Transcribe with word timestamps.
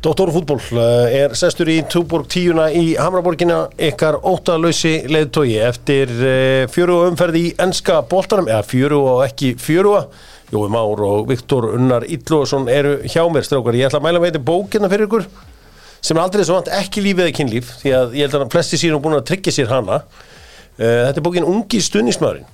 Dóttórfútból 0.00 0.60
eh, 0.80 1.12
er 1.26 1.34
sestur 1.36 1.68
í 1.68 1.82
Túborg 1.92 2.24
tíuna 2.32 2.70
í 2.72 2.94
Hamraborgina 2.96 3.66
ykkar 3.76 4.16
óttalösi 4.24 4.94
leðtogi 5.12 5.58
eftir 5.60 6.12
eh, 6.24 6.62
fjöru 6.72 7.02
umferði 7.10 7.42
í 7.42 7.50
enska 7.60 7.98
boltanum, 8.08 8.46
eða 8.48 8.62
fjöru 8.64 9.00
og 9.10 9.24
ekki 9.26 9.50
fjöru 9.60 9.98
Jói 10.54 10.70
Már 10.72 11.02
og 11.04 11.26
Viktor 11.28 11.66
Unnar 11.74 12.06
Íllúarsson 12.08 12.64
eru 12.72 12.94
hjá 13.04 13.20
mér 13.28 13.44
strákar, 13.44 13.76
ég 13.76 13.90
ætla 13.90 14.00
að 14.00 14.06
mæla 14.06 14.22
með 14.22 14.32
þetta 14.32 14.42
bókina 14.48 14.88
fyrir 14.88 15.04
ykkur 15.04 15.26
sem 16.00 16.16
er 16.16 16.22
aldrei 16.22 16.46
svo 16.48 16.56
vant 16.56 16.70
ekki 16.78 17.02
lífið 17.04 17.26
eða 17.26 17.34
kynlíf 17.36 17.74
því 17.82 17.92
að 17.98 18.16
ég 18.16 18.24
held 18.24 18.38
að 18.38 18.54
flesti 18.56 18.80
síðan 18.80 19.02
búin 19.04 19.18
að 19.18 19.26
tryggja 19.28 19.52
sér 19.52 19.68
hana. 19.68 19.98
Eh, 20.80 21.02
Þetta 21.10 21.20
er 21.20 21.26
bókin 21.28 21.48
Ungi 21.50 21.82
Stunnismörin 21.84 22.48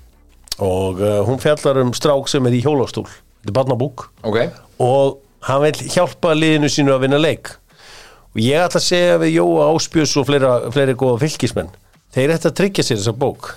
og 0.67 0.99
hún 1.29 1.39
fjallar 1.39 1.79
um 1.85 1.95
strák 1.95 2.27
sem 2.33 2.51
er 2.51 2.59
í 2.59 2.65
hjólastól. 2.65 3.07
Þetta 3.07 3.53
er 3.53 3.57
barnabók. 3.61 4.09
Ok, 4.27 4.39
og 4.83 5.21
hann 5.47 5.63
vil 5.67 5.91
hjálpa 5.95 6.35
liðinu 6.37 6.71
sínu 6.73 6.95
að 6.95 7.05
vinna 7.07 7.21
leik. 7.21 7.53
Og 8.37 8.43
ég 8.45 8.61
ætla 8.61 8.81
að 8.81 8.89
segja 8.89 9.19
við 9.23 9.37
Jóa 9.39 9.69
Áspjörs 9.73 10.17
og 10.21 10.27
fleira, 10.29 10.55
fleiri 10.73 10.97
góða 10.99 11.23
fylgismenn 11.25 11.71
þeir 12.17 12.33
ætla 12.37 12.53
að 12.53 12.59
tryggja 12.61 12.87
sér 12.87 13.01
þessa 13.01 13.17
bók. 13.17 13.53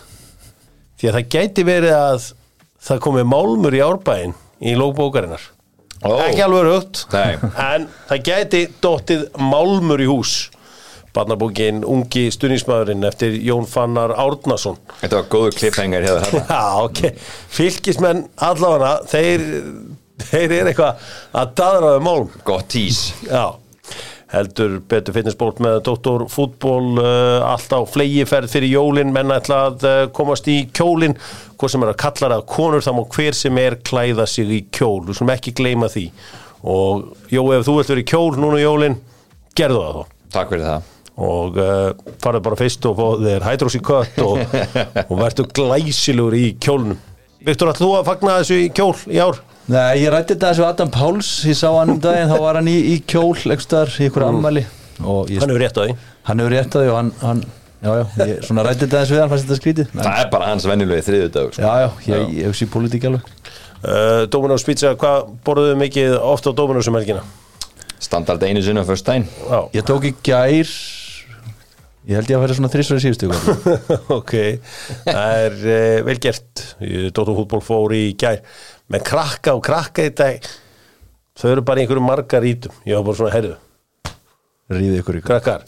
Því 1.00 1.10
að 1.10 1.18
það 1.18 1.32
gæti 1.36 1.66
verið 1.68 1.96
að 1.96 2.28
það 2.90 3.02
komi 3.06 3.26
málmur 3.28 3.76
í 3.76 3.82
árbæin 3.84 4.36
í 4.60 4.76
lókbókarinnar 4.80 5.44
Ó. 6.04 6.16
ekki 6.24 6.44
alveg 6.46 7.04
Nei. 7.12 7.36
en 7.60 7.88
það 8.08 8.24
gæti 8.30 8.62
dottið 8.84 9.28
málmur 9.40 10.00
í 10.00 10.08
hús. 10.08 10.38
Barnabókin 11.16 11.82
Ungi 11.90 12.28
Stunningsmaðurinn 12.32 13.08
eftir 13.08 13.34
Jón 13.42 13.66
Fannar 13.68 14.14
Árnason. 14.14 14.78
Þetta 15.02 15.18
var 15.18 15.30
góður 15.34 15.56
kliffhengar 15.58 16.06
hér 16.06 16.20
þarna. 16.22 16.44
Já, 16.54 16.84
ok, 16.86 17.02
fylgismenn 17.56 18.22
allavega, 18.46 18.92
þeir, 19.10 19.46
þeir 20.28 20.54
eru 20.60 20.72
eitthvað 20.72 21.10
að 21.42 21.58
daðra 21.60 21.96
við 21.96 22.06
málum. 22.06 22.30
Gott 22.48 22.70
tís 22.74 23.02
Já, 23.26 23.56
heldur 24.34 24.78
betur 24.90 25.16
fitnessbólt 25.16 25.62
með 25.64 25.80
Dóttor 25.88 26.26
fútból 26.30 27.00
uh, 27.02 27.46
allt 27.50 27.74
á 27.74 27.80
flegiferð 27.90 28.52
fyrir 28.54 28.76
jólin. 28.76 29.14
Menn 29.16 29.34
ætla 29.34 29.64
að 29.70 29.88
uh, 29.88 30.04
komast 30.16 30.50
í 30.52 30.62
kjólin. 30.76 31.18
Hvað 31.60 31.74
sem 31.74 31.86
er 31.86 31.94
að 31.94 32.00
kallar 32.04 32.38
að 32.38 32.46
konur 32.52 32.86
þá 32.86 32.92
má 32.98 33.04
hver 33.16 33.38
sem 33.38 33.62
er 33.62 33.80
klæða 33.86 34.28
sig 34.30 34.54
í 34.54 34.62
kjól. 34.76 35.02
Þú 35.10 35.18
sem 35.22 35.34
ekki 35.34 35.56
gleyma 35.58 35.90
því. 35.92 36.06
Og 36.70 37.10
jó, 37.32 37.44
ef 37.56 37.66
þú 37.66 37.80
vilt 37.80 37.92
vera 37.94 38.04
í 38.04 38.08
kjól 38.12 38.32
núna 38.38 38.60
í 38.60 38.66
jólin 38.66 39.00
gerðu 39.58 39.84
það 39.84 40.00
þá. 40.00 40.16
Takk 40.36 40.54
fyrir 40.54 40.66
það. 40.68 40.96
Og 41.20 41.58
uh, 41.60 42.16
farðu 42.24 42.46
bara 42.46 42.58
fyrst 42.60 42.86
og 42.88 42.96
fóðu 42.96 43.26
þér 43.26 43.46
hydroxy 43.50 43.82
cut 43.84 44.20
og, 44.24 44.58
og 45.10 45.16
verður 45.20 45.50
glæsilegur 45.58 46.38
í 46.38 46.46
kjólnum. 46.64 47.00
Viktor, 47.44 47.72
ætlum 47.72 47.88
þú 47.90 47.98
að 47.98 48.08
fagna 48.08 48.38
þessu 48.42 48.60
í 48.60 48.70
kjól 48.76 48.94
í 49.10 49.20
ár? 49.24 49.40
Nei, 49.70 50.00
ég 50.02 50.10
rætti 50.10 50.34
þetta 50.34 50.50
þessu 50.50 50.66
Adam 50.66 50.90
Páls 50.94 51.28
ég 51.46 51.58
sá 51.60 51.68
hann 51.76 51.92
um 51.94 52.00
daginn, 52.02 52.32
þá 52.32 52.42
var 52.42 52.58
hann 52.58 52.70
í, 52.72 52.76
í 52.90 52.96
kjól 53.06 53.36
ekstar 53.54 53.92
í 54.02 54.08
ykkur 54.10 54.26
ammæli 54.26 54.64
og 55.06 55.30
ég, 55.30 55.40
Hann 55.44 55.52
hefur 55.54 55.62
rétt 55.62 55.78
á 55.78 55.82
því. 55.84 55.96
Hann 56.26 56.42
hefur 56.42 56.56
rétt 56.56 56.78
að 56.78 56.82
því 56.86 56.90
og 56.90 56.98
hann, 56.98 57.12
hann 57.22 57.44
já, 57.46 57.92
já, 57.92 58.06
ég 58.32 58.48
svona 58.48 58.64
rætti 58.66 58.88
þetta 58.88 59.04
þessu 59.04 59.14
við 59.16 59.22
hann 59.22 59.32
fannst 59.34 59.46
þetta 59.46 59.60
skrítið. 59.62 59.92
Það 59.94 60.22
er 60.24 60.32
bara 60.34 60.48
hans 60.50 60.66
venjulegi 60.68 61.06
þriðu 61.06 61.28
dag 61.36 61.52
sko. 61.54 61.62
Já, 61.62 61.84
já, 61.86 62.16
ég, 62.16 62.32
ég 62.40 62.50
hugsi 62.50 62.66
í 62.66 62.72
politík 62.74 63.06
alveg. 63.12 63.30
Uh, 63.80 64.24
Dominos 64.34 64.66
Pizza, 64.68 64.96
hvað 65.00 65.30
borðuðu 65.48 65.78
mikið 65.80 66.16
ofta 66.18 66.52
á 66.52 66.58
Dominos 66.58 66.90
um 66.90 66.98
helgina? 66.98 67.22
Standard 68.02 68.44
einu 68.44 68.64
sinni 68.66 68.82
á 68.82 68.88
först 68.88 69.06
dæn 69.08 69.26
Já, 69.28 69.60
Ég 69.76 69.86
tók 69.88 70.08
í 70.08 70.12
gær 70.24 70.68
ég 72.10 72.16
held 72.16 72.30
ég 72.32 72.36
að 72.38 72.44
vera 72.46 72.56
svona 72.58 72.72
þrísverði 72.74 73.04
síðustu 73.06 73.28
ok 74.20 74.34
Það 75.06 75.40
er 75.46 75.58
uh, 75.62 76.04
vel 76.10 76.18
gert. 76.24 76.66
Dóttum 77.14 77.38
fútból 77.38 77.62
fór 77.64 77.96
í 77.96 78.04
gær 78.20 78.42
með 78.94 79.06
krakka 79.10 79.56
og 79.58 79.64
krakka 79.66 80.06
í 80.08 80.14
dag 80.18 80.48
þau 81.40 81.50
eru 81.54 81.64
bara 81.66 81.84
einhverju 81.84 82.04
margar 82.04 82.46
ítum 82.48 82.74
ég 82.90 82.98
var 82.98 83.06
bara 83.08 83.20
svona, 83.22 83.34
herðu, 83.36 83.58
Ríði 84.70 85.00
ykkur 85.02 85.20
ykkur 85.22 85.30
krakkar 85.32 85.64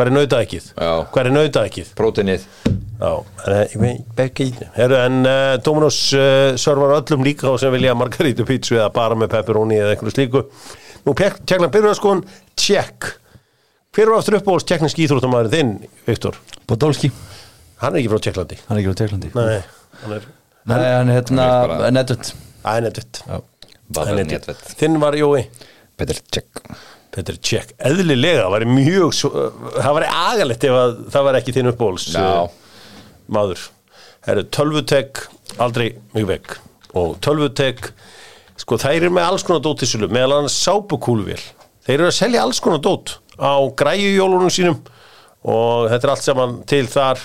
hvað 0.00 0.08
er 0.08 0.14
nautaðekið? 0.16 0.68
Já. 0.74 0.92
Hvað 1.12 1.26
er 1.28 1.34
nautaðekið? 1.36 1.88
Prótinið. 1.98 2.44
Herru, 4.76 4.96
en 4.96 5.18
uh, 5.28 5.56
Dominos 5.64 5.98
uh, 6.16 6.56
servar 6.60 6.94
öllum 6.98 7.24
líka 7.26 7.50
á 7.52 7.54
sem 7.60 7.72
vilja 7.74 7.92
margarítu 7.98 8.46
pítsu 8.48 8.78
eða 8.78 8.88
bara 8.96 9.18
með 9.18 9.34
pepperoni 9.34 9.76
eða 9.76 9.92
einhverju 9.94 10.14
slíku. 10.14 10.42
Nú, 11.04 11.14
tjekkna 11.16 11.68
byrjarskon, 11.72 12.24
tjekk. 12.60 13.10
Hver 13.96 14.12
var 14.12 14.22
aftur 14.22 14.38
upp 14.40 14.48
á 14.48 14.54
tjekknisk 14.72 15.00
íþróttamæður 15.04 15.52
þinn, 15.52 15.76
Viktor? 16.08 16.40
Podolski, 16.70 17.12
Hann 17.80 17.94
er 17.96 18.02
ekki 18.02 18.10
frá 18.12 18.20
Tjekklandi. 18.20 18.58
hann 18.68 18.76
er 18.76 18.82
ekki 18.82 18.92
á 18.92 19.00
Teklandi 19.00 19.30
Nei, 19.32 19.60
hann 20.02 20.12
er, 20.18 20.26
Nei, 20.70 20.92
hann 20.94 21.10
er 21.10 21.20
hérna 21.20 21.46
Hann 21.48 21.62
er 21.64 21.68
bara- 21.74 21.90
Netut 21.90 22.30
það 22.64 22.86
er. 22.86 23.00
Já. 23.26 23.40
Badar 23.90 24.20
netvett 24.24 24.72
Þinn 24.78 24.98
var 25.02 25.16
Jói. 25.18 25.44
Peter 25.98 26.18
Check 26.30 26.62
Þetta 27.10 27.32
er 27.32 27.38
tjekk. 27.42 27.70
Eðlilega, 27.88 28.44
það 28.44 28.52
væri 28.54 28.66
mjög, 28.70 29.08
svo- 29.18 29.40
það 29.82 29.96
væri 29.96 30.10
agalegt 30.14 30.64
ef 30.68 30.76
að 30.78 30.92
það 31.10 31.24
var 31.26 31.38
ekki 31.40 31.54
þinn 31.56 31.70
uppbóls. 31.72 32.04
Já, 32.14 32.48
maður 33.34 33.64
Herru, 34.28 34.44
tölvutek, 34.54 35.24
aldrei 35.58 35.88
mjög 36.14 36.28
vekk 36.30 36.54
og 37.00 37.16
tölvutek 37.24 37.90
sko 38.60 38.76
þær 38.78 38.94
eru 39.00 39.10
með 39.16 39.26
alls 39.26 39.42
konar 39.42 39.62
dót 39.64 39.82
í 39.82 39.88
sölu 39.90 40.06
meðal 40.12 40.36
annars 40.38 40.54
sápukúluvél 40.62 41.40
þeir 41.86 41.96
eru 41.96 42.06
að 42.12 42.16
selja 42.20 42.42
alls 42.44 42.60
konar 42.62 42.78
dót 42.84 43.16
á 43.40 43.58
græjujólunum 43.74 44.52
sínum 44.54 44.78
og 45.42 45.88
þetta 45.90 46.04
er 46.04 46.12
allt 46.14 46.26
saman 46.26 46.56
til 46.68 46.84
þar 46.92 47.18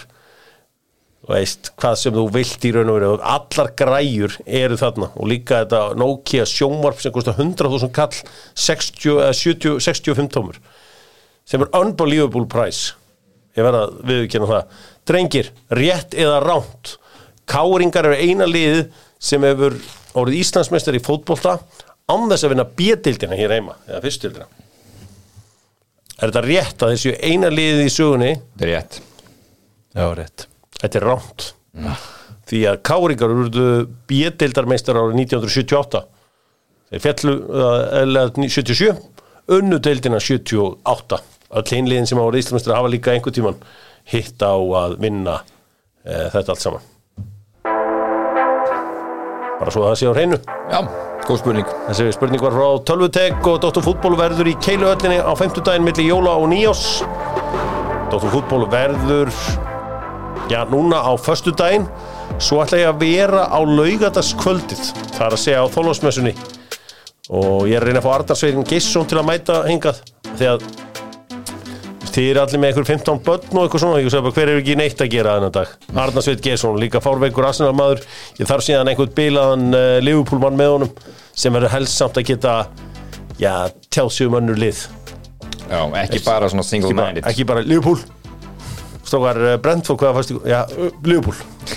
veist, 1.30 1.72
hvað 1.82 1.96
sem 2.00 2.16
þú 2.16 2.26
vilt 2.34 2.66
í 2.68 2.72
raun 2.76 2.92
og 2.92 2.98
veru 3.00 3.14
allar 3.34 3.72
græjur 3.80 4.36
eru 4.46 4.78
þarna. 4.80 5.10
Og 5.16 5.30
líka 5.32 5.64
þetta 5.64 5.82
Nokia 6.00 6.46
sjónvarp 6.50 7.02
sem 7.02 7.14
kostar 7.16 7.38
100.000 7.40 7.92
kall 7.96 8.14
60, 8.14 9.08
eða 9.16 9.32
70, 9.34 9.80
65 9.86 10.32
tómur. 10.36 10.60
Sem 11.46 11.62
er 11.62 11.72
unbelievable 11.78 12.46
price. 12.50 12.94
Ég 13.56 13.66
verða 13.66 13.86
að 13.88 13.98
viðurkenna 14.10 14.52
það. 14.52 14.78
Drengir, 15.06 15.52
rétt 15.82 16.18
eða 16.18 16.42
ránt 16.44 16.96
káringar 17.50 18.10
eru 18.10 18.18
eina 18.18 18.50
liðið 18.50 18.88
sem 19.22 19.44
hefur 19.46 19.78
orðið 20.18 20.42
Íslandsmeistar 20.42 20.98
í 20.98 21.04
fótbolta 21.04 21.60
án 22.10 22.30
þess 22.30 22.46
að 22.46 22.56
vinna 22.56 22.70
B-dildina 22.78 23.38
hér 23.38 23.54
heima, 23.58 23.78
eða 23.86 24.02
fyrstdildina 24.06 24.50
er 26.16 26.32
þetta 26.32 26.44
rétt 26.46 26.84
að 26.86 26.96
þessu 26.96 27.14
eina 27.20 27.52
liðið 27.52 27.86
í 27.86 27.94
sögunni? 27.94 28.34
Þetta 28.56 28.68
er 28.68 28.72
rétt. 28.72 29.00
Já, 29.96 30.06
rétt 30.16 30.50
þetta 30.86 31.02
er 31.02 31.08
ránt 31.10 31.50
því 32.46 32.62
að 32.70 32.82
káringar 32.86 33.34
eru 33.34 33.70
B-dildarmeistar 34.08 35.00
árið 35.02 35.20
1978 35.26 36.04
þeir 36.94 37.04
fjallu 37.04 37.38
eða 38.04 38.28
77 38.38 38.94
unnu 39.56 39.80
deildina 39.84 40.20
78 40.22 41.22
öll 41.56 41.72
hinliðin 41.72 42.10
sem 42.10 42.20
ára 42.20 42.40
Íslandsmeistar 42.40 42.78
hafa 42.78 42.92
líka 42.92 43.14
einhver 43.14 43.34
tíman 43.36 43.58
hitt 44.10 44.42
á 44.42 44.54
að 44.54 44.98
vinna 45.02 45.40
e, 46.06 46.30
þetta 46.34 46.54
allt 46.54 46.64
saman. 46.64 46.88
Bara 49.56 49.72
svo 49.72 49.86
að 49.86 49.92
það 49.92 50.00
sé 50.02 50.10
á 50.10 50.14
hreinu. 50.18 50.40
Já, 50.70 50.80
góð 51.26 51.40
spurning. 51.42 51.70
Þessi 51.88 52.10
spurning 52.18 52.44
var 52.44 52.58
frá 52.58 52.68
Tölvutek 52.90 53.48
og 53.52 53.62
Dóttur 53.64 53.86
fútból 53.86 54.18
verður 54.20 54.52
í 54.52 54.58
keiluöllinni 54.62 55.22
á 55.22 55.32
50 55.32 55.66
daginn 55.66 55.88
milli 55.88 56.10
jóla 56.10 56.36
og 56.42 56.50
nýjós 56.52 56.84
Dóttur 58.12 58.34
fútból 58.34 58.66
verður 58.72 59.32
já 60.50 60.62
núna 60.70 61.02
á 61.02 61.12
föstu 61.18 61.54
daginn 61.58 61.88
svo 62.38 62.62
ætla 62.64 62.82
ég 62.84 62.90
að 62.92 63.02
vera 63.02 63.46
á 63.50 63.60
laugardagskvöldið 63.66 64.84
það 65.16 65.26
er 65.28 65.36
að 65.38 65.42
segja 65.42 65.64
á 65.66 65.74
þólásmessunni 65.74 66.34
og 67.34 67.66
ég 67.66 67.78
er 67.78 67.82
að 67.82 67.90
reyna 67.90 68.02
að 68.02 68.06
fá 68.06 68.12
Ardarsveirin 68.20 68.68
Geisson 68.70 69.08
til 69.10 69.18
að 69.22 69.30
mæta 69.32 69.62
hingað 69.66 70.02
því 70.36 70.50
að 70.52 70.68
þið 72.16 72.28
eru 72.32 72.42
allir 72.44 72.62
með 72.62 72.70
einhver 72.72 72.88
15 72.88 73.22
börn 73.26 73.58
og 73.58 73.64
eitthvað 73.66 73.82
svona 73.84 74.00
ég 74.00 74.12
sagði 74.14 74.28
bara 74.28 74.36
hver 74.38 74.52
er 74.52 74.60
ekki 74.62 74.76
neitt 74.80 75.02
að 75.04 75.10
gera 75.12 75.34
þennan 75.36 75.56
dag? 75.56 75.72
Arnarsveit 76.06 76.44
Geisson, 76.46 76.78
líka 76.80 77.02
fárveikur 77.04 77.48
Arsenal 77.50 77.74
maður 77.76 78.04
ég 78.40 78.48
þarf 78.48 78.68
síðan 78.68 78.92
einhvern 78.92 79.16
bilaðan 79.18 79.66
uh, 79.76 79.98
Liverpool-mann 80.06 80.60
með 80.60 80.72
honum 80.76 80.94
sem 81.36 81.56
verður 81.56 81.74
helst 81.74 82.00
samt 82.00 82.20
að 82.22 82.30
geta 82.30 82.54
já, 83.42 83.52
tjálsið 83.92 84.30
um 84.30 84.38
önnur 84.40 84.62
lið. 84.62 84.86
Já, 85.66 85.82
ekki 86.06 86.22
bara 86.24 86.48
svona 86.54 86.64
single-minded. 86.64 87.26
ekki 87.28 87.48
bara 87.50 87.66
Liverpool 87.66 88.00
stókar 89.06 89.40
uh, 89.42 89.56
Brentford 89.62 90.02
hvaða 90.02 90.18
fannst 90.18 90.34
ykkur 90.34 90.50
já, 90.50 90.62
uh, 90.66 90.92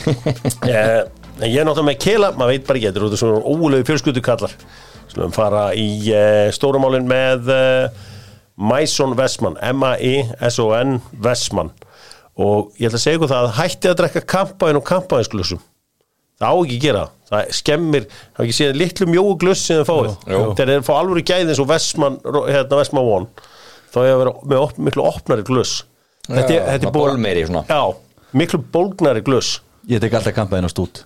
en 1.39 1.49
ég 1.49 1.61
er 1.61 1.67
náttúrulega 1.69 1.89
með 1.91 1.99
Kela 2.03 2.33
maður 2.35 2.55
veit 2.55 2.69
bara 2.69 2.81
ekki, 2.81 2.91
þetta 2.91 3.03
eru 3.05 3.21
svona 3.21 3.43
óulegu 3.45 3.89
fjölskyldu 3.89 4.25
kallar 4.25 4.55
Slum 5.09 5.33
fara 5.33 5.71
í 5.79 5.89
uh, 6.13 6.49
stórumálin 6.55 7.09
með 7.09 7.53
Mason 8.59 9.15
Vestmann 9.19 9.59
M-A-I-S-O-N 9.71 10.99
Vestmann 11.25 11.73
og 12.39 12.75
ég 12.79 12.91
ætla 12.91 13.01
að 13.01 13.05
segja 13.05 13.19
ykkur 13.19 13.33
það 13.33 13.49
að 13.49 13.57
hætti 13.59 13.91
að 13.91 13.99
drekka 14.03 14.25
kampaðin 14.37 14.79
og 14.79 14.87
kampaðinsglössum 14.87 15.63
það 16.39 16.55
á 16.55 16.57
ekki 16.63 16.77
að 16.77 16.85
gera. 16.85 17.05
Það. 17.29 17.29
það 17.29 17.55
skemmir, 17.59 18.09
það 18.37 18.45
ekki 18.45 18.57
séð 18.57 18.77
litlu 18.79 19.09
mjóu 19.11 19.37
glöss 19.43 19.67
sem 19.67 19.81
þið 19.81 19.89
fáið, 19.89 20.13
þegar 20.29 20.73
þeir 20.73 20.85
fá 20.87 20.93
alveg 20.97 21.29
gæði 21.29 21.53
eins 21.53 21.63
og 21.63 21.71
Vestmann, 21.73 22.19
hérna 22.47 22.81
Vestmann 22.81 23.13
One. 23.17 23.47
Þá 23.89 23.99
er 24.03 24.11
að 24.13 24.21
vera 24.23 24.35
með 24.45 24.63
op, 24.63 24.81
miklu 24.87 25.07
opnari 25.09 25.47
glöss 25.49 25.83
þetta, 26.29 26.53
er- 26.59 26.67
þetta 26.75 26.91
er 26.91 26.95
bólmeiri 26.95 27.47
svona. 27.49 27.65
já, 27.69 27.83
miklu 28.33 28.63
bólgnari 28.73 29.25
glöss 29.27 29.61
Ég 29.89 30.03
tek 30.05 30.13
alltaf 30.13 30.35
kampaðinn 30.37 30.69
á 30.69 30.73
stút. 30.73 30.99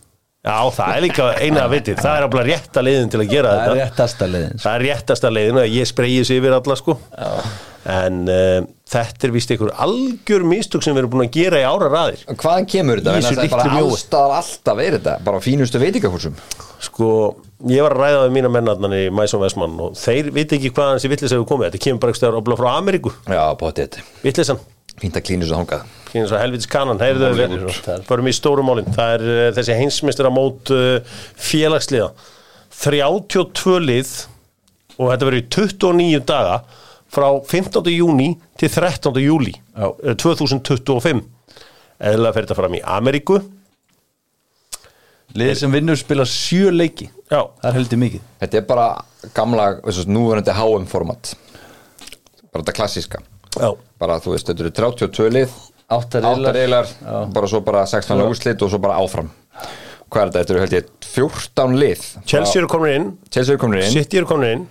Já, 0.43 0.57
það 0.75 0.97
er 0.97 1.03
líka 1.05 1.27
eina 1.39 1.61
að 1.69 1.75
viti. 1.77 1.93
Það 1.95 2.17
er 2.19 2.25
alveg 2.27 2.47
rétta 2.49 2.83
leiðin 2.83 3.11
til 3.13 3.21
að 3.23 3.29
gera 3.31 3.51
það 3.53 3.61
er 3.61 3.69
þetta. 3.69 3.85
réttasta 3.85 4.27
leiðin. 4.27 4.57
Það 4.59 4.73
er 4.79 4.83
réttasta 4.89 5.31
leiðin 5.31 5.61
að 5.63 5.69
ég 5.71 5.87
spreyið 5.87 6.25
sér 6.27 6.41
yfir 6.41 6.57
alla 6.57 6.77
sko. 6.81 6.97
En 7.93 8.19
uh, 8.31 8.65
þetta 8.91 9.27
er 9.29 9.35
vist 9.35 9.53
einhver 9.55 9.71
algjör 9.83 10.45
mistök 10.47 10.83
sem 10.83 10.95
við 10.95 11.03
erum 11.03 11.13
búin 11.15 11.25
að 11.29 11.33
gera 11.35 11.59
í 11.59 11.65
ára 11.67 11.89
raðir 11.91 12.21
Hvaðan 12.29 12.69
kemur 12.71 13.01
þetta? 13.01 13.15
Þessu 13.17 13.33
þess 13.33 13.43
að 13.43 13.55
bara 13.55 13.65
litlu 13.65 13.79
mjói. 13.79 13.87
allstað 13.97 14.35
alltaf 14.37 14.83
er 14.85 14.97
þetta. 14.99 15.15
Bara 15.27 15.41
fínustu 15.43 15.81
veitingahúsum 15.83 16.37
Sko, 16.83 17.09
ég 17.71 17.83
var 17.87 17.97
að 17.97 18.05
ræða 18.05 18.21
við 18.29 18.37
mína 18.37 18.53
mennarnan 18.55 18.95
í 18.99 19.03
Mæsson 19.15 19.43
Vestmann 19.43 19.75
og 19.83 19.99
þeir 19.99 20.31
viti 20.35 20.59
ekki 20.59 20.71
hvaðan 20.75 20.99
þessi 20.99 21.11
villis 21.11 21.35
hefur 21.35 21.49
komið. 21.51 21.71
Þetta 21.71 21.85
kemur 21.87 22.05
bara 22.07 22.39
obla 22.43 22.59
frá 22.59 22.71
Ameríku. 22.77 23.15
Já, 23.31 23.43
bóttið 23.59 23.99
Villisan, 24.23 24.63
Fínt 25.03 25.19
að 25.19 25.27
klínu 25.27 25.49
svo 25.49 25.59
hangað 25.59 25.91
kynna 26.13 26.29
svo 26.29 26.41
helvitis 26.41 26.69
kanan 26.71 27.01
Heyrðu 27.01 27.33
við, 27.39 27.57
förum 28.09 28.29
í 28.29 28.35
stóru 28.37 28.65
málin. 28.67 28.89
Það 28.93 29.15
er 29.17 29.25
uh, 29.27 29.47
þessi 29.57 29.79
heimsmyndstur 29.79 30.29
á 30.29 30.33
mót 30.35 30.73
uh, 30.75 31.17
félagsliða. 31.41 32.11
32 32.83 33.79
lið 33.87 34.13
og 34.99 35.11
þetta 35.13 35.29
verður 35.29 35.41
í 35.41 35.47
29 35.57 36.23
daga 36.29 36.61
frá 37.13 37.29
15. 37.49 37.91
júni 37.93 38.31
til 38.61 38.71
13. 38.73 39.19
júli 39.21 39.53
Já. 39.53 39.89
eh, 40.03 40.17
2025 40.17 41.21
eða 42.03 42.33
fer 42.33 42.47
þetta 42.47 42.57
fram 42.59 42.77
í 42.79 42.81
Ameríku. 42.81 43.39
Liðið 45.37 45.61
sem 45.61 45.73
vinnur 45.73 45.97
spila 46.01 46.25
sjö 46.29 46.73
leiki. 46.75 47.07
Já, 47.31 47.45
það 47.61 47.69
er 47.69 47.77
heldur 47.79 48.01
mikið. 48.03 48.25
Þetta 48.43 48.59
er 48.59 48.67
bara 48.69 48.89
gamla, 49.37 49.69
núverandi 50.13 50.57
HM 50.57 50.89
format. 50.91 51.33
Bara 52.53 52.65
þetta 52.65 52.75
klassíska. 52.77 53.23
Já, 53.55 53.71
Bara 54.03 54.19
þú 54.23 54.35
veist, 54.35 54.49
þetta 54.51 54.65
eru 54.67 54.75
32 54.75 55.31
lið. 55.37 55.55
Átta 55.93 56.19
Átta 56.19 56.53
riðlar. 56.53 56.57
reylar 56.57 57.33
Bara 57.37 57.49
svo 57.51 57.61
bara 57.63 57.85
16 57.87 58.23
úrslit 58.27 58.63
og 58.65 58.71
svo 58.73 58.81
bara 58.83 58.99
áfram. 59.03 59.29
Hvað 60.13 60.23
er 60.23 60.31
þetta? 60.31 60.39
Þetta 60.43 60.55
eru 60.57 60.63
held 60.65 60.77
ég 60.77 60.89
14 61.13 61.77
lið. 61.81 62.07
Chelsea 62.29 62.61
eru 62.63 62.71
komin 62.73 62.95
inn. 62.97 63.11
Chelsea 63.33 63.55
eru 63.55 63.61
komin 63.63 63.83
inn. 63.85 63.93
City 63.95 64.19
eru 64.21 64.29
komin 64.31 64.55
inn. 64.57 64.65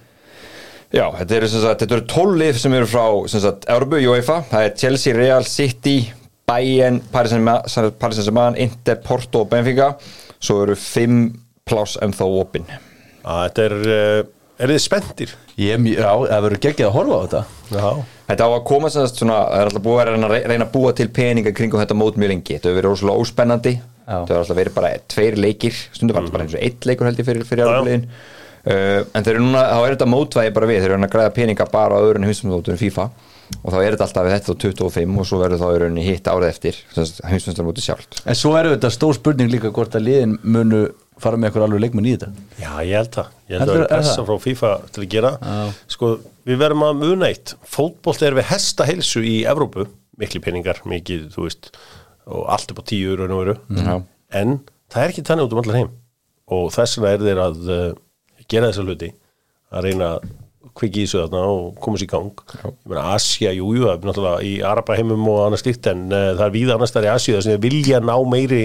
Já, 0.91 1.05
þetta 1.21 1.37
eru, 1.37 1.47
sem 1.47 1.61
sagt, 1.63 1.83
þetta 1.85 1.95
eru 1.97 2.05
12 2.11 2.39
lið 2.41 2.57
sem 2.59 2.73
eru 2.75 2.87
frá 2.91 3.05
sem 3.31 3.39
sagt, 3.45 3.67
Európu, 3.71 4.01
UEFA. 4.11 4.41
Það 4.51 4.65
er 4.67 4.73
Chelsea, 4.81 5.13
Real, 5.15 5.45
City, 5.47 5.95
Bayern 6.51 6.97
Paris 7.13 7.31
Saint- 7.31 7.95
Paris 8.01 8.19
Saint-Germain, 8.19 8.57
Inter, 8.59 8.97
Porto 9.05 9.45
og 9.45 9.49
Benfica. 9.53 9.93
Svo 10.41 10.63
eru 10.65 10.75
5 10.75 11.21
pláss 11.69 11.95
ennþá 12.01 12.27
opinn 12.41 12.65
að 13.23 13.43
Þetta 13.45 13.63
er, 13.69 13.75
uh, 13.85 14.23
er 14.65 14.73
þið 14.73 14.81
spenntir? 14.83 15.35
ég, 15.61 15.85
já, 15.95 16.09
það 16.09 16.43
verður 16.47 16.61
geggjað 16.65 16.89
að 16.89 16.95
horfa 16.97 17.15
á 17.15 17.21
þetta. 17.23 17.43
Já 17.71 17.89
Þetta 18.31 18.47
á 18.47 18.51
að 18.55 18.61
koma 18.69 18.89
sem 18.91 19.03
sagt 19.03 19.19
svona, 19.19 19.39
það 19.49 19.61
er 19.61 19.69
alltaf 19.69 19.83
búið 19.83 20.01
að 20.01 20.09
reyna, 20.13 20.27
reyna 20.47 20.67
að 20.67 20.75
búa 20.75 20.91
til 20.95 21.07
peninga 21.11 21.51
kringum 21.55 21.81
þetta 21.81 21.97
mót 21.99 22.19
mjög 22.21 22.31
lengi. 22.31 22.53
Þetta 22.55 22.69
hefur 22.69 22.77
verið 22.79 22.93
rosalega 22.93 23.23
óspennandi, 23.25 23.73
þetta 24.05 24.21
hefur 24.21 24.43
alltaf 24.45 24.59
verið 24.61 24.77
bara 24.77 24.91
tveir 25.11 25.39
leikir, 25.43 25.81
stundum 25.91 26.15
var 26.15 26.23
þetta 26.23 26.35
bara 26.37 26.45
eins 26.45 26.55
og 26.55 26.63
eitt 26.63 26.87
leikur 26.87 27.09
held 27.09 27.19
ég 27.19 27.27
fyrir, 27.27 27.49
fyrir 27.49 27.67
árabliðin. 27.67 28.07
Uh, 28.61 29.01
en 29.17 29.25
þeir 29.25 29.33
eru 29.33 29.43
núna, 29.43 29.65
þá 29.67 29.81
er 29.81 29.95
þetta 29.97 30.07
mótvægi 30.13 30.55
bara 30.55 30.69
við, 30.69 30.79
þeir 30.83 30.93
eru 30.93 31.03
að 31.09 31.13
græða 31.17 31.35
peninga 31.35 31.67
bara 31.73 31.97
á 31.97 32.03
öðrun 32.05 32.27
hinsmjöndmótunum 32.29 32.79
FIFA 32.79 33.09
og 33.51 33.73
þá 33.73 33.77
er 33.81 33.95
þetta 33.95 34.05
alltaf 34.05 34.27
við 34.27 34.35
þetta 34.35 34.53
á 34.53 34.61
25 34.63 35.17
og 35.19 35.27
svo 35.27 35.39
verður 35.41 35.61
þá 35.61 35.65
í 35.67 35.79
rauninni 35.81 36.03
hitt 36.05 36.29
árið 36.29 36.51
eftir, 36.51 36.77
hinsmjöndmóti 36.93 37.83
sjálft. 37.83 38.21
en 38.21 38.37
svo 38.37 38.53
eru 38.59 38.75
þetta 38.75 38.91
stór 38.93 39.17
spurning 39.17 39.49
líka 39.51 39.73
hvort 39.73 39.97
að 39.97 40.05
liðin 40.07 40.37
munu 40.45 40.83
fara 41.19 41.37
með 41.37 41.49
eitthvað 41.49 41.65
alveg 41.67 41.81
leikmenn 41.83 42.07
í 42.07 42.13
þetta 42.15 42.29
Já, 42.61 42.71
ég 42.87 42.95
held 42.97 43.11
það. 43.15 43.31
Ég 43.49 43.55
held 43.55 43.61
að 43.61 43.61
Heldur- 43.61 43.81
það 43.81 43.83
er 43.83 43.91
pressa 43.95 44.25
frá 44.27 44.37
FIFA 44.45 44.69
til 44.91 45.03
að 45.03 45.09
gera. 45.11 45.31
Já. 45.41 45.73
Sko, 45.95 46.11
við 46.47 46.61
verðum 46.61 46.85
að 46.87 46.99
muna 47.01 47.29
eitt. 47.31 47.53
Fótbolt 47.67 48.21
er 48.25 48.37
við 48.37 48.47
hesta 48.51 48.87
heilsu 48.87 49.21
í 49.27 49.35
Evrópu. 49.49 49.87
Mikli 50.21 50.41
peningar, 50.43 50.81
mikið, 50.85 51.27
þú 51.33 51.47
veist, 51.47 51.71
og 52.29 52.45
allt 52.53 52.71
upp 52.71 52.81
á 52.81 52.83
tíu 52.85 53.15
og 53.17 53.33
veru. 53.33 53.57
Já. 53.75 53.95
En 54.31 54.59
það 54.91 55.03
er 55.03 55.09
ekki 55.13 55.25
þannig 55.27 55.47
út 55.49 55.53
um 55.57 55.61
allar 55.63 55.79
heim. 55.81 55.91
Og 56.51 56.71
þess 56.75 56.97
vegna 57.01 57.13
er 57.13 57.25
þeir 57.27 57.41
að 57.45 57.69
uh, 57.71 57.91
gera 58.47 58.71
þessa 58.71 58.85
hluti. 58.85 59.11
Að 59.71 59.85
reyna 59.87 60.09
að 60.15 60.29
kvikki 60.77 61.03
í 61.03 61.05
þessu 61.05 61.21
þarna 61.25 61.41
og 61.51 61.77
koma 61.83 61.99
sér 61.99 62.07
í 62.07 62.11
gang. 62.11 62.43
Ég 62.61 62.89
meina, 62.91 63.05
Asja, 63.15 63.51
jú, 63.55 63.71
jú, 63.75 63.85
það 63.87 63.93
er 63.97 64.09
náttúrulega 64.09 64.43
í 64.47 64.51
Araba 64.67 64.97
heimum 64.99 65.27
og 65.31 65.39
annars 65.47 65.63
slíkt, 65.65 65.87
en 65.91 66.05
uh, 66.11 66.31
það 66.37 66.45
er 66.47 66.53
víða 66.55 66.75
annars 66.77 66.93
þar 66.95 67.07
í 67.07 67.11
þar 67.11 67.45
sem 67.45 67.55
þeir 67.55 67.63
vilja 67.65 68.01
ná 68.03 68.13
meiri 68.31 68.63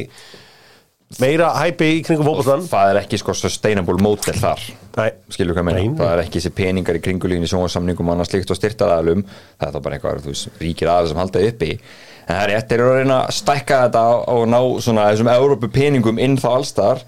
meira 1.23 1.53
hæpi 1.61 1.89
í 1.99 2.03
kringum 2.07 2.27
fótboltan. 2.27 2.65
Það 2.71 2.91
er 2.93 2.99
ekki 3.05 3.21
sko 3.23 3.35
sustainable 3.37 4.01
model 4.03 4.41
þar. 4.43 4.65
Nei. 4.97 5.11
skilur 5.29 5.53
hvað 5.53 5.67
meina, 5.69 5.81
Nei, 5.85 5.93
það 5.99 6.11
er 6.15 6.21
ekki 6.23 6.41
þessi 6.41 6.51
peningar 6.57 6.97
í 6.97 7.01
kringulínu 7.05 7.49
sjónvarsamningum 7.51 8.09
og 8.09 8.15
annað 8.15 8.31
slíkt 8.31 8.53
og 8.55 8.57
styrtaðalum 8.57 9.25
það 9.29 9.67
er 9.67 9.75
þá 9.75 9.81
bara 9.85 9.99
eitthvað, 9.99 10.23
þú 10.25 10.31
veist, 10.33 10.47
ríkir 10.63 10.89
aðeins 10.89 11.13
sem 11.13 11.21
halda 11.21 11.43
uppi 11.51 11.69
en 11.77 12.31
það 12.31 12.41
er 12.41 12.51
rétt, 12.55 12.69
þeir 12.71 12.81
eru 12.81 12.87
að 12.95 12.97
reyna 13.03 13.19
að 13.27 13.35
stækka 13.37 13.81
þetta 13.83 14.05
og 14.33 14.47
ná 14.49 14.57
svona 14.87 15.05
þessum 15.11 15.29
Európu 15.35 15.69
peningum 15.75 16.23
inn 16.25 16.39
þá 16.41 16.47
allstar 16.55 17.03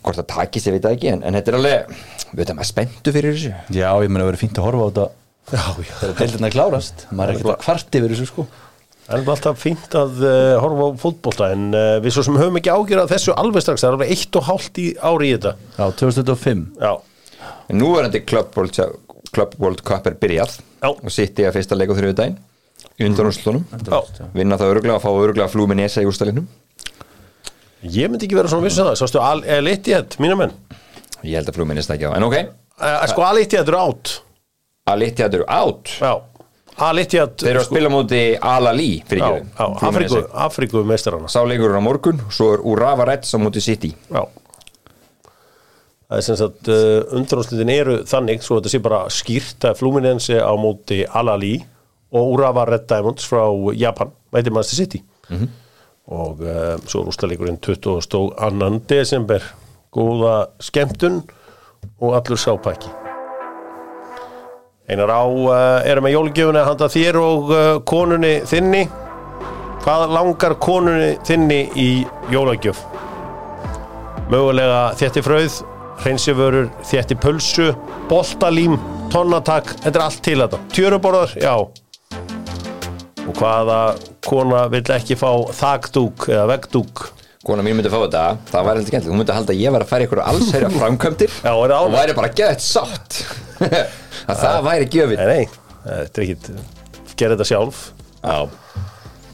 hvort 0.00 0.16
það 0.22 0.28
takist, 0.32 0.70
ég 0.70 0.78
veit 0.78 0.86
það 0.88 0.96
ekki, 0.96 1.10
en, 1.12 1.26
en 1.28 1.36
þetta 1.36 1.52
er 1.52 1.58
alveg 1.60 1.92
við 2.32 2.40
veitum 2.40 2.64
að 2.64 2.70
spenntu 2.72 3.14
fyrir 3.18 3.36
þessu 3.36 3.52
já, 3.76 3.90
ég 3.92 4.08
meina 4.08 4.24
að 4.24 4.30
verður 4.32 4.42
fínt 4.46 4.62
að 4.62 4.68
horfa 4.70 4.80
á 4.80 4.88
þetta 4.88 5.06
Já, 5.48 5.62
já. 5.84 5.92
þegar 6.00 6.16
deildina 6.22 6.50
klárast 6.56 7.04
maður 7.12 7.28
er 7.28 7.36
ekkert 7.36 7.52
að 7.52 7.62
kvart 7.66 8.00
yfir 8.00 8.16
þessu 8.16 8.26
sko 8.32 8.48
Það 9.08 9.22
er 9.22 9.30
alltaf 9.32 9.60
fínt 9.62 9.94
að 9.96 10.18
uh, 10.20 10.58
horfa 10.60 10.84
á 10.84 11.00
fótbolta 11.00 11.46
en 11.54 11.68
uh, 11.72 11.94
við 12.04 12.12
svo 12.12 12.24
sem 12.26 12.36
höfum 12.36 12.58
ekki 12.60 12.68
ágjörað 12.74 13.08
þessu 13.14 13.32
alveg 13.40 13.64
strax, 13.64 13.80
það 13.80 13.88
er 13.88 13.96
alveg 13.96 14.10
eitt 14.12 14.36
og 14.36 14.44
hálft 14.50 14.80
í 14.82 14.86
ári 15.00 15.30
í 15.30 15.36
þetta. 15.38 15.52
já, 15.78 15.84
2025 16.02 16.66
Já, 16.82 16.92
en 17.72 17.80
nú 17.80 17.88
er 17.96 18.08
þetta 18.10 18.20
Club 18.28 18.58
World, 18.58 18.80
Club 19.32 19.56
World 19.64 19.80
Cup 19.88 20.10
er 20.12 20.18
byrjað 20.20 20.58
Já. 20.84 20.90
og 20.92 21.08
sitt 21.14 21.40
í 21.40 21.46
að 21.48 21.56
fyrsta 21.56 21.78
leik 21.80 21.88
á 21.88 21.96
þrjöðu 21.96 22.18
daginn 22.20 22.36
í 22.98 23.06
undanúrslunum, 23.08 23.64
já. 23.88 24.28
vinna 24.36 24.58
það 24.60 24.72
öruglega 24.74 24.98
og 24.98 25.02
fá 25.06 25.10
öruglega 25.14 25.50
flú 25.54 25.64
með 25.70 25.80
nesa 25.84 26.04
í 26.04 26.08
úrstælinum 26.10 26.46
Ég 27.88 28.10
myndi 28.10 28.26
ekki 28.26 28.34
vera 28.38 28.50
svona 28.50 28.66
vissu 28.66 28.82
það, 28.84 28.96
sástu 28.98 29.20
Al-Ittihad, 29.22 30.16
mína 30.22 30.36
menn. 30.38 30.54
ég 31.22 31.38
held 31.38 31.48
að 31.48 31.56
flú 31.58 31.66
með 31.70 31.78
nesa 31.80 31.94
ekki 31.96 32.10
á, 32.10 32.16
en 32.18 32.28
ok 32.28 32.40
Uh, 32.78 33.00
sko 33.10 33.24
Al-Ittihad 33.26 33.66
eru 33.72 33.78
átt. 33.80 34.10
að 34.86 35.00
litja 35.02 35.24
þetta 35.26 35.38
eru 35.40 35.46
out 35.50 35.88
Já, 35.98 36.12
Al-Ittihad. 36.78 37.36
Þeir 37.40 37.50
eru 37.52 37.62
að 37.62 37.68
spila 37.68 37.90
móti 37.92 38.20
Al-Ali 38.36 38.90
Afríku 40.46 40.82
meistarana. 40.86 41.30
Sá 41.30 41.40
leikur 41.46 41.72
er 41.72 41.80
á 41.80 41.82
morgun, 41.82 42.20
svo 42.34 42.52
er 42.54 42.62
Urava 42.66 43.06
Reds 43.08 43.34
á 43.34 43.38
móti 43.42 43.62
City 43.64 43.90
Já. 44.10 44.22
Það 46.08 46.20
er 46.20 46.24
sem 46.24 46.38
sagt, 46.40 46.68
uh, 46.72 47.16
undanúrslitin 47.18 47.72
eru 47.74 47.96
þannig, 48.08 48.40
svo 48.40 48.56
þetta 48.56 48.70
sé 48.72 48.78
bara 48.80 49.00
skýrt 49.12 49.66
að 49.68 49.80
Fluminense 49.82 50.38
á 50.40 50.52
móti 50.56 51.02
Al-Ali 51.04 51.58
og 52.16 52.30
Urawa 52.32 52.64
Red 52.64 52.86
Diamonds 52.88 53.26
frá 53.28 53.42
Japan, 53.76 54.14
mæti 54.32 54.54
Manchester 54.54 54.86
City. 54.86 55.02
Og 56.08 56.40
uh, 56.40 56.78
svo 56.88 57.02
er 57.02 57.10
úrstæðleikurinn 57.12 57.60
22. 57.60 58.80
desember. 58.88 59.44
Góða 59.92 60.38
skemmtun 60.64 61.20
og 62.00 62.16
allur 62.16 62.40
sápæki. 62.40 63.07
Einar 64.88 65.12
á 65.12 65.24
uh, 65.24 65.56
erum 65.84 66.06
með 66.08 66.16
jólgjöfuna 66.16 66.64
handa 66.68 66.88
þér 66.92 67.20
og 67.20 67.52
uh, 67.52 67.66
konunni 67.88 68.38
þinni. 68.48 68.86
Hvað 69.84 70.08
langar 70.12 70.56
konunni 70.62 71.14
þinni 71.28 71.60
í 71.76 71.90
jólagjöf? 72.32 72.80
mögulega 74.28 74.92
þétti 74.98 75.24
fröð 75.24 75.58
hreinsiförur, 76.02 76.68
þétti 76.86 77.16
pulsu 77.18 77.68
boltalím, 78.10 78.76
tonnatak 79.12 79.72
þetta 79.82 79.94
er 79.94 80.04
allt 80.04 80.24
til 80.24 80.38
þetta, 80.42 80.60
tjöruborðar, 80.76 81.34
já. 81.42 81.54
Og 83.28 83.36
hvaða 83.36 83.78
kona 84.24 84.66
vill 84.72 84.86
ekki 84.94 85.16
fá 85.18 85.30
þakdúk 85.56 86.30
eða 86.32 86.46
veggdúk 86.54 87.08
Kona 87.44 87.62
mín 87.64 87.76
myndi 87.78 87.90
fá 87.92 88.00
þetta, 88.00 88.22
það 88.48 88.64
væri 88.66 88.80
heldur 88.80 88.90
skemmtileg 88.92 89.12
Hún 89.12 89.20
myndi 89.20 89.36
halda 89.36 89.52
að 89.54 89.60
ég 89.60 89.74
væri 89.74 89.84
að 89.84 89.90
færa 89.92 90.06
ykkur 90.06 90.20
allsherja 90.24 90.70
framkvæmdir 90.72 91.36
Já, 91.44 91.52
Og 91.52 91.92
væri 91.92 92.16
bara 92.16 92.32
gett 92.40 92.64
sátt 92.64 93.20
að 94.28 94.42
það 94.44 94.58
væri 94.68 94.88
gjöfin. 94.94 95.20
Nei, 95.20 95.28
nei, 95.28 95.76
þetta 95.84 96.20
er 96.20 96.26
ekkit 96.26 96.50
gera 97.18 97.34
þetta 97.36 97.48
sjálf. 97.48 97.84
Já, 98.22 98.38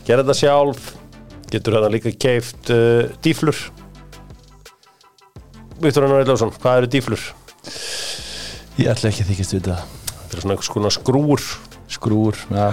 gera 0.09 0.25
þetta 0.25 0.39
sjálf 0.41 0.91
getur 1.53 1.77
hérna 1.77 1.93
líka 1.93 2.13
keift 2.19 2.73
uh, 2.75 3.11
dýflur. 3.25 3.59
Viktor 5.83 6.07
Einar 6.07 6.23
Eilásson, 6.23 6.55
hvað 6.63 6.83
eru 6.83 6.93
dýflur? 6.95 7.25
ég 8.79 8.91
ætla 8.91 9.11
ekki 9.11 9.23
að 9.23 9.31
þykist 9.31 9.55
við 9.55 9.61
þetta 9.63 9.77
þetta 9.85 10.37
er 10.37 10.43
svona 10.43 10.55
einhvers 10.57 10.71
konar 10.75 10.95
skrúur 10.95 11.43
skrúur, 11.95 12.39
já, 12.51 12.69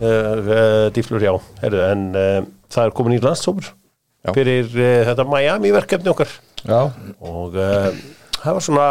uh, 0.00 0.08
uh, 0.08 0.86
dýflur, 0.94 1.22
já, 1.22 1.34
heyrðu, 1.62 1.82
en 1.92 2.06
uh, 2.16 2.38
það 2.72 2.88
er 2.88 2.94
komin 2.96 3.14
í 3.14 3.20
landstofur 3.22 3.68
fyrir 4.34 4.66
uh, 4.72 5.04
þetta 5.06 5.26
Miami 5.28 5.70
verkefni 5.72 6.10
okkar. 6.10 6.32
Já, 6.64 6.80
og 7.22 7.54
uh, 7.54 7.92
það 8.40 8.56
var 8.58 8.64
svona 8.66 8.88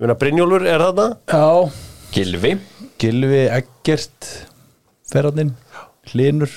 meina 0.00 0.16
Brynjólfur 0.18 0.64
er 0.66 0.82
þarna. 0.82 1.08
Já. 1.30 1.70
Gilvi 2.14 2.54
Gilvi, 3.02 3.40
Eggert 3.50 4.28
Ferrandinn, 5.10 5.50
Hlinur 6.12 6.50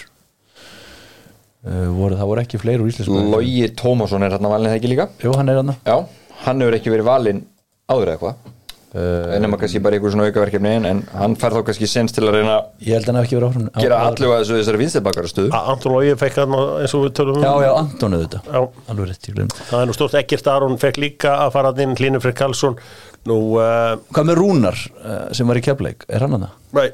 uh, 1.66 1.88
voru, 1.98 2.14
það 2.18 2.30
voru 2.30 2.44
ekki 2.44 2.60
fleiri 2.62 2.84
úr 2.86 2.92
íslensku 2.92 3.24
Logi 3.32 3.66
Tómasson 3.78 4.26
er 4.28 4.36
hérna 4.36 4.52
valin 4.54 4.70
það 4.72 4.78
ekki 4.80 4.92
líka? 4.94 5.08
Jú, 5.24 5.34
hann 5.38 5.50
er 5.50 5.58
hann 5.62 5.74
Já, 5.82 5.98
hann 6.46 6.62
hefur 6.62 6.78
ekki 6.78 6.94
verið 6.94 7.10
valin 7.10 7.42
áður 7.90 8.14
eða 8.14 8.22
hvað 8.22 8.54
en 8.98 9.44
nema 9.44 9.58
kannski 9.60 9.82
bara 9.84 9.98
einhver 9.98 10.14
svona 10.14 10.26
aukaverkefni 10.30 10.70
en, 10.78 10.86
en 10.90 11.02
hann 11.12 11.34
fær 11.38 11.54
þá 11.58 11.60
kannski 11.68 11.90
sens 11.92 12.14
til 12.16 12.24
að 12.24 12.38
reyna 12.38 12.54
Ég 12.82 12.96
held 12.96 13.04
að 13.04 13.10
hann 13.12 13.18
hef 13.20 13.28
ekki 13.28 13.38
verið 13.38 13.50
áfram 13.50 13.68
gera 13.84 13.98
allu 14.08 14.30
að 14.32 14.46
þessu 14.46 14.60
þessari 14.62 15.44
A- 15.54 15.66
Anton 15.74 15.94
Lógi 15.98 16.14
fekk 16.22 16.40
hann 16.42 16.56
eins 16.56 16.96
og 16.98 17.04
við 17.04 17.12
tölum 17.20 17.38
um. 17.38 17.44
Já, 17.44 17.52
já, 17.68 17.72
Antonu 17.82 18.22
þetta 18.24 18.42
Já. 18.48 18.62
Alveg 18.94 19.10
rétt, 19.12 19.28
ég 19.28 19.36
glemt 19.38 19.60
Það 19.68 19.82
er 19.84 19.92
nú 19.92 19.98
stórt. 19.98 20.16
Ekkert 20.22 20.50
Aron 20.54 20.80
fekk 20.82 21.02
líka 21.04 21.36
að 21.44 21.54
fara 21.58 21.74
inn 21.84 21.98
Hlynur 22.00 22.24
Freyr 22.24 22.38
Karlsson 22.40 22.80
Nú, 23.28 23.40
uh, 23.60 23.98
Hvað 24.14 24.30
með 24.30 24.40
Rúnar 24.42 24.78
uh, 24.78 25.18
sem 25.36 25.50
var 25.50 25.60
í 25.60 25.66
kefleik, 25.66 26.08
er 26.08 26.26
hann 26.26 26.38
að 26.38 26.48
það? 26.48 26.56
nei 26.78 26.88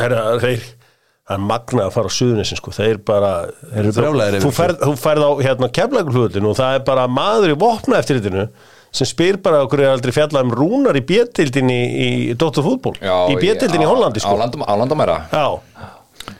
Það 0.00 1.36
er 1.36 1.42
magna 1.46 1.84
að 1.86 1.92
fara 1.94 2.10
á 2.10 2.12
suðunissin 2.16 2.58
sko. 2.58 2.72
Þeir 2.74 2.98
bara 3.06 3.30
Þeir 3.60 3.80
eru 3.84 3.92
brjálæðir 3.94 4.42
Þú 4.42 4.50
færð, 4.56 4.80
þú 4.82 4.94
færð 4.98 5.26
á 5.26 5.30
hérna 5.46 5.68
keflaglhlutin 5.78 6.48
og 6.50 6.56
það 6.58 6.76
er 6.78 6.84
bara 6.88 7.04
maður 7.10 7.52
í 7.54 7.58
vopna 7.60 8.00
eftir 8.00 8.18
þetta 8.18 8.46
sem 8.90 9.06
spyr 9.06 9.38
bara 9.42 9.60
okkur 9.62 9.84
er 9.84 9.92
aldrei 9.92 10.10
fjallað 10.14 10.48
um 10.48 10.54
rúnar 10.58 10.96
í 10.98 11.02
bjötildinni 11.06 11.76
í, 11.78 12.08
í 12.32 12.34
Dóttur 12.38 12.66
fútból 12.66 12.96
í 12.98 13.36
bjötildinni 13.38 13.86
í 13.86 13.90
Hollandi 13.90 14.22
sko. 14.22 14.34
á 14.66 14.74
landamæra. 14.74 15.18
Já, 15.30 15.94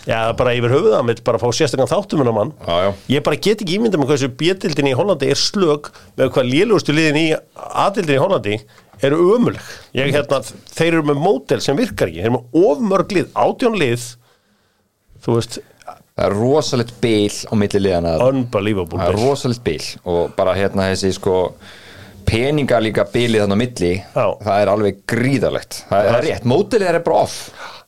já 0.09 0.19
bara 0.39 0.55
yfir 0.59 0.75
höfuð 0.75 0.95
að 0.99 1.07
mitt 1.09 1.23
bara 1.27 1.41
fá 1.43 1.47
sérstakann 1.55 1.91
þáttum 1.91 2.23
hennar 2.23 2.37
mann. 2.37 2.53
Já, 2.67 2.77
já. 2.87 2.91
Ég 3.17 3.25
bara 3.27 3.39
get 3.41 3.65
ekki 3.65 3.79
ímynda 3.79 4.01
með 4.01 4.13
hversu 4.13 4.31
bjötildinni 4.43 4.93
í 4.95 4.99
Hollandi 4.99 5.31
er 5.33 5.41
slög 5.41 5.91
með 6.19 6.33
hvað 6.37 6.51
lélugustu 6.55 6.95
liðin 6.97 7.21
í 7.21 7.27
aðildinni 7.35 8.17
í 8.19 8.23
Hollandi 8.23 8.61
eru 9.01 9.19
ömuleg 9.37 9.73
Ég 9.97 10.13
hérna, 10.13 10.43
þeir 10.77 10.93
eru 10.99 11.05
með 11.09 11.21
mótel 11.25 11.61
sem 11.65 11.79
virkar 11.79 12.11
ekki. 12.11 12.21
Þeir 12.21 12.31
eru 12.31 12.39
með 12.39 12.65
ofmörg 12.71 13.15
lið, 13.17 13.29
átjón 13.47 13.79
lið 13.81 14.09
þú 15.25 15.37
veist, 15.37 15.61
það 15.87 16.25
er 16.27 16.35
rosalegt 16.37 16.97
bil 17.01 17.37
á 17.49 17.53
milli 17.61 17.85
liðana 17.87 18.17
unbelievable 18.29 19.01
það 19.01 19.15
er 19.15 19.23
rosalegt 19.25 19.65
bil. 19.65 19.83
Og 20.09 20.35
bara 20.37 20.57
hérna 20.59 20.91
þessi 20.93 21.15
sko 21.17 21.37
peninga 22.29 22.79
líka 22.83 23.07
bilið 23.11 23.45
þannig 23.45 23.57
á 23.57 23.63
milli 23.63 23.93
Já. 23.97 24.27
það 24.45 24.57
er 24.61 24.71
alveg 24.75 24.99
gríðalegt 25.09 25.79
það, 25.89 26.07
það 26.07 26.17
er 26.19 26.27
rétt, 26.29 26.49
mótilið 26.53 26.91
er 26.91 26.99
bara 27.07 27.23
off 27.25 27.39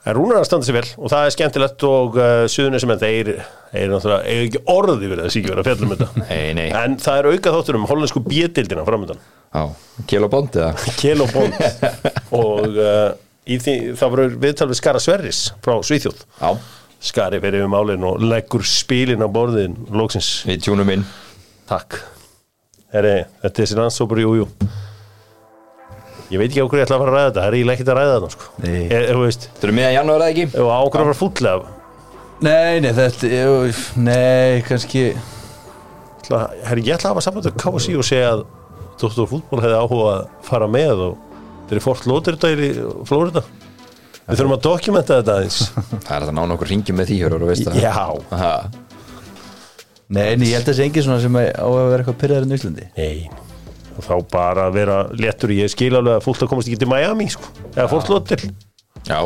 En 0.02 0.16
Rúnar 0.16 0.40
er 0.40 0.42
að 0.42 0.48
standa 0.48 0.66
sér 0.66 0.74
vel 0.80 0.88
og 0.98 1.10
það 1.12 1.24
er 1.24 1.34
skemmtilegt 1.36 1.84
og 1.86 2.16
uh, 2.18 2.30
suðunisum 2.50 2.90
en 2.90 2.98
þeir 2.98 3.28
er 3.36 3.92
náttúrulega 3.92 4.24
eiga 4.26 4.46
ekki 4.48 4.62
orði 4.72 5.10
verið 5.12 5.28
að 5.28 5.34
síkja 5.36 5.52
verið 5.52 5.62
að 5.62 5.68
fjalla 5.68 5.86
um 5.86 5.92
þetta. 5.92 6.08
Nei, 6.32 6.48
nei. 6.58 6.64
En 6.74 6.96
það 7.04 7.20
er 7.20 7.28
auka 7.30 7.52
þáttur 7.54 7.78
um 7.78 7.86
hollensku 7.86 8.24
bjötildina 8.26 8.86
framöndan 8.88 9.22
Já, 9.52 9.62
Kjell 10.10 10.26
og 10.26 10.32
Bond 10.32 10.58
eða? 10.58 10.72
Kjell 11.00 11.22
og 11.26 11.34
Bond. 11.36 11.56
Og 12.34 12.78
uh, 12.82 13.14
því, 13.46 13.76
það 14.00 14.14
voru 14.16 14.28
viðtal 14.42 14.70
við 14.72 14.80
Skara 14.82 15.02
Sverris 15.06 15.42
frá 15.62 15.76
Svíþjóð. 15.86 16.26
Já, 16.40 16.50
Skari 17.02 17.42
fyrir 17.42 17.62
við 17.62 17.70
málin 17.70 18.06
og 18.08 18.22
leggur 18.26 18.66
spilin 18.66 19.22
á 19.22 19.30
borðin 19.30 19.78
lóksins, 19.94 20.40
við 20.50 20.66
tjúnum 20.66 20.90
inn. 20.96 21.06
Takk. 21.70 22.00
Heri, 22.92 23.20
þetta 23.44 23.52
er 23.52 23.60
þessi 23.62 23.78
rannsópur, 23.78 24.22
jú, 24.22 24.34
jú 24.42 24.50
Ég 26.32 26.40
veit 26.40 26.48
ekki 26.48 26.62
á 26.62 26.66
hverju 26.66 26.80
ég 26.80 26.86
ætla 26.86 26.96
að 26.96 27.02
fara 27.02 27.12
að 27.12 27.16
ræða 27.18 27.28
þetta, 27.28 27.42
það 27.42 27.48
er 27.50 27.56
eiginlega 27.58 27.76
ekkert 27.76 27.90
að 27.92 27.98
ræða 27.98 28.12
þetta 28.16 28.30
sko. 28.32 28.46
Nei. 28.62 28.80
ég, 28.88 29.06
Þú 29.12 29.22
veist, 29.26 29.46
Þú 29.58 29.66
eru 29.68 29.74
miðan 29.76 29.94
janúar 29.98 30.22
eða 30.24 30.32
ekki? 30.32 30.44
ef 30.48 30.70
á 30.72 30.80
hverju 30.80 31.02
að 31.02 31.08
fara 31.10 31.18
fúllega 31.20 31.78
Nei, 32.42 32.80
nei, 32.82 32.92
þetta 32.96 33.28
ég, 33.30 33.82
Nei, 34.02 34.62
kannski. 34.66 35.02
Ætla, 36.22 36.40
herri, 36.70 36.84
ég 36.88 36.96
ætla 36.96 37.10
að 37.10 37.14
hafa 37.14 37.24
samband 37.26 37.48
við 37.50 37.58
KSI 37.62 37.98
og 38.00 38.06
segja 38.08 38.30
að 38.36 38.44
Dóttur 39.02 39.28
fútból 39.30 39.60
hefði 39.62 39.78
áhuga 39.82 40.10
að 40.14 40.24
fara 40.46 40.68
með 40.70 41.00
og 41.08 41.14
þeir 41.68 41.76
eru 41.76 41.82
fórt 41.84 42.04
lótir 42.10 42.36
þetta 42.38 42.50
í 42.54 42.72
Flórida 43.08 43.42
Við 44.22 44.38
þurfum 44.38 44.54
að 44.54 44.60
dokumenta 44.64 45.16
þetta 45.18 45.36
aðeins. 45.36 45.56
Það 46.06 46.12
er 46.16 46.26
það 46.28 46.36
nána 46.38 46.54
okkur 46.56 46.68
ringi 46.70 46.94
með 46.94 47.08
því 47.10 47.16
hörur 47.24 47.42
og 47.42 47.50
veist 47.50 47.66
það. 47.66 47.80
Já, 47.82 48.04
Aha. 48.38 48.52
Nei, 50.12 50.26
en 50.36 50.44
ég 50.46 50.52
held 50.54 50.62
að 50.62 50.68
það 50.70 50.76
sé 50.78 50.84
engin 50.86 51.06
svona 51.08 51.22
sem 51.24 51.38
á 51.42 51.66
að 51.66 51.78
vera 51.90 52.04
eitthvað 52.04 52.20
pyrraður 52.22 52.46
en 52.46 52.56
Íslandi. 52.58 52.86
Nei 52.96 53.51
og 53.96 54.06
þá 54.06 54.14
bara 54.32 54.66
að 54.68 54.76
vera 54.80 54.98
léttur 55.16 55.52
ég 55.54 55.70
skil 55.72 55.92
alveg 55.98 56.18
að 56.18 56.26
fólk 56.26 56.44
að 56.44 56.52
komast 56.52 56.70
ekki 56.70 56.82
til 56.82 56.90
Miami 56.90 57.28
sko. 57.32 57.50
eða 57.74 57.88
fórt 57.92 58.12
lótir 58.12 58.46
Já, 59.02 59.18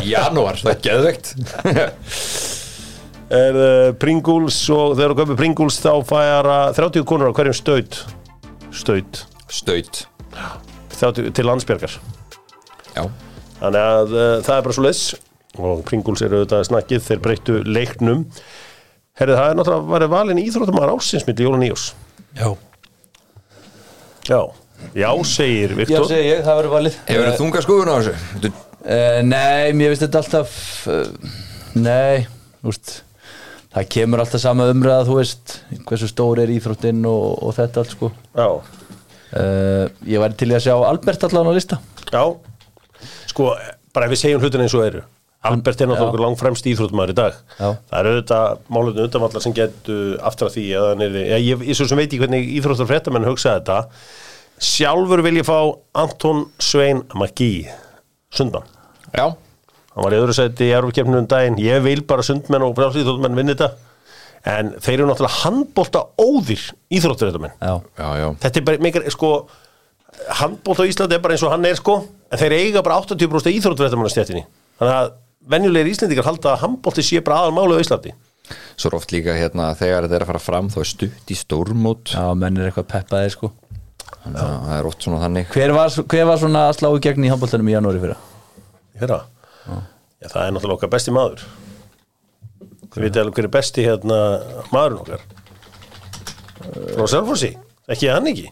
í 0.00 0.12
janúar, 0.14 0.56
það 0.56 0.72
er 0.72 0.82
geðvegt 0.86 1.32
er 3.42 3.58
uh, 3.58 3.94
Pringles 4.00 4.58
og 4.72 4.94
þegar 4.96 5.12
þú 5.12 5.18
köpir 5.20 5.38
Pringles 5.40 5.78
þá 5.82 5.92
færa 6.06 6.58
30 6.76 7.06
konur 7.08 7.32
á 7.32 7.36
hverjum 7.36 7.56
staut. 7.56 7.98
Staut. 8.72 9.24
Staut. 9.52 10.06
30, 10.96 11.32
til 11.36 11.44
landsbjörgar 11.44 11.92
Já, 12.96 13.02
þannig 13.58 13.82
að 13.82 14.14
uh, 14.14 14.36
það 14.46 14.54
er 14.54 14.64
bara 14.64 14.76
svo 14.78 14.86
leys 14.86 15.02
og 15.56 15.82
Pringles 15.88 16.24
eru 16.24 16.40
auðvitað 16.40 16.66
snakkið 16.70 17.04
þeir 17.04 17.20
breyttu 17.24 17.58
leiknum. 17.64 18.24
Herrið 19.16 19.38
það 19.40 19.50
er 19.50 19.58
náttúrulega 19.58 19.92
varðið 19.92 20.12
valin 20.12 20.42
íþróttumar 20.42 20.92
ásins 20.92 21.24
milli 21.28 21.46
Jólan 21.46 21.68
Íos 21.68 21.90
Já 22.36 22.50
já, 24.28 24.40
já 24.94 25.10
segir 25.24 25.70
Já, 25.72 25.76
Viktor. 25.80 26.06
segi 26.10 26.28
ég, 26.30 26.40
það 26.46 26.58
verður 26.60 26.74
valið. 26.76 26.96
Hefur 27.08 27.26
þið 27.30 27.38
þunga 27.42 27.62
skoðun 27.66 27.92
á 27.92 27.96
þessu? 27.98 28.16
Þú- 28.46 28.54
Uh, 28.86 29.18
nei, 29.26 29.72
mér 29.74 29.90
finnst 29.90 30.04
þetta 30.04 30.20
alltaf 30.20 30.50
uh, 30.86 31.32
Nei, 31.74 32.20
úst 32.62 32.92
Það 33.74 33.88
kemur 33.90 34.20
alltaf 34.22 34.38
sama 34.44 34.68
umræða, 34.70 35.08
þú 35.08 35.16
veist 35.18 35.54
hversu 35.88 36.06
stór 36.12 36.38
er 36.44 36.52
íþróttin 36.54 37.00
og, 37.10 37.24
og 37.48 37.56
þetta 37.56 37.82
allt 37.82 37.96
sko. 37.96 38.12
Já, 38.38 38.46
uh, 38.62 39.88
Ég 40.06 40.22
væri 40.22 40.38
til 40.38 40.48
að 40.54 40.62
sjá 40.68 40.76
Albert 40.86 41.26
allan 41.26 41.50
á 41.50 41.52
lista. 41.56 41.80
Já. 42.14 42.22
Sko, 43.32 43.50
bara 43.90 44.06
ef 44.06 44.14
við 44.14 44.22
segjum 44.22 44.44
hlutin 44.46 44.62
eins 44.68 44.76
og 44.78 44.86
eru 44.86 45.02
Albert 45.48 45.80
er 45.82 45.90
náttúrulega 45.90 46.24
langfremst 46.26 46.68
íþróttumar 46.70 47.12
í 47.12 47.16
dag. 47.16 47.38
Já. 47.58 47.68
það 47.90 47.98
eru 48.00 48.12
auðvitað 48.12 48.60
málefni 48.76 49.04
undanvallar 49.06 49.44
sem 49.44 49.54
getu 49.56 49.96
aftur 50.30 50.50
að 50.50 50.54
því 50.56 50.66
að 50.78 50.86
hann 50.90 51.04
er 51.06 51.18
ég, 51.20 51.46
ég, 51.46 51.64
ég 51.70 51.78
svo 51.78 51.88
sem 51.90 52.00
veit 52.00 52.06
ekki 52.08 52.20
hvernig 52.22 52.52
íþróttar 52.58 52.90
fréttamenn 52.90 53.28
hugsa 53.28 53.56
þetta. 53.58 53.80
Sjálfur 54.66 55.24
vil 55.26 55.40
ég 55.40 55.48
fá 55.48 55.58
Anton 56.02 56.46
Svein 56.62 57.02
Magí 57.18 57.66
Sundmann. 58.32 58.64
Já, 59.12 59.26
hann 59.94 60.06
var 60.06 60.16
í 60.16 60.20
öðru 60.22 60.36
seti 60.36 60.70
í 60.70 60.74
erfkefninu 60.76 61.24
um 61.24 61.28
daginn. 61.30 61.60
Ég 61.60 61.84
vil 61.84 62.00
bara 62.08 62.24
sundmenn 62.26 62.64
og 62.66 62.74
frjálsíþróttmenn 62.78 63.36
vinna 63.38 63.56
þetta. 63.56 63.70
En 64.46 64.74
þeir 64.78 65.00
eru 65.00 65.06
náttúrulega 65.10 65.42
handbólta 65.42 66.04
óðir 66.22 66.62
íþróttarréttamenn 66.94 67.56
Já, 67.58 67.72
já, 67.98 68.08
já. 68.20 68.26
Þetta 68.44 68.60
er 68.60 68.66
bara 68.68 68.84
mikil 68.86 69.08
sko 69.10 69.30
handbólt 70.40 70.82
á 70.82 70.84
Íslandi 70.86 71.16
er 71.16 71.22
bara 71.24 71.34
eins 71.36 71.44
og 71.44 71.52
hann 71.52 71.66
er 71.66 71.78
sko 71.78 71.96
en 72.30 72.40
þeir 72.40 72.54
eiga 72.56 72.82
bara 72.86 73.00
80% 73.02 73.56
íþróttarréttamannastjættinni 73.58 74.44
þannig 74.78 74.94
að 74.94 75.10
venjulegir 75.50 75.92
Íslendingar 75.92 76.26
halda 76.26 76.54
að 76.54 76.64
handbólti 76.64 77.04
sé 77.06 77.22
bara 77.24 77.44
aðal 77.44 77.54
málu 77.56 77.78
á 77.78 77.82
Íslandi. 77.82 78.14
Svo 78.78 78.90
er 78.90 78.96
oft 78.98 79.12
líka 79.14 79.34
hérna 79.34 79.72
þegar 79.78 80.06
þetta 80.06 80.18
er 80.18 80.24
að 80.24 80.30
fara 80.30 80.42
fram 80.42 80.68
þá 80.70 80.80
er 80.82 80.90
stutt 80.90 81.32
í 81.32 81.38
stórmót. 81.38 82.12
Já 82.14 82.26
menn 82.38 82.58
er 82.60 82.68
eitthvað 82.68 82.88
peppaði 82.92 83.32
sko. 83.34 83.52
Þannig 84.06 84.42
að 84.42 84.52
það 84.66 84.74
er 84.76 84.88
oft 84.90 85.06
svona 85.06 85.22
þannig. 85.22 85.48
Hver 85.54 85.74
var, 85.74 85.96
hver 86.14 86.28
var 86.30 86.42
svona 86.42 86.64
að 86.68 86.76
slá 86.78 86.90
í 86.90 87.00
gegn 87.06 87.26
í 87.26 87.32
handbóltanum 87.32 87.70
í 87.70 87.74
janúari 87.74 88.02
fyrra? 88.02 88.18
Hérna, 89.00 89.18
já, 89.66 90.28
það 90.28 90.42
er 90.42 90.54
náttúrulega 90.54 90.78
okkar 90.78 90.92
besti 90.94 91.14
maður. 91.14 91.42
Þið 92.86 93.02
veitir 93.02 93.22
alveg 93.22 93.38
hver 93.38 93.48
er 93.48 93.54
besti 93.56 93.86
hérna 93.86 94.20
maðurinn 94.70 95.02
okkar. 95.02 95.26
Frá 96.94 97.10
Selfossi, 97.10 97.52
ekki 97.90 98.10
hann 98.10 98.30
ekki? 98.30 98.48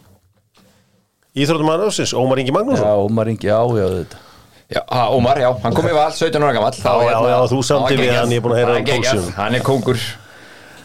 Íþróttum 1.35 1.67
maður 1.67 1.89
ásins, 1.91 2.13
Ómar 2.15 2.39
Ingi 2.39 2.53
Já, 2.53 2.55
Magnússon 2.55 3.07
Ómar 3.09 3.31
Ingi, 3.31 3.49
já, 3.49 3.57
já, 3.75 3.87
þetta 3.97 4.24
Já, 4.73 4.81
Ómar, 5.13 5.37
já, 5.37 5.49
hann 5.61 5.73
kom 5.77 5.85
í 5.85 5.93
val 5.93 6.11
17 6.11 6.41
ára 6.41 6.53
gamall 6.55 6.73
Já, 6.73 6.93
já, 7.05 7.17
já, 7.29 7.39
þú 7.51 7.59
samdi 7.67 7.97
við 7.99 8.13
hann, 8.17 8.31
ég 8.33 8.39
er 8.41 8.45
búin 8.45 8.55
að 8.55 8.61
heyra 8.63 8.77
um 8.79 8.85
pólsum. 8.89 9.27
Hann 9.37 9.55
er 9.59 9.61
kóngur. 9.65 9.99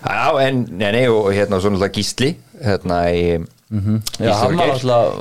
Já, 0.04 0.26
en, 0.44 0.58
nei, 0.76 0.90
nei, 0.96 1.06
og 1.08 1.30
hérna 1.32 1.60
svo 1.60 1.70
náttúrulega 1.72 1.94
Gísli 1.96 2.34
hérna 2.60 3.00
í 3.14 3.25
Mhm. 3.70 4.00
Hann 4.18 4.56
var 4.58 4.70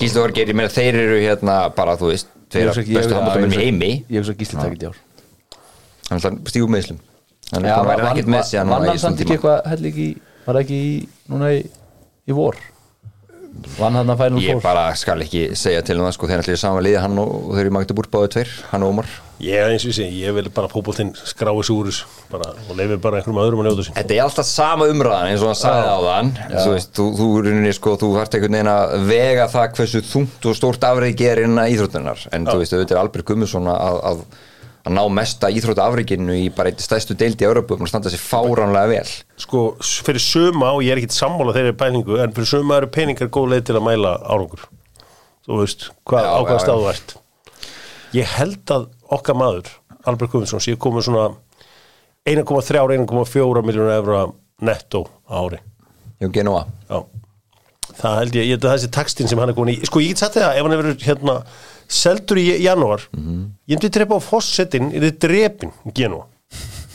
Gísli 0.01 0.10
Þorgeir, 0.10 0.50
ég 0.50 0.56
meina 0.58 0.72
þeir 0.74 0.96
eru 1.04 1.18
hérna 1.22 1.58
bara, 1.75 1.94
þú 1.96 2.08
veist, 2.10 2.28
þeir 2.50 2.63
eru 2.72 2.84
bestu 2.96 3.13
já, 3.13 3.18
handbóltamennum 3.20 3.54
í 3.54 3.60
heimi. 3.62 3.89
Ég 4.10 4.24
hugsa 4.24 4.34
að 4.34 4.39
Gísli 4.42 4.58
takit 4.60 4.82
í 4.84 4.88
ár. 4.89 4.98
Hann 6.10 6.20
stígum 6.50 6.72
meðslum 6.74 6.98
Hann 7.54 7.66
er 7.66 7.70
Já, 7.70 7.75
búin 7.78 7.86
að 7.86 7.89
vera 7.89 8.04
vann- 8.04 8.18
ekkert 8.18 8.28
með 8.34 8.44
vann 8.58 8.68
núna 8.70 8.86
í 8.86 8.89
hann 8.89 8.98
samt 9.00 9.22
ekki 9.22 9.36
eitthvað 9.38 9.68
held 9.70 9.86
ekki, 9.92 10.08
var 10.48 10.56
ekki 10.63 10.80
í, 10.89 11.08
núna 11.30 11.51
í 11.54 12.34
vor 12.34 12.56
vann 13.78 13.98
hann 14.00 14.12
að 14.13 14.22
Final 14.24 14.44
Ég 14.44 14.62
bara 14.63 14.89
skal 15.00 15.24
ekki 15.25 15.48
segja 15.60 15.82
til 15.86 15.98
um 16.00 16.06
það 16.08 16.13
sko 16.18 16.30
þeir 16.30 16.44
ætla 16.44 16.56
í 16.56 16.62
saman 16.62 16.86
liði 16.86 17.01
hann 17.04 17.22
og, 17.22 17.34
og 17.50 17.58
þeir 17.58 17.66
eru 17.66 17.74
mægtu 17.78 17.98
búrt 17.98 18.12
báðu 18.13 18.32
tveir, 18.36 18.54
hann 18.72 18.86
og 18.86 18.94
Ómar. 18.94 19.10
Ég 19.39 19.56
er 19.56 19.72
eins 19.72 19.86
og 19.88 19.96
ég 20.04 20.34
vil 20.36 20.50
bara 20.51 20.68
fótboltinn 20.68 21.13
skrái 21.16 21.54
þessu 21.62 21.94
bara, 22.28 22.50
og 22.68 22.75
leifi 22.75 22.98
bara 23.00 23.22
einhverjum 23.22 23.39
öðrum 23.39 23.62
að 23.63 23.70
njóta 23.70 23.86
sín. 23.88 23.96
Þetta 23.96 24.16
er 24.18 24.24
alltaf 24.25 24.48
sama 24.50 24.89
umræðan 24.92 25.32
eins 25.32 25.46
og 25.46 25.54
hann 25.54 25.60
sagði 25.62 25.94
á 25.96 26.00
þann 26.04 26.32
þú 26.58 26.74
veist, 26.74 26.92
þú, 26.98 27.06
þú, 27.16 27.28
rauninni, 27.46 27.72
sko, 27.78 27.96
þú 28.01 28.10
þarft 28.18 28.36
einhvern 28.36 28.58
veginn 28.58 28.72
að 28.74 28.96
vega 29.08 29.48
það 29.54 29.72
hversu 29.78 30.04
þungt 30.10 30.50
og 30.51 30.60
stórt 30.60 30.88
afreiki 30.89 31.30
er 31.32 31.44
innan 31.46 31.72
íþróttunar 31.72 32.25
en 32.36 32.50
þú 32.50 32.58
veist, 32.60 32.75
auðvitað 32.75 32.98
er 32.98 33.01
Albert 33.06 33.30
Gummusson 33.32 33.72
að, 33.72 34.01
að, 34.12 34.25
að 34.88 34.96
ná 34.96 35.02
mesta 35.12 35.50
íþróttaafreikinu 35.54 36.36
í 36.40 36.48
bara 36.56 36.72
eitt 36.72 36.84
stæstu 36.84 37.18
deildi 37.20 37.46
í 37.46 37.50
Európu 37.50 37.76
og 37.76 37.90
standa 37.90 38.12
sér 38.12 38.22
fáránlega 38.24 38.92
vel. 38.94 39.14
Sko, 39.40 39.64
fyrir 40.08 40.24
suma, 40.24 40.72
og 40.76 40.84
ég 40.86 40.96
er 40.96 41.02
ekkit 41.02 41.18
sammála 41.18 41.56
þeirri 41.58 41.76
pælingu, 41.80 42.20
en 42.24 42.36
fyrir 42.36 42.52
suma 42.54 42.80
eru 42.80 42.92
peningar 42.94 43.32
góð 43.34 43.54
leið 43.54 43.68
til 43.70 43.78
að 43.80 43.86
mæla 43.90 44.16
árangur. 44.24 44.66
Þú 45.48 45.60
veist, 45.62 45.90
hvað, 46.08 46.30
á 46.32 46.40
já, 46.46 46.56
stað 46.64 46.82
þú 46.82 46.90
ert. 46.94 47.16
Ég 48.16 48.36
held 48.40 48.74
að 48.74 48.90
okkar 49.20 49.38
maður, 49.38 49.72
Albert 50.08 50.32
Guðmundsson, 50.32 50.64
sé 50.64 50.78
komið 50.80 51.10
svona 51.10 51.28
1,3-1,4 52.30 53.66
miljónu 53.66 53.92
evra 53.94 54.28
netto 54.62 55.06
á 55.28 55.40
ári. 55.40 55.60
Jón 56.20 56.34
Genoa 56.36 56.66
Já. 56.90 57.06
það 58.00 58.18
held 58.20 58.36
ég, 58.36 58.44
ég 58.44 58.58
held 58.58 58.66
að 58.68 58.74
þessi 58.76 58.92
textin 58.96 59.30
sem 59.32 59.40
hann 59.40 59.52
er 59.52 59.58
komin 59.58 59.78
í. 59.78 59.86
Sko 59.88 60.02
ég 60.04 60.14
get 60.14 60.24
sagt 60.24 60.36
það, 60.38 60.58
ef 60.58 60.66
hann 60.66 60.76
hefur 60.76 60.90
verið 60.90 61.06
hérna 61.08 61.36
seldur 61.89 62.39
í 62.41 62.46
janúar. 62.63 63.08
Ég 63.15 63.75
myndi 63.75 63.91
drepa 63.93 64.19
á 64.19 64.22
fossetin, 64.22 64.91
er 64.93 65.08
þið 65.08 65.17
drepin 65.25 65.74
í 65.89 65.96
janúar. 66.03 66.27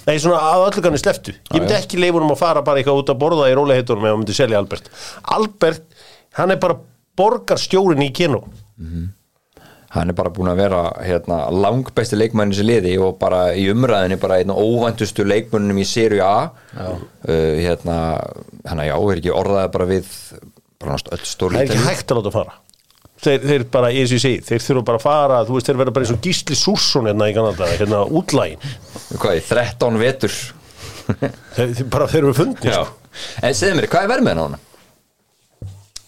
Nei, 0.04 0.18
svona 0.20 0.36
að 0.52 0.66
öllu 0.66 0.82
kannu 0.84 0.98
sleftu 1.00 1.32
Ég 1.32 1.62
myndi 1.62 1.72
ekki 1.78 1.96
leifunum 1.96 2.34
að 2.34 2.42
fara 2.42 2.60
bara 2.64 2.80
eitthvað 2.80 2.98
út 3.00 3.12
að 3.14 3.20
borða 3.22 3.46
í 3.48 3.54
róliheitunum 3.56 4.04
ef 4.04 4.12
hann 4.12 4.20
myndi 4.20 4.36
selja 4.36 4.58
Albert. 4.60 4.90
Albert, 5.32 5.86
hann 6.36 6.52
er 6.52 6.60
bara 6.60 6.76
borgarstjórin 7.16 8.04
í 8.04 8.10
Keno 8.12 8.42
hann 9.94 10.10
er 10.10 10.16
bara 10.18 10.32
búin 10.34 10.50
að 10.50 10.58
vera 10.64 10.80
hérna, 11.06 11.36
langbæsti 11.54 12.18
leikmænin 12.18 12.56
sem 12.58 12.66
liði 12.66 12.96
og 12.98 13.14
bara 13.20 13.54
í 13.54 13.68
umræðinni 13.70 14.18
bara 14.18 14.40
einn 14.42 14.50
óvæntustu 14.50 15.22
leikmönnum 15.26 15.78
í 15.78 15.86
Serie 15.86 16.24
A. 16.26 16.50
Uh, 16.74 17.62
hérna, 17.62 17.98
hann 18.66 18.82
að 18.82 18.90
já, 18.90 18.96
er 18.98 19.22
ekki 19.22 19.34
orðaði 19.34 19.72
bara 19.76 19.88
við 19.92 20.10
bara 20.82 20.96
náttúrulega 20.96 21.20
öll 21.20 21.30
stór 21.30 21.54
Það 21.54 21.62
er 21.62 21.70
ekki 21.70 21.86
hægt 21.86 22.10
að 22.10 22.20
láta 22.20 22.34
fara 22.34 22.56
Þeir, 23.24 23.44
þeir 23.48 23.62
bara, 23.72 23.88
eins 23.94 24.10
og 24.12 24.18
ég 24.18 24.22
segi, 24.24 24.40
þeir 24.44 24.64
þurfa 24.66 24.84
bara 24.90 24.98
að 25.00 25.04
fara 25.06 25.38
þú 25.48 25.54
veist, 25.56 25.68
þeir 25.70 25.78
verða 25.80 25.94
bara 25.96 26.04
eins 26.04 26.12
og 26.12 26.20
Gísli 26.26 26.56
Súrsson 26.60 27.06
hérna 27.08 27.28
í 27.30 27.34
Kanada, 27.36 27.68
hérna 27.78 28.02
útlægin 28.20 28.60
hvað, 29.16 29.38
í 29.38 29.42
13 29.48 29.98
vetur 30.02 30.34
þeir, 31.54 31.72
þeir, 31.78 31.88
bara 31.94 32.08
þeir 32.12 32.22
eru 32.26 32.34
fundni 32.36 32.68
já. 32.72 32.82
sko. 32.82 33.18
en 33.48 33.56
segðu 33.56 33.78
mér, 33.80 33.88
hvað 33.94 34.06
er 34.06 34.12
verð 34.12 34.26
með 34.28 34.42
hann? 34.42 34.56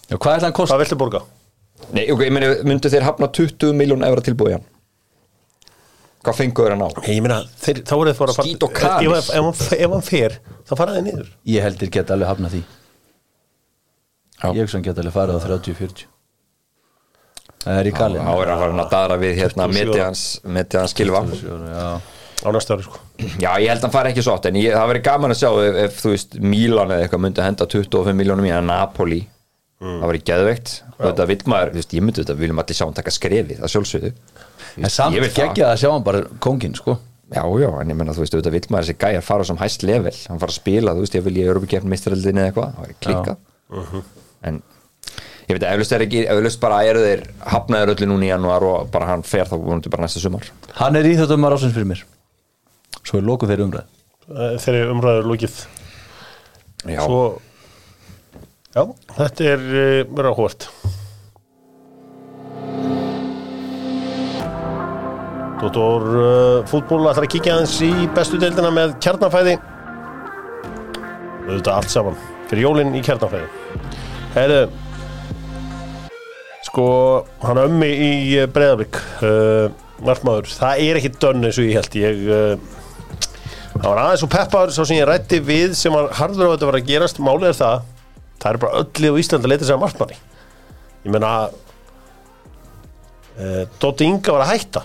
Já, 0.07 0.17
hvað 0.17 0.33
er 0.35 0.45
það 0.45 0.49
að 0.51 0.57
kosta? 0.61 0.75
Hvað 0.75 0.83
viltu 0.85 0.99
borga? 1.01 1.23
Nei, 1.97 2.03
ok, 2.13 2.25
ég 2.27 2.33
meni, 2.37 2.49
myndu 2.69 2.91
þeir 2.93 3.05
hafna 3.07 3.29
20 3.41 3.73
miljón 3.81 4.05
evra 4.07 4.25
tilbúið 4.27 4.57
hann? 4.59 4.67
Hvað 6.27 6.39
fengur 6.41 6.73
hann 6.75 6.83
á? 6.83 6.89
Nei, 7.05 7.13
ég 7.17 7.23
meina, 7.25 7.41
þeir, 7.63 7.81
þá 7.87 7.95
er 7.97 8.09
þeir 8.11 8.19
fara 8.19 8.33
að 8.35 8.39
fara 8.41 8.49
Skít 8.51 8.67
og 8.67 8.73
ef, 8.73 8.81
kanis. 8.83 9.07
ef, 9.07 9.31
ef, 9.31 9.47
hann- 9.47 9.79
ef 9.87 9.95
hann 9.97 10.07
fer, 10.11 10.37
þá 10.67 10.75
fara 10.81 10.97
þeir 10.97 11.07
niður 11.07 11.29
Ég 11.53 11.67
heldur 11.69 11.93
geta 11.97 12.17
alveg 12.17 12.31
hafnað 12.33 12.57
því 12.57 12.63
Já. 14.37 14.49
Ég 14.53 14.61
hugsa 14.67 14.77
hann 14.77 14.87
geta 14.89 15.01
alveg 15.05 15.15
farið 15.17 15.39
á 15.39 15.41
30-40 15.47 16.07
Það 17.67 17.81
er 17.83 17.89
í 17.91 17.95
galið 17.97 18.21
Þá 18.23 18.33
er 18.43 18.51
hann 18.53 18.61
farin 18.63 18.83
að 18.85 18.91
dara 18.95 19.17
við 19.19 19.33
hérna 19.41 19.67
27. 19.67 19.73
metið 19.75 20.05
hans, 20.07 20.25
Já, 21.75 21.89
á 22.47 22.49
næsta 22.55 22.77
ári 22.77 22.85
sko. 22.87 23.01
Já, 23.43 23.51
ég 23.59 23.69
held 23.73 23.81
að 23.81 23.87
hann 23.89 23.95
fari 23.97 24.13
ekki 24.13 24.23
svo 24.23 24.35
oft 24.37 24.47
en 24.47 24.59
ég, 24.61 24.75
það 24.77 24.91
verið 24.93 25.05
gaman 25.09 25.35
að 25.35 25.41
sjá 25.41 25.49
ef, 25.67 25.79
ef 25.87 25.97
þú 26.05 26.13
veist 26.13 26.37
Mílan 26.41 26.93
eða 26.95 27.07
eitthvað 27.07 27.23
myndi 27.25 27.43
henda 27.47 27.67
25 27.75 28.15
miljónum 28.21 28.47
í 28.47 28.53
að 28.55 28.69
Napoli 28.71 29.21
það 29.81 30.07
verið 30.09 30.23
geðveikt. 30.31 30.71
Og 30.97 31.03
þetta 31.11 31.27
vil 31.29 31.39
maður, 31.53 31.71
þú 31.75 31.81
veist, 31.83 31.93
ég 31.97 32.05
myndi 32.07 32.23
þetta 32.23 32.37
viljum 32.41 32.61
allir 32.63 32.77
sjá 32.79 32.85
hann 32.87 32.97
taka 32.97 33.13
skrefið, 33.13 33.59
það 33.61 33.73
sjálfsögðu. 33.75 34.11
En 34.77 34.93
samt 34.93 35.17
Ég 35.17 35.21
vil 35.27 35.33
það. 35.33 35.43
geggja 35.43 35.67
að 35.73 35.81
sjá 35.83 35.91
hann 35.93 36.07
bara 36.07 36.23
kóngin 36.41 36.77
sko. 36.79 36.95
Já, 37.27 37.43
já, 37.61 37.69
en 37.83 37.91
ég 37.91 37.99
menna, 37.99 38.15
þú 38.17 38.23
veist, 38.23 38.37
þetta 38.39 38.53
vil 38.55 38.63
maður 38.71 38.87
þessi 38.87 38.99
gæjar 39.03 39.25
fara 39.27 39.45
sem 39.45 39.59
hæst 39.61 39.83
level, 39.83 40.15
hann 40.31 40.39
fara 40.41 40.53
að 40.55 40.61
spila, 40.61 40.95
þú 40.95 41.01
veist, 41.05 41.17
ég 41.19 41.25
vil 41.27 41.37
ég 41.43 41.51
ég 45.47 45.55
veit 45.57 45.63
að 45.63 45.73
eflaust 45.77 45.93
er 45.97 46.05
ekki, 46.07 46.25
eflaust 46.27 46.61
bara 46.63 46.81
eru 46.89 47.03
þeir 47.05 47.27
hafnaður 47.53 47.95
öllu 47.95 48.11
núna 48.11 48.27
í 48.27 48.31
janúar 48.33 48.67
og 48.67 48.89
bara 48.95 49.13
hann 49.13 49.23
fer 49.27 49.47
þá 49.47 49.57
vonandi 49.59 49.93
bara 49.93 50.07
næsta 50.07 50.23
sumar. 50.23 50.49
Hann 50.81 50.99
er 50.99 51.07
í 51.07 51.15
þetta 51.19 51.39
maður 51.39 51.61
ásins 51.61 51.77
fyrir 51.77 51.91
mér. 51.93 52.03
Svo 53.07 53.21
er 53.21 53.29
lokuð 53.29 53.53
þeirri 53.55 53.69
umræð 53.69 53.93
Eh, 54.27 54.57
þegar 54.59 54.89
umræður 54.91 55.27
lókið 55.31 55.53
Já, 56.91 56.99
Svo, 56.99 57.19
já, 58.75 58.83
þetta 59.15 59.45
er 59.53 59.61
uh, 59.63 60.01
mér 60.11 60.29
áhvert 60.33 60.67
Dóttor 65.61 66.09
uh, 66.11 66.67
fútból 66.67 67.07
ætlar 67.07 67.29
að 67.29 67.31
kíkja 67.37 67.55
aðeins 67.55 67.77
í 67.87 67.93
bestu 68.19 68.41
deildina 68.43 68.69
með 68.75 68.97
kjarnafæði. 69.07 69.55
Auðvitað 71.47 71.73
allt 71.77 71.95
saman 71.95 72.19
fyrir 72.51 72.67
jólinn 72.67 72.93
í 72.99 73.01
kjarnafæði. 73.07 73.47
Herðu 74.35 74.61
sko, 76.67 76.87
hann 77.45 77.63
ömmi 77.63 77.89
í 77.89 78.13
breyðablík 78.53 78.99
uh, 79.23 79.69
markmaður, 80.07 80.51
það 80.51 80.83
er 80.87 81.01
ekki 81.01 81.15
dönn 81.23 81.47
eins 81.47 81.61
og 81.63 81.69
ég 81.69 81.79
held 81.79 82.01
ég 82.01 82.67
Það 83.77 83.91
var 83.91 83.99
aðeins 84.01 84.23
og 84.25 84.31
peppaður 84.33 84.71
svo 84.73 84.85
sem 84.89 84.97
ég 84.97 85.09
rætti 85.09 85.39
við 85.45 85.75
sem 85.77 85.93
var 85.93 86.07
harður 86.17 86.49
á 86.49 86.53
þetta 86.55 86.69
var 86.71 86.79
að 86.79 86.87
gerast. 86.89 87.19
Málið 87.21 87.51
er 87.51 87.59
það, 87.59 87.83
það 88.41 88.49
er 88.49 88.59
bara 88.63 88.81
öllu 88.81 89.11
á 89.13 89.21
Íslandi 89.21 89.47
að 89.47 89.53
leita 89.53 89.69
sér 89.69 89.77
að 89.77 89.83
markmanni 89.83 90.17
ég 91.07 91.15
meina 91.15 91.33
e, 93.37 93.67
Dótti 93.83 94.09
Inga 94.09 94.35
var 94.35 94.45
að 94.47 94.53
hætta. 94.55 94.83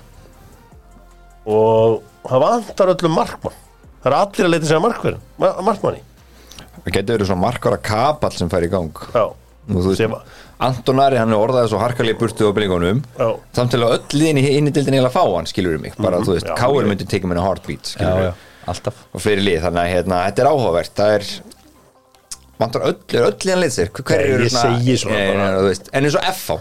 Og 1.49 2.01
það 2.27 2.43
vantar 2.45 2.93
öllum 2.93 3.17
markmann. 3.17 3.59
Það 4.01 4.11
er 4.11 4.17
allir 4.19 4.47
að 4.47 4.53
leita 4.55 4.69
sér 4.69 4.79
að 4.79 4.85
markmanni, 4.85 5.21
ma 5.41 5.51
markmanni. 5.65 6.03
það 6.83 6.93
getur 6.97 7.15
verið 7.15 7.31
svona 7.31 7.45
markara 7.45 7.79
kapall 7.81 8.33
sem 8.35 8.51
fær 8.51 8.67
í 8.67 8.71
gang. 8.71 9.05
Já, 9.15 9.25
Nú, 9.71 9.81
Sem- 10.61 10.67
Antonari 10.69 11.17
hann 11.17 11.31
er 11.33 11.41
orðaði 11.41 11.71
svo 11.71 11.79
harkalið 11.81 12.19
burtu 12.21 12.45
á 12.45 12.53
byggingunum 12.53 12.99
Já. 13.17 13.29
samt 13.57 13.71
til 13.73 13.81
að 13.81 13.95
öll 13.97 14.19
liðin 14.19 14.37
í 14.37 14.43
inni 14.59 14.71
dildin 14.75 14.93
eiginlega 14.99 15.15
fá 15.15 15.23
hann 15.35 15.49
skilur 15.49 15.79
mig, 15.81 15.95
bara 15.97 16.19
þú 16.21 16.35
veist, 16.37 16.51
Káur 16.59 16.85
myndi 16.85 17.07
tekið 17.09 17.31
heartbeat 17.41 17.93
skilur 17.95 18.27
já, 18.27 18.33
alltaf. 18.69 18.99
Og 19.15 19.23
fleiri 19.23 19.41
lið, 19.47 19.63
þannig 19.65 19.81
að 19.81 19.89
hérna, 19.95 20.19
þetta 20.27 20.43
er 20.45 20.49
áhugavert. 20.51 20.93
Það 21.01 21.15
er 21.15 21.25
vantar 22.61 22.85
öll, 22.91 22.99
er 23.17 23.25
öll 23.25 23.39
liðan 23.41 23.63
lið 23.65 23.73
sér 23.73 23.89
hver 23.97 24.21
Nei, 24.21 24.35
eru 24.35 24.49
svona 25.01 25.17
Nei, 25.17 25.31
bara. 25.31 25.41
nei, 25.41 25.57
þú 25.57 25.65
veist, 25.71 25.89
en 25.97 26.05
eins 26.05 26.19
og 26.19 26.29
FH 26.29 26.59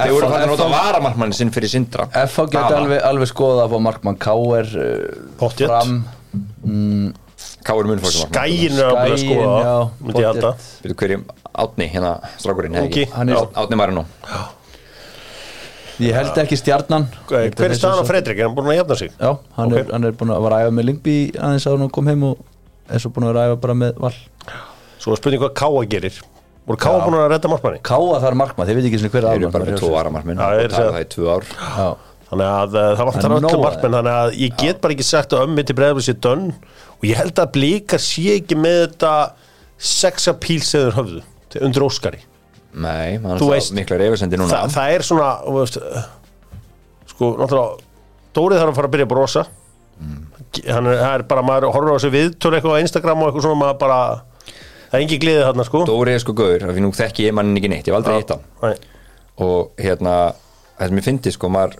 þeir 0.00 0.12
voru 0.16 0.28
fann 0.32 0.42
að 0.42 0.50
nota 0.50 0.66
varamarkmannin 0.72 1.36
sinn 1.36 1.50
fyrir 1.54 1.70
Sindra. 1.70 2.06
FH 2.26 2.46
geti 2.50 2.74
alveg, 2.80 3.02
alveg 3.06 3.28
skoða 3.30 3.66
að 3.68 3.74
fá 3.74 3.80
markmann 3.86 4.18
K.R. 4.18 4.70
Pottþétt. 5.38 5.68
fram 5.70 7.14
Káur 7.70 7.86
mun 7.86 8.00
fór 8.02 8.12
sem 8.16 8.30
Skæin 8.32 8.78
er 8.82 8.96
að 8.98 9.18
skoða. 9.22 9.74
Veitu 10.82 10.96
hverjum 11.04 11.24
Átni, 11.60 11.86
hérna 11.92 12.12
strákurinn 12.38 12.76
Ungi. 12.80 12.88
ekki? 12.90 13.04
Hann 13.14 13.28
er- 13.30 13.36
Já, 13.36 13.46
Átni 13.62 13.76
Marino 13.78 14.04
Ég 16.00 16.14
held 16.16 16.38
ekki 16.40 16.56
stjarnan 16.56 17.04
Hver 17.28 17.50
er 17.68 17.76
staðan 17.76 18.00
á 18.00 18.04
Fredrik, 18.08 18.38
er 18.40 18.46
hann 18.48 18.54
búin 18.56 18.70
að 18.72 18.78
jafna 18.80 18.96
sig? 18.96 19.10
Já, 19.20 19.34
hann, 19.58 19.72
Ok. 19.72 19.78
er, 19.78 19.90
hann 19.92 20.04
er 20.08 20.12
búin 20.16 20.32
að 20.32 20.46
æfa 20.48 20.70
með 20.72 20.84
Lingby 20.88 21.16
aðeins 21.36 21.66
að 21.68 21.78
hann 21.78 21.90
kom 21.92 22.06
heim 22.08 22.22
og 22.30 22.38
er 22.88 22.98
svo 23.02 23.10
búin 23.12 23.28
að 23.28 23.40
æfa 23.42 23.60
bara 23.60 23.74
með 23.74 23.98
val 24.00 24.14
Svo 25.00 25.12
er 25.12 25.16
spurning 25.20 25.40
hvað 25.42 25.52
Káa 25.60 25.84
gerir 25.92 26.16
voru 26.66 26.78
Káa 26.80 27.02
búin 27.04 27.18
að 27.20 27.28
redda 27.34 27.48
markmanni? 27.52 27.82
Káa 27.84 28.20
þar 28.24 28.34
markmann, 28.40 28.66
þeir 28.70 28.76
veit 28.80 28.88
ekki 28.88 29.00
svona 29.02 29.12
hver 29.12 29.26
þeir 29.28 29.34
er 29.34 29.42
eru 29.44 29.50
bara 29.52 29.64
með 29.68 29.78
tvo 29.82 29.90
varamarkmenn 29.92 30.38
Já, 30.40 30.46
og 30.46 30.64
er 30.64 30.68
segja. 30.70 30.92
það 30.96 31.04
í 31.04 31.08
tvö 31.12 31.28
ár 31.36 31.44
Já, 31.52 31.88
Þannig 32.30 32.46
að 32.46 32.76
uh, 32.78 32.88
það 32.94 33.08
vantar 33.08 33.24
Það 33.26 33.36
öllu 33.40 33.60
markmenn 33.64 33.96
Þannig 33.98 34.16
að 34.20 34.34
ég 34.38 34.56
get 34.60 34.80
bara 34.82 34.94
ekki 34.94 35.06
sagt 35.08 35.34
að 35.34 35.44
ömmi 35.48 35.64
til 35.66 35.76
breyðabli 35.78 36.06
sér 36.06 36.18
dönn 36.22 36.48
og 37.00 37.06
ég 37.08 37.18
held 37.18 37.42
að 37.42 37.52
blíkar 37.56 38.02
sé 38.04 38.36
ekki 38.36 38.58
með 38.60 38.80
þetta 38.84 39.12
sexapíl 39.80 40.60
þeir 40.62 40.96
höfðu 40.98 41.22
til 41.50 41.62
undir 41.66 41.86
Óskari. 41.86 42.20
Nei, 42.70 43.18
Þú 43.18 43.48
er 43.48 43.54
veist, 43.56 43.72
það 43.72 43.78
mikla 43.80 43.98
reyfasendi 43.98 44.38
núna. 44.38 44.50
Þa, 44.52 44.74
það 44.76 44.92
er 44.94 45.04
svona 45.08 45.30
veist, 45.56 45.78
sko, 47.10 47.32
náttúrulega 47.40 47.88
Dórið 48.36 48.60
þarf 48.60 48.70
að 48.70 48.76
fara 48.78 48.86
að 48.86 48.92
byrja 48.94 49.06
að 49.08 49.10
brosa. 49.10 49.42
Hann 50.70 50.88
er, 50.90 51.00
það 51.00 51.14
er 51.16 51.24
bara, 51.30 51.42
maður 51.46 51.72
horfir 51.74 51.90
á 51.90 51.94
þessu 51.96 52.10
viðtölu 52.14 52.58
eitthvað 52.58 52.76
á 52.78 52.82
Instagram 52.84 53.22
og 53.24 53.30
eitthvað 53.30 53.46
svona 53.46 53.60
maður 53.60 53.80
bara, 53.80 53.98
það 54.86 54.96
er 54.96 55.04
engin 55.04 55.22
gleðið 55.24 55.46
þarna 55.48 55.66
sko. 55.66 55.82
Dóri 55.90 56.14
er 56.14 56.22
sko 56.22 56.34
gauður, 56.38 56.66
af 56.68 56.76
því 56.76 56.84
nú 56.84 56.90
þekki 57.00 57.26
ég 57.26 57.34
mannin 57.36 57.58
ekki 57.58 57.70
neitt 57.72 57.90
ég 57.90 57.92
hef 57.92 57.98
aldrei 57.98 58.20
hitt 58.20 58.32
Nei. 58.62 58.76
og 59.46 59.82
hérna, 59.82 60.14
það 60.78 60.92
sem 60.92 61.00
ég 61.00 61.06
fyndi 61.08 61.34
sko 61.34 61.50
maður, 61.52 61.76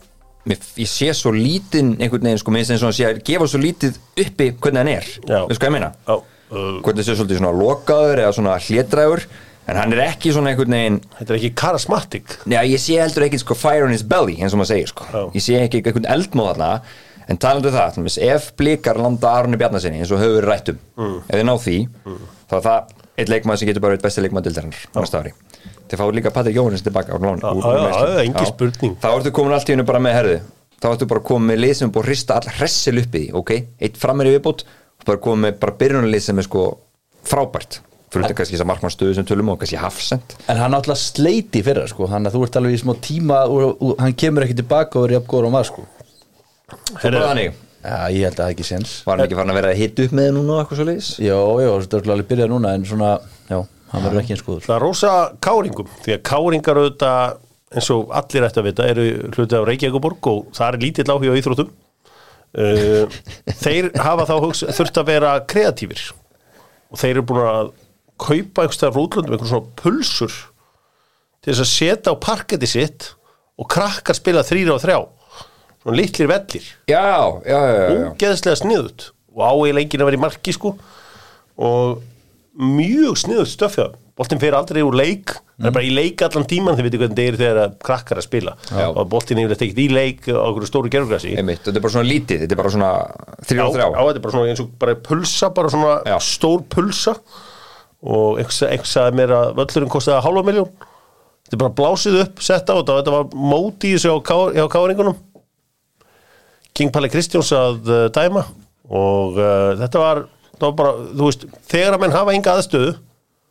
ég 0.49 0.89
sé 0.89 1.11
svo 1.15 1.33
lítinn 1.35 1.97
einhvern 2.01 2.25
veginn 2.25 2.41
sko, 2.41 2.51
mér 2.55 2.65
finnst 2.65 2.73
eins 2.77 2.83
og 2.85 2.89
hann 2.91 2.97
sé 2.97 3.07
að 3.11 3.21
gefa 3.29 3.47
svo 3.51 3.61
lítið 3.61 3.99
uppi 4.25 4.47
hvernig 4.57 4.81
hann 4.81 4.93
er. 4.95 5.09
Veist 5.51 5.61
hvað 5.61 5.69
ég 5.69 5.75
meina? 5.77 5.91
Já, 6.09 6.17
uh, 6.17 6.81
hvernig 6.87 7.05
sé 7.07 7.17
svolítið 7.19 7.41
svona 7.43 7.53
lokaður 7.61 8.23
eða 8.25 8.33
svona 8.39 8.57
hlétræður 8.65 9.27
en 9.71 9.77
hann 9.77 9.93
er 9.95 10.01
ekki 10.09 10.33
svona 10.35 10.51
einhvern 10.55 10.73
veginn 10.75 10.97
þetta 11.19 11.31
er 11.35 11.39
ekki 11.39 11.53
charismatic 11.61 12.33
Já, 12.51 12.63
ég 12.65 12.81
sé 12.83 12.97
heldur 12.99 13.27
ekki 13.29 13.39
sko 13.43 13.55
fire 13.55 13.85
on 13.87 13.93
his 13.95 14.03
belly 14.03 14.39
eins 14.41 14.57
og 14.57 14.63
maður 14.63 14.73
segir 14.73 14.89
sko. 14.91 15.05
Já. 15.13 15.21
ég 15.37 15.45
sé 15.45 15.61
ekki 15.61 15.83
einhvern 15.85 16.09
eldmóð 16.17 16.49
þarna 16.55 16.71
en 17.31 17.39
talandu 17.39 17.69
um 17.71 17.77
það, 17.77 18.01
til 18.01 18.25
ef 18.33 18.49
blikar 18.59 18.99
landa 18.99 19.31
Arni 19.37 19.61
Bjarnasinni 19.61 20.01
eins 20.03 20.11
og 20.11 20.19
höfur 20.25 20.49
rættum 20.49 20.81
Mm. 21.01 21.21
ef 21.29 21.37
þið 21.39 21.47
ná 21.47 21.55
því, 21.61 21.77
þá 22.51 22.55
er 22.57 22.65
það 22.67 22.91
eitt 23.21 23.31
leikmaður 23.31 23.59
sem 23.61 23.69
getur 23.71 23.81
bara 23.85 23.95
eitt 23.95 24.03
besti 24.03 24.21
leikmaður 24.25 24.49
dildarinnar 24.49 24.83
næsta 24.97 25.23
þið 25.91 26.01
fáið 26.03 26.17
líka 26.21 26.33
Patrik 26.35 26.57
Jóhannes 26.57 26.85
tilbaka 26.87 27.13
já, 27.13 27.21
meiðslum. 27.21 27.61
já, 27.61 28.23
engin 28.25 28.41
Já. 28.47 28.49
spurning. 28.53 28.97
þá 29.03 29.09
ertu 29.17 29.33
komin 29.37 29.57
allt 29.57 29.69
í 29.71 29.75
hennu 29.75 29.87
bara 29.89 30.03
með 30.03 30.17
herðu 30.19 30.39
þá 30.81 30.89
ertu 30.95 31.11
bara 31.11 31.25
komin 31.31 31.51
með 31.53 31.63
lið 31.65 31.75
sem 31.81 31.89
er 31.91 31.95
búið 31.97 32.05
að 32.05 32.11
hrista 32.11 32.39
all 32.41 32.55
hressil 32.59 32.97
upp 33.03 33.15
í 33.15 33.23
því, 33.27 33.35
ok, 33.43 33.53
eitt 33.85 34.01
frammeir 34.01 34.31
í 34.31 34.35
viðbót 34.39 34.65
og 34.71 35.07
bara 35.11 35.23
komin 35.27 35.47
með 35.49 35.59
bara 35.65 35.77
byrjunarlið 35.83 36.27
sem 36.27 36.41
er 36.41 36.47
sko 36.49 36.67
frábært 37.31 37.81
fyrir 38.11 38.25
þetta 38.27 38.37
kannski 38.41 38.57
þess 38.57 38.65
að 38.65 38.71
markmannstöðu 38.73 39.17
sem 39.19 39.27
tölum 39.29 39.51
og 39.53 39.59
kannski 39.61 39.79
hafsend 39.79 40.33
En 40.51 40.59
hann 40.59 40.73
náttúrulega 40.75 40.99
sleiti 40.99 41.61
fyrir 41.63 41.87
sko 41.93 42.09
Þannig 42.11 42.33
að 42.33 42.37
þú 42.37 42.41
ert 42.47 42.57
alveg 42.59 42.75
í 42.75 42.81
smá 42.83 42.93
tíma 43.07 43.37
og, 43.47 43.67
og 43.87 44.01
hann 44.03 44.17
kemur 44.19 44.47
ekki 44.47 44.57
tilbaka 44.59 44.99
og 44.99 45.07
er 45.07 45.15
jafn 45.15 45.29
góður 45.31 45.47
og 45.47 45.53
maður 45.55 45.69
sko 45.71 45.85
Svo 46.91 47.05
bara 47.05 47.29
þannig 47.29 47.53
Já, 47.81 47.95
ég 48.13 48.27
held 48.27 48.35
að 48.35 48.43
það 48.43 48.51
ekki 48.57 48.67
séns 48.67 48.91
Var 49.07 49.15
hann 49.17 49.25
ekki 49.29 49.39
farin 49.39 49.53
að 49.55 49.59
vera 49.61 49.71
að 49.73 49.79
hita 49.81 50.05
upp 50.09 50.17
með 50.19 50.27
þið 50.27 50.35
núna 50.37 50.57
og 50.57 50.59
eitthvað 50.65 50.81
svo 50.81 50.89
leiðis? 50.91 51.07
Jó, 51.23 51.39
jó, 51.65 51.71
þetta 51.85 52.01
er 52.03 52.11
alveg 52.17 52.29
byrjað 52.33 52.51
núna 52.53 52.73
En 52.77 52.83
svona, 52.91 53.13
já, 53.49 53.61
hann 53.91 54.05
verður 54.05 54.23
ekki 54.23 54.37
eins 54.37 54.45
góður. 54.47 54.65
Það 54.67 54.77
er 54.77 54.85
rosa 54.85 55.13
káringum 55.43 55.95
því 56.05 56.17
að 56.17 56.25
káringar 56.31 56.81
auðvitað 56.81 57.39
eins 57.71 57.91
og 57.95 58.11
allir 58.19 58.47
ættu 58.47 58.63
að 58.63 58.67
vita 58.67 58.89
eru 58.91 59.07
hluti 59.31 59.59
af 59.59 59.67
Reykjavíkuborg 59.69 60.31
og 60.31 60.51
það 60.57 60.67
er 60.69 60.83
lítill 60.85 61.11
áhuga 61.11 61.35
á 61.35 61.39
íþróttum. 61.41 61.71
Uh, 62.51 63.21
þeir 63.63 63.93
hafa 64.03 64.27
þá 64.27 64.35
þurft 64.75 64.99
að 64.99 65.11
vera 65.13 65.37
kreatífir. 65.51 66.03
Og 66.91 66.99
þeir 66.99 67.13
eru 67.15 67.27
búin 67.31 67.47
að 67.47 67.71
kaupa 68.21 68.65
einhverstaðar 68.65 68.97
frá 68.97 69.05
útlöndum 69.05 69.37
einhver 69.37 69.51
svona 69.53 69.79
pulsur 69.79 70.35
til 71.41 71.55
þess 71.55 71.63
að 71.63 71.71
setja 71.71 72.13
á 72.13 72.17
parketti 72.21 72.69
sitt 72.69 73.13
og 73.61 73.69
krakkar 73.71 74.19
spila 74.19 74.45
þrýra 74.45 74.75
og 74.75 74.83
þrjá. 74.83 74.99
Svona 75.81 75.97
litlir 75.97 76.29
vellir. 76.29 76.67
Já, 76.91 77.07
já, 77.47 77.57
já, 77.57 77.79
já, 77.81 78.09
ógeðslega 78.11 78.61
sniðut 78.61 79.07
og 79.31 79.45
áeiginlega 79.47 79.87
enginn 79.87 80.03
að 80.03 80.11
vera 80.11 80.19
í 80.19 80.25
marki 80.27 80.55
sko. 80.57 80.75
Og 81.61 82.03
mjög 82.59 83.19
sniðut 83.21 83.51
stöfja 83.51 83.91
boltinn 84.21 84.41
fer 84.43 84.53
aldrei 84.53 84.83
úr 84.85 84.97
leik. 84.99 85.33
Það 85.61 85.69
er 85.71 85.75
bara 85.77 85.87
í 85.87 85.93
leik 85.97 86.23
allan 86.25 86.47
tíman 86.49 86.77
þið 86.77 86.87
veitir 86.87 87.01
hvernig 87.01 87.17
það 87.19 87.29
er 87.31 87.39
þegar 87.41 87.73
krakkar 87.85 88.21
að 88.21 88.27
spila. 88.27 88.53
Já. 88.69 88.87
og 88.91 89.09
boltinn 89.13 89.39
er 89.41 89.47
yfirleitt 89.47 89.65
ekkert 89.65 89.81
í 89.81 89.87
leik 89.93 90.29
á 90.29 90.41
okkur 90.45 90.67
stóru 90.69 90.93
gerfugrassi 90.93 91.33
Einmitt, 91.41 91.63
þetta 91.65 91.81
er 91.81 91.85
bara 91.85 91.95
svona 91.95 92.09
lítið, 92.09 92.43
þetta 92.45 92.57
er 92.57 92.61
bara 92.61 92.73
svona 92.75 92.91
þrjá 93.49 93.65
þrjá. 93.77 93.87
á, 93.93 94.01
þetta 94.01 94.21
er 94.21 94.25
bara 94.27 94.35
svona 94.37 94.53
eins 94.53 94.63
og 94.65 94.71
bara 94.83 94.97
pulsa 95.09 95.51
bara 95.57 95.73
svona 95.73 95.95
Já. 96.09 96.17
stór 96.25 96.65
pulsa. 96.75 97.17
Og 98.01 98.41
einhver 98.41 98.89
sagði 98.89 99.19
mér 99.21 99.35
að 99.37 99.51
völlurinn 99.61 99.93
kostiði 99.93 100.23
hálfa 100.25 100.45
miljón 100.49 100.71
þetta 101.45 101.57
er 101.57 101.63
bara 101.65 101.77
blásið 101.81 102.21
upp, 102.23 102.45
sett 102.45 102.73
á 102.73 102.75
þetta 102.77 103.01
þetta 103.01 103.17
var 103.17 103.33
móti 103.37 103.91
í 103.91 103.97
þessu 103.97 104.17
á 104.17 104.67
káringunum 104.73 105.17
King 106.77 106.93
Palli 106.95 107.11
Kristjóns 107.13 107.51
að 107.53 107.89
uh, 107.91 108.05
dæma. 108.15 108.45
Og 108.91 109.37
uh, 109.37 109.73
þetta 109.81 110.01
var 110.01 110.23
bara, 110.61 110.93
þú 111.15 111.29
veist 111.31 111.47
þegar 111.71 111.97
að 111.97 112.05
menn 112.05 112.17
hafa 112.17 112.37
enga 112.37 112.57
aðstöðu 112.59 112.93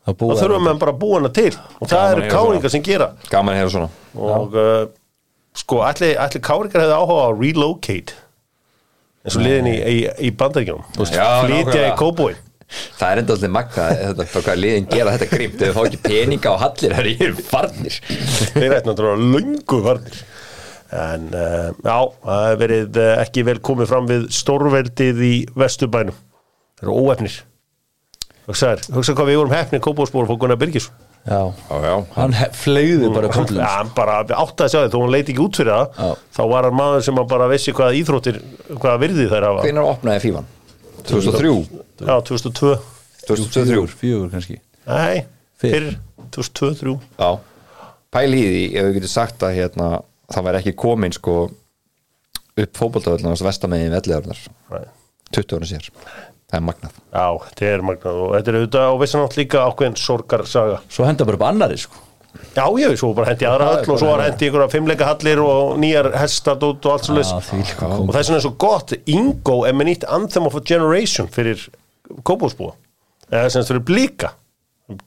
Það 0.10 0.16
þá 0.16 0.40
þurfum 0.40 0.64
menn 0.66 0.80
bara 0.82 0.94
að 0.96 1.02
búa 1.02 1.18
hana 1.20 1.30
til. 1.36 1.52
Og 1.78 1.90
það 1.90 2.00
Gaman 2.00 2.12
eru 2.12 2.22
að 2.22 2.24
heyra 2.24 2.38
káringar 2.40 2.72
sem 2.74 2.84
gera. 2.86 3.08
Gaman 3.30 3.54
að 3.54 3.60
heyra 3.60 3.72
svona. 3.74 3.90
Og 4.16 4.56
uh, 4.58 4.86
sko, 5.60 5.82
allir, 5.86 6.16
allir 6.24 6.44
káringar 6.46 6.86
hefði 6.86 6.98
áhuga 6.98 7.26
á 7.26 7.28
að 7.30 7.44
relocate 7.44 8.18
eins 9.20 9.36
og 9.36 9.44
liðin 9.44 9.68
í, 9.68 9.76
í, 9.76 9.98
í 10.30 10.30
bandaríkjum 10.40 10.86
Já, 11.12 11.26
flytja 11.44 11.82
í 11.90 11.92
kóbói 12.00 12.32
Það 12.70 13.12
er 13.12 13.20
enda 13.24 13.36
alltaf 13.36 13.76
þetta 13.76 14.26
bara 14.30 14.44
hvað 14.46 14.60
liðin 14.62 14.88
gera 14.92 15.14
þetta 15.16 15.28
grímt. 15.32 15.62
Þau 15.64 15.74
fá 15.74 15.80
ekki 15.88 16.00
peninga 16.04 16.52
á 16.54 16.56
hallir 16.62 16.94
það 16.94 17.08
eru 17.26 17.46
farnir. 17.48 17.96
Þeir 18.54 18.76
ætti 18.76 18.90
náttúrulega 18.92 19.30
löngu 19.34 19.80
varnir 19.88 20.20
en 20.90 21.26
uh, 21.38 21.70
já, 21.86 21.98
það 22.26 22.44
hefur 22.46 22.62
verið 22.64 22.96
uh, 22.98 23.10
ekki 23.22 23.44
vel 23.46 23.60
komið 23.66 23.90
fram 23.92 24.08
við 24.10 24.24
stórveldið 24.34 25.20
í 25.26 25.34
vesturbænum 25.58 26.16
þeir 26.80 26.88
eru 26.88 26.98
óefnir 27.04 27.38
hugsaður, 28.50 28.84
hugsa 28.98 29.16
hvað 29.18 29.30
við 29.30 29.40
vorum 29.42 29.56
hefnir 29.56 29.84
kóbóspór 29.86 30.26
og 30.26 30.32
fór 30.34 30.42
Gunnar 30.44 30.60
Birgis 30.62 30.90
Já, 31.28 31.52
Já, 31.52 31.76
já, 31.84 31.96
hann 32.16 32.34
fleygði 32.56 33.10
bara 33.12 33.30
pöllum 33.34 33.60
ja, 33.60 33.72
hann 33.76 33.90
bara 33.96 34.22
átti 34.24 34.64
að 34.64 34.70
sjá 34.72 34.80
þið, 34.86 34.94
þó 34.94 35.02
hann 35.04 35.12
leiti 35.14 35.34
ekki 35.34 35.44
út 35.44 35.58
fyrir 35.60 35.74
það 35.76 36.00
Já. 36.00 36.14
þá 36.38 36.42
var 36.54 36.68
hann 36.70 36.78
maður 36.80 37.04
sem 37.10 37.20
að 37.20 37.28
bara 37.34 37.50
vissi 37.52 37.74
hvað 37.76 37.98
íþróttir 38.00 38.40
hvað 38.80 39.02
virði 39.04 39.26
þær 39.30 39.48
hafa 39.50 39.66
hvenær 39.68 39.90
opnaði 39.92 40.24
fífan? 40.24 40.48
2003? 41.10 41.52
já, 42.08 42.16
2002 42.32 42.72
2003? 43.28 43.66
Fjögur, 43.68 43.94
fjögur 44.00 44.32
kannski 44.32 44.58
nei, 44.88 45.26
Fyrr. 45.60 45.76
fyrr 45.76 45.90
2002-2003 46.40 46.96
Já, 47.20 47.30
því 48.16 48.44
ef 48.80 48.88
við 48.88 48.96
getum 48.98 49.12
sagt 49.12 49.44
að 49.46 49.58
hérna, 49.60 49.90
það 50.32 50.48
væri 50.48 50.62
ekki 50.64 50.76
komin 50.80 51.16
sko 51.16 51.36
upp 52.60 52.80
fótboltavöldunars 52.80 53.44
vestamegin 53.46 53.94
velliðarnar 53.94 54.40
Nei. 54.72 54.88
20 55.36 55.60
ára 55.60 55.70
sér 55.70 55.92
það 56.50 56.60
er 56.60 56.68
magnað 56.68 57.00
Já, 57.00 57.26
þetta 57.48 57.72
er 57.72 57.88
magnað 57.88 58.22
og 58.26 58.36
þetta 58.36 58.52
er 58.52 58.60
auðvitað 58.60 58.90
á 58.90 58.94
vissanátt 59.04 59.40
líka 59.40 59.66
ákveðin 59.70 59.98
sorgarsaga. 60.00 60.78
Svo 60.90 61.08
henda 61.08 61.28
bara 61.30 61.40
upp 61.40 61.50
annari 61.50 61.80
sko 61.82 62.06
Já, 62.54 62.66
ég, 62.78 62.94
svo 63.00 63.10
bara 63.18 63.32
hendi 63.32 63.48
aðra 63.50 63.70
höll 63.72 63.94
og 63.94 64.00
svo 64.02 64.10
var 64.12 64.22
hendi 64.28 64.50
ykkur 64.50 64.68
fimmleika 64.70 65.08
hallir 65.10 65.42
og 65.42 65.80
nýjar 65.82 66.12
hestadót 66.20 66.86
og 66.86 66.94
allt 66.94 67.08
svo 67.08 67.16
leys. 67.18 67.32
Já, 67.34 67.40
því 67.48 67.62
líka 67.64 67.90
Og 67.96 68.12
það 68.12 68.20
er 68.20 68.28
svona 68.28 68.44
svo 68.44 68.52
gott, 68.62 68.94
Ingo 69.10 69.56
er 69.66 69.78
með 69.78 69.90
nýtt 69.90 70.06
Anthem 70.18 70.50
of 70.50 70.58
a 70.58 70.62
Generation 70.62 71.30
fyrir 71.34 71.66
kópásbúa. 72.26 72.76
Eða 73.34 73.50
sem 73.54 73.66
fyrir 73.66 73.86
blíka. 73.86 74.32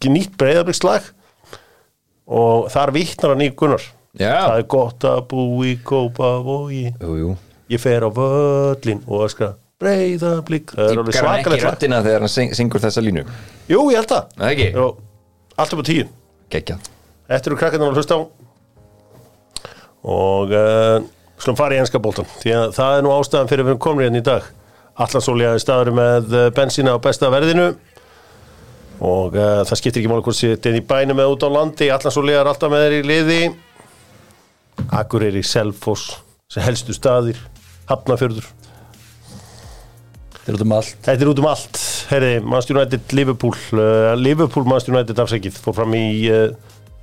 Nýtt 0.03 0.35
breyðabrikslag 0.39 1.09
og 2.27 2.69
þar 2.75 2.95
vittnar 2.95 3.35
hann 3.35 3.47
í 3.47 3.51
Gunnar. 3.55 3.87
Já. 4.19 4.35
Það 4.35 4.59
er 4.59 4.69
gott 4.75 5.07
að 5.09 5.23
bú 5.31 5.47
í 5.67 5.77
Kópavogi. 5.87 6.85
Ég 7.73 7.81
fer 7.83 8.05
á 8.05 8.11
völlin 8.13 9.03
og 9.07 9.27
öskra 9.29 9.55
breyðablík. 9.83 10.73
Það 10.73 10.89
er 10.93 11.01
alveg 11.03 11.03
hann 11.03 11.13
ekki 11.13 11.21
svakalegt 11.21 11.63
lag. 11.63 11.73
rættina 11.75 12.01
þegar 12.07 12.25
hann 12.27 12.33
syng- 12.33 12.55
syngur 12.59 12.83
þessa 12.87 13.03
línu 13.05 13.25
Jú, 13.69 13.83
ég 13.93 13.99
held 14.01 14.11
það. 14.15 14.33
Það 14.39 14.53
ekki? 14.55 14.69
Jú, 14.79 14.87
allt 15.59 15.75
upp 15.77 15.83
á 15.83 15.87
tíu. 15.91 16.09
Geggjað 16.53 16.89
Þetta 17.33 17.49
eru 17.53 17.59
krakkarnar 17.61 17.93
að 17.93 18.01
hlusta 18.03 18.19
á 18.19 18.21
og 20.03 20.51
uh, 20.51 20.99
slum 21.39 21.57
fara 21.59 21.77
í 21.77 21.81
enska 21.83 22.01
bóltan 22.03 22.27
því 22.43 22.53
að 22.59 22.73
það 22.75 22.97
er 22.99 23.05
nú 23.07 23.13
ástæðan 23.15 23.51
fyrir 23.53 23.69
við 23.69 23.77
komin 23.85 24.07
hérna 24.09 24.19
í 24.23 24.25
dag 24.27 24.49
Allansólja 25.03 25.53
er 25.55 25.63
staður 25.63 25.93
með 25.97 26.35
uh, 26.35 26.47
bensína 26.57 26.97
á 26.97 26.99
besta 27.03 27.31
verðinu 27.33 27.69
og 29.03 29.37
uh, 29.39 29.63
það 29.67 29.79
skiptir 29.79 30.03
ekki 30.03 30.11
máli 30.11 30.25
hvort 30.27 30.41
þetta 30.43 30.73
er 30.73 30.81
í 30.81 30.83
bænum 30.91 31.23
eða 31.23 31.37
út 31.37 31.47
á 31.47 31.51
landi 31.55 31.89
Allansólja 31.95 32.41
er 32.43 32.51
alltaf 32.51 32.73
með 32.75 32.85
þeir 32.89 32.97
í 32.99 33.05
liði 33.13 33.39
Akureyri, 34.99 35.45
Selfoss 35.47 36.17
sem 36.51 36.67
helstu 36.67 36.95
staðir 36.97 37.39
Hafnafjörður 37.91 38.51
Þetta 40.43 40.51
er 40.51 40.57
út 40.59 40.65
um 40.65 40.73
allt. 40.75 40.95
Þetta 41.07 41.23
er 41.23 41.29
út 41.31 41.41
um 41.41 41.47
allt, 41.47 41.81
herri, 42.11 42.31
Manchester 42.43 42.75
United 42.75 43.13
Liverpool, 43.15 43.59
uh, 43.79 44.15
Liverpool 44.19 44.65
Manchester 44.67 44.97
United 44.97 45.21
afsækið 45.23 45.61
fór 45.63 45.77
fram 45.77 45.95
í 45.95 46.07
uh, 46.35 46.49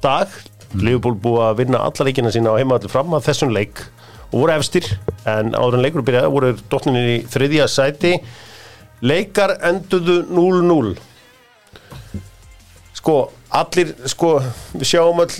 dag. 0.03 0.33
Liverpool 0.75 1.15
búið 1.23 1.45
að 1.45 1.61
vinna 1.61 1.79
alla 1.85 2.07
leikina 2.09 2.33
sína 2.35 2.51
á 2.51 2.59
heimaðallir 2.59 2.91
fram 2.91 3.15
að 3.15 3.29
þessum 3.29 3.55
leik. 3.55 3.85
Og 4.33 4.43
voru 4.43 4.57
efstir, 4.57 4.89
en 5.23 5.55
áður 5.55 5.79
en 5.79 5.85
leikur 5.85 6.03
byrjaði 6.05 6.33
voru 6.35 6.51
dotninir 6.73 7.07
í 7.13 7.15
þriðja 7.31 7.69
sæti. 7.71 8.13
Leikar 9.07 9.55
enduðu 9.71 10.19
0-0 10.27 10.97
sko, 12.99 13.15
allir 13.55 13.95
sko, 14.11 14.35
við 14.75 14.89
sjáum 14.91 15.23
öll 15.23 15.31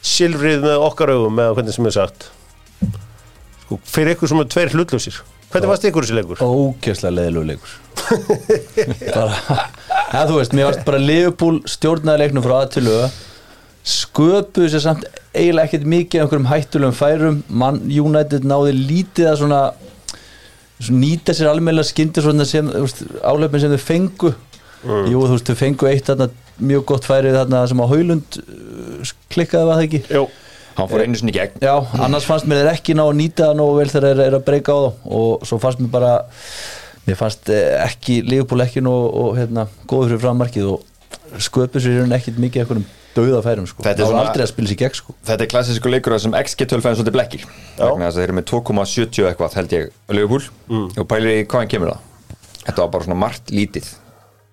silfrið 0.00 0.64
með 0.64 0.88
okkar 0.88 1.12
augum 1.12 1.36
með 1.36 1.52
hvernig 1.58 1.76
sem 1.76 1.92
er 1.92 1.98
sagt. 2.00 2.30
Sko, 3.66 3.82
fyrir 3.84 4.16
ykkur 4.16 4.32
sem 4.32 4.40
er 4.40 4.54
tveir 4.56 4.72
hlutlausir 4.72 5.20
hvernig 5.52 5.70
varst 5.70 5.86
ykkur 5.88 6.06
þessi 6.06 6.18
leikur? 6.18 6.42
Ógeðslega 6.42 7.16
leðilegu 7.18 7.46
leikur. 7.52 7.76
Bara, 9.16 9.38
ja, 10.12 10.26
Þú 10.28 10.36
veist, 10.40 10.52
mér 10.54 10.68
varst 10.68 10.84
bara 10.86 11.00
Liverpool 11.02 11.62
stjórnaði 11.68 12.22
leiknum 12.22 12.44
frá 12.44 12.60
að 12.60 12.74
til 12.76 12.84
löga 12.86 13.08
sköpuðu 13.86 14.70
sér 14.72 14.82
samt 14.82 15.04
eiginlega 15.36 15.68
ekkert 15.68 15.84
mikið 15.90 16.22
einhverjum 16.22 16.48
hættulegum 16.50 16.96
færum. 16.96 17.36
Man 17.48 17.78
United 17.86 18.46
náði 18.48 18.72
lítið 18.74 19.30
að 19.30 19.38
svona, 19.44 19.60
svona 20.80 21.02
nýta 21.04 21.36
sér 21.36 21.52
almennilega 21.52 21.90
skyndir 21.92 22.26
svona 22.26 22.46
sem, 22.48 22.70
áleipin 23.22 23.62
sem 23.62 23.76
þau 23.76 23.84
fengu. 23.84 24.32
Jú, 24.86 25.20
þú 25.20 25.36
veist, 25.36 25.50
þau 25.50 25.60
fengu 25.60 25.90
eitt 25.90 26.10
þarna 26.10 26.28
mjög 26.66 26.84
gott 26.90 27.06
færið 27.06 27.38
þarna 27.38 27.62
sem 27.70 27.80
á 27.82 27.86
Haulund 27.90 28.40
uh, 28.42 29.14
klikkaði 29.34 29.68
var 29.68 29.78
það 29.78 29.86
ekki? 29.86 30.02
Jó, 30.14 30.22
Hann 30.76 30.88
fór 30.90 31.00
einu 31.06 31.16
sinni 31.16 31.32
í 31.32 31.36
gegn. 31.38 31.60
Já, 31.64 31.74
annars 32.04 32.26
fannst 32.28 32.46
mér 32.48 32.60
þeir 32.62 32.72
ekki 32.74 32.96
ná 32.98 33.04
að 33.06 33.14
nýta 33.20 33.46
það 33.50 33.56
nógu 33.62 33.78
vel 33.78 33.88
þegar 33.92 34.08
þeir 34.20 34.26
eru 34.26 34.40
að 34.40 34.44
breyka 34.50 34.74
á 34.76 34.78
þá. 34.84 34.90
Og 35.20 35.46
svo 35.48 35.58
fannst 35.62 35.80
mér 35.80 35.90
bara 35.94 36.10
mér 37.06 37.16
fannst 37.20 37.48
eh, 37.54 37.80
ekki, 37.86 38.20
Liverpool 38.26 38.64
ekki 38.66 38.82
nógu 38.84 39.08
og, 39.22 39.32
hérna, 39.38 39.66
góður 39.88 40.12
fyrir 40.14 40.22
frammarkið 40.26 40.70
og 40.74 41.42
sköpu 41.42 41.80
sér 41.80 42.00
rauninni 42.00 42.18
ekkit 42.18 42.40
mikið 42.42 42.64
einhverjum 42.64 42.86
dauða 43.16 43.40
færum 43.46 43.64
sko, 43.70 43.80
Þetta 43.80 43.94
er 43.94 43.96
það 43.96 44.10
var 44.10 44.12
svona- 44.12 44.28
aldrei 44.28 44.44
að 44.44 44.50
spila 44.52 44.68
sér 44.68 44.78
gegn 44.82 44.96
sko. 45.00 45.14
Þetta 45.24 45.44
er 45.46 45.50
klassísku 45.54 45.88
leikur 45.92 46.18
sem 46.20 46.34
XG 46.36 46.66
tölfæðin 46.68 46.98
svolítið 47.00 47.14
blekkir. 47.16 47.46
Vegna 47.78 48.10
þess 48.10 48.16
að 48.16 48.20
þeir 48.20 48.28
eru 48.28 48.36
með 48.36 48.46
2,70 48.52 49.28
eitthvað 49.30 49.56
held 49.56 49.72
ég 49.72 49.88
Liverpool. 50.12 50.44
Og 51.00 51.06
pælir 51.08 51.38
í 51.40 51.46
hvaðan 51.48 51.70
kemur 51.72 51.94
það? 51.94 52.02
Þetta 52.66 52.82
var 52.84 52.90
bara 52.92 53.06
svona 53.08 53.18
margt 53.24 53.54
lítið 53.54 53.88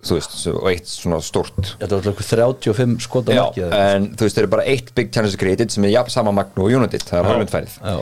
þú 0.08 0.18
veist, 0.18 0.34
og 0.54 0.68
eitt 0.72 0.90
svona 0.92 1.20
stórt 1.24 1.74
Þetta 1.80 2.00
var 2.00 2.10
eitthvað 2.12 2.32
35 2.64 2.98
skota 3.06 3.36
Já, 3.36 3.44
markið 3.46 3.78
en 3.80 4.10
þú 4.18 4.28
veist, 4.28 4.36
þeir 4.38 4.44
eru 4.46 4.52
bara 4.56 4.68
eitt 4.74 4.92
big 4.98 5.14
chances 5.16 5.40
created 5.40 5.72
sem 5.74 5.88
er 5.88 5.96
jafn 5.96 6.14
sama 6.14 6.34
magn 6.36 6.60
og 6.64 6.70
United, 6.74 7.06
það 7.08 7.22
er 7.22 7.32
hálfmyndfærið 7.32 7.80
Já. 7.80 7.96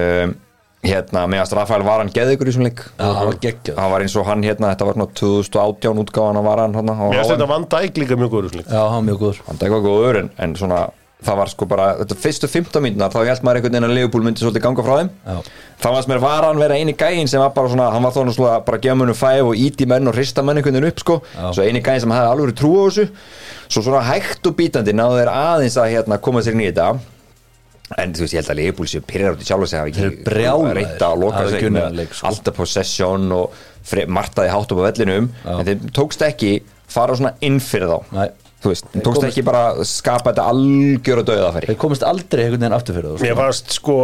um, 0.00 0.34
Hérna, 0.86 1.24
meðast 1.26 1.54
Rafael 1.56 1.82
var 1.82 1.98
hann 2.02 2.12
geðugur 2.14 2.46
í 2.46 2.52
svona 2.54 2.68
leik 2.68 2.82
Já, 2.84 3.06
hann 3.08 3.26
var 3.26 3.38
geggjað. 3.42 3.78
Hann 3.80 3.90
var 3.90 4.04
eins 4.04 4.14
og 4.20 4.26
hann 4.28 4.44
hérna, 4.46 4.68
þetta 4.74 4.86
var 4.86 4.98
svona 4.98 5.08
2018 5.18 6.02
útgáðan 6.04 6.38
að 6.38 6.46
var 6.46 6.62
hann 6.62 6.76
hann 6.76 6.90
Mér 6.92 7.16
finnst 7.16 7.32
þetta 7.32 7.48
Van 7.50 7.66
Dijk 7.72 7.98
líka 8.02 8.18
mjög 8.20 8.30
góður 8.34 8.48
úrslit. 8.50 8.68
Já, 8.70 8.82
hann 8.84 9.00
var 9.00 9.06
mjög 9.08 9.18
góður 9.24 9.40
Hann 9.48 9.58
dækvað 9.62 9.86
góður 9.88 10.20
en, 10.20 10.30
en 10.46 10.54
svona 10.60 10.82
það 11.24 11.38
var 11.40 11.48
sko 11.48 11.66
bara, 11.68 11.86
þetta 12.02 12.16
fyrstu 12.20 12.48
15 12.50 12.82
mínunar 12.84 13.12
þá 13.14 13.22
held 13.24 13.46
maður 13.46 13.58
einhvern 13.60 13.72
veginn 13.72 13.88
að 13.88 13.94
Leopold 13.96 14.26
myndi 14.26 14.42
svolítið 14.42 14.64
ganga 14.66 14.84
frá 14.84 14.94
þeim. 15.00 15.10
Já. 15.24 15.38
þá 15.80 15.88
varst 15.94 16.10
mér 16.12 16.20
var 16.22 16.44
hann 16.44 16.60
vera 16.60 16.76
eini 16.76 16.92
gæinn 16.92 17.30
sem 17.30 17.40
var 17.40 17.54
bara 17.56 17.72
svona 17.72 17.88
hann 17.94 18.04
var 18.04 18.14
þóna 18.14 18.34
svona 18.36 18.60
bara 18.66 18.76
að 18.78 18.84
gefa 18.84 18.98
munum 19.00 19.16
fæf 19.16 19.48
og 19.48 19.56
íti 19.56 19.88
menn 19.88 20.10
og 20.10 20.16
hrista 20.18 20.44
menn 20.44 20.60
einhvern 20.60 20.76
veginn 20.76 20.90
upp 20.92 21.02
sko. 21.02 21.18
Já. 21.32 21.48
svo 21.56 21.64
eini 21.66 21.82
gæinn 21.82 22.04
sem 22.04 22.14
hefði 22.14 22.30
alveg 22.34 22.54
trú 22.60 22.72
á 22.76 22.84
þessu. 22.86 23.08
Svo 23.66 23.82
svona 23.88 24.04
hægt 24.06 24.46
og 24.46 24.56
bítandi 24.60 24.94
náðu 24.96 25.20
þeir 25.22 25.32
aðeins 25.32 25.80
að 25.80 25.92
hérna 25.96 26.20
koma 26.22 26.44
sér 26.44 26.60
í 26.60 26.68
þetta. 26.68 26.90
En 27.96 28.12
þú 28.12 28.24
veist 28.24 28.34
ég 28.34 28.42
held 28.42 28.50
að 28.50 28.58
Leopold 28.60 28.90
séu 28.90 29.02
pyrrar 29.06 29.36
út 29.36 29.42
í 29.44 29.46
sjálf 29.46 29.62
og 29.62 29.70
segja 29.70 30.06
eru 30.06 30.24
brjálaðir. 30.26 30.78
reynda 30.80 31.06
að 31.12 31.20
loka 31.22 31.42
sig 31.52 31.68
með 31.70 32.00
alltaf 32.26 32.56
possession 32.56 33.28
og 33.32 33.60
martaði 34.10 34.50
hátt 34.50 34.72
upp 34.74 34.80
á 34.82 34.86
vellinum. 34.90 35.28
En 35.46 35.68
þeim 35.68 35.92
tókst 35.94 36.24
ekki 36.26 36.56
fara 36.90 37.14
svona 37.14 37.36
inn 37.46 37.60
fyrir 37.62 37.92
þá. 37.92 37.98
Nei. 38.16 38.28
Þú 38.66 38.72
veist, 38.74 38.88
tókst 38.96 39.06
komust- 39.06 39.28
ekki 39.30 39.44
bara 39.46 39.62
að 39.72 39.82
skapa 39.88 40.32
þetta 40.32 40.46
algjör 40.52 41.22
og 41.22 41.28
döðafæri 41.30 41.70
Þeir 41.70 41.78
komist 41.86 42.06
aldrei 42.10 42.42
einhvern 42.44 42.64
veginn 42.66 42.76
aftur 42.80 42.98
fyrir 42.98 43.08
það 43.12 43.22
Mér 43.22 43.32
sko. 43.32 43.38
fannst 43.42 43.76
sko, 43.78 43.96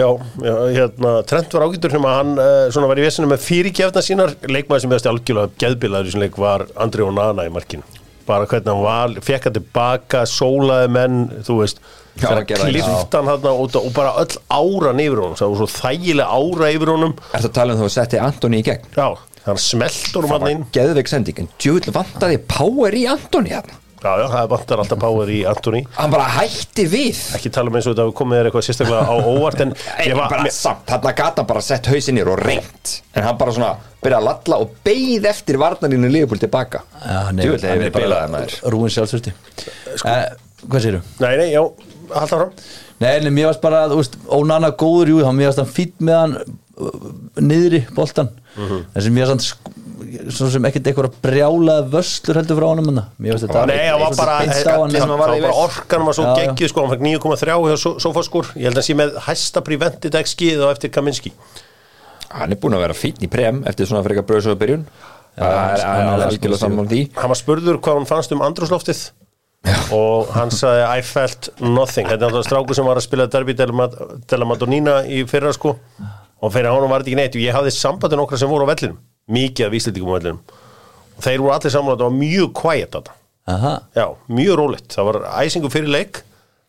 já, 0.00 0.08
já 0.48 0.54
hérna, 0.80 1.12
Trent 1.30 1.56
var 1.58 1.66
ágættur 1.68 1.94
sem 1.96 2.08
að 2.08 2.16
hann 2.16 2.32
uh, 2.40 2.54
svona 2.74 2.88
var 2.90 3.02
í 3.02 3.06
vesinu 3.06 3.28
með 3.30 3.44
fyrirgefna 3.46 4.02
sínar. 4.08 4.34
Leikmaður 4.48 4.82
sem 4.86 4.94
hefðast 4.96 5.10
algjörlega 5.12 5.52
geðbilaður 5.62 6.08
í 6.08 6.10
þessum 6.10 6.24
leik 6.26 6.40
var 6.40 6.66
Andri 6.80 7.04
Onana 7.06 7.44
í 7.46 7.52
markinu. 7.54 7.84
Bara 8.26 8.48
hvernig 8.50 8.72
hann 8.72 8.82
var, 8.82 9.12
fekk 9.22 9.44
hann 9.46 9.54
tilbaka 9.60 10.24
sólaði 10.26 10.88
menn, 10.96 11.20
þú 11.46 11.60
veist 11.60 11.78
kliftan 12.16 13.28
hann 13.28 13.44
og, 13.50 13.76
og 13.76 13.88
bara 13.94 14.14
öll 14.22 14.36
áran 14.50 15.00
yfir 15.04 15.20
honum, 15.20 15.36
það 15.38 15.52
var 15.52 15.60
svo 15.60 15.68
þægileg 15.76 16.34
ára 16.38 16.70
yfir 16.74 16.90
honum, 16.94 17.14
Ertu 17.36 17.50
að 17.50 17.54
tala 17.58 17.74
um 17.76 17.82
þú 17.82 17.88
að 17.88 17.94
setja 17.96 18.22
Antoni 18.26 18.60
í 18.62 18.66
gegn? 18.66 18.86
Já, 18.96 19.06
hann 19.46 19.60
smelt 19.62 20.16
honum 20.16 20.32
hann 20.34 20.48
inn, 20.50 20.64
Geðveik 20.74 21.10
sending, 21.12 21.42
en 21.44 21.50
djúvill 21.60 21.92
vantaði 21.94 22.40
power 22.50 22.96
í 22.96 23.04
Antoni 23.12 23.52
hérna 23.54 23.76
já, 24.02 24.12
já, 24.20 24.26
það 24.32 24.48
vantar 24.52 24.82
alltaf 24.82 24.98
power 25.02 25.30
í 25.32 25.38
Antoni, 25.50 25.82
Hann 25.96 26.10
bara 26.12 26.26
hætti 26.36 26.84
við. 26.92 27.20
Ekki 27.38 27.50
tala 27.54 27.70
um 27.72 27.76
eins 27.78 27.86
og 27.88 27.94
þetta 27.96 28.06
hafi 28.06 28.16
komið 28.20 28.38
þér 28.40 28.48
eitthvað 28.50 28.66
sérstaklega 28.68 29.04
á 29.08 29.14
óvart 29.32 29.60
en 29.64 29.74
Ei, 29.98 30.08
ég 30.10 30.16
var, 30.18 30.28
bara 30.30 30.44
mér- 30.46 30.54
samt, 30.56 30.84
þarna 30.90 31.14
gata 31.22 31.42
hann 31.42 31.50
bara 31.50 31.62
sett 31.64 31.86
hausinir 31.92 32.28
og 32.32 32.38
reynt. 32.44 32.96
En 33.16 33.26
hann 33.28 33.38
bara 33.40 33.54
svona 33.56 33.72
byrja 34.04 34.18
að 34.22 34.26
lalla 34.28 34.58
og 34.62 34.74
beið 34.86 35.28
eftir 35.32 35.58
varnarinu 35.58 36.10
Liverpool 36.12 36.38
tilbaka. 36.42 36.82
Djúvill 37.32 37.60
hefur 37.62 37.82
verið 37.86 37.94
bilaði 37.96 38.32
maður. 38.36 38.58
Rúin 38.74 38.92
sjálfsvöldi 38.94 39.32
sko, 39.96 40.16
Hvað 40.66 40.82
séru? 40.82 41.00
nei, 41.20 41.32
nei, 41.38 41.48
já, 41.52 41.62
halda 42.16 42.26
fram 42.40 42.52
Nei, 42.98 43.10
en 43.18 43.26
mér 43.36 43.50
varst 43.50 43.60
bara, 43.60 43.82
þú 43.92 43.98
veist, 44.00 44.14
Ónana 44.32 44.70
góður, 44.72 45.10
jú, 45.12 45.18
hann 45.26 45.36
mér 45.36 45.50
varst 45.50 45.60
hann 45.60 45.68
fýtt 45.68 45.98
með 46.00 46.16
hann 46.16 46.36
uh, 46.40 47.10
niðri 47.44 47.82
boltan 47.94 48.30
Mhm. 48.56 48.78
en 48.96 49.02
sem 49.04 49.12
mér 49.12 49.28
varst 49.28 49.52
hann 49.52 49.74
svo 50.30 50.48
sem 50.52 50.64
ekkert 50.68 50.86
eitthvað 50.90 51.16
brjálaða 51.24 51.86
vöslur 51.92 52.38
heldur 52.40 52.58
frá 52.60 52.66
honum 52.70 52.88
þetta 53.42 53.64
Nei, 53.70 53.76
það 53.88 54.00
var 54.02 54.16
bara, 54.20 54.36
á 54.36 54.44
það 54.46 54.80
hann 54.80 54.90
sem 54.96 55.02
hann 55.02 55.12
var 55.18 55.34
bara 55.36 55.52
orkan 55.64 56.06
var 56.08 56.16
svo 56.18 56.26
geggjuð 56.38 56.72
sko, 56.72 56.84
hann 56.86 56.94
fekk 56.94 57.04
9,3 57.06 57.58
hjá 57.66 57.76
Sofaskur, 58.04 58.50
ég 58.56 58.68
held 58.68 58.76
að 58.76 58.82
hann 58.82 58.88
sé 58.88 58.96
með 58.98 59.18
hæsta 59.26 59.62
preventið 59.66 60.18
skið 60.32 60.64
á 60.64 60.68
eftir 60.72 60.92
Kaminski. 60.94 61.32
Hann 62.30 62.52
er 62.52 62.58
búin 62.60 62.74
að 62.76 62.82
vera 62.86 62.96
fínn 62.98 63.22
í 63.22 63.28
prem 63.30 63.62
eftir 63.70 63.86
svona 63.88 64.02
frekar 64.06 64.26
bröðsöðu 64.26 64.58
byrjun. 64.60 64.86
Það 65.36 65.52
er- 65.52 65.84
hann 65.86 66.08
er 66.20 66.26
algjörlega 66.26 66.58
saman 66.58 66.88
því. 66.90 67.00
Hann 67.16 67.28
var 67.32 67.38
spurður 67.38 67.78
hvað 67.80 67.98
hann 68.00 68.08
fannst 68.10 68.32
um 68.32 68.40
andrúsloftið 68.46 69.02
og 69.92 70.28
hann 70.36 70.50
sagði 70.54 70.84
I 70.98 71.02
felt 71.02 71.48
nothing, 71.60 72.06
þetta 72.06 72.22
er 72.22 72.30
alltaf 72.30 72.46
strákur 72.46 72.74
sem 72.78 72.86
var 72.86 72.96
að 73.00 73.06
spila 73.08 73.26
Derby 73.26 73.52
de 73.56 73.66
la 73.66 73.72
Mad- 73.72 73.96
de 74.26 74.36
la 74.38 74.44
Madonnina 74.46 74.96
í 75.06 75.24
fyrra 75.28 75.52
sko. 75.52 75.76
Og 76.42 76.52
fyrir 76.52 76.68
hann 76.70 76.88
var 76.90 77.00
þetta 77.02 77.10
ekki 77.10 77.16
neitt. 77.16 77.34
Og 77.36 77.42
ég 77.42 77.54
hafði 77.56 77.72
sambandin 77.74 78.20
okkar 78.22 78.38
sem 78.38 78.48
voru 78.48 78.66
á 78.68 78.70
vellinum 78.74 78.98
mikið 79.32 79.66
af 79.66 79.74
víslendingum 79.74 80.12
á 80.12 80.16
vellinum. 80.18 80.40
Og 81.16 81.24
þeir 81.24 81.42
voru 81.42 81.54
allir 81.56 81.72
saman 81.72 81.92
að 81.92 81.96
þetta 81.96 82.08
var 82.10 82.16
mjög 82.20 82.52
quiet 82.60 82.94
þetta 82.96 83.16
Aha. 83.46 83.74
já, 83.94 84.06
mjög 84.28 84.56
rólegt, 84.58 84.88
það 84.92 85.06
var 85.08 85.18
æsingu 85.44 85.70
fyrir 85.70 85.92
leik 85.94 86.22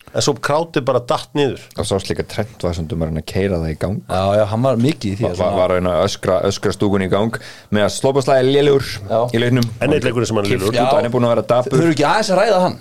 en 0.08 0.24
svo 0.24 0.32
krátið 0.40 0.84
bara 0.88 1.00
datt 1.04 1.34
niður. 1.36 1.64
Og 1.76 1.86
svo 1.88 1.98
slíka 2.00 2.24
trend 2.24 2.62
var 2.64 2.76
sem 2.76 2.86
dumar 2.88 3.10
að 3.12 3.24
keira 3.28 3.58
það 3.60 3.72
í 3.74 3.78
gang. 3.82 3.98
Já, 4.08 4.22
já, 4.38 4.44
hann 4.52 4.62
var 4.64 4.78
mikið 4.80 5.10
í 5.10 5.16
því 5.18 5.26
var, 5.28 5.42
að 5.50 5.58
var 5.58 5.74
að 5.76 6.04
öskra, 6.06 6.38
öskra 6.48 6.72
stúkun 6.72 7.04
í 7.04 7.10
gang 7.12 7.36
með 7.74 7.88
að 7.88 7.96
slópaslæði 7.98 8.54
lélugur 8.54 8.86
Já. 9.10 9.18
í 9.34 9.42
leiknum. 9.42 9.66
En 9.82 9.92
einn 9.92 10.06
leikurinn 10.06 10.30
sem 10.30 10.40
hann 10.40 10.54
út, 10.56 10.78
hann 10.78 11.10
er 11.10 11.12
búin 11.12 11.28
að 11.28 11.34
vera 11.34 11.44
Þau 11.44 11.52
dapur 11.58 11.82
eru 11.82 11.92
ekki 11.92 12.08
aðeins 12.08 12.32
að 12.32 12.40
ræða 12.40 12.62
hann 12.64 12.78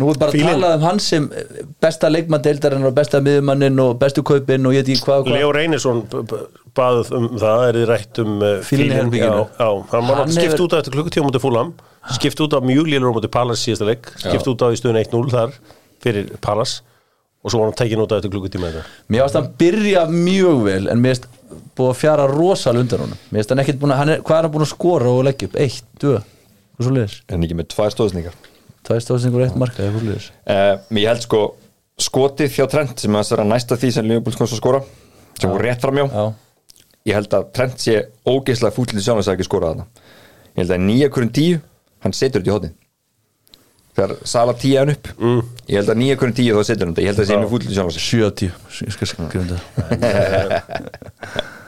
Nú 0.00 0.08
er 0.08 0.16
bara 0.20 0.32
Fílinn. 0.32 0.48
talað 0.56 0.74
um 0.78 0.84
hann 0.86 0.98
sem 1.04 1.26
besta 1.82 2.08
leikmann 2.08 2.84
og 2.88 2.94
besta 2.96 3.20
miðumannin 3.20 3.80
og 3.82 3.98
bestu 4.00 4.22
kaupinn 4.24 4.64
og 4.66 4.72
ég 4.72 4.86
veit 4.86 4.94
ekki 4.94 5.04
hvað 5.04 5.18
og 5.20 5.26
hvað 5.26 5.36
Leo 5.36 5.50
Reynisson 5.52 5.98
b- 6.08 6.22
b- 6.30 6.38
bað 6.72 7.10
um 7.12 7.26
það, 7.36 7.64
er 7.68 7.78
þið 7.80 7.84
rætt 7.90 8.20
um 8.22 8.30
uh, 8.40 8.52
Fílinn 8.64 8.94
herberginu. 8.96 9.42
já, 9.44 9.58
já, 9.60 9.68
hann 9.92 10.08
var 10.08 10.22
hann 10.22 10.32
skipt 10.32 10.62
út 10.64 10.72
á 10.72 10.76
eftir 10.80 10.94
klukkutíma 10.96 11.28
mútið 11.28 11.44
fúlam, 11.44 11.74
skipt 12.16 12.40
út 12.40 12.56
á 12.56 12.60
mjög 12.64 12.88
lélur 12.88 13.12
mútið 13.12 13.32
Pallas 13.36 13.60
síðasta 13.66 13.90
leik, 13.90 14.08
skipt 14.16 14.48
út 14.48 14.64
á 14.64 14.72
í 14.72 14.78
stöðun 14.80 15.02
1-0 15.02 15.28
þar 15.34 15.52
fyrir 16.02 16.32
Pallas 16.40 16.78
og 17.44 17.50
svo 17.52 17.60
var 17.60 17.68
hann 17.68 17.76
tekin 17.82 18.00
út 18.00 18.14
á 18.14 18.16
eftir 18.16 18.32
klukkutíma 18.32 18.70
þetta 18.72 18.86
Mér 19.12 19.26
varst 19.26 19.36
hann 19.36 19.50
byrja 19.60 20.06
mjög 20.08 20.62
vel 20.70 20.88
en 20.88 21.02
mér 21.04 21.18
varst 21.18 21.28
búið 21.76 21.90
að 21.92 22.00
fjara 22.00 22.24
rosal 22.32 22.78
undan 22.80 23.04
honum 23.04 23.20
Mér 23.28 23.42
varst 23.42 23.52
hann 23.52 23.60
ekkert 23.66 23.80
búin 23.82 23.92
að, 23.92 24.00
hann 24.00 24.14
er, 24.16 24.24
hvað 24.24 24.38
er 24.40 24.48
hann 24.48 24.54
búin 24.56 24.64
að 24.64 24.72
skora 24.72 25.12
og 25.12 25.24
leggja 25.28 25.50
upp? 25.50 25.60
Eitt, 25.60 25.84
tvö, 26.00 26.16
hvað 26.78 26.88
svo 26.88 26.94
liðis? 26.96 27.18
en 27.28 27.44
ekki 27.44 27.58
með 27.60 27.68
tvær 27.74 27.92
stóðsningar 27.92 28.40
Tvær 28.82 29.00
stóðsningur 29.04 29.44
eitt 29.46 29.56
marka, 29.60 29.78
eða 29.84 29.92
hvað 29.94 30.04
liðis? 30.08 30.26
uh, 30.50 30.74
ég 30.98 31.08
held 31.12 31.22
sko 31.26 31.40
skotið 32.02 32.50
hjá 32.56 32.66
Trent 32.72 32.96
sem 33.04 33.14
að 33.18 33.30
vera 33.34 33.44
næsta 33.46 33.76
því 33.78 33.88
sem 33.94 34.08
Liverpool 34.08 34.34
komst 34.40 34.56
að 34.56 34.62
skora 34.62 34.80
sem 35.38 35.48
voru 35.52 35.62
rétt 35.68 35.82
framjá 35.84 36.04
Já, 36.08 36.24
ég 37.10 37.14
held 37.18 37.32
að 37.38 37.44
Trent 37.54 37.78
sé 37.82 37.94
ógeðslega 38.26 38.74
fúllið 38.76 39.04
sjálf 39.04 39.22
að 39.22 39.34
ekki 39.36 39.46
skora 39.48 39.70
þarna. 39.72 39.84
Ég 40.52 40.60
held 40.64 40.74
að 40.76 40.86
nýja 40.88 41.08
hverjum 41.14 41.32
tíu 41.38 41.56
hann 42.02 42.14
setur 42.16 42.40
þetta 42.42 42.50
í 42.50 42.54
hóttin 42.56 42.74
þegar 43.92 44.12
Sala 44.24 44.54
tíu 44.56 44.76
hann 44.80 44.92
upp. 44.94 45.06
Mm. 45.20 45.42
ég 45.68 45.76
held 45.78 45.90
að 45.92 45.98
nýja 46.00 46.16
hverjum 46.16 46.36
tíu 46.40 46.52
þá 46.56 46.62
setur 46.70 46.84
hann 46.88 46.94
þetta. 46.96 47.04
Ég 47.04 47.08
held 47.12 47.18
að 47.18 47.22
það 47.22 47.30
sé 47.30 47.36
mjög 47.42 47.52
fúllið 47.52 47.74
sjálf 47.76 47.90
að 47.92 47.98
7 48.08 48.32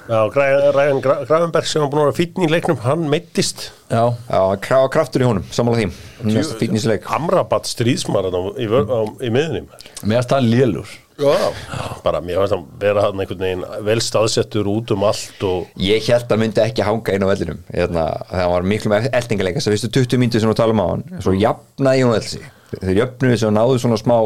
á 0.08 0.20
10, 0.28 0.34
ég 0.34 0.34
skal 0.34 0.34
skrifa 0.34 0.64
um 0.64 0.64
þetta 0.64 0.64
Já, 0.64 0.72
Ræðan 0.74 0.98
Gravenberg 1.04 1.68
sem 1.68 1.80
var 1.84 1.90
búin 1.92 2.02
að 2.02 2.08
vera 2.10 2.18
fítn 2.18 2.44
í 2.44 2.50
leiknum, 2.52 2.80
hann 2.84 3.06
meittist 3.08 3.70
Já, 3.88 4.02
Já, 4.28 4.40
krá, 4.60 4.82
kraftur 4.92 5.24
í 5.24 5.28
honum, 5.28 5.46
samanlega 5.54 5.88
því. 5.88 6.98
Amrabat 7.16 7.70
stríðsmar 7.70 8.28
á, 8.28 8.40
í, 8.60 8.66
á, 8.68 9.00
í 9.24 9.30
miðunum 9.32 9.70
mér 10.04 10.20
varst 10.20 10.34
hann 10.36 10.50
lélur. 10.50 10.92
Já, 11.14 11.30
bara 12.02 12.20
mér 12.24 12.40
fannst 12.42 12.56
hann 12.56 12.64
vera 12.82 13.04
hann 13.06 13.22
einhvern 13.22 13.44
veginn 13.44 13.64
vel 13.86 14.00
staðsettur 14.02 14.66
út 14.72 14.90
um 14.96 15.04
allt 15.06 15.44
og 15.46 15.70
Ég 15.78 16.08
held 16.10 16.32
að 16.34 16.42
myndi 16.42 16.62
ekki 16.64 16.84
hanga 16.84 17.14
inn 17.14 17.24
á 17.24 17.28
vellinum. 17.30 17.60
Hérna, 17.70 18.06
Það 18.32 18.50
var 18.50 18.66
miklu 18.72 18.90
með 18.92 19.08
eldingarleika 19.14 19.62
Þess 19.62 19.70
að 19.70 19.76
fyrstu 19.76 19.92
20 19.94 20.20
mínútur 20.24 20.42
sem 20.42 20.50
við 20.50 20.58
talum 20.58 20.82
á 20.82 20.86
hann 20.90 21.06
Svo 21.22 21.36
jafnaði 21.38 22.02
hún 22.02 22.16
velsi 22.16 22.42
Þeir 22.74 23.00
jöfnuðu 23.04 23.38
sem 23.44 23.54
náðu 23.54 23.78
svona 23.84 24.00
smá 24.02 24.18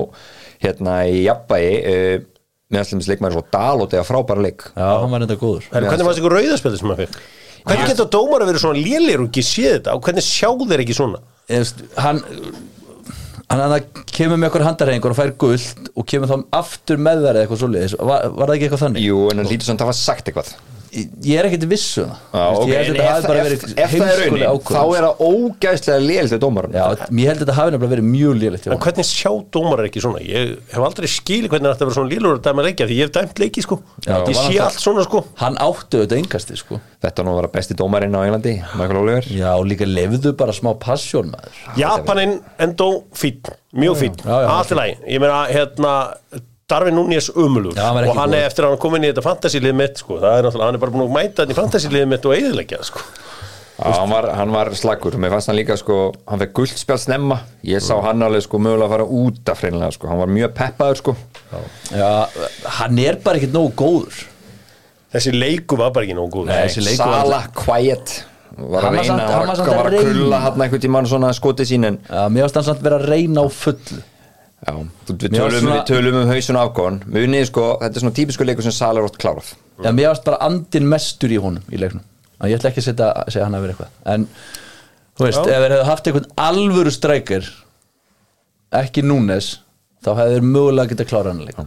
Hérna 0.64 0.96
í 1.12 1.20
jafnvægi 1.26 2.24
Með 2.68 2.82
allum 2.82 3.00
þessi 3.00 3.12
leikmæður 3.14 3.36
svo 3.38 3.44
dalóti 3.54 3.96
að 3.98 4.08
frábæra 4.10 4.44
leik 4.44 4.64
Já, 4.74 4.88
hann 5.00 5.12
var 5.12 5.24
enda 5.24 5.36
góður 5.40 5.68
hvernig 5.72 6.02
fannst 6.04 6.20
ykkur 6.20 6.34
rauðaspilið 6.36 6.80
sem 6.82 6.90
hann 6.92 6.98
fekk? 7.02 7.20
Hvernig 7.68 7.92
geta 7.92 8.08
dómar 8.12 8.44
að 8.44 8.50
vera 8.52 8.60
svona 8.62 8.82
lélir 8.82 9.22
og 9.22 9.30
ekki 9.30 9.44
séð 9.44 9.70
þetta 9.78 9.94
og 9.96 10.02
hvernig 10.04 10.26
sjá 10.26 10.50
þeir 10.62 10.82
ekki 10.84 10.96
svona? 10.96 11.22
Veist, 11.48 11.80
hann 11.96 12.20
hann, 13.48 13.62
hann 13.64 14.04
kemur 14.12 14.40
með 14.40 14.50
okkur 14.50 14.66
handarhengur 14.66 15.14
og 15.14 15.18
fær 15.18 15.32
guld 15.40 15.88
og 15.94 16.08
kemur 16.08 16.30
þá 16.30 16.36
aftur 16.60 17.00
með 17.00 17.24
þær 17.24 17.30
eða 17.32 17.44
eitthvað 17.46 17.62
svoleiðis 17.62 17.96
var, 17.98 18.26
var 18.36 18.50
það 18.50 18.54
ekki 18.56 18.68
eitthvað 18.68 18.84
þannig? 18.84 19.06
Jú, 19.08 19.22
en 19.32 19.40
hann 19.42 19.50
lítur 19.50 19.70
samt 19.70 19.84
að 19.84 19.88
hafa 19.88 20.00
sagt 20.02 20.28
eitthvað 20.28 20.52
Ég, 20.92 21.34
er 21.38 21.48
ekkert 21.48 21.66
viss 21.70 21.98
um 22.00 22.08
það. 22.08 22.20
Já, 22.32 22.44
Veist, 22.48 22.62
ok, 22.62 22.68
ég 22.68 22.78
held 22.78 22.88
að 22.88 22.98
þetta 22.98 23.04
ef, 23.04 23.12
hafi 23.12 23.28
bara 23.28 23.42
ef, 23.42 23.92
verið 23.92 24.08
er 24.08 24.20
raunin 24.22 24.44
ákvörðun. 24.48 24.78
Þá 24.78 24.96
er 24.98 25.06
það 25.06 25.22
ógæðslega 25.28 26.04
lél 26.04 26.30
til 26.32 26.38
dómarinn 26.42 26.76
Já, 26.78 26.84
ég 26.88 27.28
held 27.28 27.38
að 27.38 27.44
þetta 27.44 27.56
hafi 27.58 27.74
nefnilega 27.74 27.92
verið 27.94 28.08
mjög 28.08 28.36
hjá 28.38 28.72
En 28.74 28.82
hvernig 28.84 29.08
sjá 29.08 29.30
dómar 29.54 29.82
ekki 29.86 30.02
svona? 30.04 30.22
Ég 30.24 30.54
hef 30.72 30.86
aldrei 30.88 31.10
skilið 31.12 31.52
hvernig 31.52 31.72
þetta 31.72 31.88
verið 31.88 31.98
svona 31.98 32.12
lélur 32.12 32.38
að 32.38 32.42
dæma 32.48 32.66
leikja 32.66 32.88
því 32.88 32.98
ég 32.98 33.08
hef 33.08 33.14
dæmt 33.18 33.42
leiki 33.42 33.64
sko. 33.64 33.80
Já, 34.06 34.14
Ég 34.18 34.38
var 34.38 34.48
sé 34.48 34.58
allt 34.64 34.82
svona 34.82 35.06
sko. 35.06 35.22
Hann 35.42 35.58
áttu 35.62 36.02
þetta 36.04 36.20
yngasti 36.22 36.58
sko. 36.58 36.80
Þetta 37.04 37.24
nú 37.24 37.34
að 37.34 37.40
vera 37.42 37.52
besti 37.54 37.76
dómarinn 37.78 38.16
á 38.18 38.20
Englandi 38.24 38.54
Michael 38.74 39.00
Oliver. 39.02 39.28
Já, 39.30 39.50
og 39.54 39.68
líka 39.70 39.86
lefðu 39.88 40.34
bara 40.38 40.54
smá 40.56 40.72
passjón 40.82 41.32
maður. 41.32 41.58
Japanin 41.78 42.38
endó 42.58 42.90
fín, 43.14 43.38
mjög 43.76 44.00
fín 44.02 44.16
já, 44.22 44.34
já, 44.42 44.48
Allt 44.56 44.72
í 44.74 44.78
lagi, 44.78 44.96
ég 45.14 45.22
meina 45.22 45.44
hérna 45.50 45.94
Darvin 46.68 46.98
hann 47.00 47.08
var 47.08 48.06
og 48.10 48.16
hann 48.18 48.34
er 48.34 48.42
góður. 48.42 48.46
eftir 48.50 48.64
að 48.66 48.72
hann 48.74 48.80
kom 48.82 48.94
inn 48.98 49.04
í 49.06 49.08
þetta 49.12 49.22
fantasílið 49.24 49.74
mitt 49.78 49.96
sko. 50.02 50.18
það 50.20 50.34
er 50.38 50.42
náttúrulega, 50.44 50.66
hann 50.68 50.74
er 50.76 50.82
bara 50.82 50.92
búin 50.92 51.04
að 51.06 51.14
mæta 51.14 51.42
þetta 51.46 51.54
í 51.54 51.56
fantasílið 51.56 52.08
mitt 52.10 52.26
og 52.28 52.34
eðilegja 52.36 52.80
sko. 52.84 53.00
Já, 53.78 53.92
hann 53.94 54.10
var, 54.10 54.26
hann 54.34 54.50
var 54.52 54.68
slagur, 54.74 55.14
mér 55.22 55.30
fannst 55.32 55.48
hann 55.48 55.56
líka 55.56 55.76
sko, 55.78 55.96
hann 56.28 56.40
fekk 56.42 56.52
guldspjál 56.58 56.98
snemma. 56.98 57.38
Ég 57.64 57.80
sá 57.80 57.94
hann 58.04 58.24
alveg 58.26 58.42
sko 58.44 58.58
mögulega 58.60 58.88
að 58.88 58.94
fara 58.96 59.06
út 59.22 59.52
af 59.54 59.62
hreinlega 59.62 59.94
sko, 59.94 60.08
hann 60.10 60.18
var 60.18 60.32
mjög 60.34 60.52
peppaður 60.58 61.00
sko. 61.00 61.14
Já, 61.94 62.10
hann 62.80 62.98
er 63.06 63.20
bara 63.24 63.38
ekkert 63.40 63.54
nógu 63.54 63.72
góður. 63.78 64.18
Þessi 65.14 65.32
leiku 65.38 65.78
var 65.80 65.94
bara 65.96 66.04
ekki 66.04 66.18
nógu 66.18 66.34
góð 66.36 66.50
Nei, 66.50 66.58
þessi 66.66 66.84
leikur 66.84 67.06
var- 67.06 67.22
Sala, 67.24 67.40
quiet. 67.56 68.16
Var 68.58 68.66
Hann 68.68 68.74
að 68.74 68.82
var 68.82 68.92
reyna, 68.92 69.04
samt- 69.08 69.20
hann 69.22 69.48
hann 69.48 69.76
var 69.78 69.88
að 69.92 70.00
krulla 70.04 70.38
hann 70.42 70.60
einhvern 70.66 70.80
tímann 70.84 71.06
svona 71.06 71.30
skotið 71.32 71.66
sín 71.70 71.86
en 71.86 71.98
Já, 72.10 72.28
mér 72.28 72.42
varst 72.44 72.54
hann 72.58 72.64
samt 72.64 72.82
vera 72.82 72.98
að 72.98 73.08
reyna 73.08 73.40
á 73.40 73.48
fullu 73.48 74.02
já, 74.66 74.72
við 75.06 75.28
tölum, 75.30 75.60
svona- 75.60 75.76
við 75.76 75.86
tölum 75.92 76.18
um 76.22 76.28
hausun 76.32 76.56
afgóðan 76.60 76.98
munið 77.06 77.46
sko, 77.50 77.66
þetta 77.82 77.96
er 77.96 78.04
svona 78.04 78.16
típisku 78.18 78.46
leikur 78.48 78.62
sem 78.66 78.72
Sala 78.72 79.00
er 79.00 79.06
ótt 79.08 79.18
klárað. 79.18 79.52
Já, 79.78 79.90
mér 79.94 80.08
varst 80.10 80.24
bara 80.24 80.38
andin 80.48 80.88
mestur 80.90 81.30
í 81.30 81.38
honum 81.40 81.62
í 81.70 81.78
leiknum. 81.78 82.02
Að 82.40 82.50
ég 82.50 82.58
ætla 82.58 82.70
ekki 82.72 82.82
að 82.82 82.88
setja, 82.90 83.12
segja 83.30 83.44
hann 83.46 83.54
að 83.54 83.62
vera 83.66 83.72
eitthvað. 83.74 83.94
En, 84.14 84.28
þú 85.18 85.24
veist, 85.26 85.38
Já. 85.38 85.54
ef 85.54 85.62
þeir 85.62 85.72
hefðu 85.76 85.88
haft 85.92 86.04
einhvern 86.10 86.28
alvöru 86.48 86.92
strækir 86.94 87.48
ekki 88.82 89.02
núnes 89.06 89.58
þá 90.04 90.10
hefðu 90.18 90.34
þeir 90.36 90.46
mögulega 90.52 90.92
getað 90.92 91.08
klára 91.10 91.32
hann 91.32 91.40
að 91.42 91.50
leika 91.52 91.66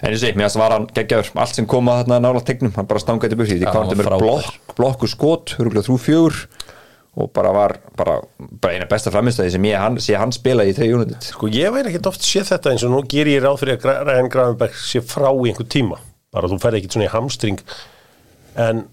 en 0.00 0.14
ég 0.14 0.20
segi, 0.22 0.36
mér 0.38 0.54
var 0.56 0.72
hann 0.72 0.86
geggjaður. 0.96 1.30
Allt 1.36 1.54
sem 1.58 1.66
kom 1.68 1.90
að 1.92 1.98
þarna 2.04 2.20
nála 2.24 2.40
tegnum, 2.40 2.72
hann 2.72 2.86
bara 2.88 3.02
stangaði 3.02 3.36
burti 3.36 3.58
því. 3.58 3.66
Já, 3.66 3.68
hvað 3.68 3.82
hann 3.82 3.90
hann 3.90 3.98
var 3.98 4.06
er 4.06 4.08
frábær. 4.08 4.22
blokk, 4.24 4.76
blokku 4.78 5.08
skot, 5.12 5.52
huruglega 5.58 5.84
þrjú 5.84 5.98
fjögur 6.00 6.38
og 7.18 7.32
bara 7.34 7.50
var 7.54 7.74
bara, 7.98 8.20
bara 8.38 8.76
eina 8.76 8.86
besta 8.90 9.10
framistæði 9.10 9.56
sem 9.56 9.64
ég 9.66 9.80
hann, 9.82 9.98
sé 10.02 10.14
hann 10.18 10.30
spila 10.34 10.62
í 10.68 10.74
þrei 10.76 10.92
United 10.94 11.26
Sko 11.26 11.50
ég 11.50 11.72
væri 11.74 11.90
ekkert 11.90 12.12
oft 12.12 12.22
séð 12.22 12.52
þetta 12.52 12.70
eins 12.74 12.84
og 12.86 12.94
nú 12.94 13.02
ger 13.10 13.30
ég 13.30 13.42
ráð 13.42 13.58
fyrir 13.64 13.82
að 13.82 14.06
Ryan 14.06 14.30
Gravenberg 14.30 14.78
sé 14.78 15.02
frá 15.02 15.28
í 15.32 15.50
einhver 15.50 15.66
tíma 15.70 15.98
bara 16.30 16.50
þú 16.50 16.60
ferð 16.62 16.78
ekkert 16.78 16.94
svona 16.96 17.08
í 17.08 17.12
hamstring. 17.12 17.60
En 18.60 18.84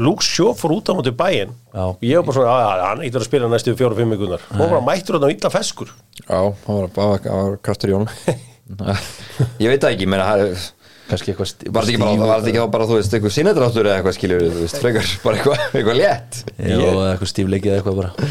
Luke 0.00 0.24
Shaw 0.24 0.52
fór 0.56 0.74
út 0.76 0.90
á 0.92 0.96
móti 0.96 1.12
bæinn 1.16 1.52
Já. 1.72 1.84
og 1.88 2.02
ég 2.04 2.18
var 2.20 2.26
bara 2.28 2.36
svona, 2.36 2.56
að 2.56 2.82
hann 2.84 2.98
er 3.00 3.06
ekkert 3.06 3.20
að 3.22 3.28
spila 3.30 3.48
næstu 3.52 3.76
fjóra-fimm 3.76 4.12
mikunar 4.12 4.44
og 4.52 4.58
bara 4.60 4.82
mættur 4.84 5.16
þetta 5.16 5.28
á 5.28 5.34
illa 5.36 5.52
feskur. 5.52 5.92
Já, 6.20 6.40
hann 6.66 6.90
var, 6.96 7.56
kraftur 7.64 7.92
í 7.92 7.96
honum. 7.96 8.12
Ég 9.62 9.70
veit 9.70 9.78
það 9.78 9.92
ekki, 9.92 10.08
menna 10.10 10.26
það 10.26 10.56
kannski 11.10 11.32
eitthvað 11.32 11.48
sti- 11.52 11.70
Var 11.72 11.86
þetta 11.86 12.36
ekki 12.42 12.52
ekki 12.56 12.66
bara, 12.74 12.86
þú 12.90 12.96
veist, 12.98 13.14
eitthvað 13.16 13.34
sinadráttur 13.36 13.86
eða 13.88 14.00
eitthvað 14.00 14.16
skilur, 14.18 14.44
þú 14.50 14.62
veist, 14.64 14.78
frekar, 14.82 15.10
bara 15.24 15.36
eitthvað, 15.40 15.64
eitthvað 15.78 15.98
létt? 16.00 16.40
Jó, 16.58 16.78
eða 16.90 17.06
eitthvað 17.14 17.30
stífleikið 17.32 17.72
eða 17.72 17.80
eitthvað 17.82 18.00
bara. 18.02 18.28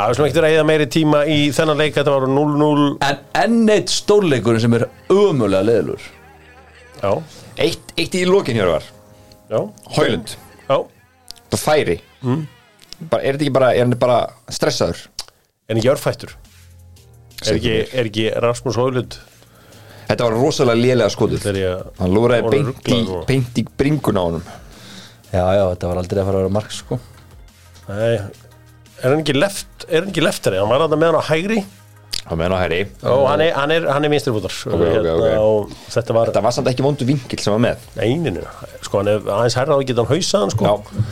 Það 0.00 0.06
var 0.08 0.16
svona 0.16 0.28
ekkert 0.30 0.40
að 0.40 0.46
reyða 0.48 0.64
meiri 0.70 0.86
tíma 0.94 1.18
í 1.28 1.38
þennan 1.52 1.76
leik. 1.82 1.92
Þetta 1.98 2.12
var 2.14 2.24
0-0 2.32 2.84
En 3.04 3.18
enn 3.42 3.72
eitt 3.74 3.90
stórleikurinn 3.92 4.62
sem 4.62 4.76
er 4.78 4.86
ömulega 5.12 5.66
leðilur 5.68 6.06
Já, 7.02 7.10
Eitt, 7.60 7.92
eitt 8.00 8.14
í 8.16 8.22
lokin 8.28 8.56
hér 8.56 8.70
var. 8.70 8.86
Já, 9.50 9.60
Hólund, 9.96 10.32
já. 10.70 10.76
Það 11.50 11.60
færi. 11.66 11.98
Mm. 12.24 12.46
bara, 13.10 13.22
Er 13.24 13.34
þetta 13.36 13.44
ekki 13.44 13.52
bara, 13.58 13.70
er 13.74 13.84
hann 13.84 13.94
bara 14.00 14.18
stressaður? 14.52 15.02
En 15.68 15.76
ekki 15.80 15.90
örfættur? 15.92 16.32
Er 17.46 17.56
ekki, 17.58 17.74
er 17.96 18.08
ekki 18.08 18.26
Rasmus 18.44 18.76
Hólund 18.80 19.16
Þetta 20.10 20.26
var 20.26 20.36
rosalega 20.36 20.82
lélega 20.82 21.10
skotuð 21.14 21.48
Hann 22.00 22.14
lúraði 22.14 22.50
beint 22.50 22.90
í, 22.90 23.00
beint 23.28 23.60
í 23.62 23.66
bringuna 23.78 24.22
á 24.22 24.24
honum. 24.26 24.46
Já, 25.30 25.44
já, 25.54 25.64
þetta 25.70 25.90
var 25.90 26.00
aldrei 26.00 26.20
að 26.20 26.26
fara 26.26 26.38
að 26.38 26.42
vera 26.42 26.54
mark 26.56 26.72
sko. 26.74 26.98
Nei, 27.90 28.14
er 29.00 29.06
hann 29.06 29.20
ekki 29.22 29.34
left 29.36 29.84
Er 29.88 30.02
hann 30.02 30.10
ekki 30.10 30.22
leftari, 30.22 30.58
hann 30.58 30.70
var 30.70 30.82
að 30.84 30.96
með 30.98 31.12
hann 31.12 31.22
á 31.22 31.30
hægri. 31.30 31.60
Það 32.20 32.38
meðan 32.38 32.54
á 32.54 32.58
herri 32.60 32.80
Og 33.10 33.22
hann 33.26 33.42
er, 33.42 33.52
hann 33.56 33.72
er, 33.74 33.86
hann 33.90 34.06
er 34.06 34.12
vinstri 34.12 34.34
fótar. 34.34 34.54
Ok, 34.70 34.82
ok. 35.00 35.22
Og 35.40 35.72
þetta 35.94 36.16
var 36.16 36.30
Þetta 36.30 36.42
var 36.44 36.54
samt 36.56 36.70
ekki 36.70 36.84
vondu 36.84 37.06
vinkil 37.08 37.40
sem 37.42 37.54
var 37.54 37.62
með. 37.64 37.86
Eininu 37.98 38.44
Sko, 38.84 39.00
hann 39.00 39.10
er 39.14 39.24
aðeins 39.24 39.56
herra 39.58 39.78
og 39.78 39.86
geta 39.88 40.04
hann 40.04 40.12
hausaðan 40.12 40.54
sko. 40.54 40.68
Já, 40.68 41.06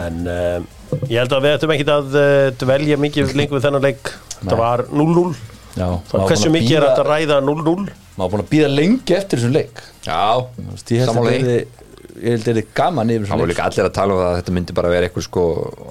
En 0.00 0.20
um, 0.30 0.66
ég 1.10 1.16
held 1.18 1.32
að 1.34 1.46
við 1.46 1.56
ættum 1.56 1.72
ekki 1.74 1.86
að 1.90 2.12
uh, 2.14 2.50
dvelja 2.60 2.98
mikið 3.02 3.32
lengur 3.38 3.58
við 3.58 3.64
þennan 3.66 3.86
leik. 3.88 4.12
Þetta 4.36 4.58
var 4.60 4.84
0-0 4.90 5.32
Já, 5.78 5.86
Það 6.10 6.24
hversu 6.28 6.50
mikið 6.52 6.76
er 6.76 6.86
þetta 6.88 7.02
að 7.02 7.10
ræða 7.10 7.40
0-0 7.46 7.74
Maður 8.20 8.32
búin 8.34 8.42
að 8.44 8.50
býða 8.52 8.70
lengi 8.76 9.14
eftir 9.16 9.40
þessum 9.40 9.54
leik. 9.56 9.80
Já. 10.04 10.22
Þú 10.56 10.70
veist, 10.74 10.90
Ég 10.92 11.04
held 11.06 11.10
að 11.10 11.30
þetta 12.20 12.52
að 12.52 12.58
er 12.60 12.66
gaman 12.76 13.12
yfir 13.14 13.28
Það 13.30 13.40
leik. 13.40 13.50
líka 13.54 13.66
allir 13.70 13.86
að 13.86 13.94
tala 13.96 14.12
um 14.16 14.18
það 14.20 14.30
að 14.30 14.40
þetta 14.40 14.54
myndi 14.56 14.74
bara 14.76 14.90
vera 14.92 15.06
eitthvað 15.08 15.24
sko 15.24 15.44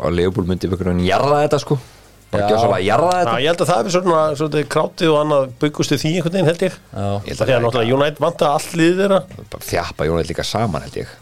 að 0.06 0.18
Leopold 0.20 0.52
myndi 0.52 0.70
ykkur 0.70 0.92
en 0.92 1.00
jarða 1.08 1.39
þetta 1.46 1.60
sko. 1.63 1.78
Bara 2.30 2.44
Já. 2.44 2.46
ekki 2.46 2.54
að 2.54 2.62
svona 2.62 2.82
jarða 2.86 3.10
Já, 3.10 3.20
þetta 3.24 3.39
ég 3.42 3.50
held 3.50 3.63
að 3.63 3.70
það 3.72 3.80
er 3.89 3.94
svona, 3.96 4.20
svona 4.38 4.63
krátið 4.76 5.10
og 5.10 5.18
annað 5.24 5.48
byggustu 5.63 5.98
því 5.98 6.12
einhvern 6.20 6.36
veginn 6.36 6.50
held 6.52 6.65
ég. 6.68 6.76
Já, 6.94 7.08
Ég 7.10 7.32
held 7.32 7.39
Það 7.39 7.50
að 7.50 7.56
er 7.56 7.63
náttúrulega 7.65 7.96
United 7.98 8.22
vanta 8.26 8.52
allt 8.54 8.76
liðið 8.78 9.02
þeirra. 9.02 9.20
Bara 9.56 9.68
þjappa 9.72 10.08
Jónætt 10.10 10.30
líka 10.30 10.46
saman 10.46 10.86
held 10.86 11.00
ég. 11.02 11.15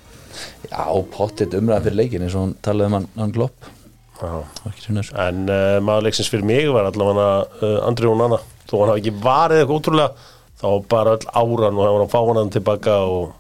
Já 0.68 0.84
pottet 1.16 1.56
umræðan 1.58 1.86
fyrir 1.88 1.98
leikin 2.02 2.26
eins 2.28 2.36
og 2.36 2.44
hann 2.44 2.56
talaði 2.66 2.90
um 2.92 2.98
hann, 2.98 3.08
hann 3.18 3.32
glopp 3.38 3.70
Já. 4.18 4.34
Var. 4.66 5.10
En 5.24 5.44
uh, 5.46 5.78
maður 5.86 6.08
leiksins 6.10 6.30
fyrir 6.34 6.46
mig 6.50 6.68
var 6.74 6.90
allavega 6.90 7.28
uh, 7.62 7.88
Andri 7.88 8.10
og 8.10 8.18
Nanna 8.20 8.40
Þó 8.68 8.76
hann 8.82 8.92
hafi 8.92 9.04
ekki 9.06 9.14
varið 9.24 9.62
eitthvað 9.64 9.80
ótrúlega 9.80 10.34
Þá 10.58 10.70
bara 10.90 11.18
öll 11.18 11.28
áran 11.38 11.78
og 11.78 11.84
það 11.84 11.96
var 11.96 12.06
að 12.06 12.14
fá 12.14 12.22
hann 12.28 12.54
tilbaka 12.54 12.96
og 13.06 13.36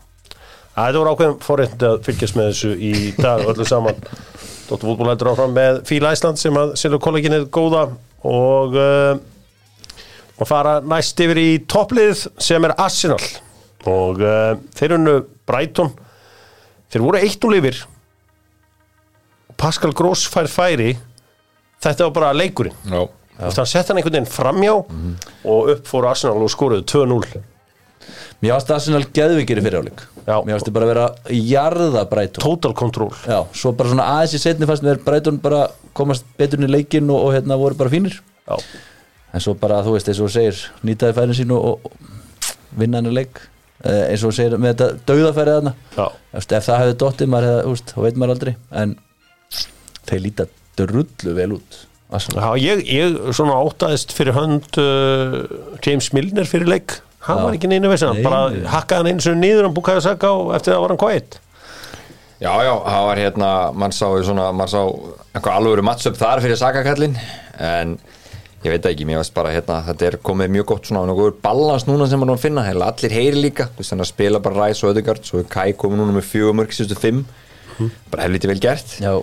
að 0.77 0.89
þetta 0.89 0.99
voru 0.99 1.13
ákveðum 1.13 1.39
forréttindi 1.41 1.87
að 1.89 2.03
fylgjast 2.05 2.37
með 2.37 2.51
þessu 2.51 2.73
í 2.77 2.91
dag 3.17 3.41
öllu 3.49 3.65
saman. 3.65 4.03
Dóttur 4.67 4.91
fútból 4.91 5.09
heldur 5.09 5.31
áfram 5.31 5.55
með 5.55 5.81
Fíla 5.87 6.11
Æsland 6.13 6.37
sem 6.41 6.59
að 6.59 6.75
selur 6.77 7.01
kollegin 7.01 7.37
er 7.37 7.47
góða 7.49 7.87
og 8.27 8.77
uh, 8.77 9.17
og 10.37 10.45
fara 10.45 10.77
næst 10.85 11.17
yfir 11.23 11.39
í 11.41 11.49
topplið 11.65 12.27
sem 12.37 12.65
er 12.67 12.75
Arsenal. 12.77 13.21
Og 13.89 14.21
uh, 14.21 14.53
þeir 14.77 14.97
unnu 14.99 15.17
Brighton. 15.49 15.93
Þeir 16.91 17.05
voru 17.07 17.21
eitt 17.23 17.47
úr 17.47 17.55
lifir. 17.55 17.79
Pascal 19.57 19.95
Gross 19.97 20.27
fær 20.29 20.49
færi. 20.51 20.93
Þetta 21.81 22.07
var 22.07 22.13
bara 22.19 22.35
leikurinn. 22.37 22.77
Já. 22.85 23.07
Veist, 23.37 23.59
hann 23.61 23.69
sett 23.69 23.91
hann 23.91 23.99
einhvern 23.99 24.17
veginn 24.17 24.31
framjá 24.31 24.73
og 24.73 25.71
upp 25.75 25.87
fór 25.89 26.09
Arsenal 26.09 26.41
og 26.41 26.53
skoruðu 26.53 26.85
2-0 26.89 27.43
Mér 28.41 28.53
varst 28.55 28.71
Arsenal 28.73 29.03
geðvikir 29.13 29.59
í 29.59 29.65
fyriráleik 29.65 30.05
Já. 30.27 30.41
Mér 30.43 30.57
varst 30.57 30.67
bara 30.75 30.87
að 30.87 30.91
vera 30.91 31.05
jarða 31.31 32.01
Brighton 32.11 32.43
total 32.43 32.73
control. 32.75 33.13
Já, 33.23 33.45
svo 33.55 33.71
bara 33.77 33.93
svona 33.93 34.07
aðeins 34.11 34.33
í 34.35 34.41
setni 34.43 34.67
fannst 34.67 34.83
mér 34.83 34.99
Brighton 35.05 35.37
bara 35.39 35.69
komast 35.95 36.25
betur 36.39 36.59
inn 36.59 36.67
í 36.67 36.71
leikin 36.73 37.07
og, 37.07 37.29
og 37.29 37.31
hérna 37.37 37.55
voru 37.59 37.77
bara 37.79 37.93
fínir. 37.93 38.17
Já. 38.43 38.57
En 39.31 39.43
svo 39.43 39.53
bara, 39.59 39.79
þú 39.85 39.93
veist, 39.95 40.11
eins 40.11 40.19
og 40.19 40.33
segir 40.33 40.59
nýtaði 40.83 41.15
færin 41.15 41.37
sín 41.37 41.53
og, 41.55 41.87
og 41.87 42.51
vinna 42.75 42.99
hann 42.99 43.07
í 43.07 43.15
leik. 43.15 43.39
Eh, 43.87 44.03
eins 44.09 44.25
og 44.27 44.35
segir 44.35 44.59
með 44.59 44.75
þetta 44.75 44.89
dauðafærið 45.07 45.71
veist, 46.35 46.57
ef 46.59 46.67
það 46.67 46.83
hefði 46.83 46.99
dottið, 47.05 47.31
maður 47.31 47.49
hefði, 47.53 47.63
þú 47.63 47.75
veist, 47.77 47.93
þá 47.95 48.03
veit 48.03 48.19
maður 48.19 48.35
aldrei. 48.35 48.53
En 48.83 48.95
þeir 50.11 50.23
líta 50.27 50.49
drullu 50.81 51.37
vel 51.39 51.51
út. 51.61 51.79
Já, 52.07 52.47
ég, 52.61 52.85
ég 52.87 53.17
svona 53.35 53.57
óttaðist 53.67 54.13
fyrir 54.15 54.37
hönd 54.37 54.79
uh, 54.79 55.41
James 55.83 56.13
Milner 56.15 56.47
fyrir 56.47 56.69
leik. 56.69 57.01
Hann 57.27 57.43
var 57.43 57.57
ekki 57.57 57.69
neina 57.69 57.89
Nei, 57.91 58.23
bara 58.23 58.39
hakkaði 58.71 59.01
hann 59.01 59.09
eins 59.11 59.27
og 59.27 59.37
niður 59.39 59.67
hann 59.67 59.75
búkaði 59.75 60.01
að 60.01 60.07
saka 60.11 60.31
og 60.31 60.53
eftir 60.55 60.73
það 60.75 60.83
var 60.83 60.93
hann 60.93 61.01
kvætt 61.01 61.39
Já, 62.37 62.51
já, 62.61 62.73
það 62.85 63.07
var 63.07 63.19
hérna, 63.23 63.47
mann 63.73 63.95
sá 63.97 64.05
svona, 64.27 64.51
mann 64.53 64.69
sá 64.69 64.83
einhver 65.33 65.55
alvöru 65.55 65.83
matchup 65.85 66.19
þar 66.19 66.43
fyrir 66.43 66.59
sakakallin 66.59 67.15
en 67.57 67.95
ég 68.61 68.75
veit 68.75 68.85
ekki, 68.85 69.07
mér 69.09 69.23
veist 69.23 69.33
bara 69.33 69.55
hérna, 69.55 69.79
þetta 69.87 70.05
er 70.11 70.17
komið 70.21 70.51
mjög 70.53 70.67
gott 70.69 70.89
svona, 70.89 71.01
nokkuð 71.09 71.39
balans 71.41 71.87
núna 71.89 72.05
sem 72.09 72.21
maður 72.21 72.43
finna, 72.43 72.65
heila 72.67 72.91
allir 72.91 73.15
heyri 73.17 73.41
líka, 73.41 73.71
þannig 73.79 74.05
að 74.05 74.11
spila 74.11 74.41
bara 74.45 74.67
Ræs 74.67 74.83
og 74.85 74.93
Ödegard, 74.93 75.25
svo 75.25 75.41
er 75.41 75.49
Kai 75.49 75.73
komið 75.73 76.03
núna 76.03 76.19
með 76.19 76.27
fjögur 76.29 76.57
mörg 76.59 76.77
síðustu 76.77 76.99
fimm, 77.01 77.23
bara 78.13 78.27
helviti 78.27 78.49
vel 78.51 78.61
gert. 78.61 78.95
Já, 79.01 79.15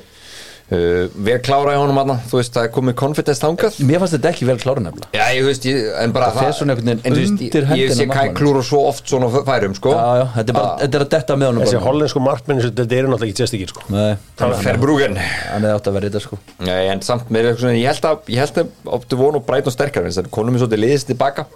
uh, 0.74 1.16
vel 1.28 1.38
klára 1.46 1.74
í 1.74 1.78
honum 1.80 2.00
aðna, 2.02 2.16
þú 2.30 2.40
veist 2.40 2.54
það 2.56 2.66
er 2.68 2.72
komið 2.74 2.96
confidence 3.00 3.42
þangað. 3.42 3.78
Mér 3.88 4.02
fannst 4.02 4.16
þetta 4.18 4.30
ekki 4.32 4.48
vel 4.50 4.56
klára 4.62 4.84
nefnilega. 4.84 5.10
Já, 5.14 5.24
ég 5.38 5.48
veist, 5.48 5.68
ég, 5.70 5.80
en 6.02 6.14
bara 6.14 6.30
Það 6.34 6.60
veginn 6.74 6.92
en 6.94 7.00
þú 7.04 7.20
veist, 7.20 7.44
ég- 7.46 7.72
Ég 7.84 7.94
sé 7.94 8.08
Kai 8.10 8.28
klúra 8.36 8.62
svo 8.66 8.82
oft 8.90 9.08
svona 9.10 9.28
færum, 9.46 9.74
sko. 9.78 9.94
Já, 9.94 10.04
já, 10.20 10.26
þetta 10.36 10.54
er 10.54 10.58
bara, 10.58 10.74
þetta 10.82 10.98
er 11.00 11.04
að 11.06 11.12
detta 11.14 11.36
með 11.40 11.50
honum 11.50 11.64
þessi 11.64 11.82
hollensku 11.84 12.22
markminni 12.24 12.66
þetta 12.68 12.98
eru 12.98 13.08
náttúrulega 13.12 13.30
ekki 13.32 13.40
testikir 13.42 13.72
sko. 13.72 13.86
Nei, 13.94 14.16
Það 14.38 14.56
fer 14.64 14.80
brúgen 14.82 15.16
hann 15.18 15.62
hefði 15.64 15.74
átt 15.78 15.88
að 15.90 15.96
vera 15.98 16.10
þetta 16.10 16.24
sko. 16.26 16.38
Nei, 16.64 16.82
en 16.92 17.02
samt 17.06 17.30
með 17.30 17.50
eitthvað 17.50 17.64
svona, 17.64 17.78
ég 17.80 17.90
held 17.92 18.08
að 18.10 18.32
ég 18.34 18.44
held 18.44 18.60
að 18.64 18.94
optu 18.98 19.18
vonu 19.20 19.40
og 19.40 19.46
Brighton 19.48 19.74
sterkar 19.74 20.06
en 20.06 20.14
það 20.14 20.30
konum 20.34 20.56
við 20.56 20.64
svolítið 20.64 20.82
liðist 20.84 21.10
tilbaka 21.10 21.46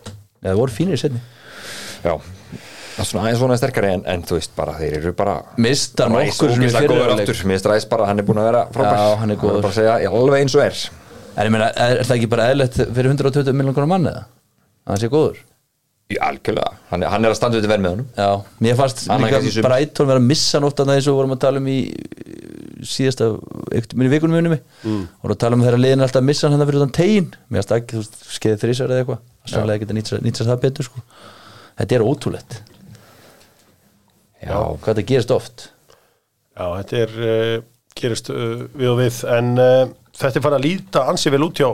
það 0.45 0.61
voru 0.61 0.75
fínir 0.75 0.99
í 0.99 1.03
setni 1.03 1.21
Já, 2.05 2.15
það 2.15 2.15
er 2.15 2.38
svona 3.07 3.25
aðeins 3.27 3.41
svona 3.43 3.59
sterkari 3.61 3.91
en, 3.95 4.05
en 4.11 4.23
þú 4.27 4.39
veist 4.39 4.55
bara, 4.57 4.75
þeir 4.79 4.97
eru 4.99 5.13
bara 5.19 5.35
Mistar 5.61 6.11
nokkur 6.13 6.55
sem 6.55 6.65
góður 6.65 6.79
fyrirleik 6.83 7.43
finnst 7.43 7.69
Ræs 7.71 7.87
bara, 7.91 8.09
hann 8.11 8.23
er 8.23 8.27
búin 8.27 8.41
að 8.43 8.49
vera 8.51 8.63
frábær. 8.75 8.97
Já, 8.99 9.19
hann 9.23 9.35
er 9.35 9.39
góður. 9.43 9.61
bara 9.61 9.73
að 9.73 9.77
segja, 9.79 9.99
ég 10.05 10.17
alveg 10.21 10.45
eins 10.47 10.57
og 10.59 10.65
er. 10.65 10.81
En 11.39 11.47
ég 11.47 11.55
meina, 11.55 11.69
er, 11.75 12.01
er 12.01 12.09
það 12.09 12.17
ekki 12.17 12.31
bara 12.33 12.49
eðlert 12.53 12.81
fyrir 12.81 13.13
120 13.13 13.55
miljón 13.55 13.77
konar 13.77 13.93
manni 13.93 14.11
eða? 14.11 14.25
Að 14.89 14.95
hann 14.95 15.03
sé 15.05 15.13
góður? 15.13 15.45
Já, 16.09 16.23
algjörlega, 16.25 16.71
hann, 16.89 17.03
er- 17.05 17.11
hann 17.13 17.27
er 17.29 17.35
að 17.35 17.37
standa 17.37 17.61
við 17.61 17.69
vel 17.69 17.81
með 17.85 17.91
honum. 17.93 18.07
Já, 18.17 18.29
mér 18.65 18.79
fannst 18.79 19.03
líka 19.05 19.29
kannski 19.35 19.53
sum- 19.59 19.67
Brighton 19.67 20.09
vera 20.09 20.23
að 20.23 20.29
missa 20.31 20.61
nótt 20.65 20.81
að 20.81 20.89
það 20.89 20.97
eins 20.97 21.09
og 21.09 21.13
við 21.13 21.19
vorum 21.19 21.35
að 21.35 21.43
tala 21.43 21.61
um 21.61 21.69
í 21.69 21.79
síðasta, 22.89 23.29
minni 23.93 24.13
vikunum 24.15 24.49
mig 24.49 24.63
mm. 24.87 25.03
að 25.21 25.37
tala 25.43 25.59
um 25.59 25.65
þeirra 25.67 25.83
liðin 25.83 26.05
alltaf 26.07 26.23
að 26.23 26.29
missa 26.31 26.47
hann 26.47 26.57
hérna 26.57 26.69
fyrir 26.71 26.85
þann 26.85 26.95
tegin, 26.97 27.29
mér 27.53 27.61
fannst 27.61 27.77
ekki, 27.77 27.99
þú 27.99 28.33
skeiði 28.39 28.61
þrísar 28.63 28.95
eða 28.95 29.05
eitthvað, 29.05 29.21
sannlega 29.53 29.99
sér- 30.09 30.25
nýtt 30.25 30.41
sér 30.41 30.49
það 30.49 30.63
betur 30.65 30.89
sko, 30.89 31.05
þetta 31.77 31.99
er 31.99 32.07
ótrúlegt 32.09 32.59
Já, 34.39 34.55
hvað 34.55 34.89
þetta 34.93 35.09
gerist 35.09 35.35
oft 35.35 35.67
já, 36.55 36.65
þetta 36.65 36.99
er 37.03 37.15
uh, 37.19 37.55
gerist 37.99 38.31
uh, 38.31 38.65
við 38.79 38.93
og 38.93 38.99
við 39.01 39.21
en 39.35 39.53
uh, 39.59 39.91
þetta 40.19 40.39
er 40.39 40.47
fann 40.47 40.59
að 40.59 40.67
líta 40.67 41.05
ansi 41.11 41.33
vel 41.35 41.45
út 41.47 41.59
hjá 41.59 41.71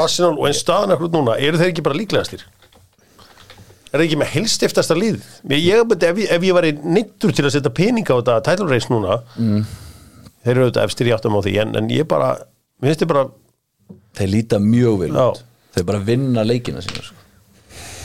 Arsenal 0.00 0.36
og 0.38 0.48
en 0.48 0.56
staðan 0.56 0.94
ekkur 0.94 1.12
núna 1.12 1.36
eru 1.42 1.60
þeir 1.60 1.72
ekki 1.72 1.84
bara 1.84 1.98
líklegastir 1.98 2.44
er 2.44 4.00
þeir 4.00 4.06
ekki 4.06 4.20
með 4.22 4.32
helstiftasta 4.34 4.96
lið 4.98 5.20
ég, 5.54 5.94
ef, 6.08 6.20
ef 6.24 6.46
ég 6.48 6.56
var 6.56 6.68
nittur 6.82 7.34
til 7.34 7.46
að 7.46 7.56
setja 7.56 7.74
peninga 7.74 8.16
á 8.16 8.18
þetta 8.20 8.40
title 8.48 8.68
race 8.70 8.90
núna 8.92 9.20
mm. 9.36 9.64
þeir 10.44 10.54
eru 10.54 10.68
auðvitað 10.68 10.88
efstir 10.88 11.10
í 11.10 11.16
áttum 11.16 11.36
á 11.36 11.40
því 11.44 11.58
en, 11.62 11.74
en 11.80 11.90
ég 11.92 12.08
bara, 12.10 12.36
mér 12.80 12.94
finnst 12.94 13.04
ég 13.04 13.12
bara 13.12 13.28
þeir 14.16 14.32
líta 14.38 14.62
mjög 14.62 15.02
vel 15.04 15.12
Já. 15.12 15.26
út 15.28 15.44
þeir 15.74 15.86
bara 15.90 16.02
vinna 16.06 16.46
leikina 16.46 16.82
sína 16.84 17.02
sko. 17.02 17.23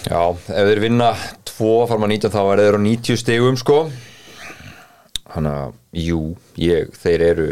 Já, 0.09 0.21
ef 0.33 0.69
þeir 0.71 0.83
vinna 0.83 1.09
tvo 1.47 1.73
fara 1.89 2.01
maður 2.01 2.15
19 2.17 2.33
þá 2.35 2.41
er 2.43 2.63
þeir 2.63 2.77
á 2.79 2.81
90 2.85 3.21
stegum 3.23 3.59
sko. 3.59 3.79
Þannig 5.29 5.59
að, 5.61 5.75
jú, 6.01 6.21
ég, 6.57 6.89
þeir 6.97 7.25
eru 7.29 7.49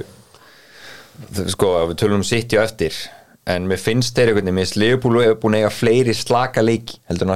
sko, 1.53 1.71
við 1.91 1.99
tölum 2.01 2.21
um 2.21 2.27
sitt 2.27 2.53
á 2.57 2.65
eftir 2.65 2.95
en 3.47 3.67
mér 3.69 3.79
finnst 3.79 4.17
þeir 4.17 4.33
veginn, 4.35 4.55
mér 4.55 4.73
Leopold 4.75 5.21
er 5.23 5.37
búin 5.39 5.55
að 5.55 5.63
eiga 5.63 5.73
fleiri 5.73 6.15
slaka 6.17 6.63
leiki 6.63 6.99
heldur 7.07 7.31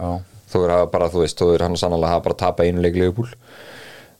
Já. 0.00 0.10
þú 0.50 0.62
er 0.64 0.72
bara, 0.92 1.10
þú 1.12 1.24
veist, 1.24 1.40
þú 1.40 1.50
er 1.54 1.66
hann 1.66 1.76
sannlega 1.76 2.16
að 2.16 2.24
bara 2.24 2.40
tapa 2.40 2.64
einu 2.64 2.82
leik 2.84 2.96
Leopold 2.96 3.34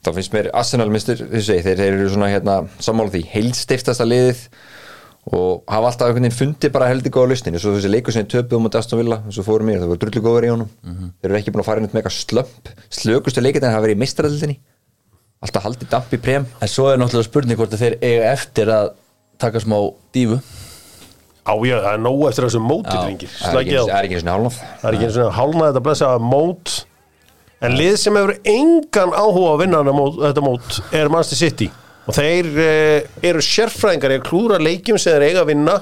þá 0.05 0.11
finnst 0.17 0.35
mér 0.35 0.51
Arsenal 0.57 0.89
mistur, 0.93 1.23
þú 1.25 1.41
segi, 1.45 1.65
þeir, 1.65 1.81
þeir 1.81 1.97
eru 1.97 2.11
svona 2.13 2.29
hérna, 2.31 2.59
sammála 2.81 3.13
því, 3.15 3.23
heilstiftasta 3.33 4.07
liðið 4.07 4.45
og 5.29 5.61
hafa 5.69 5.91
alltaf 5.91 6.07
einhvern 6.07 6.25
veginn 6.25 6.37
fundið 6.39 6.71
bara 6.73 6.89
heldur 6.89 7.13
góða 7.13 7.29
lausnin, 7.31 7.53
eins 7.53 7.65
og 7.69 7.75
þessi 7.77 7.91
leikur 7.93 8.15
sem 8.15 8.25
töpuð 8.25 8.57
um 8.57 8.65
á 8.65 8.79
Aston 8.79 8.99
Villa, 8.99 9.19
eins 9.21 9.37
og 9.37 9.45
fórum 9.45 9.69
mér, 9.69 9.83
það 9.83 9.91
voru 9.93 10.01
drullu 10.01 10.23
góður 10.25 10.47
í 10.47 10.51
honum. 10.55 10.71
Þeir 11.21 11.29
eru 11.29 11.39
ekki 11.39 11.53
búin 11.53 11.61
að 11.61 11.69
fara 11.69 11.83
inn 11.83 11.89
með 11.91 12.01
eitthvað 12.01 12.17
slömp. 12.17 12.71
Slökustu 12.89 13.43
leikir 13.43 13.61
þegar 13.61 13.75
það 13.77 13.85
verið 13.85 13.99
í 13.99 14.01
mistradildinni 14.01 14.57
alltaf 15.41 15.65
haldið 15.65 15.89
damp 15.89 16.11
í 16.13 16.19
prem. 16.21 16.45
En 16.61 16.69
svo 16.69 16.89
er 16.91 16.99
náttúrulega 17.01 17.29
spurning 17.29 17.59
hvort 17.59 17.73
að 17.73 17.85
þeir 17.85 17.95
eiga 18.01 18.27
eftir 18.31 18.71
að 18.71 18.91
taka 19.41 19.61
smá 19.63 19.77
dífu 20.13 20.37
á 21.41 21.53
ég, 21.65 21.81
það 21.81 21.95
er 21.95 22.01
nóg 22.05 22.23
eftir 22.29 22.45
þessu 22.45 22.61
móti 22.61 22.93
Já. 22.93 23.01
drengir, 23.01 23.31
það 23.33 23.55
er 23.55 23.61
ekki, 23.61 23.77
einu 23.89 24.19
sinni 24.21 24.33
hálnaf 24.35 24.57
það 24.61 24.87
er 24.87 24.97
ekki 24.97 25.07
eins 25.07 25.19
og 25.23 25.31
hálnað 25.39 25.69
þetta 25.71 25.83
blessa 25.87 26.09
mót. 26.21 26.73
En 27.61 27.77
lið 27.77 27.95
sem 28.01 28.17
hefur 28.17 28.35
engan 28.53 29.15
áhuga 29.17 29.55
að 29.55 29.63
vinna 29.63 29.81
þetta 30.19 30.43
mót 30.45 30.77
er 30.97 31.09
Manchester 31.13 31.41
City 31.41 31.69
og 32.11 32.17
þeir 32.17 32.47
eh, 32.59 33.11
eru 33.31 33.41
sérfræðingar 33.45 34.11
í 34.11 34.17
að 34.19 34.25
klúra 34.27 34.57
leikjum 34.59 34.99
sem 34.99 35.15
þeir 35.15 35.29
eiga 35.29 35.43
að 35.45 35.51
vinna 35.53 35.75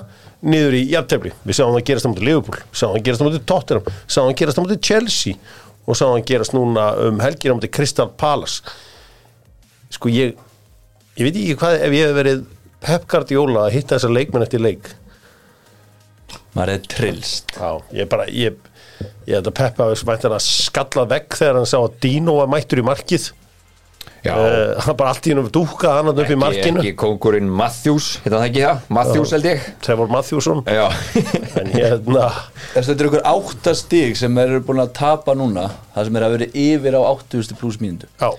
niður 0.45 0.77
í 0.77 0.84
jafntefli 0.91 1.32
við 1.43 1.57
sáum 1.57 1.73
það 1.73 1.88
gerast 1.89 2.05
á 2.05 2.09
móti 2.11 2.27
Liverpool 2.27 2.59
sáum 2.69 2.93
það 2.93 3.05
gerast 3.07 3.23
á 3.23 3.25
móti 3.25 3.41
Tottenham 3.49 3.89
sáum 4.05 4.30
það 4.30 4.38
gerast 4.41 4.61
á 4.61 4.63
móti 4.63 4.77
Chelsea 4.86 5.39
og 5.89 5.97
sáum 5.97 6.13
það 6.13 6.27
gerast 6.30 6.55
núna 6.55 6.86
um 7.07 7.19
helgir 7.23 7.55
á 7.55 7.57
móti 7.57 7.71
Crystal 7.73 8.11
Palace. 8.13 8.61
Sko 9.89 10.11
ég 10.13 10.38
ég 11.17 11.25
veit 11.25 11.34
ekki 11.34 11.57
hvað 11.59 11.82
ef 11.88 11.97
ég 11.97 12.07
hef 12.07 12.17
verið 12.19 12.45
Pep 12.80 13.09
Guardiola 13.11 13.65
að 13.65 13.75
hitta 13.80 13.97
þessa 13.97 14.13
leikmenn 14.13 14.45
eftir 14.45 14.63
leik. 14.63 14.93
Maður 16.53 16.75
er 16.75 16.86
trillst 16.89 17.55
Já, 17.57 17.82
ég 17.97 18.09
bara, 18.09 18.30
ég, 18.30 18.55
ég 19.25 19.34
held 19.34 19.49
að 19.49 19.57
Peppa 19.57 19.89
að 19.89 20.39
skalla 20.45 21.09
vegg 21.09 21.34
þegar 21.34 21.57
hann 21.57 21.69
sá 21.69 21.80
að 21.82 21.97
Dino 22.05 22.38
var 22.38 22.49
mættur 22.53 22.82
í 22.82 22.86
markið 22.86 23.32
Já, 24.26 24.34
uh, 24.36 24.74
hann 24.84 24.95
bara 24.99 25.13
allt 25.13 25.28
í 25.28 25.32
hennu 25.32 25.45
dúkað 25.53 25.93
hann 25.99 26.09
upp 26.11 26.32
í 26.34 26.36
markinu 26.39 26.82
ekki 26.82 26.91
kongurinn 26.99 27.47
Matthews, 27.61 28.07
hérna 28.26 28.41
það 28.41 28.47
ekki 28.49 28.63
það? 28.65 28.82
Matthews 28.97 29.32
held 29.36 29.45
ég. 29.47 29.67
Trevor 29.86 30.09
Matthewson. 30.11 30.63
Já, 30.67 30.88
en 31.61 31.72
hérna, 31.72 32.26
Þetta 32.74 32.95
er 32.97 33.07
ykkur 33.09 33.24
áttastig 33.32 34.17
sem 34.20 34.38
eru 34.43 34.59
búin 34.67 34.82
að 34.84 34.91
tapa 34.99 35.36
núna 35.39 35.70
það 35.95 36.09
sem 36.09 36.20
er 36.20 36.26
að 36.28 36.36
vera 36.36 36.49
yfir 36.65 36.97
á 36.99 37.01
80 37.13 37.55
pluss 37.61 37.80
mínútu. 37.80 38.09
Já, 38.20 38.30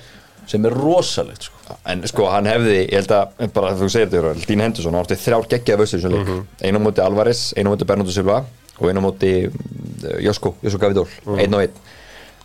sem 0.50 0.66
er 0.68 0.76
rosalegt 0.76 1.48
sko. 1.48 1.56
en 1.86 2.02
sko 2.10 2.26
hann 2.28 2.48
hefði, 2.50 2.76
ég 2.90 2.94
held 2.98 3.12
að 3.14 3.50
bara 3.54 3.72
þú 3.78 3.88
segir 3.88 4.08
þetta, 4.10 4.18
Jörgur, 4.20 4.46
Dín 4.50 4.60
Henderson 4.64 4.96
hann 4.98 5.04
átti 5.06 5.16
þrjár 5.22 5.48
geggjaði 5.52 5.80
vössur 5.84 6.00
sem 6.04 6.10
leik. 6.12 6.26
Mhm. 6.26 6.40
einu 6.66 6.78
á 6.78 6.82
móti 6.88 7.04
Alvarez, 7.04 7.42
einu 7.56 7.70
á 7.70 7.72
móti 7.76 7.86
Bernardo 7.86 8.10
Silva 8.12 8.40
og 8.80 8.88
einu 8.90 9.00
á 9.00 9.04
móti 9.06 9.32
uh, 9.46 10.18
Josko, 10.24 10.56
Josko 10.62 10.78
Gavidól 10.82 11.06
Mhm. 11.24 11.38
einn 11.40 11.54
og 11.54 11.60
einn. 11.64 11.76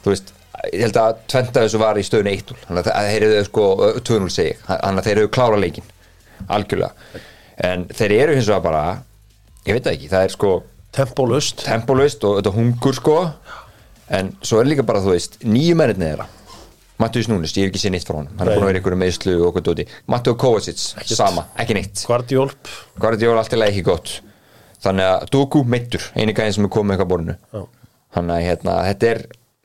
Þú 0.05 0.11
veist, 0.13 0.31
ég 0.71 0.83
held 0.85 0.99
að 1.01 1.17
tventa 1.31 1.63
þessu 1.65 1.81
var 1.81 1.97
í 1.99 2.05
stöðun 2.05 2.31
1-0 2.31 2.59
þannig 2.67 2.89
að 2.91 3.09
þeir 3.11 3.25
eru 3.29 3.43
sko 3.47 3.65
2-0 4.07 4.31
segi, 4.33 4.55
þannig 4.67 5.01
að 5.01 5.09
þeir 5.09 5.21
eru 5.21 5.31
klára 5.35 5.59
leikin 5.61 5.91
algjörlega. 6.51 7.21
En 7.65 7.85
þeir 7.95 8.15
eru 8.19 8.37
hins 8.37 8.49
vegar 8.49 8.63
bara 8.65 8.85
ég 9.65 9.77
veit 9.77 9.91
ekki, 9.91 10.09
það 10.11 10.27
er 10.27 10.33
sko 10.35 10.53
tempólust 10.95 11.65
tempólust 11.65 12.23
og 12.27 12.39
þetta 12.39 12.55
hungur 12.55 12.97
sko. 12.97 13.19
En 14.15 14.35
svo 14.45 14.59
er 14.61 14.69
líka 14.69 14.85
bara 14.85 15.01
þú 15.01 15.15
veist 15.15 15.39
nýju 15.43 15.77
mennirni 15.79 16.11
þeirra. 16.11 16.27
Mattius 17.01 17.27
Núnes, 17.27 17.51
ég 17.57 17.65
hef 17.65 17.73
ekki 17.73 17.81
séð 17.81 17.95
neitt 17.95 18.05
frá 18.07 18.19
hann 18.21 18.29
hann 18.37 18.47
er 18.47 18.53
Nei. 18.53 18.55
búin 18.55 18.63
að 18.63 18.69
vera 18.69 18.79
ykkur 18.79 18.95
meðslu 19.01 19.33
og 19.39 19.47
okkur 19.49 19.63
dóti. 19.65 19.85
Matteo 20.07 20.35
Kovacic, 20.39 20.79
sama, 21.09 21.47
ekki 21.59 21.75
neitt. 21.75 22.03
Guardiolp 22.07 22.69
Guardiola 23.01 23.41
allt 23.41 23.55
í 23.55 23.59
lagi 23.59 23.73
ekki 23.75 23.87
gott. 23.89 24.13
Þannig 24.85 25.09
að 25.09 25.25
Doku 25.33 25.63
meittur 25.67 26.05
eini 26.15 26.35
gæðin 26.37 26.55
sem 26.55 26.67
er 26.67 26.71
komið 26.71 26.87
með 26.91 26.95
eitthvað 26.95 27.11
borinu 27.11 27.35
þannig 28.15 28.35
að 28.37 28.45
hérna, 28.45 28.75
þetta 28.85 29.09
er 29.11 29.21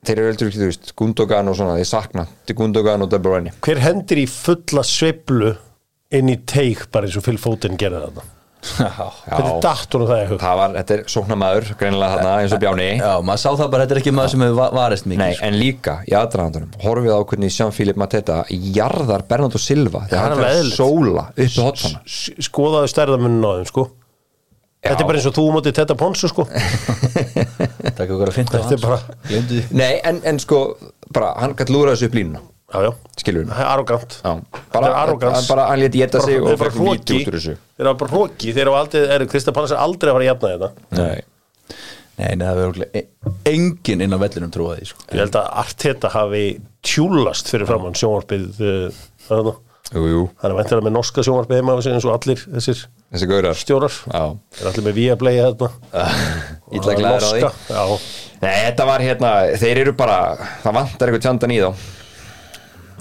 þeir 0.06 0.16
eru 0.18 0.28
veldur 0.30 0.48
ekki, 0.50 0.60
þú 0.62 0.68
veist, 0.70 0.92
Gundogan 0.96 1.50
og 1.52 1.56
svona 1.58 1.76
þeir 1.78 1.90
sakna. 1.90 2.26
Til 2.48 2.56
Gundogan 2.60 3.02
og 3.06 3.10
De 3.12 3.18
Bruyne. 3.22 3.52
Hver 3.64 3.80
hendir 3.84 4.22
í 4.22 4.26
fulla 4.30 4.82
sveiflu 4.86 5.54
inn 6.10 6.30
í 6.32 6.38
teik 6.48 6.86
bara 6.90 7.06
eins 7.06 7.16
og 7.20 7.26
Phil 7.26 7.38
Foden 7.38 7.76
gerði 7.80 8.06
þetta 8.08 8.28
hvernig 8.60 9.60
datt 9.64 9.94
hún 9.96 10.02
það 10.04 10.18
í 10.20 10.24
hug? 10.28 10.40
Það 10.42 10.56
var, 10.60 10.72
þetta 10.76 10.94
er 10.96 11.02
sóknamaður 11.08 11.68
greinilega 11.80 12.16
þarna 12.18 12.32
eins 12.42 12.52
og 12.52 12.60
Bjáni. 12.60 12.88
Já, 13.00 13.12
maður 13.24 13.40
sá 13.40 13.48
það 13.56 13.70
bara, 13.72 13.84
þetta 13.86 13.94
er 13.96 14.00
ekki 14.02 14.12
maður 14.16 14.32
sem 14.34 14.42
hefur 14.44 14.58
va- 14.58 14.66
varist 14.76 15.06
mikið 15.08 15.22
Nei, 15.22 15.30
sko. 15.38 15.46
en 15.48 15.56
líka 15.60 15.94
í 16.10 16.12
aðdraðandunum 16.18 16.74
horfið 16.82 17.14
á 17.16 17.20
hvernig 17.30 17.54
Jean-Philippe 17.56 18.02
Mateta 18.02 18.36
jarðar 18.50 19.24
Bernardo 19.30 19.62
Silva 19.64 20.02
þegar 20.10 20.26
hann 20.26 20.36
það 20.36 20.50
er 20.50 20.60
fyrir 20.60 20.76
sóla 20.76 21.24
uppi 21.30 21.48
hotfana 21.64 22.02
S- 22.04 22.34
skoðaðu 22.50 22.92
stærðamunnin 22.92 23.48
á 23.48 23.52
þeim 23.62 23.70
sko 23.72 23.86
þetta 24.84 25.02
er 25.04 25.08
bara 25.10 25.18
eins 25.20 25.26
og 25.30 25.34
þú 25.36 25.44
mótið 25.54 25.76
þetta 25.80 25.96
ponsu 26.00 26.30
sko. 26.30 26.46
Takk 27.98 28.06
ykkur 28.06 28.30
að 28.30 28.36
finna 28.38 28.60
Þetta 28.62 28.76
er 28.76 28.84
bara- 28.84 29.66
Nei, 29.76 29.92
en, 30.08 30.20
en 30.30 30.38
sko, 30.42 30.60
bara, 31.12 31.34
hann 31.42 31.54
gætt 31.58 31.72
lúra 31.74 31.92
þessu 31.96 32.08
upp 32.10 32.16
línuna. 32.20 32.40
Já, 32.70 32.84
já, 32.86 32.90
skilur 33.18 33.42
við 33.42 33.50
það 33.50 33.60
er 33.64 33.68
arrogant. 33.72 34.12
Já, 34.22 34.32
Þetta 34.70 34.80
er 34.86 34.94
hann, 35.34 35.46
bara 35.48 35.64
hann 35.72 35.80
léti 35.82 35.98
geta 36.04 36.20
sig 36.22 36.36
og 36.38 36.52
fekk 36.60 36.76
víti 36.78 36.84
hroki. 36.86 37.16
út 37.18 37.30
úr 37.32 37.36
þessu. 37.40 37.54
Þeir 37.74 37.88
eru 37.88 37.94
bara 38.04 38.12
hróki 38.14 38.52
þeir 38.54 38.62
eru 38.68 38.76
aldrei, 38.78 39.00
eru 39.16 39.26
Kristaf 39.32 39.56
Pallas 39.56 39.72
er 39.74 39.80
aldrei 39.82 40.12
að 40.12 40.16
fara 40.16 40.26
að 40.26 40.30
jafna 40.30 40.52
þetta. 40.52 40.70
Nei, 41.00 41.24
Nei, 42.20 42.34
nei, 42.36 42.44
það 42.46 42.58
verður 42.60 42.86
e- 43.00 43.06
enginn 43.48 44.04
inn 44.04 44.12
á 44.14 44.18
vellinum 44.20 44.50
trúa 44.54 44.74
því 44.78 44.86
sko. 44.92 45.02
ég 45.08 45.22
held 45.24 45.36
að 45.40 45.46
Arteta 45.64 46.10
hafi 46.14 46.42
tjúlast 46.84 47.48
fyrir 47.50 47.66
framann 47.70 47.96
sjónvarpið 47.96 48.58
uh. 48.60 49.52
Jú, 49.94 50.02
jú, 50.10 50.22
hann 50.40 50.52
er 50.52 50.56
væntilega 50.58 50.86
með 50.86 50.94
norska 50.96 51.24
sjónvarpið 51.26 51.60
heima 51.60 51.74
á 51.74 51.78
sig 51.82 51.94
eins 51.96 52.06
og 52.08 52.14
allir 52.16 52.42
þessir 52.44 52.82
þessi 53.10 53.28
gaurar. 53.30 53.58
stjórar. 53.58 53.96
Já, 54.06 54.22
þeir 54.54 54.62
eru 54.62 54.70
allir 54.72 54.86
með 54.86 54.98
Viaplay 55.00 55.40
hérna. 55.40 55.70
Ítla 56.76 56.96
glæður 57.00 57.26
á 57.26 57.30
því. 57.30 57.98
Nei, 58.40 58.54
þetta 58.68 58.86
var 58.88 59.04
hérna, 59.04 59.32
þeir 59.60 59.82
eru 59.84 59.96
bara 59.98 60.20
það 60.62 60.78
vantar 60.78 61.10
eitthvað 61.10 61.26
tjandan 61.26 61.54
í 61.56 61.60
þá. 61.60 61.70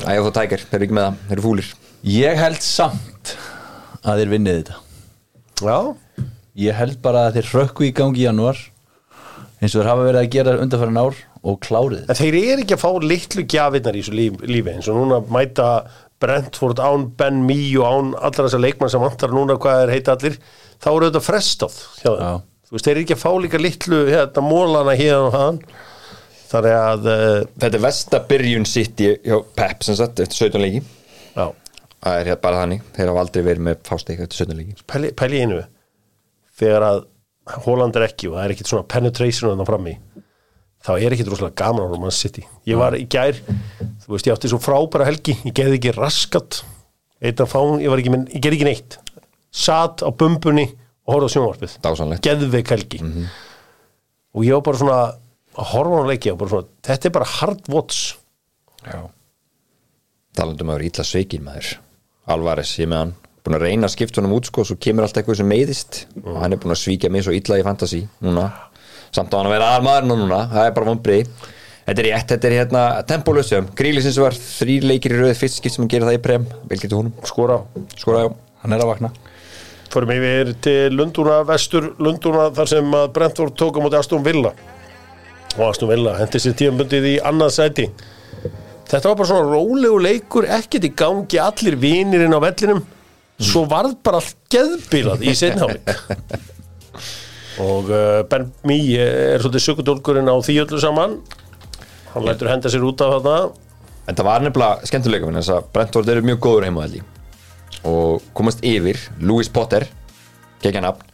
Æja, 0.09 0.25
þú 0.25 0.33
tækir, 0.39 0.65
þeir 0.65 0.79
eru 0.79 0.87
ekki 0.89 0.97
með 0.97 1.07
það, 1.07 1.21
þeir 1.27 1.37
eru 1.37 1.45
fúlir. 1.45 1.71
Ég 2.09 2.39
held 2.39 2.61
samt 2.65 3.33
að 3.99 4.21
þeir 4.23 4.33
vinnið 4.33 4.59
þetta. 4.61 4.79
Já, 5.59 5.79
Ég 6.59 6.75
held 6.75 6.97
bara 7.03 7.27
að 7.29 7.37
þeir 7.39 7.49
rökku 7.55 7.85
í 7.87 7.93
gangi 7.95 8.23
í 8.23 8.25
janúar 8.25 8.57
eins 9.59 9.71
og 9.75 9.79
þeir 9.79 9.89
hafa 9.91 10.05
verið 10.07 10.21
að 10.21 10.31
gera 10.33 10.55
undanfæran 10.59 10.99
ár 10.99 11.19
og 11.39 11.59
klárið 11.63 12.09
en 12.11 12.17
þeir 12.19 12.37
eru 12.39 12.63
ekki 12.65 12.75
að 12.75 12.81
fá 12.81 12.89
litlu 13.05 13.43
gjafirnar 13.53 13.95
í 13.95 14.01
þessu 14.01 14.15
líf, 14.17 14.41
lífi 14.43 14.73
eins 14.73 14.89
og 14.91 14.97
núna 14.99 15.19
mæta 15.31 15.67
Brentford 16.19 16.81
án 16.83 17.05
Ben 17.19 17.41
Mee 17.47 17.71
og 17.79 17.85
án 17.87 18.11
allar 18.17 18.47
þessar 18.47 18.63
leikmann 18.63 18.91
sem 18.91 19.03
vantar 19.03 19.31
núna 19.35 19.55
hvað 19.61 19.83
er 19.85 19.93
heita 19.95 20.15
allir 20.17 20.35
þá 20.79 20.89
eru 20.91 21.09
þetta 21.09 21.23
Já. 22.19 22.31
þú 22.67 22.75
veist, 22.75 22.85
þeir 22.87 22.93
eru 22.95 23.05
ekki 23.05 23.15
að 23.17 23.23
fá 23.23 23.31
líka 23.45 23.61
litlu 23.61 24.01
hérna, 24.09 24.43
mólana 24.45 24.97
hérna 24.99 25.21
og 25.29 25.37
hann 25.37 25.61
þannig 26.49 26.75
að 26.75 27.09
uh, 27.13 27.39
Þetta 27.61 27.77
er 27.79 27.83
vesta 27.85 28.21
byrjun 28.29 28.67
sitt 28.69 29.03
í 29.05 29.11
hjá 29.15 29.37
Pep 29.55 29.85
sem 29.85 29.97
sagt, 29.99 30.19
eftir 30.23 30.49
17 30.49 30.63
leiki. 30.63 30.83
Já, 31.35 31.47
Það 31.99 32.15
er 32.15 32.29
hérna 32.31 32.41
bara 32.41 32.61
þannig, 32.63 32.83
þeir 32.95 33.11
hafa 33.11 33.23
aldrei 33.25 33.43
verið 33.43 33.65
með 33.67 33.81
fásteik 33.89 34.21
eftir 34.23 34.45
17 34.45 34.57
leiki. 34.57 34.75
Pæli, 34.89 35.11
pæli 35.19 35.39
í 35.39 35.43
einu. 35.45 35.59
Þegar 36.59 36.85
að 36.87 37.01
Holland 37.65 37.97
er 37.99 38.05
ekki 38.07 38.29
og 38.29 38.37
það 38.37 38.45
er 38.45 38.53
ekkit 38.55 38.71
svona 38.71 38.87
penetration 38.89 39.51
þannig 39.51 39.69
frammi 39.69 39.93
þá 40.85 40.91
er 40.95 41.15
ekkit 41.15 41.29
rosalega 41.31 41.57
gaman 41.59 41.91
á 41.91 41.97
Man 41.99 42.15
City. 42.15 42.45
Ég 42.69 42.79
var 42.79 42.95
í 42.97 43.05
gær, 43.11 43.37
þú 44.03 44.13
veist 44.13 44.29
ég 44.29 44.35
átti 44.35 44.51
svo 44.51 44.59
frábæra 44.63 45.07
helgi, 45.09 45.35
ég 45.45 45.55
geði 45.55 45.79
ekki 45.79 45.95
raskat. 45.97 46.61
Eitt 47.19 47.41
af 47.43 47.51
fán, 47.51 47.81
ég 47.83 47.91
var 47.91 47.99
ekki, 47.99 48.13
ég 48.31 48.43
gerði 48.43 48.59
ekki 48.59 48.69
neitt. 48.69 48.99
Satt 49.51 50.05
á 50.05 50.09
bumbunni 50.15 50.69
og 50.69 51.15
horfði 51.15 51.27
á 51.27 51.33
sjónvarpið. 51.35 51.77
Dásanlegt. 51.83 52.23
geðveik 52.23 52.71
helgi. 52.71 53.01
Og 54.35 54.45
ég 54.45 54.55
var 54.55 54.65
bara 54.69 54.79
svona 54.79 54.99
að 55.59 55.71
horfa 55.73 55.95
á 55.95 55.99
hann 55.99 56.11
leiki 56.13 56.31
og 56.31 56.39
bara 56.39 56.53
svona, 56.53 56.69
þetta 56.87 57.09
er 57.09 57.15
bara 57.17 57.31
hard 57.35 57.71
watch. 57.73 58.13
Já. 58.85 59.01
Talandum 60.37 60.71
að 60.71 60.79
vera 60.79 60.91
ítla 60.91 61.07
sveikin 61.07 61.43
maður. 61.43 61.73
Alvarez, 62.29 62.71
ég 62.79 62.87
með 62.87 63.03
hann. 63.03 63.15
Búin 63.43 63.55
að 63.57 63.65
reyna 63.65 63.87
að 63.87 63.93
skipta 63.95 64.19
honum 64.19 64.35
út 64.35 64.49
sko 64.49 64.65
Svo 64.67 64.75
kemur 64.83 65.05
alltaf 65.05 65.23
eitthvað 65.23 65.37
sem 65.39 65.47
meiðist. 65.47 65.99
Og 66.21 66.39
hann 66.43 66.53
er 66.53 66.59
búin 66.61 66.75
að 66.75 66.81
svíkja 66.83 67.09
mig 67.11 67.23
svo 67.25 67.33
illa 67.33 67.57
í 67.57 67.63
fantasy 67.65 68.01
Núna 68.21 68.49
Samt 69.15 69.33
á 69.33 69.37
hann 69.39 69.49
að 69.49 69.55
vera 69.55 69.71
aðalmaðurinn 69.73 70.13
og 70.15 70.21
núna 70.23 70.41
Það 70.51 70.67
er 70.67 70.75
bara 70.75 70.89
vonbrið 70.91 71.31
Þetta 71.89 72.03
er 72.03 72.05
rétt, 72.05 72.27
þetta 72.29 72.47
er 72.49 72.55
hérna 72.59 72.83
Tempólusjum 73.09 73.71
Gríli 73.77 74.03
sem 74.05 74.13
var 74.21 74.35
þrýr 74.37 74.85
leikir 74.91 75.15
í 75.15 75.23
röð 75.23 75.33
Fyrst 75.39 75.57
skipt 75.57 75.75
sem 75.75 75.81
hann 75.85 75.89
gerir 75.89 76.05
það 76.05 76.19
í 76.19 76.21
prem. 76.21 76.45
Vel 76.69 76.77
getur 76.77 76.99
honum. 76.99 77.15
Skora 77.25 77.63
Skora 77.97 78.27
já 78.27 78.29
Hann 78.59 78.75
er 78.75 78.83
að 78.83 78.91
vakna. 78.91 79.09
Förum 79.89 80.11
yfir 80.13 80.51
til 80.61 80.93
Lundúna, 80.93 81.39
vestur 81.47 81.93
Lundúna 82.03 82.49
þar 82.53 82.69
sem 82.69 82.91
að 82.93 83.07
Brentford 83.15 83.55
tók 83.57 83.79
á 83.79 83.81
móti 83.81 83.97
Aston 83.97 84.25
Villa. 84.25 84.51
Og 85.55 85.63
Aston 85.71 85.89
Villa 85.89 86.13
hendi 86.19 86.41
sér 86.43 86.57
tíðanbundið 86.59 87.07
í 87.09 87.15
annað 87.25 87.55
sæti. 87.55 87.87
Þetta 88.89 89.05
var 89.07 89.17
bara 89.21 89.29
svona 89.31 89.49
rólegu 89.49 90.03
leikur 90.03 90.49
ekkert 90.59 90.85
í 90.85 90.93
gangi 91.01 91.41
allir 91.41 91.79
vinirinn 91.81 92.35
á 92.37 92.39
vellinum. 92.43 92.83
Svo 93.39 93.63
varð 93.71 93.95
bara 94.03 94.19
allt 94.19 94.35
geðbílað 94.51 95.23
í 95.23 95.33
seinháleik 95.39 95.93
og 97.59 97.91
uh, 97.91 98.21
Ben 98.31 98.49
Mee 98.67 98.99
er 99.03 99.43
svolítið 99.43 99.65
sökudólkurinn 99.67 100.31
á 100.31 100.35
því 100.39 100.57
öllu 100.63 100.79
saman. 100.81 101.17
Hann 102.13 102.25
lætur 102.25 102.49
henda 102.49 102.71
sér 102.71 102.85
út 102.87 103.03
af 103.05 103.19
þarna. 103.19 103.53
En 104.09 104.17
það 104.17 104.25
var 104.25 104.41
nefnilega 104.45 104.89
skemmtuleika 104.89 105.31
Þess 105.35 105.53
að 105.53 105.67
Brentford 105.75 106.09
eru 106.09 106.25
mjög 106.25 106.39
góður 106.45 106.65
heima 106.65 106.85
held 106.87 106.99
ég. 107.01 107.15
Og 107.89 108.23
komast 108.35 108.63
yfir 108.65 108.97
Louis 109.21 109.47
Potter 109.53 109.85
Gekja 110.63 110.81
nafn. 110.83 111.05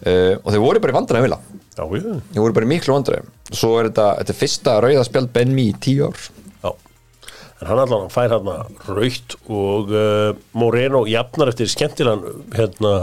Uh, 0.00 0.38
Og 0.40 0.48
þeir 0.54 0.62
voru 0.64 0.80
bara 0.82 0.94
í 0.94 0.96
vandræðum 0.96 1.28
já, 1.28 1.38
Þeir 1.76 2.40
voru 2.40 2.56
bara 2.56 2.66
í 2.66 2.70
miklu 2.70 2.94
vandræðum. 2.96 3.28
Svo 3.52 3.74
er 3.80 3.90
þetta, 3.90 4.06
þetta 4.20 4.32
er 4.32 4.38
fyrsta 4.40 4.76
rauða 4.84 5.04
spjald 5.06 5.32
Ben 5.34 5.52
Mee 5.54 5.74
í 5.74 5.76
tíu 5.82 6.08
ár. 6.08 6.24
Já, 6.64 6.70
en 7.60 7.68
hann 7.68 7.82
allan 7.84 8.08
fær 8.12 8.32
hann 8.32 8.78
raukt 8.88 9.36
og 9.50 9.92
uh, 9.92 10.32
Moreno 10.56 11.04
jafnar 11.08 11.52
eftir 11.52 11.70
skemmtilegan 11.70 12.46
hérna, 12.56 12.94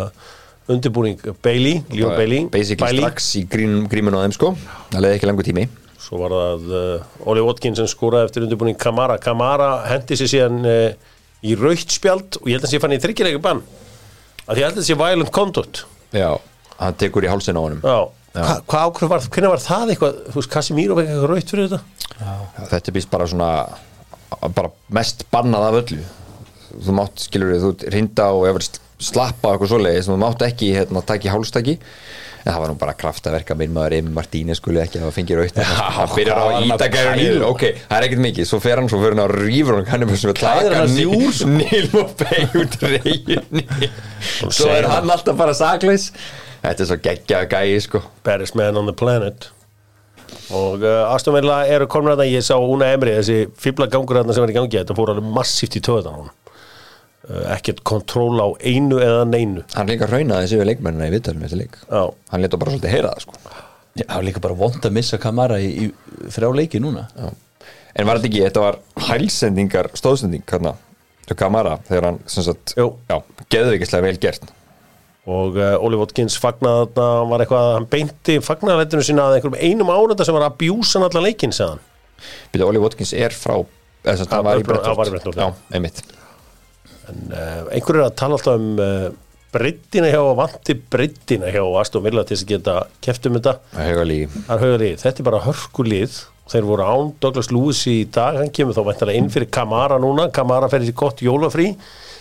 undirbúning 0.68 1.20
Bailey, 1.44 1.82
Leon 1.94 2.16
Bailey 2.18 2.46
Basically 2.52 2.86
Bailey. 2.86 3.04
strax 3.06 3.28
í 3.40 3.44
grín, 3.50 3.78
gríminu 3.92 4.20
á 4.20 4.26
þeim 4.26 4.36
sko. 4.36 4.54
Það 4.92 5.04
leiði 5.06 5.20
ekki 5.20 5.30
langur 5.30 5.48
tími. 5.48 5.68
Svo 6.08 6.20
var 6.22 6.36
það 6.36 6.68
uh, 6.72 7.28
Oli 7.32 7.44
Watkins 7.44 7.80
sem 7.82 7.88
skoraði 7.92 8.30
eftir 8.30 8.46
undirbúning 8.46 8.78
Kamara. 8.80 9.18
Kamara 9.24 9.70
hendi 9.90 10.16
sér 10.20 10.30
síðan 10.32 10.60
uh, 10.68 10.92
í 11.44 11.56
raukt 11.60 11.92
spjald 11.96 12.40
og 12.42 12.48
ég 12.52 12.58
held 12.58 12.68
að 12.68 12.74
sé 12.76 12.82
fann 12.84 12.96
í 12.96 13.00
þryggjuleika 13.04 13.42
bann. 13.44 13.64
Að 14.48 14.62
ég 14.62 14.70
held 14.70 14.80
að 14.84 14.88
sé 14.88 14.96
violent 15.00 15.34
conduct. 15.36 15.84
Já 16.16 16.30
Hann 16.78 16.94
tekur 17.02 17.26
í 17.26 17.30
hálsinn 17.32 17.58
á 17.58 17.62
honum. 17.64 17.80
Já, 17.82 17.98
Hva- 18.38 18.60
hvað 18.70 18.84
ákveð 18.92 19.10
var, 19.10 19.24
hvernig 19.34 19.50
var 19.56 19.62
það 19.64 19.92
eitthvað? 19.96 20.18
Þú 20.30 20.36
veist, 20.38 20.50
Casimiro 20.54 20.98
fekk 21.00 21.08
eitthvað 21.10 21.32
raukt 21.32 21.54
fyrir 21.54 21.70
þetta? 21.72 21.80
Já, 22.20 22.34
Þetta 22.70 22.92
er 22.92 22.96
býst 23.00 23.10
bara 23.10 23.28
svona 23.32 23.48
bara 24.54 24.70
mest 24.94 25.24
bannað 25.34 25.66
af 25.72 25.78
öllu. 25.82 26.04
Þú 26.86 26.96
mátt, 27.00 27.24
skilur 27.26 27.50
við, 27.56 27.66
þú 27.66 27.92
rinda 27.96 28.28
og 28.38 28.46
slappa 28.98 29.52
og 29.52 29.58
eitthvað 29.58 29.74
svoleiðis 29.74 30.08
þú 30.10 30.18
mátt 30.22 30.48
ekki 30.48 30.72
hérna, 30.76 31.04
taka 31.06 31.30
í 31.30 31.34
hálstaki. 31.34 31.78
En 32.48 32.54
það 32.54 32.62
var 32.62 32.72
nú 32.72 32.78
bara 32.80 32.94
kraftaverka 32.96 33.56
minn 33.60 33.74
maður 33.76 33.98
Emi 33.98 34.14
Martínez 34.16 34.62
skulle 34.62 34.86
ekki 34.86 35.02
að 35.04 35.12
fengið 35.18 35.42
raut 35.42 35.58
hann 35.60 36.14
byrjar 36.14 36.40
á 36.40 36.46
að 36.48 36.68
íta 36.70 36.88
pæla? 36.94 37.16
nýður 37.20 37.44
ok, 37.50 37.64
það 37.82 37.98
er 37.98 38.06
ekkert 38.08 38.24
mikið, 38.24 38.48
svo 38.48 38.60
fer 38.64 38.80
hann 38.80 38.88
svo 38.88 39.02
fer 39.02 39.16
hann 39.16 39.24
á 39.26 39.30
rýfur 39.34 39.76
hann 39.76 39.90
kannum 39.90 40.14
sem 40.16 40.32
að 40.32 40.40
taka 40.46 40.86
sko. 40.88 41.50
Níl 41.52 41.90
og 42.00 42.14
Bey 42.22 42.48
út 42.62 42.80
reyjunni 42.86 43.66
svo 44.48 44.72
er 44.72 44.88
hann 44.88 45.12
alltaf 45.12 45.36
bara 45.42 45.58
sakleis 45.58 46.08
þetta 46.64 46.86
er 46.86 46.90
svo 46.94 47.00
geggjaða 47.04 47.52
gæi 47.52 47.84
sko. 47.84 48.04
Baddest 48.24 48.56
man 48.56 48.80
on 48.80 48.88
the 48.88 48.96
planet. 48.96 49.52
Og 50.56 50.84
uh, 50.84 51.12
Aston 51.12 51.36
Villa 51.36 51.62
eru 51.68 51.88
komin 51.92 52.14
að 52.14 52.24
það 52.24 52.34
ég 52.38 52.48
sá 52.48 52.56
Una 52.56 52.90
Emri, 52.96 53.14
þessi 53.20 53.48
fýbla 53.60 53.90
gangur 53.92 54.22
þarna 54.22 54.36
sem 54.36 54.48
er 54.48 54.54
í 54.54 54.56
gangi, 54.56 54.80
þetta 54.80 54.96
fór 54.96 55.12
alveg 55.12 55.28
massíft 55.36 55.76
í 55.80 55.84
töðan 55.84 56.22
hún 56.22 56.36
ekkert 57.28 57.82
kontról 57.88 58.40
á 58.40 58.48
einu 58.64 59.00
eða 59.04 59.24
neinu. 59.28 59.64
Hann 59.76 59.90
líka 59.90 60.08
raunaði 60.08 60.52
sig 60.52 60.62
við 60.62 60.70
leikmennina 60.72 61.10
í 61.10 61.14
viðtölum 61.16 61.42
með 61.44 61.50
þessi 61.50 61.62
leik. 61.64 61.80
Já. 61.90 62.04
hann 62.32 62.44
leta 62.44 62.60
bara 62.62 62.74
svolítið 62.74 62.94
heyra 62.96 63.14
það 63.14 63.26
sko. 63.26 63.42
Það 63.98 64.14
var 64.14 64.28
líka 64.28 64.44
bara 64.44 64.58
vond 64.58 64.88
að 64.88 64.96
missa 64.96 65.20
Kamara 65.22 65.58
í, 65.60 65.70
í 65.88 66.32
þrjá 66.32 66.50
leiki 66.56 66.82
núna. 66.84 67.08
Já. 67.18 67.32
En 67.98 68.06
var 68.06 68.20
þetta 68.20 68.30
ekki, 68.30 68.44
þetta 68.46 68.64
var 68.64 68.78
hælsendingar 69.08 69.90
stóðsending 69.98 70.46
hérna, 70.48 70.76
Kamara 71.36 71.80
þegar 71.90 72.12
hann, 72.12 72.22
geðveikislega 73.52 74.06
vel 74.06 74.20
gert. 74.22 74.54
Og 75.28 75.58
uh, 75.60 75.74
Oli 75.84 75.98
Watkins 76.00 76.38
fagnaði 76.40 76.86
þarna 76.94 77.08
hann 77.18 77.32
var 77.34 77.44
eitthvað, 77.44 77.72
hann 77.76 77.88
beinti 77.92 78.38
fagnaðalettinu 78.46 79.04
sína 79.04 79.26
að 79.28 79.40
einhverjum 79.40 79.58
einum 79.60 79.92
árunda 79.92 80.24
sem 80.24 80.38
var 80.38 80.46
að 80.46 80.56
bjúsa 80.62 81.02
allan 81.04 81.26
leikinn, 81.26 81.56
segðan 81.56 81.82
Býta, 82.54 82.70
Oli 82.70 82.80
Watkins 82.80 83.12
er 83.18 83.36
frá 83.36 83.58
eða 84.08 84.30
hann 84.32 84.48
var 84.48 84.62
í 84.62 84.64
Brentford, 84.64 86.00
en 87.12 87.24
uh, 87.32 87.62
einhverju 87.72 88.04
er 88.04 88.08
að 88.10 88.18
tala 88.20 88.38
alltaf 88.38 88.58
um 88.60 88.82
uh, 88.84 89.10
breyttina 89.54 90.10
hjá 90.12 90.20
og 90.22 90.34
vanti 90.40 90.76
breyttina 90.92 91.52
hjá 91.54 91.62
Aston 91.82 92.04
Villa 92.06 92.26
til 92.28 92.36
þess 92.36 92.48
að 92.48 92.52
geta 92.56 92.76
keft 93.04 93.30
um 93.30 93.38
þetta. 93.38 93.54
Er 93.80 94.02
er 94.02 94.98
þetta 95.04 95.24
er 95.24 95.30
bara 95.30 95.46
hörkulið. 95.46 96.18
Þeir 96.48 96.68
voru 96.68 96.84
án 96.88 97.10
Douglas 97.20 97.50
Lewis 97.52 97.82
í 97.92 97.98
dag. 98.08 98.38
Hann 98.40 98.52
kemur 98.56 98.76
þá 98.76 98.86
væntanlega 98.88 99.20
inn 99.20 99.32
fyrir 99.32 99.50
Kamara 99.52 99.98
núna. 100.00 100.30
Kamara 100.32 100.70
fer 100.72 100.86
í 100.86 100.94
gott 100.96 101.24
jólafrí. 101.24 101.74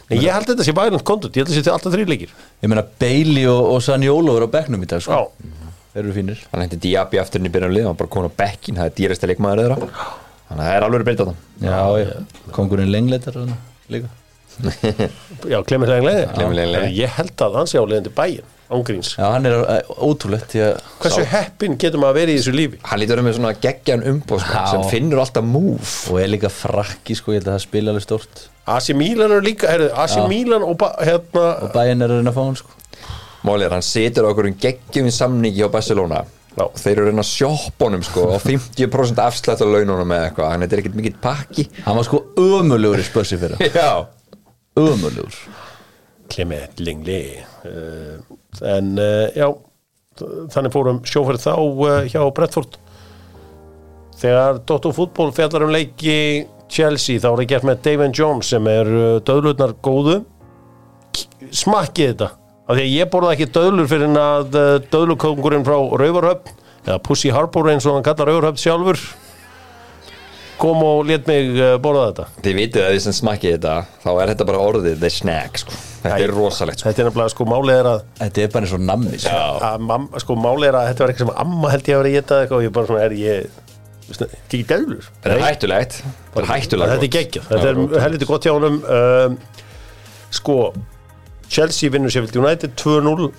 Nei, 0.07 0.21
ég 0.23 0.31
held 0.31 0.47
að 0.47 0.53
þetta 0.55 0.67
sé 0.67 0.75
bælund 0.75 1.03
kontut, 1.07 1.35
ég 1.35 1.43
held 1.43 1.51
að 1.51 1.57
þetta 1.57 1.67
sé 1.67 1.73
alltaf 1.75 1.95
þrýleikir 1.97 2.35
Ég 2.63 2.71
meina 2.71 2.85
Bailey 3.01 3.49
og, 3.51 3.73
og 3.75 3.81
Sanjólo 3.83 4.37
eru 4.39 4.47
á 4.47 4.55
bekknum 4.55 4.85
í 4.87 4.91
dag 4.91 5.03
sko. 5.03 5.17
Já, 5.19 5.51
Þeir 5.97 6.03
eru 6.05 6.15
fínir. 6.15 6.45
Hann 6.53 6.63
hendi 6.63 6.79
Diaby 6.85 7.19
aftur 7.19 7.43
inn 7.43 7.49
í 7.49 7.53
byrjunum 7.55 7.75
lið, 7.75 7.89
hann 7.89 7.99
bara 7.99 8.13
komin 8.15 8.31
á 8.31 8.39
bekkin 8.39 8.79
það 8.79 8.91
er 8.91 8.95
dýrasta 9.01 9.31
leikmaður 9.31 9.63
þeirra. 9.65 10.07
Þannig 10.47 10.61
að 10.61 10.69
það 10.69 10.77
er 10.77 10.87
alveg 10.87 11.07
breyta 11.09 11.27
það 11.27 11.67
Já, 11.67 11.81
já, 12.05 12.53
kongurinn 12.55 12.93
lengleitar 12.93 13.41
líka 13.91 14.13
já, 15.53 15.59
Clemens 15.69 15.93
Lenglen. 15.93 16.93
Ég 16.97 17.17
held 17.19 17.47
að 17.47 17.59
hann 17.61 17.71
sé 17.71 17.81
á 17.81 17.85
leiðandi 17.85 18.15
bæin 18.17 18.53
ángríns 18.73 19.13
Já, 19.15 19.29
hann 19.31 19.47
er 19.47 19.61
eh, 19.63 19.91
ótrúlegt 20.03 20.51
því 20.51 20.63
að 20.65 20.79
Hversu 21.03 21.25
heppin 21.31 21.77
getur 21.79 22.03
maður 22.03 22.17
að 22.17 22.21
vera 22.21 22.33
í 22.33 22.39
þessu 22.41 22.55
lífi? 22.57 22.81
Hann 22.91 23.03
lítur 23.03 23.23
um 23.23 23.29
með 23.29 23.37
svona 23.39 23.53
geggjan 23.63 24.05
umbóð 24.11 24.43
sko, 24.43 24.63
sem 24.73 24.87
finnur 24.91 25.23
alltaf 25.23 25.47
move 25.47 25.93
og 26.11 26.21
er 26.23 26.33
líka 26.33 26.51
frakki 26.53 27.17
sko, 27.19 27.35
ég 27.35 27.43
held 27.43 27.51
að 27.51 27.59
það 27.59 27.65
spila 27.67 27.95
alveg 27.95 28.07
stórt 28.07 28.47
AC 28.67 28.89
Milan 28.99 29.31
eru 29.31 29.45
líka, 29.47 29.69
heyrðu, 29.71 29.93
AC 29.95 30.17
Já. 30.19 30.25
Milan 30.31 30.65
og 30.67 30.83
hérna 30.99 31.45
og 31.63 31.69
bæinn 31.77 32.03
er 32.03 32.11
að 32.11 32.19
reyna 32.19 32.33
að 32.33 32.39
fá 32.39 32.43
hann 32.43 32.59
sko. 32.59 32.73
Málið 33.47 33.69
er, 33.69 33.77
hann 33.77 33.87
situr 33.87 34.27
á 34.27 34.31
okkur 34.33 34.49
um 34.51 34.57
geggjum 34.65 35.07
í 35.07 35.13
samningi 35.15 35.61
hjá 35.61 35.71
Barcelona 35.71 36.25
Já. 36.57 36.65
og 36.65 36.75
þeir 36.81 36.93
eru 36.97 37.05
að 37.05 37.11
reyna 37.13 37.23
að 37.23 37.31
sjoppa 37.31 37.87
honum 37.87 38.03
sko 38.03 38.27
á 38.35 38.39
50% 38.43 39.23
afslætt 39.23 39.63
á 39.63 39.67
laununum 39.69 40.09
með 40.11 40.25
eitthvað, 40.25 40.51
hann 40.51 40.67
er 40.67 40.81
ekkert 40.81 40.99
mikill 40.99 41.19
pakki 41.23 41.69
Hann 41.85 42.01
var 42.01 42.09
sko 42.09 42.23
ömulegur 42.43 43.03
í 43.03 43.07
spörsi 43.07 43.39
fyrir 43.39 43.61
Já, 43.77 44.09
Ömulegur 44.77 45.33
Clement 46.29 46.81
Lenglega 46.81 47.47
uh, 47.65 48.19
en 48.67 48.97
uh, 49.01 49.29
já 49.33 49.49
þannig 50.53 50.73
fórum 50.75 50.99
sjóferð 51.07 51.45
þá 51.47 51.55
uh, 51.57 51.89
hjá 52.09 52.21
Bretford 52.37 52.77
þegar 54.21 54.61
Dóttur 54.69 54.97
fútból 54.97 55.33
fjallar 55.37 55.67
um 55.67 55.73
leiki 55.73 56.19
Chelsea 56.73 57.21
þá 57.23 57.31
er 57.31 57.41
það 57.41 57.51
gert 57.53 57.69
með 57.69 57.83
David 57.87 58.17
Jones 58.17 58.51
sem 58.51 58.65
er 58.67 58.89
döðlutnar 59.29 59.77
góðu. 59.87 60.17
Smakkið 61.55 62.09
þetta 62.11 62.31
af 62.67 62.73
því 62.75 62.83
að 62.83 62.95
ég 62.97 63.11
borða 63.13 63.35
ekki 63.37 63.47
döðlur 63.55 63.91
fyrir 63.93 64.09
en 64.09 64.19
að 64.19 64.57
döðlukongurinn 64.91 65.67
frá 65.69 65.77
Rauvarhöfn 65.77 66.57
eða 66.89 66.99
Pussy 67.07 67.31
Harbour 67.31 67.71
eins 67.71 67.87
og 67.87 67.95
hann 67.95 68.09
kallar 68.09 68.33
Rauvarhöfn 68.33 68.65
sjálfur 68.65 69.05
kom 70.61 70.81
og 70.87 71.03
let 71.09 71.27
mig 71.29 71.51
uh, 71.59 71.75
borða 71.83 72.07
þetta. 72.11 72.27
Þið 72.45 72.57
vitið 72.61 72.85
að 72.87 72.95
því 72.95 73.03
sem 73.05 73.17
smakkið 73.19 73.55
þetta 73.57 73.75
þá 74.05 74.09
er 74.15 74.33
þetta 74.33 74.47
bara 74.49 74.63
orðið 74.65 74.97
the 75.03 75.11
snack 75.13 75.61
sko. 75.63 75.77
þetta 76.03 76.23
er 76.25 76.33
rosalegt 76.37 76.81
sko. 76.83 76.89
þetta 76.89 77.03
er 77.03 77.09
nefnilega 77.11 77.35
sko 77.35 77.47
málið 77.51 77.81
er 77.83 77.91
að 77.91 78.03
Þetta 78.23 78.43
er 78.45 78.51
bara 78.55 78.69
eins 78.69 78.75
og 78.77 78.83
nammi 78.87 79.21
sko. 79.21 79.37
að 79.69 80.25
sko 80.25 80.39
máli 80.41 80.69
er 80.71 80.81
að 80.81 80.89
þetta 80.91 81.05
var 81.05 81.13
eitthvað 81.13 81.27
sem 81.27 81.45
amma 81.45 81.73
held 81.75 81.91
ég 81.91 81.97
að 81.97 82.03
vera 82.03 82.15
geta 82.17 82.41
eitthvað 82.43 82.59
og 82.61 82.67
ég 82.67 82.75
bara 82.79 82.91
svona 82.91 83.07
er 83.07 83.17
ég 83.21 83.63
þetta 84.07 84.27
er 84.27 84.37
ekki 84.47 84.63
dæðlur? 84.71 85.09
Þetta 85.23 85.35
er 85.35 85.45
hættulegt. 85.47 85.97
Þetta 86.07 86.45
er 86.45 86.51
hættulegt 86.53 86.93
þetta 86.95 87.07
er 87.09 87.15
geggjað, 87.17 87.49
þetta 87.51 87.73
er 87.73 88.05
helviti 88.07 88.29
gott. 88.31 88.47
hjá 88.47 88.55
honum. 88.55 88.77
Um, 88.87 89.39
sko 90.37 90.59
Chelsea 91.51 91.91
vinnur 91.91 92.11
Sheffield 92.11 92.39
United 92.39 92.75
2-0 92.81 93.31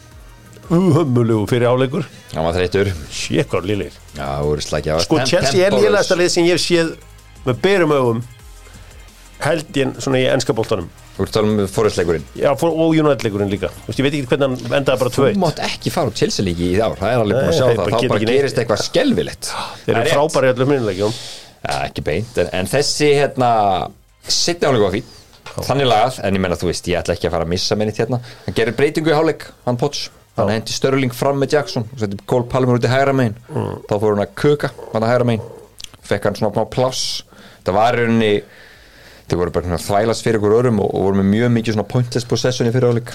uhömmulegu 0.74 1.46
fyrir 1.50 1.70
áleikur 1.72 2.08
hann 2.34 2.46
var 2.48 2.56
þreytur 2.58 2.90
sér 3.14 3.48
hvað 3.48 3.70
liðir 3.72 3.94
já, 4.18 4.24
það 4.24 4.48
voru 4.50 4.66
slækja. 4.66 4.98
Sko 5.06 5.20
Chelsea 5.24 5.68
er 5.68 5.76
lélægasta 5.78 6.18
lið 6.20 6.34
sem 6.34 6.48
ég 6.48 6.58
hef 6.58 6.64
séð 6.66 6.96
með 7.48 7.62
berum 7.64 7.94
ögum 7.96 8.24
held 9.44 9.78
ég 9.78 10.00
svona 10.02 10.20
í 10.20 10.26
ennska 10.32 10.54
boltanum. 10.58 10.88
Þú 11.18 11.26
ert 11.26 11.30
að 11.32 11.36
tala 11.38 11.50
um 11.50 11.70
fórisleikurinn 11.74 12.26
Já, 12.38 12.52
for, 12.58 12.74
og 12.74 12.94
United-leikurinn 12.94 13.50
líka. 13.50 13.70
Þú 13.74 13.90
veist, 13.90 14.00
ég 14.02 14.06
veit 14.06 14.16
ekki 14.18 14.30
hvernig 14.32 14.48
hann 14.68 14.76
endaði 14.80 15.02
bara 15.02 15.14
2 15.16 15.24
Þú 15.34 15.42
mátt 15.42 15.62
ekki 15.66 15.94
fara 15.94 16.12
úr 16.12 16.18
Chelsea 16.18 16.46
líki 16.46 16.68
í 16.76 16.78
ár. 16.78 16.94
Það 17.00 17.14
er 17.14 17.22
alveg 17.24 17.40
búin 17.40 17.50
að 17.50 17.58
sjá 17.58 17.66
það. 17.66 17.94
Þá 17.94 18.12
bara 18.12 18.28
gerist 18.30 18.62
eitthvað 18.62 18.84
skelvilegt 18.86 19.50
Þeir 19.86 19.94
eru 19.96 20.12
frábæri 20.14 20.50
í 20.50 20.54
öllum 20.54 20.72
minnilegjum 20.74 21.16
Ekki 21.74 22.06
beint 22.06 22.38
En, 22.44 22.52
en 22.60 22.70
þessi 22.70 23.10
hérna 23.18 23.50
Sitt 24.30 24.62
álega 24.68 24.86
var 24.86 24.94
fín. 24.98 25.10
Þannig 25.58 25.90
lagað 25.90 26.22
En 26.28 26.38
ég 26.38 26.46
menna 26.46 26.60
þú 26.62 26.70
veist 26.70 26.92
Ég 26.94 27.02
ætla 27.02 27.18
ekki 27.18 27.30
að 27.32 27.38
fara 27.38 27.48
að 27.50 27.54
missa 27.56 27.80
minnit 27.82 28.02
hérna. 28.04 28.22
Hann 28.46 28.58
gerir 28.62 28.78
breytingu 28.78 29.14
í 29.14 29.18
hálfleik 29.18 29.50
Hann 29.66 29.82
Potts 29.82 30.08
Hann 30.38 30.52
hendi 30.54 30.76
Störling 30.76 31.14
fram 31.18 31.40
með 31.42 31.58
Jackson 31.58 31.88
og 31.90 32.02
setti 32.02 32.20
Cole 32.30 32.46
Palmer 32.52 32.78
út 32.78 32.86
í 32.86 32.92
hægra 32.92 33.16
megin. 33.18 33.38
Þá 33.50 33.94
fór 33.96 34.12
hann 34.14 34.26
að 34.26 34.36
kuka 34.38 34.72
hann 34.94 35.06
að 35.06 35.14
hægra 35.14 35.30
megin. 35.32 35.48
Fekk 36.08 36.30
hann 36.30 36.38
svona 36.38 36.54
smá 36.54 36.68
pláss. 36.74 37.24
Það 37.66 37.80
var 37.80 37.98
í 37.98 38.04
rauninni 38.04 38.34
þeir 39.28 39.42
voru 39.42 39.56
bara 39.58 39.82
þvælast 39.82 40.24
fyrir 40.24 40.40
ykkur 40.40 40.60
örum 40.62 40.78
og, 40.84 40.94
og 40.94 41.10
voru 41.10 41.20
með 41.20 41.34
mjög 41.34 41.50
mikið 41.58 41.76
svona 41.76 41.90
pointless 41.90 42.30
possession 42.30 42.70
í 42.70 42.76
fyrir 42.76 42.94
áleik 42.94 43.12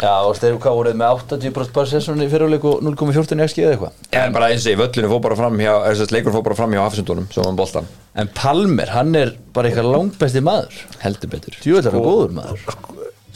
Já, 0.00 0.14
og 0.24 0.38
hvað 0.40 0.76
voruð 0.78 0.94
með 0.96 1.18
80% 1.26 1.74
bara 1.76 1.88
sessónu 1.90 2.24
í 2.24 2.30
fyrirleik 2.32 2.62
og 2.64 2.78
0,14 2.86 3.42
XG 3.44 3.64
eða 3.66 3.72
eitthvað. 3.74 3.98
En 4.16 4.32
bara 4.32 4.48
eins 4.48 4.64
og 4.64 4.72
í 4.72 4.78
völlinu 4.80 5.10
fór 5.12 5.20
bara 5.26 5.36
fram 5.36 5.58
hjá 5.60 5.74
leikur 6.14 6.32
fór 6.32 6.44
bara 6.46 6.56
fram 6.56 6.72
hjá 6.72 6.80
Hafsundunum 6.86 7.26
sem 7.34 7.44
hann 7.44 7.58
boltan 7.58 7.88
En 8.16 8.30
Palmer, 8.32 8.88
hann 8.94 9.12
er 9.18 9.34
bara 9.52 9.68
eitthvað 9.68 9.90
langbesti 9.92 10.40
maður 10.44 10.78
heldur 11.02 11.32
betur. 11.34 11.58
Djúvel 11.60 11.84
er 11.84 11.98
hann 11.98 12.06
góður 12.06 12.32
maður. 12.38 12.64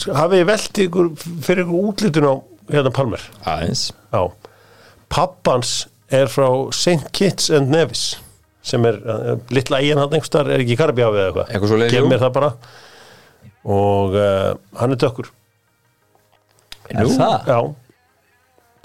Sko, 0.00 0.16
Hafið 0.16 0.40
þið 0.40 0.48
velt 0.54 0.80
ykkur 0.86 1.10
fyrir 1.44 1.66
ykkur 1.66 1.90
útlitun 1.90 2.30
á 2.32 2.34
hérna 2.70 2.92
Palmer. 2.94 3.22
Aðeins. 3.48 3.88
Já. 4.12 4.30
Pappans 5.12 5.74
er 6.12 6.30
frá 6.32 6.48
St. 6.74 7.10
Kitts 7.16 7.50
and 7.54 7.72
Nevis 7.72 8.14
sem 8.64 8.84
er 8.88 8.96
uh, 9.04 9.34
litla 9.52 9.80
eigin 9.82 10.00
hann 10.00 10.08
einhverstar 10.08 10.48
er 10.48 10.62
ekki 10.64 10.72
í 10.72 10.80
Karabjáfi 10.80 11.20
eða 11.20 11.44
eitthvað? 11.44 11.86
Gef 11.92 12.06
mér 12.08 12.22
það 12.22 12.36
bara. 12.38 12.50
Og 13.64 14.16
uh, 14.16 14.52
hann 14.80 14.94
er 14.94 15.00
dökkur. 15.00 15.28
Er 16.92 17.08
það? 17.08 17.50
Já. 17.50 17.58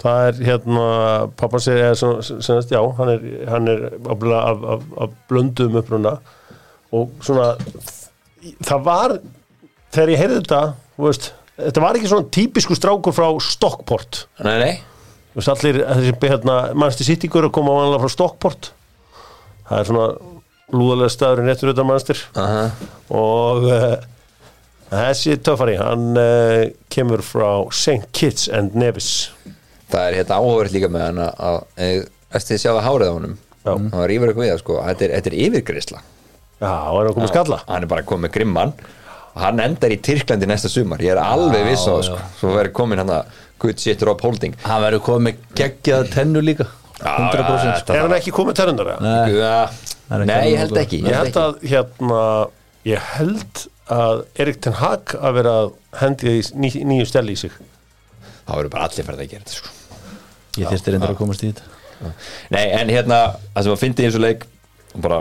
Það 0.00 0.26
er 0.26 0.38
hérna 0.48 0.84
er 1.28 1.96
svona, 2.00 2.24
senast, 2.24 2.70
já, 2.72 2.80
hann 2.96 3.10
er, 3.12 3.24
hann 3.50 3.68
er 3.68 3.82
af, 4.08 4.22
af, 4.24 4.62
af, 4.74 4.84
af 5.04 5.16
blöndum 5.28 5.76
uppruna. 5.80 6.14
Og 6.96 7.12
svona 7.24 7.50
það 8.64 8.86
var 8.86 9.16
þegar 9.92 10.12
ég 10.14 10.22
heyrði 10.22 10.38
þetta 10.40 10.62
þú 10.96 11.06
veist, 11.06 11.28
þetta 11.66 11.82
var 11.84 11.98
ekki 11.98 12.10
svona 12.10 12.28
típisku 12.34 12.76
strákur 12.78 13.14
frá 13.16 13.28
Stockport. 13.44 14.24
Nei 14.46 14.56
nei. 14.62 14.72
Þú 15.30 15.38
veist 15.40 15.52
allir, 15.52 15.78
þessi 15.86 16.14
hérna, 16.26 16.54
mannstu 16.74 17.06
sittingur 17.06 17.46
að 17.46 17.54
koma 17.54 17.74
vanlega 17.76 18.02
frá 18.02 18.10
Stockport. 18.16 18.70
Það 19.68 19.82
er 19.82 19.90
svona 19.90 20.06
lúðalega 20.74 21.12
staðurinn 21.14 21.50
réttur 21.50 21.70
utan 21.72 21.86
mannstir 21.88 22.18
Aha. 22.38 22.64
og 23.18 23.64
uh, 23.70 23.94
þessi 24.90 25.36
töffari, 25.42 25.76
hann 25.78 26.08
uh, 26.18 26.64
kemur 26.94 27.22
frá 27.26 27.48
St. 27.74 28.06
Kitts 28.14 28.48
and 28.54 28.74
Nevis. 28.78 29.30
Það 29.90 30.06
er 30.08 30.18
hérna 30.20 30.38
áhugavert 30.38 30.74
líka 30.74 30.90
með 30.90 31.06
hann 31.08 31.22
að- 31.26 32.08
eftir 32.30 32.54
því 32.56 32.60
sjá 32.62 32.70
það 32.76 32.84
hárið 32.86 33.10
á 33.10 33.14
honum? 33.18 33.36
Hann 33.66 33.88
rýfur 34.10 34.30
eitthvað 34.30 34.46
við 34.46 34.52
það 34.54 34.60
sko. 34.62 34.78
Þetta 34.86 35.04
er, 35.06 35.14
þetta 35.18 35.30
er 35.32 35.38
yfirgrisla 35.46 36.02
Já, 36.60 36.70
hann 36.70 37.06
er 37.06 37.14
komið 37.16 37.30
skalla. 37.32 37.58
Hann 37.70 37.84
er 37.86 37.90
bara 37.90 38.04
komið 38.06 38.32
grimman 38.34 38.74
hann 39.40 39.62
endar 39.64 39.94
í 39.94 39.98
Tyrklandi 40.04 40.48
næsta 40.48 40.70
sumar. 40.72 41.02
Ég 41.04 41.14
er 41.14 41.22
alveg 41.22 41.66
viss 41.70 41.86
á 41.88 41.92
það 41.92 42.04
sko. 42.08 42.18
Svo 42.40 42.52
verður 42.56 42.74
komin 42.80 43.02
hann 43.02 43.14
að 43.14 43.40
good 43.60 43.80
shit 43.80 44.04
Rob 44.06 44.22
Holding. 44.24 44.56
Hann 44.64 44.84
verður 44.84 45.04
komið 45.08 45.26
með 45.28 45.42
geggjaða 45.60 46.12
tennu 46.14 46.44
líka. 46.44 46.68
Já, 47.00 47.14
100% 47.16 47.88
já, 47.88 47.94
Er 47.96 48.04
hann 48.04 48.16
ekki 48.18 48.32
komið 48.36 48.60
er 48.60 48.72
ekki 48.74 50.28
nei, 50.28 50.52
ég 50.52 50.58
held 50.60 50.78
ekki. 50.80 51.00
Ég 51.06 51.16
held 51.16 51.36
að 51.40 51.60
hérna 51.70 52.22
ég 52.88 53.10
held 53.16 53.66
að 53.90 54.22
Erik 54.42 54.60
Ten 54.64 54.76
Hag 54.78 55.14
að 55.18 55.36
vera 55.38 55.56
að 55.64 55.72
hendi 56.00 56.30
því 56.30 56.60
ný, 56.60 56.70
nýju 56.92 57.08
steli 57.08 57.34
í 57.36 57.40
sig. 57.40 57.54
Það 58.46 58.60
verður 58.60 58.72
bara 58.74 58.88
allir 58.88 59.06
ferð 59.08 59.24
að 59.24 59.32
gera 59.32 59.46
þetta 59.46 59.58
sko. 59.58 59.76
Ég 60.58 60.72
þyrsti 60.72 60.94
reyndar 60.94 61.14
að 61.14 61.20
komast 61.20 61.44
í 61.44 61.50
þetta. 61.52 61.76
Nei, 62.54 62.64
en 62.74 62.90
hérna, 62.90 63.20
það 63.54 63.66
sem 63.66 63.74
að 63.74 63.82
fyndi 63.84 64.02
í 64.02 64.08
þessu 64.08 64.22
leik 64.22 64.46
bara 65.04 65.20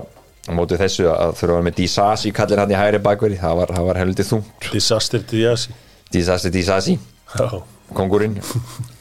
á 0.50 0.52
móti 0.58 0.80
þessu 0.80 1.06
að 1.12 1.36
þurfa 1.38 1.54
að 1.54 1.58
vera 1.60 1.66
með 1.68 1.78
Disasi 1.78 2.32
kallir 2.36 2.62
hann 2.64 2.74
í 2.74 2.78
hægri 2.80 3.02
bakveri, 3.06 3.38
það 3.40 3.60
var, 3.62 3.74
það 3.78 3.90
var 3.90 4.00
heldur 4.02 4.28
þungt. 4.32 4.70
Disaster 4.74 5.22
til 5.30 5.44
Jasi 5.44 5.76
Disasi 6.10 6.50
Disasi, 6.50 6.96
Já, 7.38 7.62
kongurinn. 7.94 8.40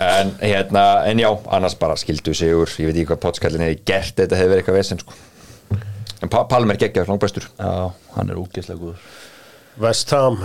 En 0.05 0.35
hérna, 0.43 0.85
en 1.09 1.23
já, 1.23 1.31
annars 1.57 1.77
bara 1.81 1.97
skildu 1.97 2.35
sigur, 2.37 2.69
ég 2.77 2.91
veit 2.91 2.99
ekki 2.99 3.09
hvað 3.15 3.23
potskallin 3.23 3.65
hefði 3.65 3.79
gert 3.89 4.19
þetta 4.21 4.37
hefði 4.37 4.53
verið 4.53 4.63
eitthvað 4.63 4.79
vesen 4.83 5.01
sko. 5.01 5.17
En 6.19 6.33
pa 6.33 6.43
Palmer 6.51 6.77
geggjaður 6.77 7.15
langbæstur 7.15 7.47
Já, 7.47 7.95
hann 8.17 8.33
er 8.33 8.41
úgeðslega 8.41 8.83
góður. 8.83 9.09
West 9.81 10.13
Ham. 10.13 10.43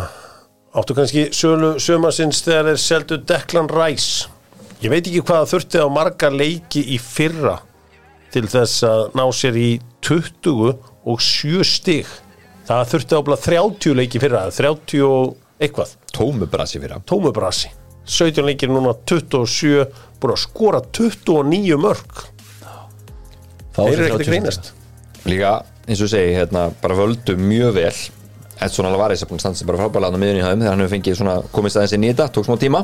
Áttu 0.74 0.96
kannski 0.98 1.28
sölu 1.36 1.76
sömarsins 1.82 2.40
þegar 2.46 2.72
þeir 2.72 2.82
seldu 2.82 3.20
Declan 3.30 3.70
Rice? 3.70 4.30
Ég 4.84 4.92
veit 4.94 5.06
ekki 5.06 5.24
hvað 5.26 5.52
þurfti 5.52 5.84
á 5.84 5.88
marga 5.92 6.32
leiki 6.34 6.82
í 6.96 6.98
fyrra 7.02 7.60
til 8.34 8.48
þess 8.50 8.84
að 8.88 9.04
ná 9.18 9.24
sér 9.36 9.60
í 9.60 9.70
20 10.04 10.93
og 11.06 11.22
7 11.22 11.64
stig. 11.68 12.10
Það 12.68 12.92
þurfti 12.94 13.20
ábla 13.20 13.40
30 13.44 13.98
leiki 14.00 14.20
í 14.20 14.24
fyrra 14.24 14.46
30 14.52 15.04
og 15.08 15.34
eitthvað. 15.60 15.96
Tómu 16.16 16.48
brasi 16.50 16.80
fyrir 16.80 16.98
hann. 16.98 17.08
Tómubrasi 17.10 17.74
17 18.06 18.44
leikir 18.44 18.72
núna 18.72 18.94
27 19.08 19.86
búin 20.20 20.34
að 20.34 20.42
skora 20.44 20.82
29 20.84 21.78
mörg 21.80 22.24
sér 23.74 23.94
eru 23.94 24.08
ekkert 24.10 24.20
30 24.20 24.20
að 24.20 24.28
greinast 24.28 24.74
Líka, 25.24 25.54
eins 25.88 26.02
og 26.04 26.10
segi, 26.12 26.34
hérna, 26.36 26.66
bara 26.82 26.98
völdu 27.00 27.38
mjög 27.40 27.78
vel. 27.78 27.94
Edson 28.64 28.90
Alvarez 28.90 29.22
er 29.24 29.30
búin 29.30 29.40
að 29.40 29.46
standa 29.46 29.60
sig 29.62 29.70
bara 29.70 29.80
frábæðlega 29.80 30.20
á 30.20 30.20
miðunni 30.20 30.42
í 30.42 30.44
hæðum 30.44 30.64
þegar 30.66 30.74
hann 30.74 30.84
hefur 30.84 30.94
fengið 30.98 31.16
svona 31.20 31.36
komist 31.56 31.80
aðeins 31.80 31.94
inn 31.96 32.04
í 32.04 32.10
þetta, 32.12 32.26
tók 32.36 32.48
smá 32.50 32.58
tíma. 32.60 32.82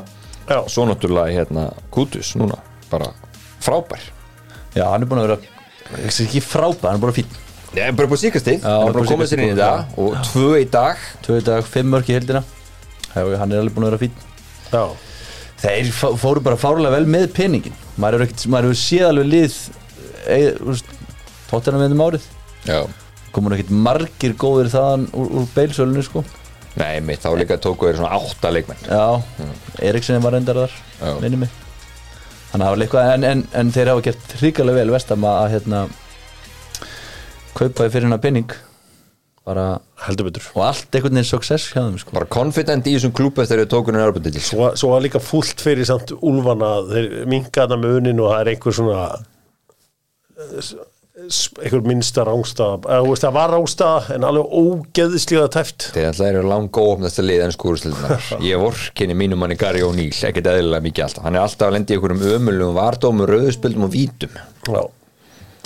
Já. 0.47 0.59
Svo 0.71 0.85
náttúrulega, 0.87 1.35
hérna, 1.35 1.65
Kutus 1.91 2.31
núna, 2.39 2.61
bara 2.87 3.11
frábær. 3.59 4.07
Já, 4.71 4.85
hann 4.87 5.03
er 5.03 5.11
búin 5.11 5.19
að 5.19 5.27
vera 5.27 6.07
ekki 6.07 6.39
frábæð, 6.47 6.87
hann 6.87 6.95
er 6.95 7.03
búin 7.03 7.11
að 7.11 7.19
fín 7.19 7.35
Er 7.77 7.91
bara 7.93 8.07
búin 8.09 8.17
síkastig, 8.21 8.61
Já, 8.63 8.69
hann 8.79 8.87
er 8.89 8.93
bara 8.97 9.05
komið 9.11 9.29
sér 9.29 9.41
inn 9.43 9.51
í 9.51 9.53
þetta 9.53 9.99
og 10.01 10.15
tvö 10.31 10.47
í 10.57 10.65
dag. 10.73 10.97
Tvö 11.25 11.37
dag, 11.45 11.63
fimm 11.69 11.91
mörk 11.93 12.09
í 12.09 12.15
heldina 12.17 12.41
Já, 13.13 13.21
hann 13.41 13.51
er 13.53 13.61
alveg 13.61 13.75
búin 13.75 13.85
að 13.85 13.93
vera 13.93 14.01
fín 14.01 14.15
Já. 14.73 14.83
Þeir 15.59 15.91
fó- 15.93 16.15
fóru 16.17 16.41
bara 16.45 16.57
fárlega 16.57 16.95
vel 16.95 17.05
með 17.05 17.27
peningin 17.35 17.75
Maður 17.99 18.19
hefur 18.19 18.25
ekkert- 18.29 18.47
maður 18.53 18.69
hefur 18.69 18.81
séð 18.81 19.07
alveg 19.11 19.29
lið 19.33 19.59
Tóttina 21.49 21.79
með 21.81 21.95
um 21.95 22.03
árið. 22.05 22.25
Já. 22.67 22.79
Komur 23.33 23.55
ekkert 23.55 23.71
margir 23.73 24.33
góðir 24.37 24.69
þaðan 24.73 25.07
úr, 25.17 25.31
úr 25.39 25.47
beilsölunni 25.55 26.03
sko. 26.05 26.21
Nei, 26.77 26.99
mitt, 27.01 27.23
þá 27.23 27.31
líka 27.39 27.57
tóku 27.61 27.87
þeir 27.89 27.97
svona 27.97 28.11
átta 28.19 28.51
leikmenn. 28.53 28.83
Já, 28.85 29.21
Eriksen 29.89 30.21
var 30.21 30.35
reyndar 30.37 30.59
þar 30.67 30.75
minni 31.23 31.39
mig. 31.41 31.49
Þannig 32.51 32.61
að 32.61 32.67
það 32.67 32.75
var 32.75 32.83
eitthvað 32.85 33.09
en, 33.15 33.25
en, 33.31 33.41
en 33.61 33.71
þeir 33.73 33.91
hafa 33.93 34.05
gert 34.09 34.35
hrikalega 34.41 34.77
vel 34.83 34.93
vestam 34.93 35.25
að 35.29 35.49
hérna 35.55 35.81
kaupa 37.57 37.87
í 37.87 37.93
fyrir 37.93 38.09
hennar 38.09 38.21
penning 38.23 38.53
bara, 39.49 39.65
heldur 40.05 40.29
betur. 40.29 40.45
Og 40.57 40.65
allt 40.67 40.93
einhvern 40.93 41.17
veginn 41.17 41.29
success 41.29 41.71
hjá 41.71 41.81
þeim 41.81 41.97
sko. 42.01 42.13
Bara 42.17 42.29
confident 42.29 42.87
í 42.89 42.95
þessum 42.97 43.15
klúpa 43.15 43.47
þegar 43.47 43.63
þeir 43.63 43.71
tóku 43.73 43.93
henni 43.93 44.05
Arbundil 44.05 44.43
Svo, 44.43 44.69
svo 44.77 44.93
var 44.93 45.03
líka 45.05 45.21
fullt 45.23 45.63
fyrir 45.63 45.87
samt 45.89 46.13
úlfana 46.19 46.75
þeir 46.89 47.09
minka 47.29 47.65
þarna 47.65 47.81
með 47.81 47.99
unin 48.01 48.23
og 48.23 48.31
það 48.33 48.43
er 48.43 48.51
einhver 48.53 48.77
svona 48.77 49.01
eh, 50.37 50.71
einhver 51.65 51.83
minnsta 51.83 52.23
rángstað 52.27 52.85
eða 52.87 52.99
þú 53.03 53.09
veist 53.11 53.25
það 53.25 53.35
var 53.39 53.53
rángstað 53.55 54.11
en 54.15 54.27
alveg 54.29 54.53
ógeðslega 54.61 55.47
tæft. 55.55 55.89
Þeir 55.95 56.09
alltaf 56.11 56.29
eru 56.29 56.43
lang 56.47 56.81
óopnasta 56.83 57.25
lið 57.25 57.45
en 57.47 57.55
skúrustildunar 57.55 58.29
Ég 58.49 58.61
vorkinni 58.61 59.17
mínum 59.17 59.41
manni 59.41 59.57
Gary 59.59 59.83
O'Neill 59.85 60.13
ekkert 60.13 60.51
eðlilega 60.53 60.85
mikið 60.85 61.07
alltaf. 61.07 61.25
Hann 61.25 61.39
er 61.39 61.47
alltaf 61.47 61.71
að 61.71 61.79
lendi 61.79 61.95
í 61.95 61.99
einhverjum 61.99 62.37
ömulum 62.37 62.77
vardómum, 62.77 63.27
rauðspöldum 63.29 63.89
og 63.89 63.95
vítum. 63.95 64.37
Já. 64.69 64.83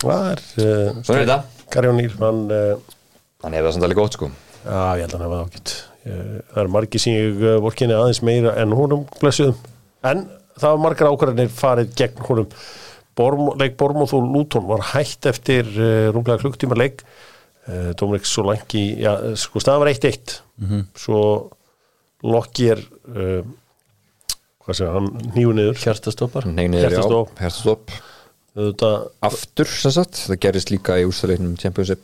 Það 0.03 0.31
er 0.33 0.41
uh, 0.41 1.03
Svona 1.03 1.19
er 1.19 1.27
þetta 1.27 1.62
Gary 1.73 1.89
O'Neill 1.89 2.13
hann 2.21 2.45
uh, 2.53 2.75
Hann 3.43 3.55
hefur 3.57 3.67
það 3.67 3.75
samt 3.75 3.87
alveg 3.87 3.99
gott 3.99 4.15
sko. 4.17 4.29
Já 4.63 4.77
ég 4.95 5.03
held 5.03 5.15
að 5.15 5.17
hann 5.17 5.25
hafa 5.25 5.41
ágætt. 5.43 5.73
Eh, 6.03 6.37
það 6.53 6.61
er 6.61 6.71
margir 6.71 7.03
sem 7.03 7.17
ég 7.17 7.41
uh, 7.43 7.57
vorkinni 7.63 7.95
aðeins 7.97 8.21
meira 8.27 8.53
en 8.61 8.75
húnum 8.75 9.03
blessuðum 9.19 9.57
en 10.07 10.25
það 10.59 10.73
var 10.75 10.81
margar 10.83 11.09
ákvarðanir 11.11 11.51
farið 11.51 11.93
gegn 11.99 12.23
húnum 12.27 12.49
Borm, 13.13 13.51
leik 13.61 13.75
Bormóð 13.77 14.15
og 14.17 14.23
Lúton 14.25 14.65
var 14.65 14.81
hætt 14.93 15.27
eftir 15.29 15.67
uh, 15.75 16.07
rúmlega 16.15 16.41
klukktíma 16.41 16.77
leik. 16.79 17.03
Uh, 17.67 17.91
Dominik 17.99 18.25
Solanki 18.27 18.87
já, 18.99 19.11
sko 19.39 19.61
staðan 19.63 19.83
var 19.85 19.91
1-1 19.93 20.33
svo 20.99 21.19
Lokki 22.23 22.71
er 22.73 22.81
uh, 23.13 23.43
hvað 24.63 24.79
segja, 24.79 24.95
hann 24.95 25.11
nýju 25.35 25.53
niður. 25.55 25.77
Hjartastoppar. 25.83 26.47
Hjartastopp. 27.39 27.93
Þetta, 28.53 28.89
Aftur, 29.25 29.69
sem 29.69 29.93
sagt, 29.95 30.19
það 30.27 30.41
gerist 30.45 30.69
líka 30.69 30.99
í 31.01 31.07
úrstæðleiknum 31.09 31.55
Championship 31.57 32.03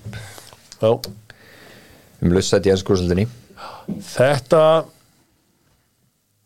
já, 0.82 0.90
um 0.90 2.34
lausætt 2.34 2.66
í 2.66 2.72
ennskúrstildinni 2.74 3.28
þetta 4.10 4.64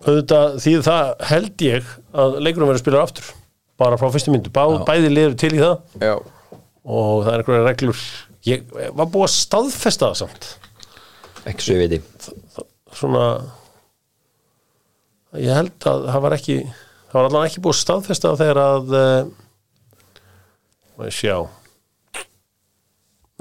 auðvitað, 0.04 0.58
því 0.60 0.74
það 0.84 1.14
held 1.30 1.64
ég 1.64 1.94
að 2.24 2.38
leikurum 2.44 2.70
verður 2.70 2.82
að 2.82 2.84
spila 2.84 3.04
aftur. 3.06 3.32
Bara 3.80 3.98
frá 4.00 4.10
fyrstu 4.14 4.34
myndu, 4.34 4.52
Bá, 4.54 4.66
bæði 4.86 5.10
liður 5.14 5.38
til 5.40 5.54
í 5.56 5.62
það. 5.62 5.78
Já. 6.04 6.14
Og 6.84 7.24
það 7.24 7.32
er 7.32 7.44
einhverja 7.44 7.66
reglur. 7.70 8.04
Ég 8.44 8.66
var 8.76 9.08
búið 9.08 9.26
að 9.30 9.34
staðfesta 9.38 10.10
það 10.12 10.20
samt? 10.20 10.50
Ekki 11.48 11.66
svo 11.66 11.78
ég 11.78 11.84
veiti 11.88 12.02
svona 12.94 13.24
ég 15.40 15.56
held 15.56 15.88
að 15.90 16.04
það 16.12 16.26
var 16.26 16.36
ekki 16.38 16.58
það 16.64 17.16
var 17.18 17.30
allan 17.30 17.48
ekki 17.48 17.64
búið 17.64 17.76
að 17.76 17.82
staðfesta 17.82 18.34
þegar 18.40 18.60
að 18.64 18.94
uh, 19.00 19.32
maður 21.04 21.18
sjá. 21.20 21.38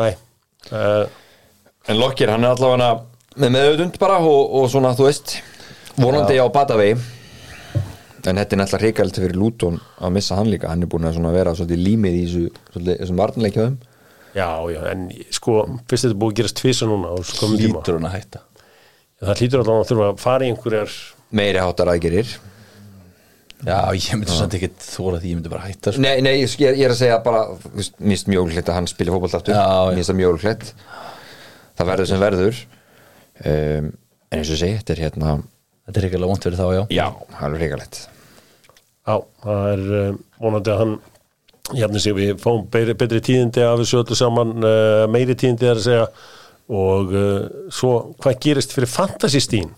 Nei 0.02 0.12
uh, 0.72 1.06
En 1.90 1.98
Lokkir, 1.98 2.30
hann 2.30 2.44
er 2.46 2.54
allavega 2.54 2.92
með 3.42 3.54
meðautund 3.56 3.98
bara 4.00 4.20
og, 4.22 4.52
og 4.60 4.68
svona, 4.70 4.92
þú 4.94 5.08
veist 5.08 5.38
vonandi 5.98 6.38
á 6.38 6.46
batavegi. 6.52 7.00
En 8.22 8.38
þetta 8.38 8.54
er 8.54 8.60
náttúrulega 8.60 8.82
hrikalegt 8.84 9.18
fyrir 9.18 9.34
Lúton 9.34 9.80
að 9.98 10.12
missa 10.14 10.36
hann 10.38 10.50
líka, 10.52 10.70
hann 10.70 10.84
er 10.84 10.90
búin 10.90 11.08
að 11.08 11.16
svona 11.16 11.32
vera 11.34 11.56
svolítið 11.58 11.80
límið 11.82 12.18
í 12.18 12.20
þessu, 12.22 12.42
svolítið, 12.70 13.00
þessum 13.00 13.18
varnleikjaðum 13.18 13.80
já, 14.36 14.46
já, 14.70 14.78
en 14.92 15.02
sko 15.34 15.56
fyrst 15.90 16.06
þetta 16.06 16.18
búið 16.20 16.30
að 16.30 16.38
gerast 16.38 16.60
tvisa 16.60 16.88
núna 16.88 17.16
lítur 17.58 17.98
hann 17.98 18.06
að 18.06 18.14
hætta? 18.14 18.44
Það 19.22 19.42
hlýtur 19.42 19.64
allan 19.64 19.82
að 19.82 19.90
þurfa 19.90 20.06
að 20.12 20.22
fara 20.22 20.46
í 20.46 20.52
einhverjar 20.52 20.94
meiri 21.34 21.62
háttar 21.62 21.90
aðgerir 21.90 22.30
já, 23.66 23.78
ég 23.94 24.18
myndi 24.18 24.34
samt 24.34 24.56
ekki 24.58 24.70
þóra 24.82 25.20
því 25.22 25.32
ég 25.32 25.38
myndi 25.38 25.52
bara 25.52 25.66
hætta 25.68 25.92
sko. 25.94 26.02
Nei, 26.02 26.16
nei, 26.24 26.34
ég, 26.40 26.54
ég 26.62 26.82
er 26.86 26.94
að 26.94 27.00
segja 27.00 27.18
bara 27.24 27.44
finnst 27.62 28.30
mjög 28.30 28.48
ólíklegt 28.48 28.70
að 28.72 28.78
hann 28.80 28.90
spili 28.90 29.14
fótbolt 29.14 29.36
aftur. 29.38 29.54
Já, 29.54 29.62
já. 29.62 29.88
mér 29.88 30.00
finnst 30.00 30.12
það 30.12 30.18
mjög 30.20 30.34
ólíklegt. 30.34 30.72
Það 31.78 31.90
verður 31.92 32.10
sem 32.10 32.22
verður. 32.22 32.62
Um, 33.42 33.92
en 34.32 34.40
eins 34.40 34.50
og 34.50 34.56
ég 34.56 34.62
segi, 34.62 34.80
þetta 34.80 34.94
er 34.96 35.02
hérna 35.06 35.36
þetta 35.88 36.02
er 36.02 36.16
alveg 36.18 36.32
vont 36.32 36.46
fyrir 36.48 36.60
þá, 36.60 36.66
já. 36.76 36.82
Já, 36.94 37.06
alveg 37.46 37.64
hrikalegt. 37.64 38.02
Já, 39.02 39.16
það 39.42 39.68
er 39.72 39.84
uh, 39.98 40.20
vonandi 40.42 40.72
að 40.72 40.82
hann 40.82 40.94
jafnir 41.78 42.04
sig 42.04 42.16
við 42.16 42.32
fáum 42.42 42.64
betri, 42.70 42.94
betri 42.98 43.22
tíðindi 43.24 43.64
af 43.66 43.80
þessu 43.82 44.02
öllu 44.02 44.18
saman 44.18 44.56
uh, 44.62 45.04
meiri 45.10 45.36
tíðindi 45.38 45.68
er 45.68 45.78
að 45.78 45.86
segja. 45.86 46.08
Og 46.72 47.14
uh, 47.18 47.46
svo 47.74 47.94
hvað 48.22 48.42
gerist 48.46 48.74
fyrir 48.74 48.90
fantasystín 48.90 49.72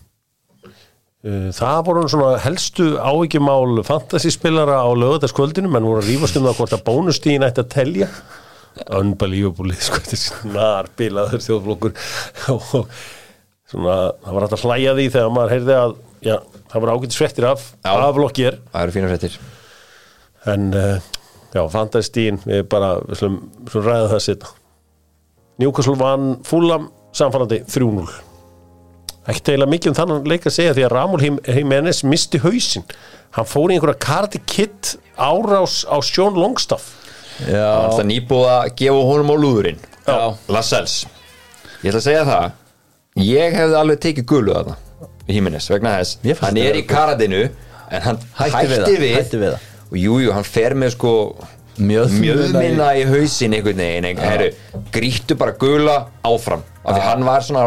það 1.24 1.78
voru 1.86 2.04
svona 2.12 2.38
helstu 2.44 2.94
áhyggjumál 3.00 3.80
fantasyspillara 3.86 4.76
á 4.84 4.88
lögutaskvöldinu 4.92 5.70
menn 5.72 5.86
voru 5.88 6.02
að 6.02 6.10
rífast 6.10 6.36
um 6.36 6.44
það 6.44 6.58
hvort 6.58 6.74
að 6.76 6.82
bónustíðin 6.88 7.46
ætti 7.46 7.62
að 7.64 7.70
telja. 7.72 8.08
Unbelievable 8.92 9.76
sko, 9.86 10.02
þetta 10.02 10.18
er 10.18 10.22
snar 10.24 10.90
bilaður 10.98 11.44
þjóðflokkur. 11.46 11.94
Og 12.52 12.68
svona 13.72 13.96
það 14.20 14.36
var 14.36 14.46
hægt 14.46 14.58
að 14.58 14.66
hlæja 14.68 14.96
því 14.98 15.08
þegar 15.16 15.34
maður 15.38 15.54
heyrði 15.54 15.78
að 15.80 15.96
já, 16.28 16.36
það 16.72 16.84
var 16.84 16.94
ágætis 16.94 17.20
fréttir 17.22 17.48
af, 17.48 17.66
af 17.88 18.20
lokkir 18.20 18.60
það 18.68 18.82
eru 18.82 18.96
fína 18.98 19.12
fréttir. 19.14 19.38
En 20.52 20.68
uh, 20.76 21.08
já, 21.54 21.62
fantastín 21.72 22.42
við 22.44 22.66
bara, 22.68 22.98
slum 23.16 23.40
ræða 23.72 24.12
það 24.12 24.22
setna 24.28 24.52
Newcastle 25.62 25.96
vann 25.96 26.38
fúlam 26.44 26.88
samfannandi 27.14 27.62
3-0 27.70 28.33
ekkert 29.28 29.48
eiginlega 29.52 29.70
mikið 29.72 29.90
um 29.92 29.96
þannig 29.98 30.28
leik 30.32 30.46
að 30.48 30.54
segja 30.58 30.74
því 30.76 30.84
að 30.86 30.92
Ramúl 30.94 31.22
Jiménez 31.48 32.02
misti 32.04 32.40
hausinn. 32.44 32.84
Hann 33.34 33.48
fór 33.50 33.72
í 33.72 33.78
einhverja 33.78 33.98
Cardi 34.04 34.40
Kitt 34.46 34.94
árás 35.16 35.80
á 35.88 35.96
Sjón 36.04 36.36
Longstaff. 36.38 36.90
Það 37.40 37.50
já, 37.56 37.64
alltaf 37.66 38.06
nýbúið 38.06 38.50
að 38.52 38.68
gefa 38.78 39.00
honum 39.08 39.32
á 39.34 39.36
lúðurinn. 39.42 39.80
Já. 40.06 40.18
Lascelles. 40.54 40.98
Ég 41.82 41.90
ætla 41.90 42.00
að 42.00 42.06
segja 42.06 42.24
það. 42.28 42.52
Ég 43.24 43.54
hefði 43.58 43.78
alveg 43.80 44.00
tekið 44.02 44.26
gulu 44.30 44.54
þarna 44.54 44.76
í 45.24 45.34
Híminnes 45.38 45.68
vegna 45.70 45.92
þess 46.00 46.18
Hann 46.42 46.56
er 46.58 46.74
það- 46.74 46.78
í 46.80 46.86
karadinu 46.86 47.42
En 47.94 48.02
hann 48.02 48.18
Hætti 48.36 48.50
hætti, 48.56 48.68
við 48.68 48.80
það, 48.84 48.98
við, 48.98 49.14
hætti 49.16 49.38
við 49.38 49.52
það. 49.54 49.66
Og 49.90 49.96
jú, 50.00 50.14
jú, 50.24 50.32
hann 50.34 50.44
fer 50.44 50.74
með 50.74 50.90
sko 50.96 51.12
Mjöðminna 51.78 52.88
í 52.98 53.04
hausinn 53.08 53.54
einhvern 53.56 53.80
veginn. 53.82 54.18
Heru, 54.18 54.50
Grýttu 54.94 55.36
bara 55.38 55.52
gula 55.58 55.96
áfram 56.24 56.62
af 56.84 56.98
því 56.98 57.06
hann 57.08 57.24
var 57.26 57.46
svona, 57.46 57.64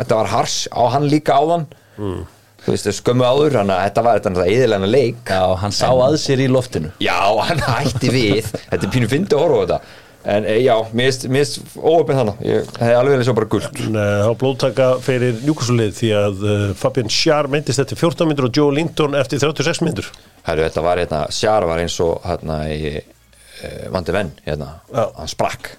þetta 0.00 0.18
var 0.20 0.32
hars 0.34 0.58
á 0.74 0.82
hann 0.94 1.06
líka 1.10 1.38
áðan. 1.38 1.68
Mm. 1.98 2.26
þú 2.64 2.74
veist, 2.74 2.90
skömmu 2.98 3.24
áður 3.24 3.56
hann 3.62 3.70
að 3.72 3.80
þetta 3.86 4.02
var 4.04 4.18
þetta 4.18 4.32
náttúrulega 4.34 4.58
eðilega 4.58 4.90
leik. 4.90 5.22
Já, 5.30 5.44
hann 5.62 5.72
sá 5.74 5.88
að 5.88 6.18
sér 6.20 6.42
í 6.44 6.50
loftinu. 6.52 6.92
Já, 7.02 7.16
hann 7.48 7.64
hætti 7.64 8.12
við. 8.12 8.52
Þetta 8.68 8.82
er 8.82 8.92
pínu 8.92 9.08
fyndi 9.10 9.38
að 9.38 9.44
horfa 9.46 9.58
á 9.58 9.62
þetta. 9.62 9.80
En 10.28 10.44
e, 10.44 10.58
já, 10.60 10.74
mér 10.92 11.14
finnst 11.14 11.60
óöfnið 11.78 12.18
þannig 12.18 12.40
ég 12.42 12.70
hefði 12.80 12.96
alveg 12.98 13.14
verið 13.14 13.28
svo 13.28 13.34
bara 13.38 13.48
guld 13.52 13.78
þá 13.78 14.32
blóðtaka 14.40 14.88
fyrir 15.04 15.38
njúkusulið 15.44 15.92
því 15.94 16.10
að 16.18 16.42
uh, 16.42 16.64
Fabian 16.76 17.12
Schär 17.14 17.48
meintist 17.48 17.80
eftir 17.80 18.00
14 18.00 18.28
myndur 18.28 18.48
og 18.48 18.58
Joe 18.58 18.74
Linton 18.74 19.14
eftir 19.16 19.40
36 19.40 19.80
myndur 19.86 20.10
Herru, 20.48 20.66
þetta 20.66 20.84
var 20.84 21.00
hérna, 21.00 21.22
Sjár 21.32 21.68
var 21.70 21.80
eins 21.84 21.96
og 22.04 22.18
hérna 22.26 22.58
í 22.74 22.96
uh, 22.98 23.86
Vandi 23.94 24.16
Venn 24.18 24.34
hérna, 24.44 24.72
Já. 24.90 25.04
hann 25.16 25.30
sprakk. 25.30 25.70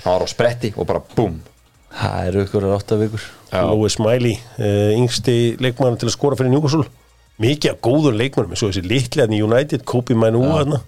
Hann 0.00 0.16
var 0.16 0.24
á 0.24 0.28
spretti 0.32 0.72
og 0.74 0.88
bara 0.88 1.04
búm 1.14 1.36
Það 1.90 2.30
eru 2.30 2.42
ykkur 2.46 2.66
átta 2.74 2.98
vikur. 3.00 3.26
Lói 3.50 3.90
Smiley, 3.90 4.38
uh, 4.60 4.94
yngsti 4.94 5.36
leikmann 5.62 5.98
til 5.98 6.08
að 6.10 6.14
skora 6.14 6.38
fyrir 6.38 6.52
njúkusul 6.54 6.84
mikið 7.40 7.72
af 7.72 7.80
góður 7.84 8.16
leikmannum 8.20 8.54
eins 8.54 8.64
og 8.64 8.72
þessi 8.72 8.86
litlegan 8.86 9.34
í 9.34 9.40
United 9.44 9.84
Kobi 9.88 10.16
Mainu 10.18 10.42
hérna. 10.44 10.80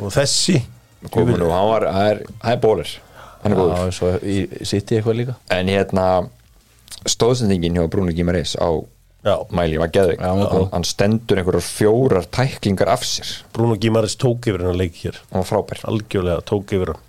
Og 0.00 0.10
þessi 0.14 0.60
komin 1.14 1.42
og 1.44 1.52
hann 1.54 1.86
er, 2.00 2.24
er 2.42 2.58
bólir 2.62 2.96
hann 3.44 3.54
er 3.54 3.60
góður. 3.60 3.76
Já, 3.76 3.94
svo 3.94 4.10
í 4.18 4.64
City 4.66 4.98
eitthvað 4.98 5.20
líka. 5.20 5.36
En 5.54 5.70
hérna 5.70 6.08
stóðsendingin 7.08 7.78
hjá 7.78 7.86
Brúni 7.92 8.16
Gimareis 8.16 8.56
á 8.58 8.68
Já. 9.24 9.38
Mæli 9.56 9.78
var 9.80 9.88
geðvik 9.88 10.20
Já, 10.20 10.32
hann 10.74 10.84
stendur 10.84 11.38
einhverjar 11.40 11.64
fjórar 11.64 12.26
tæklingar 12.28 12.90
af 12.92 13.06
sér. 13.08 13.30
Bruno 13.56 13.78
Gimares 13.80 14.18
tók 14.20 14.50
yfir 14.50 14.66
hér. 14.68 15.16
Hann 15.30 15.40
var 15.40 15.48
frábær. 15.48 15.80
Algjörlega 15.88 16.42
tók 16.44 16.74
yfir 16.76 16.92
hann 16.92 17.00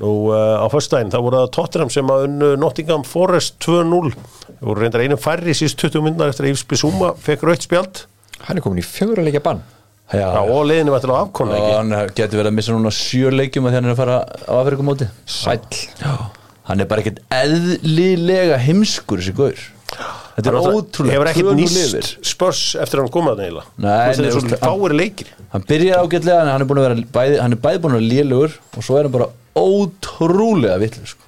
Nú 0.00 0.12
uh, 0.32 0.62
á 0.64 0.66
föstudaginn, 0.72 1.10
þá 1.12 1.18
voru 1.20 1.40
það 1.42 1.50
Tottenham 1.56 1.90
sem 1.92 2.12
að 2.12 2.22
unnu 2.28 2.50
Nottingham 2.60 3.02
Forest 3.04 3.58
2-0 3.66 4.14
Það 4.60 4.68
voru 4.68 4.82
reyndar 4.84 5.04
einu 5.04 5.16
færri 5.20 5.52
síst 5.56 5.80
20 5.80 6.04
myndar 6.04 6.32
eftir 6.32 6.46
að 6.46 6.54
Yves 6.54 6.64
Bissúma 6.68 7.12
fekk 7.20 7.44
rautt 7.48 7.64
spjald. 7.64 8.02
Hann 8.44 8.58
er 8.60 8.64
komin 8.64 8.80
í 8.82 8.84
fjóra 8.84 9.24
leikja 9.24 9.40
bann. 9.44 9.62
Já, 10.10 10.24
Já, 10.24 10.40
og 10.42 10.64
leiðinu 10.66 10.90
var 10.92 11.00
til 11.04 11.12
að 11.12 11.20
afkonna 11.22 11.54
og 11.54 11.60
ekki 11.60 11.74
hann 11.78 12.12
getur 12.18 12.40
verið 12.40 12.50
að 12.50 12.56
missa 12.56 12.74
núna 12.74 12.90
sjö 12.92 13.30
leikjum 13.30 13.68
að 13.70 13.76
hann 13.76 13.86
er 13.86 13.92
að 13.94 14.00
fara 14.00 14.16
á 14.26 14.52
Afrikumóti 14.58 15.06
sæll. 15.30 15.60
Já, 16.00 16.14
hann 16.66 16.82
er 16.82 16.88
bara 16.90 17.04
ekkert 17.04 17.20
eðlilega 17.36 18.58
heimskur 18.64 19.22
þessi 19.22 19.36
gaur. 19.38 19.62
Þetta 20.36 20.50
er 20.50 20.58
ótrúlega 20.60 21.14
Hefur 21.16 21.30
ekkert 21.30 21.56
nýst 21.58 22.12
spörs 22.26 22.60
eftir 22.78 23.00
að 23.00 23.06
hann 23.06 23.12
komaði 23.14 23.46
neila 23.48 23.64
Nei, 23.74 23.88
Það 23.90 24.12
er 24.12 24.20
nei, 24.22 24.30
svo 24.30 24.42
veist, 24.44 24.60
fáir 24.62 24.94
leikir. 24.96 25.32
Hann 25.54 25.64
byrjar 25.66 26.04
ágætlega 26.04 26.44
en 26.44 26.50
hann 26.52 26.64
er 26.64 26.68
búin 26.70 26.80
að 26.80 26.86
vera 26.86 27.06
bæði, 27.16 27.40
hann 27.42 27.56
er 27.56 27.62
bæði 27.64 27.82
búin 27.82 27.96
að 27.96 28.00
vera 28.00 28.10
lélugur 28.14 28.54
og 28.70 28.86
svo 28.86 28.98
er 29.00 29.08
hann 29.08 29.16
bara 29.16 29.28
ótrúlega 29.58 30.78
vitlu 30.80 31.06
sko. 31.08 31.26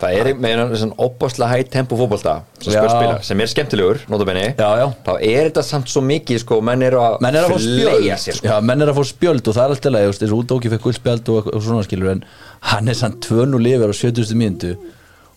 það 0.00 0.18
er 0.20 0.30
með 0.36 0.74
svona 0.76 0.98
opaslega 1.06 1.48
hægt 1.54 1.70
tempo 1.72 1.96
fótbolta 1.96 2.34
sem 2.60 3.22
sem 3.24 3.40
er 3.40 3.52
skemmtilegur 3.52 4.02
notabenni, 4.12 4.50
þá 4.58 5.12
er 5.14 5.48
þetta 5.48 5.64
samt 5.64 5.88
svo 5.92 6.02
mikið 6.04 6.42
sko, 6.42 6.60
menn 6.64 6.84
að, 6.84 7.16
er 7.30 7.40
að 7.40 7.54
fleygja 7.56 8.18
sér 8.20 8.38
sko. 8.40 8.50
Já, 8.50 8.58
menn 8.60 8.84
er 8.84 8.92
að 8.92 9.00
fá 9.00 9.08
spjöld 9.12 9.48
og 9.48 9.56
það 9.56 9.64
er 9.64 9.76
alltaf 9.76 9.96
leið 9.96 10.12
þessu 10.20 10.42
útóki 10.42 10.72
fekk 10.74 10.84
guldspjöld 10.90 11.32
og, 11.32 11.48
og 11.54 11.64
svona 11.64 11.86
skilur 11.88 12.12
en 12.12 12.22
hann 12.72 12.92
er 12.92 12.98
samt 12.98 13.22
tvönu 13.24 13.62
lifir 13.62 13.88
á 13.88 13.96
70. 13.96 14.36
mínútu 14.36 14.76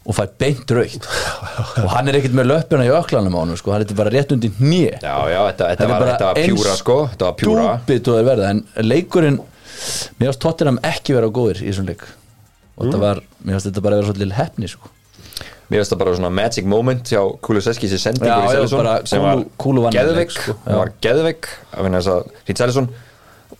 og 0.10 0.16
fær 0.18 0.30
beint 0.42 0.72
raukt 0.74 1.08
og 1.84 1.90
hann 1.94 2.10
er 2.10 2.20
ekkert 2.20 2.36
með 2.38 2.50
löppina 2.54 2.88
í 2.88 2.92
öklanum 2.94 3.36
á 3.36 3.40
hann 3.44 3.58
sko, 3.60 3.74
hann 3.76 3.86
er 3.86 3.98
bara 3.98 4.14
rétt 4.14 4.34
undir 4.36 4.54
hnið 4.58 5.04
já, 5.04 5.16
já, 5.30 5.40
þetta, 5.52 5.72
þetta, 5.74 5.90
var, 5.92 6.06
þetta 6.12 6.30
var 6.30 6.42
pjúra 6.44 6.76
sko, 6.80 6.98
þetta 7.12 7.30
var 7.30 7.40
pjúra. 7.40 8.48
en 8.50 8.64
leikurinn 8.86 9.42
mér 10.20 10.32
finnst 10.32 10.42
Tottenham 10.44 10.80
ekki 10.88 11.16
vera 11.18 11.30
góðir 11.34 11.62
í 11.64 11.70
þessum 11.70 11.90
leik 11.92 12.08
og 12.80 12.86
þetta 12.88 13.02
var, 13.04 13.20
mér 13.44 13.58
finnst 13.58 13.70
þetta 13.70 13.84
bara 13.86 13.98
að 13.98 14.02
vera 14.02 14.14
svolítið 14.14 14.38
hefni 14.40 14.72
sko. 14.72 14.90
Mér 15.70 15.84
finnst 15.84 15.94
það 15.94 16.00
bara 16.02 16.16
svona 16.18 16.32
magic 16.34 16.66
moment 16.66 17.12
hjá 17.12 17.20
Kulusevski 17.46 17.90
sem 17.92 18.00
já, 18.26 18.56
Sælisson 18.56 18.82
bara 18.82 18.96
sem 19.06 19.22
var 19.22 19.44
leik, 20.18 20.32
sko, 20.34 20.56
var 20.66 20.92
geðveik 21.04 21.52
af 21.76 21.84
henni 21.86 22.00
þess 22.00 22.12
að 22.16 22.34
Rít 22.50 22.64
Sælisson 22.64 22.90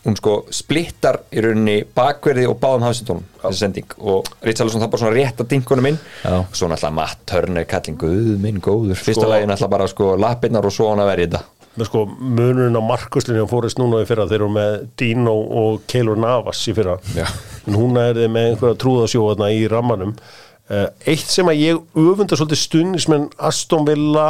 hún 0.00 0.16
sko 0.16 0.34
splittar 0.54 1.18
í 1.30 1.42
rauninni 1.44 1.76
bakverði 1.94 2.46
og 2.48 2.56
báðum 2.62 2.86
hafsindunum 2.88 3.24
þessi 3.42 3.60
sending. 3.60 3.94
Og 4.00 4.26
Rít 4.42 4.58
Sælisson 4.58 4.80
það 4.80 4.92
bara 4.94 5.02
svona 5.04 5.16
rétt 5.18 5.44
að 5.44 5.50
dinkunum 5.52 5.90
inn. 5.92 5.98
Já. 6.24 6.36
svo 6.56 6.70
náttúrulega 6.72 6.96
Matt 6.96 7.24
Turner 7.28 7.68
kalling 7.68 8.00
guð 8.00 8.34
minn 8.40 8.60
góður, 8.64 8.96
fyrsta 8.96 9.26
Sko- 9.26 9.32
lagi 9.34 9.46
náttúrulega 9.50 9.74
bara 9.76 9.88
sko 9.92 10.14
lappirnar 10.16 10.66
og 10.66 10.72
svo 10.72 10.88
hann 10.90 11.04
að 11.04 11.12
verja 11.12 11.28
þetta 11.28 11.59
sko 11.78 12.04
munurinn 12.18 12.76
á 12.76 12.82
markuslinni 12.82 13.42
á 13.42 13.48
fórist 13.50 13.78
núna 13.78 14.02
í 14.02 14.08
fyrra 14.08 14.26
þeir 14.28 14.40
eru 14.40 14.48
með 14.52 14.72
Dino 14.98 15.34
og 15.62 15.84
Keylor 15.90 16.18
Navas 16.18 16.62
í 16.68 16.74
fyrra. 16.76 16.96
Já. 17.14 17.26
en 17.66 17.76
hún 17.78 17.98
er 18.00 18.18
með 18.28 18.50
einhverja 18.50 18.78
trúðasjóðna 18.82 19.50
í 19.54 19.66
rammanum. 19.70 20.16
Uh, 20.70 20.86
eitt 21.06 21.26
sem 21.30 21.48
að 21.50 21.62
ég 21.62 21.80
öfunda 21.98 22.38
svolítið 22.38 22.60
stundismenn 22.62 23.30
Aston 23.38 23.86
Villa 23.88 24.26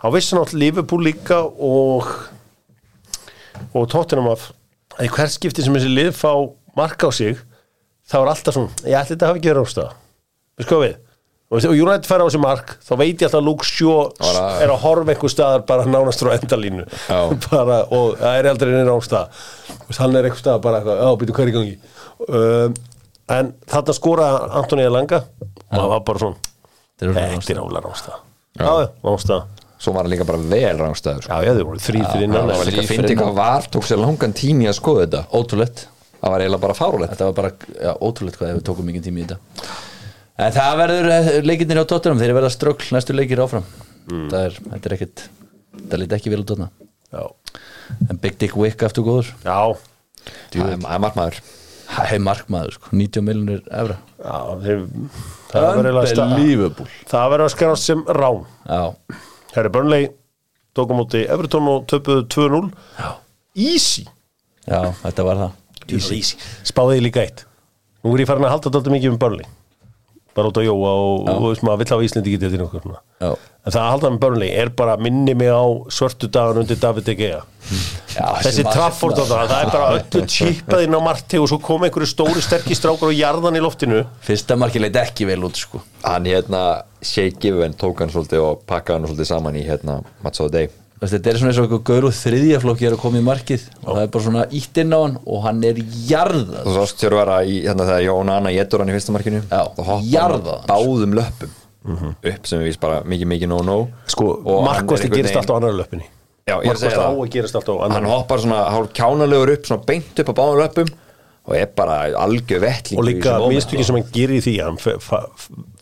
á 0.00 0.06
vissan 0.12 0.40
átt 0.40 0.54
Liverpool 0.56 1.04
líka 1.04 1.42
og 1.44 2.12
og 3.74 3.88
Tottenham 3.90 4.30
af. 4.32 4.50
Að 4.98 5.08
í 5.08 5.12
hvert 5.16 5.34
skipti 5.34 5.64
sem 5.64 5.74
þessi 5.74 5.90
lið 5.90 6.12
fá 6.16 6.32
marka 6.78 7.08
á 7.08 7.12
sig 7.14 7.40
þá 8.10 8.18
er 8.20 8.30
alltaf 8.34 8.56
svona, 8.56 8.72
ég 8.84 8.98
ætli 8.98 9.14
þetta 9.14 9.30
hafi 9.30 9.40
ekki 9.40 9.50
verið 9.50 9.68
ástæða. 9.68 9.92
Við 10.54 10.68
sko 10.68 10.80
við 10.82 10.96
og 11.54 11.74
United 11.76 12.06
fær 12.08 12.22
á 12.22 12.26
þessi 12.26 12.40
mark 12.42 12.72
þá 12.82 12.92
veit 13.00 13.20
ég 13.22 13.26
alltaf 13.28 13.40
að 13.40 13.46
Luke 13.48 13.66
Shaw 13.68 14.08
Bara- 14.18 14.46
er 14.64 14.72
að 14.74 14.80
horfa 14.84 15.14
einhver 15.14 15.32
staðar 15.32 15.64
bara 15.68 15.84
nánast 15.86 16.24
frá 16.24 16.32
endalínu. 16.38 16.86
Bara, 17.50 17.78
og 17.94 18.16
það 18.20 18.38
er 18.40 18.48
aldrei 18.50 18.72
neina 18.74 18.96
ástæða. 18.96 19.24
Hann 20.00 20.16
er 20.18 20.28
einhver 20.28 20.40
staðar 20.42 20.62
bara 20.64 20.80
eitthvað, 20.80 21.02
já, 21.04 21.10
býtu 21.22 21.36
hver 21.38 21.52
í 21.52 21.54
gangi? 21.58 21.74
Um, 22.28 22.74
en 23.38 23.52
þarna 23.70 23.96
skoraði 23.96 24.50
Antoni 24.62 24.86
Elanga 24.88 25.22
og 25.24 25.76
það 25.78 25.90
var 25.94 26.04
bara 26.10 26.24
svona 26.24 26.52
Þetta 26.94 27.10
er 27.10 27.36
þetta 27.38 27.54
er 27.54 27.60
álar 27.64 27.88
ástæða. 27.90 28.18
Svo 29.84 29.92
var 29.92 30.06
hann 30.06 30.12
líka 30.14 30.24
bara 30.24 30.38
vel 30.38 30.76
rángstöður 30.78 31.24
sko. 31.26 31.32
já, 31.34 31.44
já, 31.44 31.54
þau 31.58 31.64
voru 31.68 31.80
þrý 31.82 32.02
fyrir 32.08 32.22
innan. 32.28 32.46
það 32.48 32.60
var 32.60 32.68
líka 32.68 32.76
Þrír 32.78 32.84
að 32.84 32.92
finna 32.92 33.08
fyrir 33.08 33.18
hvað 33.20 33.34
var 33.36 33.66
tók 33.74 33.88
sér 33.88 33.98
langan 34.00 34.32
tími 34.38 34.68
að 34.70 34.76
skoða 34.78 35.02
þetta. 35.04 35.22
Ótrúlegt. 35.34 35.82
Það 36.20 36.32
var 36.32 36.44
eiginlega 36.44 36.62
bara 36.62 36.76
fárulegt 36.78 37.12
þetta 37.12 37.26
var 37.28 37.34
bara 37.36 37.50
já, 37.74 37.90
ótrúlegt 38.00 38.38
hvað 38.40 38.52
ef 38.54 38.56
við 38.60 38.64
tókum 38.70 38.86
mikið 38.88 39.04
tími 39.10 39.20
í 39.20 39.26
þetta 39.26 39.74
en 40.38 40.52
það 40.56 40.76
verður 40.80 41.08
eh, 41.14 41.30
leikirnir 41.46 41.82
á 41.82 41.90
Tottenham 41.90 42.20
þeir 42.22 42.34
verða 42.36 42.50
ströggl 42.54 42.88
næstu 42.94 43.14
leikir 43.16 43.42
áfram. 43.44 43.66
Það 44.08 44.38
er, 44.40 44.56
þetta 44.72 44.88
er 44.90 44.94
ekkit 44.98 45.24
það 45.90 46.00
lítið 46.02 46.16
ekki 46.18 46.32
vel 46.34 46.40
út 46.44 46.50
þarna. 46.54 46.70
Já, 47.14 47.22
en 48.10 48.18
Big 48.22 48.38
Dick 48.40 48.56
Wick 48.58 48.82
aftur 48.86 49.04
góður. 49.06 49.30
Já, 49.44 49.58
það 50.50 50.72
er- 50.72 50.80
það 50.80 52.12
er 52.16 52.22
markmaður. 52.24 52.74
Sko, 52.74 52.90
90 52.96 53.22
miljonir 53.26 53.62
evra. 53.70 53.96
Já 54.24 54.36
þeir, 54.64 54.84
það 55.52 55.66
verður 55.78 55.98
að 56.00 56.06
sta- 56.10 56.24
Unbelievable 56.26 56.86
það 57.10 57.26
verður 57.34 57.44
að 57.46 57.54
skærast 57.54 57.84
sem 57.90 58.04
rán. 58.18 58.44
Já, 58.66 58.82
Herri 59.54 59.68
Burnley 59.74 60.08
tók 60.74 60.90
á 60.90 60.94
móti 60.98 61.24
Everton 61.30 61.68
og 61.70 61.84
töpuðu 61.86 62.24
2-0 62.26 62.72
Easy. 63.54 64.06
Já, 64.66 64.80
þetta 65.04 65.24
var 65.28 65.36
það. 65.36 65.52
Easy. 65.94 66.22
Spáði 66.64 66.96
því 66.98 67.02
líka 67.04 67.20
eitt. 67.22 67.44
Nú 68.02 68.14
er 68.16 68.24
ég 68.24 68.26
farin 68.30 68.46
að 68.48 68.54
halda 68.56 68.70
þetta 68.72 68.90
mikið 68.96 69.12
um 69.12 69.18
Burnley 69.20 69.46
bara 70.36 70.50
út 70.50 70.60
á 70.60 70.62
Jóa 70.64 70.92
og, 70.92 71.28
og 71.30 71.48
veist 71.48 71.64
maður 71.66 71.82
vill 71.82 71.92
hafa 71.94 72.06
Íslandi 72.08 72.34
ekki 72.34 72.42
til 72.44 72.60
já, 72.60 73.30
en 73.30 73.72
það 73.72 73.80
að 73.80 73.90
halda 73.92 74.10
með 74.12 74.20
Burnley 74.24 74.52
er 74.62 74.70
bara 74.76 74.96
minni 75.00 75.34
mig 75.38 75.50
á 75.50 75.64
svörtu 75.94 76.28
dagan 76.28 76.62
undir 76.62 76.80
David 76.80 77.08
De 77.08 77.16
Gea. 77.18 77.40
Já 78.14 78.26
þessi 78.44 78.64
Trafford 78.68 79.18
og 79.22 79.28
það, 79.30 79.48
það 79.50 79.62
er 79.62 79.72
bara 79.72 79.88
öllu 79.98 80.24
chipað 80.30 80.84
inn 80.86 80.98
á 80.98 81.00
Marti 81.06 81.40
og 81.40 81.48
svo 81.50 81.58
kom 81.64 81.86
einhverju 81.86 82.10
stóri 82.10 82.44
sterkir 82.44 82.78
strákar 82.78 83.10
og 83.10 83.16
jarðan 83.16 83.58
í 83.58 83.64
loftinu. 83.64 84.04
Fyrsta 84.26 84.58
marki 84.60 84.82
leit 84.82 84.98
ekki 85.00 85.26
vel 85.30 85.40
út 85.48 85.58
sko. 85.58 85.82
Hann 86.04 86.28
hérna 86.28 86.84
Shea 87.04 87.32
Given 87.32 87.74
tók 87.80 88.04
hann 88.04 88.12
svolítið 88.12 88.44
og 88.44 88.64
pakkaði 88.68 89.00
hann 89.00 89.10
svolítið 89.10 89.30
saman 89.32 89.58
í 89.58 89.66
hérna 89.66 90.00
Match 90.22 90.44
of 90.44 90.50
the 90.50 90.58
Day. 90.58 90.70
Veist, 90.70 90.83
þetta 91.02 91.30
er 91.30 91.38
svona 91.40 91.50
eins 91.52 91.58
og 91.60 91.66
eitthvað 91.66 91.82
gaur 91.90 92.06
og 92.08 92.14
þriðjaflokki 92.16 92.86
er 92.88 92.94
að 92.96 93.00
koma 93.02 93.18
í 93.20 93.24
markið. 93.26 93.64
Og 93.82 93.90
það 93.90 94.02
er 94.04 94.12
bara 94.14 94.24
svona 94.28 94.44
ítt 94.60 94.80
inn 94.80 94.94
á 94.94 94.98
hann 95.02 95.16
og 95.24 95.42
hann 95.44 95.60
er 95.68 95.80
jarðað 96.08 96.62
og 96.64 96.76
svo 96.78 96.86
stjórn 96.92 97.18
vera 97.20 97.36
í 97.44 97.58
hérna 97.66 97.88
þegar 97.88 98.04
Jón 98.06 98.32
Anna 98.36 98.52
getur 98.54 98.84
hann 98.84 98.92
í 98.92 98.96
fyrsta 98.96 99.14
markinu. 99.16 99.42
Já, 99.50 99.62
þá 99.74 99.82
hoppar 99.90 100.08
jarða 100.14 100.58
hann 100.62 100.70
báðum 100.70 101.16
löppum 101.18 101.54
upp 101.84 102.46
sem 102.48 102.62
við 102.62 102.70
víst 102.70 102.80
bara 102.80 103.02
mikið 103.04 103.28
mikið 103.34 103.50
no 103.50 103.58
no 103.66 103.78
sko, 104.08 104.30
Og 104.40 104.62
hann 104.62 104.70
Markosti 104.70 105.10
er 105.10 105.16
gerist 105.18 105.36
alltaf 105.36 105.56
á 105.56 105.60
annar 105.60 105.74
löppinni. 105.82 106.06
Já, 106.48 106.56
ég 106.64 106.70
er 106.70 106.76
að 106.78 106.80
segja 106.80 106.96
Markosti 106.96 107.00
á 107.00 107.08
það. 107.08 107.24
að 107.26 107.32
gerast 107.34 107.58
alltaf 107.60 107.74
á 107.76 107.80
hann 107.82 107.96
annar 107.98 108.14
hoppar 108.14 108.40
svona 108.40 108.60
hálf 108.72 108.92
kjánalegur 108.96 109.52
upp 109.58 109.68
svona 109.68 109.88
beint 109.90 110.22
upp 110.22 110.30
á 110.32 110.34
báðum 110.40 110.62
löpum 110.62 110.94
og 111.44 111.56
er 111.58 111.66
bara 111.76 111.96
algjör 112.16 112.62
vettling 112.64 113.00
og 113.00 113.04
líka 113.04 113.34
mistökin 113.52 113.84
sem 113.84 113.98
hann 113.98 114.08
gerir 114.14 114.38
í 114.38 114.44
því 114.46 114.54
að 114.64 114.70
hann 114.70 114.78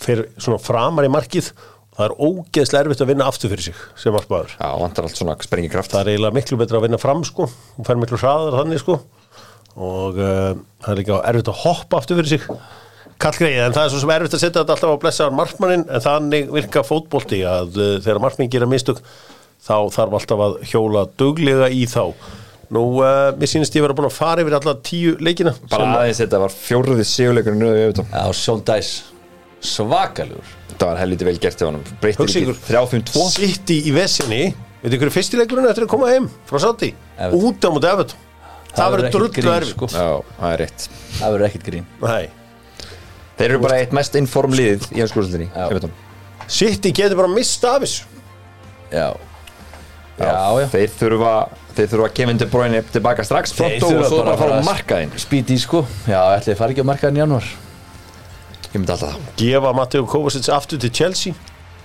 fer, 0.03 0.25
svona 0.43 0.59
framar 0.59 1.07
í 1.07 1.13
markið 1.15 1.53
og 1.55 1.63
það 1.97 2.05
er 2.07 2.14
ógeðslega 2.18 2.84
erfitt 2.86 3.03
að 3.05 3.11
vinna 3.12 3.26
aftur 3.28 3.53
fyrir 3.53 3.66
sig 3.68 3.80
sem 4.01 4.14
markmaður 4.16 4.55
Já, 4.57 4.68
vantar 4.80 5.09
allt 5.09 5.18
svona 5.18 5.34
sprengikraft. 5.45 5.93
Það 5.93 6.03
er 6.03 6.12
eiginlega 6.12 6.38
miklu 6.38 6.61
betra 6.61 6.78
að 6.78 6.86
vinna 6.86 7.01
fram 7.01 7.24
sko. 7.28 7.49
Og 7.76 7.88
fer 7.88 8.01
miklu 8.01 8.20
hraðar 8.20 8.59
þannig 8.62 8.80
sko. 8.82 8.99
Og 9.72 10.20
uh, 10.20 10.55
það 10.84 10.95
er 10.95 11.01
líka 11.01 11.20
erfitt 11.28 11.51
að 11.53 11.61
hoppa 11.66 12.01
aftur 12.01 12.20
fyrir 12.20 12.32
sig. 12.34 12.47
Kallgreið, 13.22 13.59
en 13.66 13.76
það 13.76 13.84
er 13.84 13.93
svo 13.93 14.01
sem 14.03 14.14
erfitt 14.16 14.36
að 14.36 14.43
setja 14.43 14.62
þetta 14.62 14.76
alltaf 14.76 14.95
á 14.97 15.03
blessaðar 15.05 15.36
markmannin, 15.38 15.84
en 15.86 16.03
þannig 16.03 16.49
virka 16.53 16.82
fótbolti 16.86 17.43
að 17.47 17.76
uh, 17.76 17.93
þegar 18.03 18.22
markmann 18.24 18.53
gera 18.53 18.68
mistök 18.70 19.03
þá 19.62 19.76
þarf 19.95 20.16
alltaf 20.18 20.47
að 20.49 20.57
hjóla 20.72 21.05
duglega 21.20 21.68
í 21.70 21.84
þá. 21.90 22.03
Nú, 22.72 22.86
uh, 23.05 23.30
mér 23.36 23.53
sýnist 23.53 23.76
ég 23.76 23.84
vera 23.84 23.95
búin 23.97 24.09
að 24.09 24.16
fara 24.16 24.43
yfir 24.43 24.57
alla 24.57 24.78
tíu 24.80 25.12
leikina 25.20 25.53
bara 25.68 25.90
aðeins 25.99 26.22
þetta 26.22 26.40
var 26.40 26.55
fjóruði 26.57 27.05
sigurleikurinn 27.05 27.61
nöðu 27.61 27.82
við 27.82 28.01
Já, 28.01 28.22
Sean 28.32 28.62
Dice 28.64 29.12
svakalugur 29.63 30.51
þetta 30.73 30.89
var 30.91 31.01
helviti 31.03 31.27
vel 31.29 31.39
gert 31.43 31.61
hjá 31.63 31.69
honum. 31.69 31.83
Breytir 32.03 32.27
ekki 32.27 32.43
ykkur. 32.43 32.61
3-5-2 32.67 33.25
City 33.37 33.79
í 33.87 33.95
vesinni 33.95 34.43
veit 34.83 34.97
ykkur 34.97 35.13
fyrstileikurinn 35.15 35.69
eftir 35.71 35.87
að 35.87 35.93
koma 35.95 36.11
heim 36.11 36.29
frá 36.49 36.59
Sátti 36.65 36.93
Everton. 37.17 37.43
út 37.47 37.67
á 37.67 37.69
mútið 37.71 37.91
Everton. 37.93 38.29
Það 38.73 38.95
verður 38.95 39.11
drullu 39.15 39.53
erfitt. 39.53 39.75
sko. 39.77 39.89
já, 39.93 40.07
það 40.39 40.53
er 40.55 40.63
rétt. 40.63 40.87
Það 41.19 41.35
verður 41.35 41.47
ekkert 41.51 41.67
grín. 41.69 41.91
Nei. 42.03 42.31
þeir 43.37 43.51
eru 43.51 43.61
bara 43.63 43.81
eitt 43.83 43.93
mest 43.97 44.17
inform 44.19 44.55
liðið 44.57 44.89
í 44.93 45.03
hans 45.03 45.13
skúrslinni 45.13 45.49
Já. 45.53 45.91
City 46.53 46.93
getur 46.93 47.21
bara 47.21 47.31
mista 47.33 47.77
af 47.77 47.85
þessu. 47.85 48.05
Já. 48.93 49.09
Já, 50.19 50.33
já 50.61 50.67
þeir 50.73 50.91
þurfa 50.99 51.35
þeir 51.77 51.89
þurfa 51.89 52.07
að 52.09 52.15
Kevin 52.19 52.41
De 52.41 52.47
Bruyne 52.53 52.83
tilbaka 52.93 53.25
strax. 53.25 53.55
Þeir 53.57 53.79
pronto 53.79 53.87
og 53.87 53.93
þurfa 53.93 54.09
svo 54.09 54.19
bara 54.23 54.35
að 54.35 54.43
fara 54.43 54.57
á 54.57 54.61
að 54.61 54.67
markaðinn 54.69 55.15
Spíti 55.23 55.57
sko. 55.61 55.85
Já, 56.09 56.21
ætli 56.37 56.53
þið 56.53 56.59
fari 56.61 56.75
ekki 56.77 56.85
á 56.85 56.91
markaðin 56.91 57.21
í 57.21 57.23
januar 57.23 57.47
ég 58.73 58.81
myndi 58.81 58.93
alltaf 58.95 59.12
það. 59.12 59.33
Gefa 59.41 59.73
Matteo 59.77 60.07
Kovacic 60.09 60.49
aftur 60.53 60.81
til 60.83 60.93
Chelsea. 60.93 61.35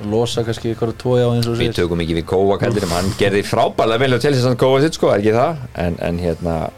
Losa 0.07 0.43
kannski 0.45 0.75
ykkur 0.75 0.93
tvo 0.99 1.15
já 1.17 1.25
eins 1.31 1.47
og 1.49 1.57
við 1.57 1.71
sér. 1.71 1.79
tökum 1.81 2.01
ekki 2.03 2.19
við 2.19 2.25
kallinum 2.29 2.91
hann 2.93 3.07
gerði 3.17 3.41
frábælega 3.43 4.03
vel 4.03 4.13
á 4.13 4.19
Chelsea 4.21 4.43
sann 4.43 4.57
sitt 4.81 4.93
sko, 4.93 5.09
er 5.09 5.19
ekki 5.19 5.33
það? 5.33 5.57
En, 5.73 5.97
en 5.99 6.19
hérna 6.21 6.69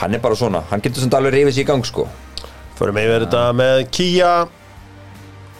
hann 0.00 0.14
er 0.14 0.20
bara 0.20 0.34
svona, 0.34 0.62
hann 0.70 0.80
getur 0.80 1.02
samt 1.02 1.14
alveg 1.14 1.34
reyfið 1.34 1.54
sér 1.54 1.62
í 1.62 1.68
gang 1.68 1.84
sko. 1.84 2.06
Förum 2.78 2.96
yfir 2.96 3.26
þetta 3.26 3.52
með 3.52 3.82
Kia. 3.92 4.32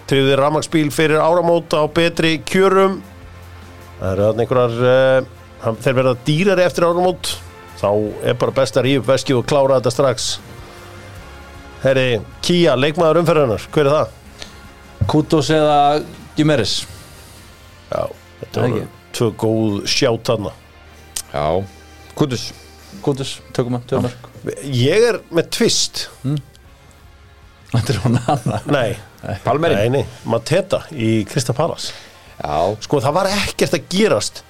Tryggði 0.08 0.38
rafmagsbíl 0.40 0.88
fyrir 0.90 1.20
áramót 1.20 1.70
á 1.76 1.84
betri 1.86 2.40
kjörum. 2.48 3.02
Það 4.00 4.12
eru 4.14 4.24
þarna 4.24 4.42
einhverjar 4.46 4.80
uh, 4.80 5.76
Þeir 5.84 5.96
verða 5.98 6.14
dýrari 6.24 6.64
eftir 6.64 6.86
áramót. 6.88 7.34
Þá 7.76 7.90
er 8.24 8.38
bara 8.40 8.56
best 8.56 8.78
að 8.80 8.86
rífa 8.88 9.02
upp 9.02 9.10
veski 9.12 9.36
og 9.36 9.44
klára 9.48 9.76
þetta 9.76 9.92
strax 9.92 10.30
Herri, 11.80 12.20
Kia, 12.44 12.74
leikmaður 12.76 13.22
umferðarnar 13.22 13.66
Hver 13.72 13.88
er 13.88 13.94
það? 13.94 14.16
Kutos 15.10 15.48
eða 15.54 15.76
Gimeris 16.36 16.74
Já, 17.90 18.02
þetta 18.42 18.64
voru 18.66 18.82
tvö 19.16 19.28
góð 19.42 19.78
sjátt 19.90 20.28
þarna. 20.28 20.52
Já, 21.32 21.46
Kutus. 22.18 22.44
Kutos, 23.02 23.32
tökum 23.56 23.74
hann, 23.78 23.86
tökum 23.90 24.06
mörg 24.06 24.66
Ég 24.74 25.06
er 25.08 25.18
með 25.34 25.48
tvist 25.56 26.04
Þetta 27.70 27.94
er 27.94 27.98
hún 28.04 28.18
annar 28.20 28.68
Nei, 28.70 28.92
Palmerinn, 29.44 29.80
nei, 29.80 30.00
nei, 30.02 30.22
Mateta 30.28 30.82
í 30.92 31.20
Krista 31.28 31.54
Palas 31.56 31.90
já, 32.40 32.54
sko 32.80 33.00
það 33.04 33.16
var 33.18 33.28
ekkert 33.34 33.74
að 33.76 33.88
gerast 33.92 34.42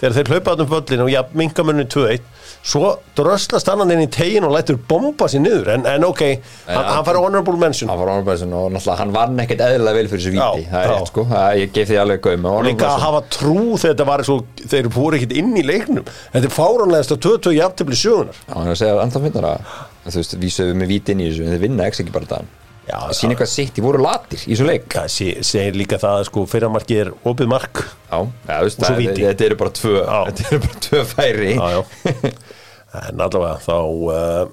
þegar 0.00 0.16
þeir 0.18 0.30
hlaupaði 0.34 0.64
um 0.64 0.70
völlin 0.74 1.02
og 1.06 1.10
já, 1.12 1.20
minkamunni 1.36 1.86
2-1 1.88 2.26
svo 2.62 2.90
dröslast 3.16 3.68
annan 3.72 3.90
inn 3.94 4.02
í 4.04 4.08
tegin 4.12 4.44
og 4.44 4.52
lætur 4.52 4.76
bomba 4.88 5.28
sér 5.32 5.40
niður. 5.44 5.70
En, 5.74 5.86
en 5.88 6.04
ok, 6.04 6.22
hann, 6.68 6.84
hann 6.90 7.06
fær 7.06 7.18
honorable 7.22 7.56
mention. 7.60 7.88
Hann 7.90 8.00
var 8.02 8.12
Honorbergson 8.12 8.52
og 8.56 8.68
náttúrulega 8.74 8.98
hann 9.00 9.14
vann 9.14 9.42
ekkert 9.44 9.64
eðlilega 9.64 9.96
vel 9.96 10.10
fyrir 10.12 10.24
þessu 10.24 10.34
víti, 10.36 10.66
Já, 10.66 10.70
það 10.74 10.84
er 10.84 10.92
rétt 10.94 11.10
sko. 11.12 11.26
Það, 11.32 11.48
ég 11.62 11.74
gef 11.78 11.90
því 11.90 12.00
alveg 12.04 12.22
gaum. 12.28 12.48
Og 12.52 12.62
líka 12.68 12.92
að 12.92 13.04
hafa 13.06 13.22
trú 13.38 13.56
þegar 13.74 13.94
þetta 13.94 14.08
var 14.12 14.26
svo 14.28 14.38
þeir 14.60 14.90
voru 15.00 15.20
ekkert 15.20 15.36
inn 15.40 15.52
í 15.56 15.66
leiknum. 15.66 16.08
Þetta 16.36 16.50
er 16.50 16.56
fáránlegast 16.60 17.16
að 17.16 17.22
22 17.30 17.56
jafntefli 17.58 18.00
sögunar 18.04 18.40
Já, 18.40 18.54
hann 18.54 18.68
er 18.68 18.74
að 18.76 18.80
segja 18.84 19.02
ennþá 19.06 19.24
finnar 19.26 19.50
að 19.50 19.76
þú 20.10 20.16
veist, 20.20 20.40
vísuðu 20.44 20.80
með 20.80 20.92
víti 20.94 21.14
inn 21.14 21.22
í 21.24 21.30
þessu 21.30 21.46
en 21.46 21.54
þeir 21.54 21.64
vinna 21.68 21.88
ekki 21.88 22.04
ekki 22.04 22.16
bara 22.16 22.42
Já, 22.90 22.96
það 23.06 23.16
sína 23.18 23.34
eitthvað 23.34 23.50
sitt, 23.52 23.72
þeir 23.76 23.84
voru 23.84 24.00
latir 24.02 24.40
í 24.42 24.54
þessu 24.54 24.66
leik. 24.66 24.86
Það 24.90 25.10
sé- 25.14 25.42
segir 25.46 25.76
líka 25.78 25.98
það 26.00 26.16
að 26.18 26.24
sko 26.30 26.44
fyrramarkið 26.50 27.02
er 27.04 27.10
opið 27.30 27.50
mark. 27.52 27.82
Já, 28.10 28.18
já, 28.48 28.56
Og 28.64 28.70
svo 28.74 28.94
víti. 28.98 29.26
þetta 29.26 29.46
eru 29.46 29.58
bara 29.60 29.74
tvö 29.78 29.92
eru 30.00 30.60
bara 30.64 30.80
tvö 30.86 31.04
færi. 31.12 31.52
Já, 31.54 31.68
já. 31.76 32.32
en 32.98 33.20
allavega 33.22 33.60
þá 33.62 33.76
uh, 34.10 34.50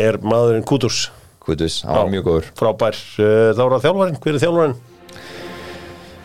er 0.00 0.18
maðurinn 0.24 0.64
Kudus 0.68 1.10
Kutus, 1.44 1.82
hann 1.84 1.98
var 1.98 2.08
mjög 2.08 2.24
góður. 2.24 2.46
frábær, 2.56 2.96
uh, 3.20 3.50
þá 3.52 3.60
er 3.66 3.72
það 3.74 3.82
þjálfarinn. 3.84 4.14
Hver 4.24 4.34
er 4.38 4.42
þjálfarinn? 4.46 4.76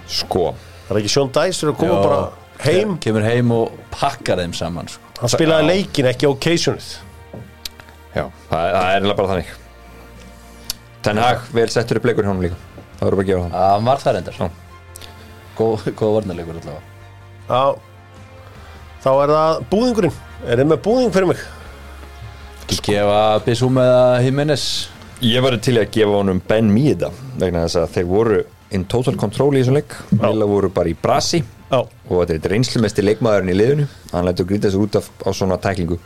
Sko, 0.09 0.43
Það 0.87 0.95
er 0.95 0.99
ekki 1.03 1.11
Sean 1.13 1.27
Dice 1.35 1.65
er 1.65 1.69
að 1.73 1.75
koma 1.81 1.97
Já. 1.97 1.99
bara 2.05 2.21
heim? 2.65 2.93
Kemur 3.03 3.25
heim 3.27 3.51
og 3.53 3.73
pakkar 3.93 4.39
þeim 4.41 4.55
saman 4.57 4.87
sko. 4.89 5.03
Hann 5.19 5.29
spilaði 5.33 5.67
leikin 5.69 6.07
ekki 6.09 6.29
occasionið. 6.31 6.87
Já, 8.15 8.23
það, 8.49 8.63
er- 8.63 8.73
það 8.73 8.79
er 8.79 8.95
eiginlega 8.95 9.17
bara 9.19 9.29
þannig. 9.33 9.51
Ten 11.05 11.17
Hag, 11.21 11.43
vel 11.55 11.67
settur 11.71 11.99
upp 11.99 12.07
leikur 12.09 12.23
hjá 12.25 12.31
honum 12.31 12.41
líka. 12.47 12.57
Það 12.99 13.05
voru 13.05 13.19
bara 13.19 13.25
að 13.27 13.29
gefa 13.29 13.43
það. 13.43 13.59
Að 13.59 13.69
hann 13.75 13.85
var 13.91 14.01
það 14.05 14.15
reyndar. 14.17 14.39
Já. 14.39 14.49
Góð, 15.59 15.85
góð 15.99 16.15
varnarleikur 16.17 16.57
allavega. 16.63 16.81
Já. 17.49 17.61
Þá 19.03 19.09
er 19.19 19.33
það 19.35 19.61
búðingurinn 19.69 20.17
Er 20.47 20.61
þið 20.61 20.69
með 20.71 20.81
búðing 20.85 21.11
fyrir 21.11 21.29
mig? 21.33 21.41
Ekki 22.63 22.79
gefa 22.85 23.19
Bissum 23.43 23.79
eða 23.81 24.21
Jimenez 24.23 24.63
Ég 25.25 25.43
var 25.43 25.57
til 25.59 25.75
að 25.81 25.89
gefa 25.91 26.15
honum 26.21 26.39
Ben 26.47 26.69
Mieda 26.71 27.09
vegna 27.41 27.65
þess 27.65 27.81
að 27.81 27.95
þeir 27.97 28.07
voru 28.07 28.39
in 28.71 28.85
total 28.87 29.17
control 29.19 29.51
í 29.57 29.59
þessum 29.59 29.79
leik. 29.79 29.95
Mila 30.15 30.47
voru 30.47 30.69
bara 30.71 30.91
í 30.91 30.95
brasi. 30.95 31.41
Já. 31.69 31.81
Og 31.81 32.21
þetta 32.21 32.31
er 32.31 32.37
eitt 32.37 32.49
reynslumesti 32.53 33.03
leikmaðurinn 33.03 33.51
í 33.51 33.57
liðinu. 33.57 33.87
Hann 34.13 34.29
lætur 34.29 34.47
grýta 34.47 34.71
sig 34.71 34.79
út 34.79 34.95
af, 35.01 35.09
á 35.25 35.29
svona 35.35 35.59
tæklingu. 35.59 35.99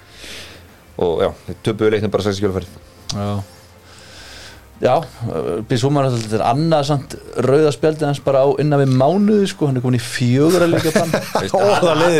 Og 1.03 1.25
já, 1.27 1.29
töpuðu 1.65 1.93
leiknum 1.93 2.13
bara 2.13 2.25
6 2.31 2.41
skjólfærið 2.41 2.79
Já 3.13 3.52
Já, 4.83 4.97
Bissum 5.69 5.95
er 5.95 6.09
alltaf 6.09 6.41
annað 6.43 6.81
samt 6.89 7.13
rauðaspjaldi 7.45 8.03
hans 8.03 8.19
bara 8.23 8.41
á 8.43 8.47
innan 8.59 8.81
við 8.81 8.89
mánuði 8.99 9.45
sko, 9.47 9.69
hann 9.69 9.79
er 9.79 9.83
komin 9.85 9.95
í 9.95 10.03
fjögur 10.03 10.63
að 10.65 10.73
leika 10.73 10.91
bann 10.97 11.11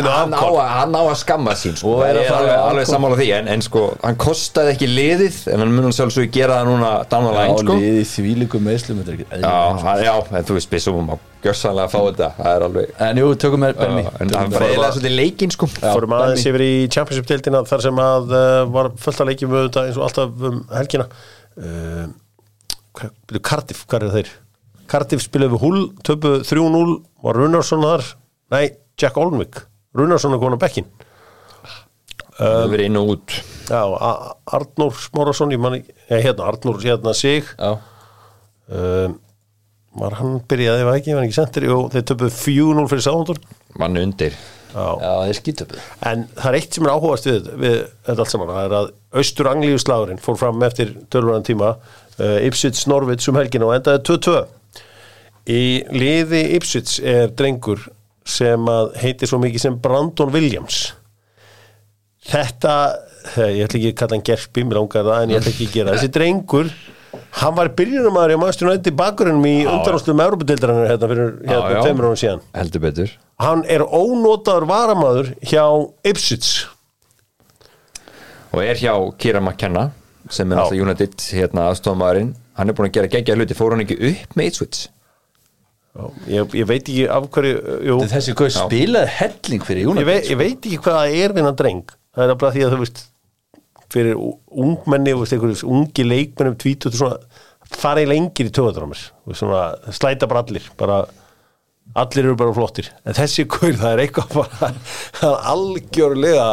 hann, 0.08 0.32
hann 0.32 0.96
á 0.96 1.02
að 1.02 1.18
skamma 1.20 1.52
sín 1.60 1.76
sko. 1.76 1.98
Og 1.98 2.06
er 2.06 2.16
að 2.22 2.30
fara 2.30 2.54
alveg, 2.70 2.88
sammála 2.88 3.18
því 3.20 3.28
en, 3.36 3.50
en 3.52 3.64
sko, 3.66 3.82
hann 4.00 4.16
kostaði 4.24 4.72
ekki 4.78 4.88
liðið 4.88 5.36
en 5.52 5.58
hann 5.60 5.74
mun 5.76 5.90
hann 5.90 5.96
sjálfsög 5.98 6.32
gera 6.32 6.62
það 6.62 6.72
núna 6.72 6.90
line 7.36 7.60
sko. 7.60 7.76
liði 7.84 8.08
þvílíku 8.14 8.56
meðslum 8.64 8.96
þetta 9.02 9.12
er 9.12 9.16
ekki 9.18 9.28
já, 9.44 9.54
hann, 9.84 10.02
já, 10.08 10.14
en 10.24 10.48
þú 10.48 10.58
veist 10.58 10.72
Bissum 10.72 11.04
má 11.04 11.14
gjössanlega 11.44 11.84
að 11.84 11.92
fá 11.92 12.00
þetta 12.00 12.28
það 12.38 12.50
er 12.54 12.62
alveg 12.70 12.86
En 13.04 13.20
jú, 13.20 13.26
tökum 13.44 13.60
við 13.66 13.76
Benny. 13.76 14.04
Já, 14.06 14.12
en 14.24 14.28
hann 14.32 14.54
freiðilega 14.56 14.94
svolítið 14.96 15.16
leikinn 15.18 15.52
sko. 15.52 15.68
Fórum 15.76 16.16
aðeins 16.16 16.46
yfir 16.48 16.62
í 16.64 16.72
Championship-deildina 16.88 17.60
þar 17.68 17.84
sem 17.84 18.00
að 18.00 18.32
uh, 18.32 18.64
var 18.72 18.86
fullt 19.04 19.20
að 19.20 19.28
leikjum 19.34 19.52
Cardiff, 22.94 23.84
hvað 23.90 24.06
er 24.08 24.14
þeir? 24.14 24.32
Cardiff 24.90 25.24
spilaði 25.24 25.54
við 25.56 25.62
Hull, 25.64 25.82
töpu 26.06 26.34
3-0 26.46 26.98
var 27.24 27.38
Runarsson 27.40 27.82
þar, 27.82 28.04
nei, 28.54 28.64
Jack 29.00 29.16
Olnvik. 29.18 29.62
Runarsson 29.96 30.34
er 30.36 30.42
komin 30.42 30.58
á 30.58 30.64
bekkin 30.64 30.86
það 32.34 32.50
hefur 32.50 32.70
verið 32.72 32.88
inn 32.88 32.96
og 32.98 33.10
út. 33.12 33.34
Já, 33.70 33.78
A- 33.94 34.32
Arnór 34.58 34.96
Smárasson 34.98 35.52
ég 35.54 35.60
man 35.62 35.76
ekki, 35.78 35.92
ja, 36.10 36.18
hérna, 36.18 36.48
Arnór 36.50 36.80
hérna 36.82 37.12
sig. 37.14 37.46
Já, 37.58 37.76
um, 38.74 39.14
var 39.94 40.16
hann 40.18 40.40
byrjaði, 40.50 40.82
var 40.88 40.98
ekki, 40.98 41.14
var 41.14 41.22
ekki 41.28 41.36
sendir 41.36 41.68
og 41.70 41.92
þeir 41.94 42.06
töpuðu 42.10 42.32
4-0 42.34 42.88
fyrir 42.90 43.04
Sáhundur 43.06 43.38
mann 43.78 44.00
undir. 44.00 44.34
Já. 44.74 44.88
já, 44.98 45.10
þeir 45.28 45.36
skýtöpuð 45.38 45.82
En 46.10 46.24
það 46.34 46.48
er 46.48 46.56
eitt 46.58 46.74
sem 46.74 46.86
er 46.88 46.90
áhugast 46.96 47.28
við, 47.28 47.44
við 47.62 47.76
þetta 48.08 48.24
allt 48.24 48.32
saman, 48.32 48.48
það 48.50 48.64
er 48.66 48.72
að 48.80 48.88
austur 49.20 49.46
anglíu 49.52 49.78
slagurinn 49.78 50.18
fór 50.24 50.38
fram 50.40 50.64
eftir 50.66 50.90
tölvöran 51.14 51.46
tíma 51.46 51.68
Ipswich 52.18 52.84
Norvits 52.90 53.30
um 53.30 53.38
helgina 53.40 53.66
og 53.66 53.74
endaði 53.78 54.04
2-2 54.06 54.36
Í 55.44 55.84
liði 55.92 56.40
Ipswich 56.56 57.02
er 57.04 57.32
drengur 57.36 57.82
sem 58.24 58.68
að 58.70 58.94
heitir 59.02 59.28
svo 59.28 59.36
mikið 59.42 59.60
sem 59.66 59.74
Brandon 59.76 60.30
Williams. 60.32 60.94
Þetta 62.24 62.76
eh, 63.34 63.58
ég 63.58 63.66
ætla 63.66 63.80
ekki 63.80 63.90
að 63.90 63.98
kalla 63.98 64.16
hann 64.16 64.24
gerpi, 64.24 64.64
mér 64.64 64.78
langar 64.80 65.04
það 65.04 65.24
en 65.24 65.34
ég 65.34 65.42
ætla 65.42 65.52
ekki 65.52 65.66
að 65.68 65.74
gera 65.74 65.96
þessi 65.98 66.12
drengur 66.14 66.70
hann 67.42 67.56
var 67.58 67.68
byrjunumæður 67.76 68.32
í 68.32 68.38
Master 68.40 68.70
United 68.70 68.96
bakgrunum 68.96 69.44
í 69.46 69.56
undanástum 69.68 70.22
Európa-deildarinnar 70.24 70.88
hérna 70.94 71.10
fyrir 71.10 71.34
hérna 71.50 71.82
tveimur 71.82 72.08
árum 72.08 72.20
síðan. 72.22 72.40
Heldur 72.56 72.84
betur. 72.86 73.12
Hann 73.44 73.66
er 73.68 73.84
ónotaður 73.84 74.66
varamaður 74.70 75.34
hjá 75.44 75.66
Ipswich. 76.08 76.64
Og 78.54 78.64
er 78.64 78.80
hjá 78.80 78.94
Kira 79.20 79.44
McKenna 79.44 79.90
sem 80.32 80.50
er 80.50 80.58
Já. 80.58 80.62
alltaf 80.64 80.82
United 80.86 81.28
hérna 81.36 81.68
aðstofamæðurinn 81.70 82.34
hann 82.54 82.70
er 82.70 82.76
búin 82.76 82.88
að 82.88 82.96
gera 82.98 83.12
geggja 83.12 83.36
hluti, 83.36 83.56
fór 83.58 83.74
hann 83.74 83.84
ekki 83.84 84.00
upp 84.10 84.36
með 84.38 84.52
Ipswich 84.52 84.84
ég, 86.26 86.54
ég 86.58 86.68
veit 86.68 86.82
ekki 86.82 87.06
af 87.12 87.26
hverju 87.34 87.80
jú, 87.88 87.96
Þessi 88.10 88.34
gauð 88.38 88.54
spilaði 88.56 89.10
helling 89.18 89.66
fyrir 89.66 89.82
ég, 89.82 89.88
Júnat 89.88 90.08
veit, 90.08 90.30
ég 90.30 90.40
veit 90.40 90.58
ekki 90.58 90.78
hvað 90.82 91.00
það 91.00 91.18
er 91.22 91.34
við 91.34 91.48
hann 91.48 91.58
dreng. 91.58 91.96
Það 92.14 92.32
er 92.32 92.38
bara 92.40 92.54
því 92.54 92.64
að 92.64 92.74
þú 92.74 92.78
veist 92.82 93.02
fyrir 93.94 94.22
ungmenni, 94.64 95.14
veist, 95.20 95.34
einhverjum 95.36 95.74
ungi 95.76 96.06
leikmennum 96.06 96.56
tvítut 96.58 96.96
svona 96.98 97.20
fara 97.74 98.02
í 98.02 98.08
lengir 98.08 98.50
í 98.50 98.54
töðadrámir 98.54 99.00
svona 99.34 99.92
slæta 99.94 100.28
bara 100.30 100.44
allir 100.44 100.66
bara 100.78 101.04
allir 102.00 102.24
eru 102.24 102.36
bara 102.38 102.54
flottir. 102.56 102.90
En 103.06 103.14
þessi 103.16 103.46
gaur 103.50 103.74
það 103.78 103.90
er 103.92 104.04
eitthvað 104.04 104.34
bara 104.40 104.72
það 105.20 105.28
er 105.30 105.48
algjörlega 105.54 106.48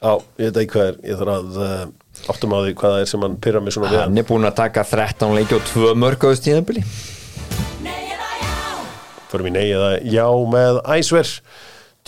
á, 0.00 0.12
ég 0.40 0.48
veit 0.48 0.62
ekki 0.62 0.74
hvað 0.78 0.88
er 0.88 1.00
ég 1.10 1.20
þarf 1.20 1.36
að 1.36 1.60
uh, 1.60 1.82
áttum 2.28 2.52
á 2.52 2.58
því 2.60 2.74
hvað 2.76 2.92
það 2.96 3.00
er 3.04 3.08
sem 3.12 3.24
hann 3.24 3.40
pyrra 3.40 3.62
mig 3.64 3.74
svona 3.76 3.94
við 3.94 4.02
hann 4.04 4.20
er 4.20 4.28
búin 4.28 4.48
að 4.48 4.58
taka 4.60 4.84
13 4.84 5.38
leiki 5.38 5.56
og 5.56 5.64
2 5.72 5.96
mörg 5.96 6.20
á 6.20 6.28
þessu 6.28 6.46
tíðanbili 6.50 6.84
Förum 9.30 9.46
í 9.46 9.52
nei 9.54 9.68
eða 9.70 9.90
já 10.10 10.26
með 10.50 10.80
æsver. 10.90 11.28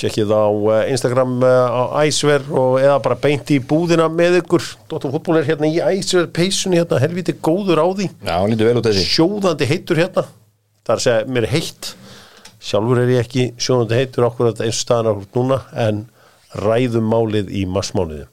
Tjekkið 0.00 0.32
á 0.34 0.46
eh, 0.50 0.88
Instagram 0.90 1.36
eh, 1.46 1.66
á 1.70 1.82
Æsver 2.02 2.46
og 2.48 2.78
eða 2.80 2.96
bara 3.04 3.18
beint 3.22 3.52
í 3.54 3.60
búðina 3.60 4.08
með 4.10 4.40
ykkur. 4.40 4.64
Dóttar 4.90 5.12
fútból 5.12 5.36
er 5.38 5.46
hérna 5.46 5.68
í 5.68 5.78
Æsver 5.78 6.26
peysunni 6.34 6.80
hérna, 6.80 6.98
helviti 7.02 7.36
góður 7.36 7.84
á 7.84 7.86
því. 7.92 8.08
Já, 8.24 8.32
hann 8.32 8.50
lítur 8.50 8.70
vel 8.70 8.80
út 8.80 8.88
þessi. 8.88 9.04
Sjóðandi 9.12 9.68
heitur 9.70 10.02
hérna. 10.02 10.26
Það 10.82 10.94
er 10.94 10.98
að 10.98 11.06
segja, 11.06 11.30
mér 11.36 11.48
heitt. 11.52 11.92
Sjálfur 12.62 13.02
er 13.04 13.14
ég 13.14 13.26
ekki 13.26 13.46
sjóðandi 13.60 14.00
heitur 14.00 14.28
okkur 14.32 14.50
eins 14.50 14.66
og 14.72 14.80
staðan 14.80 15.12
okkur 15.12 15.38
núna 15.38 15.62
en 15.84 16.04
ræðum 16.58 17.06
málið 17.12 17.52
í 17.54 17.66
massmáliði 17.70 18.31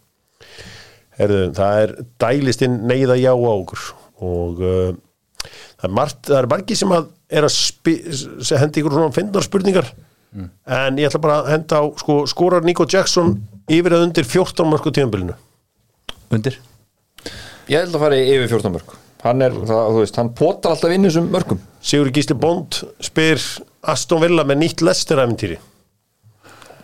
Herðu, 1.20 1.40
það 1.58 1.84
er 1.84 1.96
dælistinn 2.24 2.78
neyða 2.88 3.18
já 3.20 3.32
á 3.36 3.52
okkur 3.52 3.88
og 4.24 4.62
uh, 4.64 4.92
það 5.80 5.88
er 5.90 5.96
margt, 5.96 6.22
það 6.30 6.38
er 6.42 6.50
margi 6.54 6.78
sem 6.80 6.94
að 6.96 7.10
er 7.30 7.46
að 7.46 7.54
spi, 7.56 7.96
sem 8.16 8.62
hendi 8.62 8.82
ykkur 8.82 8.96
svona 8.96 9.16
finnar 9.16 9.46
spurningar 9.46 9.92
en 10.70 10.98
ég 11.02 11.10
ætla 11.10 11.22
bara 11.24 11.38
að 11.42 11.52
henda 11.56 11.82
á 11.82 11.84
sko, 11.98 12.22
skorar 12.30 12.66
Nico 12.66 12.86
Jackson 12.90 13.36
yfir 13.70 13.96
að 13.98 14.08
undir 14.08 14.28
14 14.30 14.70
marku 14.70 14.94
tíðanbylinu 14.94 15.38
Undir. 16.30 16.60
Ég 17.70 17.82
held 17.82 17.96
að 17.98 18.04
fara 18.04 18.20
yfir 18.22 18.52
14 18.52 18.76
mörg 18.76 18.98
Hann 19.20 19.44
er, 19.44 19.52
það, 19.52 19.88
þú 19.92 20.04
veist, 20.04 20.20
hann 20.22 20.30
potar 20.38 20.76
alltaf 20.76 20.94
inn 20.96 21.04
í 21.04 21.10
þessum 21.10 21.32
mörgum 21.34 21.60
Sigur 21.84 22.12
Gísli 22.16 22.38
Bond 22.40 22.78
spyr 23.04 23.42
Aston 23.92 24.22
Villa 24.24 24.46
með 24.48 24.62
nýtt 24.62 24.84
Lester-æfintýri 24.86 25.58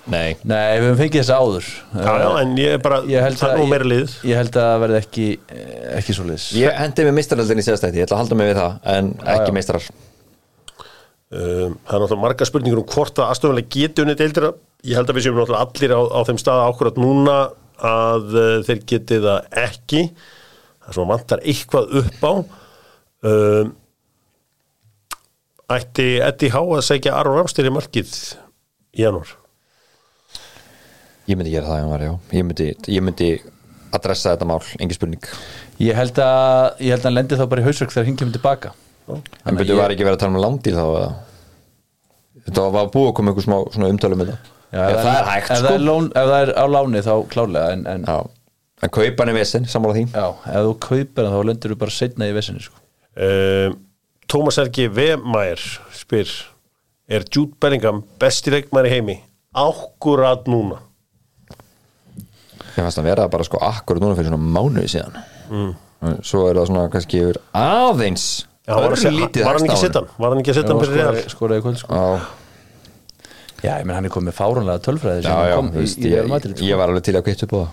Nei. 0.06 0.36
Nei, 0.46 0.78
við 0.78 0.84
höfum 0.86 0.98
fengið 1.00 1.22
þess 1.24 1.34
áður. 1.34 1.68
Já, 1.98 2.10
já, 2.22 2.28
en 2.44 2.52
ég 2.62 2.74
er 2.76 2.82
bara, 2.84 3.00
Ég 3.10 3.24
held 3.26 3.40
það 3.40 3.54
er 3.56 3.62
nú 3.62 3.70
meira 3.72 3.88
liðið 3.90 4.12
Ég 4.30 4.38
held 4.38 4.58
að 4.62 4.66
það 4.68 4.82
verði 4.84 4.98
ekki, 5.00 5.24
ekki 5.98 6.14
svo 6.14 6.26
liðs 6.28 6.44
Ég 6.60 6.76
hendi 6.78 7.06
með 7.08 7.16
mistaraldin 7.18 7.62
í 7.62 7.66
síðastætti, 7.66 7.98
ég 7.98 8.06
ætla 8.06 8.20
að 8.20 8.22
halda 8.22 8.38
mig 8.38 8.50
við 8.52 8.60
það 8.60 8.76
En 8.94 9.08
ekki 9.34 9.48
já. 9.50 9.56
meistarar. 9.58 9.88
Um, 11.36 11.74
Það 11.90 11.96
er 11.98 12.04
náttúrulega 12.04 12.22
marga 12.22 12.48
spurningur 12.52 12.82
um 12.84 12.88
hvort 12.94 13.18
að 13.24 13.32
Aston 13.34 13.52
Villa 13.56 13.66
geti 13.76 14.04
unnið 14.06 14.20
deildina. 14.22 14.52
Ég 14.86 15.00
held 15.00 15.10
að 15.10 15.18
við 15.18 15.26
séum 15.26 15.40
náttúrulega 15.40 15.66
allir 15.66 15.96
á, 15.98 16.02
á 16.06 16.20
þeim 16.30 16.40
staða 16.44 16.68
ákvörðat 16.70 17.00
núna 17.02 17.38
að 17.90 18.28
uh, 18.38 18.52
þeir 18.68 18.84
geti 18.94 19.18
það 19.26 19.50
ekki. 19.66 20.04
Það 20.86 20.92
er 20.94 20.98
svona 21.00 21.12
vantar 21.16 21.42
eitthvað 21.42 21.96
upp 22.04 22.30
á. 22.30 22.34
Um, 23.26 23.74
Ætti 25.76 26.08
Eddie 26.22 26.54
Há 26.54 26.62
að 26.62 26.84
segja 26.86 27.16
Aron 27.18 27.40
Ramstir 27.40 27.66
í 27.66 27.74
markið 27.74 28.14
í 28.94 29.02
janúar 29.02 29.34
Ég 31.26 31.38
myndi 31.40 31.52
gera 31.56 31.68
það, 31.72 31.80
Jón 31.82 31.92
var, 31.96 32.04
já. 32.06 32.14
Ég 32.38 32.44
myndi, 32.46 32.68
ég 32.94 33.02
myndi 33.06 33.30
adressa 33.96 34.34
þetta 34.36 34.48
mál, 34.50 34.60
engin 34.80 34.98
spurning. 34.98 35.30
Ég 35.82 35.96
held 35.98 36.20
að 36.22 36.82
Ég 36.86 36.92
held 36.94 37.02
að 37.02 37.08
hann 37.10 37.18
lendi 37.18 37.40
þá 37.40 37.46
bara 37.52 37.64
í 37.64 37.66
hausverk 37.66 37.94
þegar 37.96 38.06
hinn 38.10 38.18
kemur 38.20 38.36
tilbaka 38.38 38.74
En 39.46 39.58
byrju 39.60 39.76
var 39.78 39.92
ekki 39.94 40.06
verið 40.06 40.16
að 40.18 40.22
tala 40.24 40.34
um 40.38 40.44
lándíl 40.44 40.76
þá 40.76 40.84
eða? 40.86 41.10
Þetta 42.46 42.64
var 42.76 42.88
búið 42.94 43.10
að 43.10 43.16
koma 43.18 43.32
einhver 43.34 43.46
smá 43.46 43.58
svona 43.74 43.90
umtölu 43.94 44.18
með 44.20 44.32
það 44.32 44.52
Já, 44.76 44.80
Ef 44.86 44.96
ef 44.96 45.04
það 45.06 45.18
er 45.18 45.28
hægt, 45.30 45.50
ef 45.52 45.58
sko. 45.60 45.66
það 45.68 45.76
er, 45.78 45.84
lón, 45.88 46.08
ef 46.20 46.30
það 46.32 46.40
er 46.46 46.52
á 46.58 46.66
láni 46.76 47.02
þá 47.06 47.12
klálega 47.32 47.74
en, 47.76 47.84
en 47.92 48.08
Já, 48.10 48.16
en 48.88 48.94
kaupan 48.98 49.32
er 49.32 49.38
vesen, 49.38 49.68
sammála 49.72 49.96
því. 49.96 50.06
Já, 50.16 50.26
ef 50.52 50.66
þú 50.66 50.74
kaupir 50.88 51.28
hann 51.30 51.36
þá 51.38 51.46
lendur 51.50 51.74
þú 51.76 51.78
bara 51.84 51.96
setna 51.96 52.28
í 52.32 52.34
vesinni 52.36 52.64
sko. 52.66 52.82
um, 53.28 53.78
Tómas 54.32 54.58
Helgi 54.60 54.88
Vemær 54.92 55.62
spyr 55.96 56.34
Er 57.08 57.24
Jude 57.30 57.54
Bellingham 57.62 58.02
besti 58.20 58.52
leikmæri 58.56 58.90
heimi? 58.96 59.20
Ákkurat 59.56 60.48
núna 60.50 60.82
Ég 62.76 62.84
fannst 62.84 63.00
að 63.00 63.08
vera 63.08 63.28
bara 63.32 63.46
sko 63.48 63.60
akkurat 63.64 64.04
núna 64.04 64.18
fyrir 64.18 64.32
svona 64.34 64.52
mánuði 64.58 64.90
síðan 64.92 65.20
mm. 65.50 65.74
Svo 66.28 66.46
er 66.50 66.60
það 66.60 66.70
svona 66.72 66.88
kannski 66.94 67.22
yfir 67.24 67.40
aðeins 67.56 68.26
Já, 68.66 68.74
var, 68.76 68.96
örlítið 68.98 69.46
var 69.46 69.60
hann 69.60 69.68
ekki 69.70 69.92
hann? 69.94 70.10
Var 70.18 70.34
hann 70.34 70.42
ekki 70.42 70.52
að 70.52 70.58
setja 70.60 70.74
hann 70.74 70.82
fyrir 70.82 71.00
real? 71.00 71.20
skoraði 71.30 71.62
í 71.62 71.66
kvöld 71.66 71.80
sko. 71.84 72.00
Já, 73.62 73.72
ég 73.80 73.86
menn 73.86 73.96
hann 74.00 74.08
er 74.10 74.14
komið 74.14 74.32
með 74.32 74.38
fáránlega 74.40 74.84
tölfræði 74.86 75.22
Já, 75.22 75.30
sem 75.30 75.52
já, 75.52 75.58
í, 75.62 75.76
veist, 75.78 76.02
í 76.02 76.12
ég, 76.12 76.28
Madrid 76.30 76.58
sko. 76.58 76.68
ég 76.68 76.80
var 76.82 76.92
alveg 76.92 77.06
til 77.06 77.16
að 77.16 77.26
kvitt 77.28 77.46
upp 77.46 77.54
á 77.56 77.60
það 77.62 77.70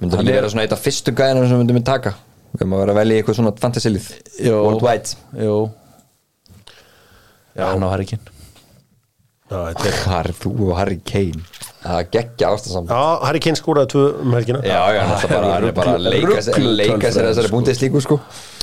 Hann 0.00 0.14
hann 0.16 0.26
er- 0.26 0.36
vera 0.38 0.50
svona 0.50 0.64
eitt 0.64 0.74
af 0.74 0.80
fyrstu 0.80 1.12
gæðina 1.12 1.46
sem 1.48 1.60
myndi 1.60 1.76
mig 1.76 1.84
taka 1.86 2.14
Við 2.56 2.64
að 2.66 2.80
vera 2.80 2.94
að 2.94 2.98
velja 2.98 3.14
í 3.14 3.20
eitthvað 3.20 3.38
svona 3.38 3.52
fantasylið 3.60 4.08
Jó. 4.42 4.56
Worldwide 4.64 5.14
Jú 5.44 5.56
Já, 7.54 7.64
hann 7.68 7.84
á 7.84 7.88
Harry 7.92 8.08
Kane 8.08 8.24
já, 9.50 9.58
þetta 9.74 9.86
er 9.90 9.98
Harry, 10.08 10.34
þú 10.40 10.52
og 10.70 10.76
Harry 10.78 11.00
Kane 11.04 11.42
Það 11.80 12.00
geggja 12.12 12.48
ástasamt 12.52 12.90
Já, 12.92 13.02
Harry 13.24 13.40
Kane 13.40 13.56
skoraði 13.56 13.88
tvö 13.94 14.02
um 14.20 14.34
helgina. 14.36 14.58
Já, 14.68 14.80
já, 14.92 15.00
hann 15.00 15.12
er 15.24 15.30
bara, 15.32 15.52
hann 15.54 15.64
er 15.70 15.76
bara 15.78 15.94
að 15.96 16.08
leika 16.12 16.40
sér, 16.44 16.58
Rugl- 16.58 16.74
leika 16.76 17.08
sér 17.14 17.28
þessari 17.30 17.48
sko. 17.48 17.54
búndeslíku 17.56 18.02
sko. 18.04 18.18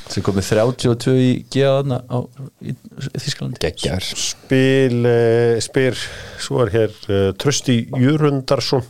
Sem 0.07 0.23
komið 0.23 0.45
32 0.53 1.15
í 1.19 1.31
geðaðna 1.51 1.97
á 2.07 2.17
í 2.63 2.75
Þískalandi 3.19 3.59
Geggjar 3.65 4.05
Spil, 4.07 5.01
uh, 5.03 5.57
spyr 5.65 5.97
Svo 6.39 6.61
er 6.63 6.71
hér 6.71 6.93
uh, 7.09 7.25
Trösti 7.35 7.75
Jörundarsson 7.91 8.85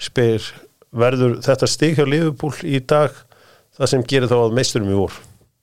spyr 0.00 0.46
Verður 0.96 1.34
þetta 1.44 1.68
stig 1.68 1.98
hjá 1.98 2.06
Liverpool 2.08 2.54
í 2.64 2.80
dag? 2.88 3.12
Það 3.76 3.90
sem 3.92 4.06
gerir 4.08 4.30
þá 4.32 4.38
að 4.46 4.56
meisturum 4.56 4.88
í 4.94 4.96
vor? 4.96 5.18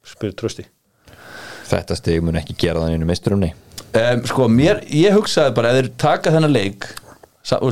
spyr 0.06 0.36
Trösti 0.38 0.68
Þetta 1.72 1.98
stig 1.98 2.22
mun 2.26 2.38
ekki 2.38 2.56
gera 2.68 2.82
það 2.86 2.94
einu 3.00 3.06
meisturum, 3.10 3.42
nei. 3.48 3.52
Um, 3.98 4.22
Sko, 4.30 4.46
mér, 4.50 4.84
ég 4.94 5.14
hugsaði 5.18 5.54
bara 5.58 5.70
ef 5.74 5.80
þeir 5.80 5.90
taka 6.02 6.32
þennan 6.34 6.54
leik 6.54 6.86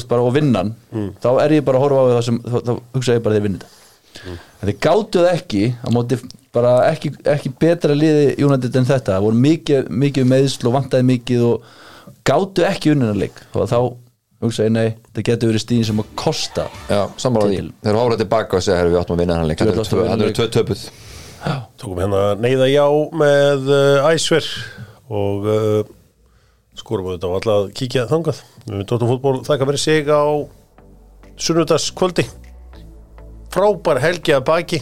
bara, 0.09 0.21
og 0.23 0.33
vinnan, 0.35 0.73
þá 1.23 1.29
er 1.43 1.57
ég 1.59 1.65
bara 1.67 1.81
að 1.81 1.85
horfa 1.85 2.03
á 2.03 2.07
það 2.15 2.23
sem, 2.29 2.39
þá, 2.43 2.57
þá 2.57 2.73
hugsaði 2.97 3.19
ég 3.19 3.25
bara 3.25 3.35
að 3.35 3.37
þeir 3.37 3.47
vinna 3.47 3.61
þetta 3.61 4.31
mm. 4.31 4.37
þeir 4.63 4.77
gátu 4.87 5.23
það 5.23 5.33
ekki 5.35 5.63
á 5.77 5.87
móti 5.93 6.19
bara 6.57 6.73
ekki, 6.91 7.11
ekki 7.27 7.51
betra 7.59 7.95
liði 7.97 8.31
United 8.45 8.77
en 8.79 8.87
þetta, 8.87 9.17
það 9.17 9.25
voru 9.27 9.41
mikið, 9.43 9.89
mikið 10.03 10.29
meðsl 10.31 10.69
og 10.69 10.75
vantaði 10.77 11.07
mikið 11.11 11.45
og 11.47 11.67
gátu 12.27 12.65
ekki 12.67 12.93
unninan 12.93 13.19
leik. 13.19 13.41
Og 13.53 13.67
þá 13.69 13.77
hugsaði 14.43 14.69
ég 14.69 14.73
nei, 14.75 14.87
það 15.15 15.27
getur 15.31 15.51
verið 15.51 15.63
stíðin 15.63 15.87
sem 15.89 16.01
að 16.03 16.09
kosta 16.19 16.67
Já, 16.89 17.01
sammála 17.19 17.51
því. 17.51 17.59
Titil. 17.59 17.75
Þeir 17.85 17.99
hóra 18.01 18.19
tilbaka 18.21 18.59
og 18.59 18.65
segja 18.65 18.79
herru, 18.81 18.93
við 18.93 19.01
áttum 19.01 19.17
að 19.17 19.23
vinna 19.23 19.37
hann 19.39 19.51
leik. 19.51 19.63
Að 19.63 19.71
vinna 19.93 20.17
eru 20.17 20.37
tvö 20.37 20.49
töpuð. 20.55 20.83
Tókum 21.79 22.01
hérna 22.01 22.23
neyða 22.41 22.67
já 22.69 22.85
með 23.15 23.69
uh, 23.71 24.09
æsver 24.09 24.47
og 25.07 25.47
uh, 25.47 25.91
skorum 26.77 27.07
við 27.07 27.17
þetta 27.17 27.31
á 27.31 27.37
alla 27.39 27.57
að 27.61 27.69
kíkja 27.77 28.07
þangað. 28.09 28.41
Dóttum 28.67 29.07
fútból 29.07 29.41
þakka 29.47 29.69
fyrir 29.69 29.81
sig 29.81 30.09
á 30.11 30.23
sunnudagskvöldi. 31.39 32.25
Frábær 33.53 34.01
helgi 34.03 34.35
að 34.35 34.47
baki. 34.49 34.81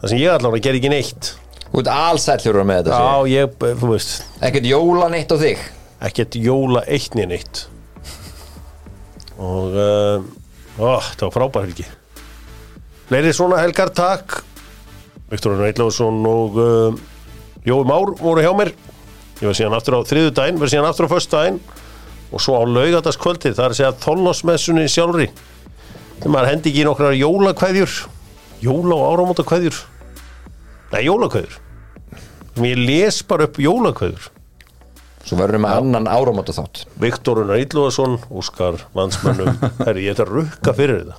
Það 0.00 0.08
sem 0.08 0.22
ég 0.22 0.32
allavega 0.32 0.64
ger 0.64 0.78
ekki 0.78 0.92
neitt. 0.92 1.34
Þú 1.70 1.82
ert 1.82 1.92
allsæll 1.92 2.40
fyrir 2.46 2.64
með 2.66 2.88
þetta. 2.88 3.02
Já, 3.04 3.28
ég, 3.34 3.52
eh, 3.68 3.76
þú 3.82 3.92
veist, 3.92 4.16
Ekkert 4.40 4.72
jóla 4.72 5.10
neitt 5.12 5.30
á 5.30 5.36
þig 5.38 5.68
ekkert 6.00 6.36
jóla 6.40 6.82
eitt 6.88 7.16
niður 7.16 7.32
neitt. 7.34 7.64
Og 9.40 9.76
uh, 9.76 10.22
ó, 10.80 11.00
það 11.00 11.26
var 11.26 11.34
frábær 11.36 11.66
helgi. 11.68 11.86
Fleiri 13.10 13.34
svona 13.36 13.60
helgar 13.60 13.92
takk. 13.96 14.40
Viktor 15.30 15.60
Reitláðsson 15.60 16.24
og 16.26 16.56
uh, 16.58 17.02
Jói 17.66 17.84
Már 17.86 18.14
voru 18.18 18.42
hjá 18.44 18.52
mér. 18.56 18.72
Ég 19.40 19.46
var 19.48 19.56
síðan 19.56 19.76
aftur 19.76 20.00
á 20.00 20.08
þriðu 20.08 20.32
daginn, 20.36 20.58
var 20.60 20.72
síðan 20.72 20.88
aftur 20.88 21.08
á 21.08 21.12
föstu 21.12 21.36
daginn 21.36 21.60
og 22.30 22.42
svo 22.42 22.58
á 22.58 22.64
laugardagskvöldi, 22.66 23.54
það 23.54 23.64
er 23.64 23.74
að 23.74 23.78
segja 23.80 23.92
þolnosmessunni 24.04 24.88
sjálfri. 24.90 25.30
Þegar 26.20 26.34
maður 26.34 26.50
hendi 26.52 26.70
ekki 26.70 26.82
í 26.82 26.86
nokkrar 26.86 27.16
jólakveðjur, 27.18 27.96
jóla 28.64 28.98
og 28.98 29.06
áramóta 29.14 29.46
kveðjur. 29.48 29.80
Nei, 30.92 31.00
jólakveðjur. 31.06 31.56
Ég 32.60 32.84
les 32.84 33.22
bara 33.26 33.48
upp 33.48 33.58
jólakveðjur. 33.62 34.28
Svo 35.24 35.36
verðum 35.36 35.60
við 35.60 35.66
með 35.66 35.80
annan 35.82 36.06
áramóta 36.08 36.54
þátt 36.56 36.86
Viktor 37.00 37.42
Unnar 37.42 37.60
Íllúðarsson, 37.60 38.16
Óskar 38.32 38.80
Vansmannum 38.96 39.52
Herri, 39.84 40.06
ég 40.06 40.14
ætla 40.14 40.24
að 40.24 40.32
rukka 40.38 40.72
fyrir 40.74 41.02
þetta. 41.02 41.18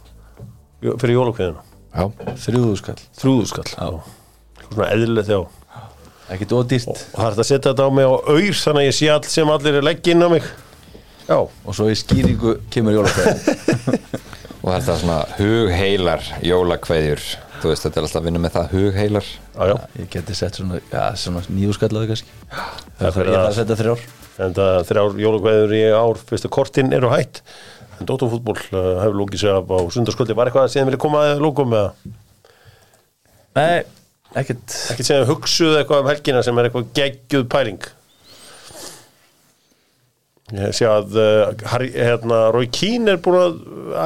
Fyrir 1.03 1.16
jólakveðina 1.20 1.62
Já, 1.91 2.07
þrjúðu 2.47 2.80
skall, 2.80 2.97
Þrúðu 3.20 3.45
skall 3.51 3.70
Svona 4.72 4.88
eðlilegt 4.95 5.30
já. 5.30 5.38
Og 5.43 6.34
ekkert 6.34 6.55
ódýrt 6.57 7.03
það 7.12 7.28
er 7.28 7.38
að 7.43 7.47
setja 7.51 7.70
þetta 7.70 7.86
á 7.86 7.89
mig 7.93 8.09
á 8.09 8.14
auður 8.16 8.59
Þannig 8.64 8.82
að 8.82 8.88
ég 8.88 8.97
sé 8.97 9.09
all 9.14 9.30
sem 9.36 9.53
allir 9.53 9.78
er 9.78 9.86
leggja 9.86 10.16
inn 10.16 10.26
á 10.26 10.30
mig 10.34 10.49
Já, 11.32 11.38
og 11.40 11.76
svo 11.78 11.88
í 11.88 11.96
skýringu 11.96 12.58
kemur 12.74 12.98
jólakvæði 12.98 13.56
og 14.62 14.68
þetta 14.76 14.92
er 14.94 15.00
svona 15.02 15.20
hugheilar 15.38 16.26
jólakveðjur. 16.46 17.22
Þú 17.62 17.70
veist, 17.72 17.84
þetta 17.86 18.00
er 18.02 18.06
alltaf 18.08 18.20
að 18.20 18.26
vinna 18.28 18.42
með 18.42 18.56
það 18.58 18.72
hugheilar. 18.76 19.28
Já, 19.54 19.62
já. 19.70 19.76
Ég 20.02 20.08
geti 20.16 20.36
sett 20.38 20.58
svona, 20.60 20.80
svona 21.22 21.44
nýju 21.54 21.76
skallaði 21.78 22.10
kannski 22.10 22.34
Það 22.50 23.04
það 23.06 23.16
fyrir 23.20 23.32
er 23.36 23.40
að- 23.44 23.54
setja 23.60 23.78
þrjár. 23.84 24.04
En 24.42 24.56
það 24.58 24.80
þrjár 24.90 25.20
jólakveður 25.22 25.76
í 25.78 25.82
ár 25.94 26.22
Fyrstu 26.32 26.50
kortin 26.58 26.94
eru 26.98 27.12
hætt. 27.14 27.42
En 28.00 28.10
Dóttarfútból 28.10 28.58
uh, 28.58 28.82
hefur 29.04 29.18
lókið 29.22 29.44
sig 29.44 29.54
af 29.54 29.70
á 29.70 29.78
sundarskvöldi. 29.94 30.36
Var 30.38 30.50
eitthvað 30.50 30.68
að 30.68 30.74
síðan 30.74 30.90
vilja 30.90 31.02
koma 31.06 31.24
að 31.30 31.44
lókum 31.46 31.70
með 31.70 31.90
nei, 33.58 33.84
ekkert. 34.42 34.78
Ekki 34.94 35.06
segja 35.06 35.28
hugsuð 35.30 35.78
eitthvað 35.82 36.02
um 36.06 36.10
helgina 36.10 36.42
sem 36.46 36.58
er 36.62 36.70
eitthvað 36.70 36.90
geggjuð 36.98 37.46
pæling 37.52 37.90
Ég 40.52 40.76
sé 40.76 40.88
að 40.89 41.16
uh, 41.16 41.52
Harry, 41.72 41.91
hérna, 41.95 42.41
Rói 42.52 42.68
Kín 42.74 43.08
er 43.12 43.20
búin 43.24 43.39
að 43.39 43.60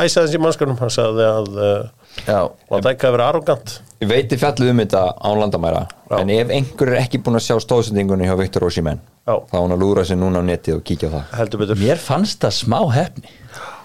æsa 0.04 0.26
þessi 0.26 0.42
mannskanum 0.42 0.78
hann 0.80 0.94
sagði 0.94 1.26
að 1.26 1.50
uh, 1.58 2.50
Van 2.70 2.84
Dijk 2.86 3.02
hafi 3.02 3.16
verið 3.16 3.26
arrogant 3.26 3.76
Ég 4.04 4.10
veit 4.12 4.28
þið 4.30 4.42
fjallið 4.44 4.72
um 4.74 4.82
þetta 4.84 5.04
án 5.26 5.40
landamæra 5.42 5.86
Já. 6.06 6.18
En 6.20 6.34
ef 6.36 6.52
einhver 6.54 6.92
er 6.94 7.02
ekki 7.02 7.22
búin 7.26 7.40
að 7.40 7.48
sjá 7.48 7.58
stóðsendingunni 7.64 8.28
hjá 8.30 8.36
Viktor 8.40 8.68
Osimhen 8.68 9.02
Já. 9.26 9.40
þá 9.50 9.58
hún 9.58 9.74
að 9.74 9.82
lúra 9.82 10.06
sér 10.06 10.22
núna 10.22 10.44
á 10.44 10.46
netið 10.46 10.78
og 10.78 10.86
kíkja 10.86 11.10
á 11.10 11.16
það 11.16 11.34
heldur 11.40 11.64
betur 11.64 11.82
Mér 11.82 12.02
fannst 12.02 12.44
það 12.46 12.56
smá 12.60 12.80
hefni 12.94 13.34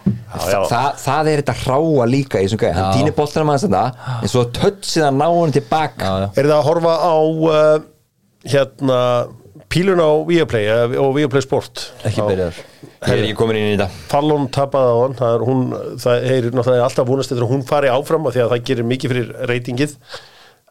já, 0.05 0.51
já. 0.53 0.61
Þa, 0.69 0.83
það 1.01 1.31
er 1.31 1.43
þetta 1.43 1.57
hráa 1.65 2.07
líka 2.09 2.41
í 2.41 2.47
þessum 2.47 2.61
gæði, 2.63 2.77
hann 2.77 2.95
týnir 2.97 3.17
boltanum 3.17 3.53
aðeins 3.53 3.67
þetta 3.67 4.15
en 4.21 4.33
svo 4.33 4.45
tötsið 4.57 5.07
að 5.07 5.19
ná 5.19 5.27
hann 5.29 5.55
tilbaka. 5.57 6.13
Er 6.35 6.49
það 6.49 6.57
að 6.57 6.67
horfa 6.69 6.95
á 7.01 7.17
uh, 7.21 7.83
hérna 8.55 9.01
pílun 9.71 10.03
á 10.03 10.11
Viaplay 10.27 10.69
og 10.99 11.15
Viaplay 11.17 11.47
Sport. 11.47 11.89
Ekki 12.05 12.27
byrjar 12.27 12.61
ég 13.01 13.15
er 13.15 13.25
ekki 13.25 13.37
komin 13.39 13.59
inn 13.59 13.71
í 13.73 13.77
þetta. 13.77 13.89
Fallon 14.11 14.49
tapaði 14.53 14.93
á 14.93 14.97
hann 15.01 15.17
það 15.17 15.37
er, 15.37 15.45
hún, 15.49 15.63
það 16.03 16.27
er 16.31 16.49
náttúrulega 16.51 16.87
alltaf 16.87 17.09
vonast 17.09 17.33
eftir 17.33 17.47
að 17.47 17.55
hún 17.55 17.65
fari 17.69 17.93
áfram 17.93 18.29
því 18.29 18.43
að 18.45 18.53
það 18.53 18.67
gerir 18.69 18.89
mikið 18.91 19.15
fyrir 19.15 19.33
reytingið. 19.51 19.97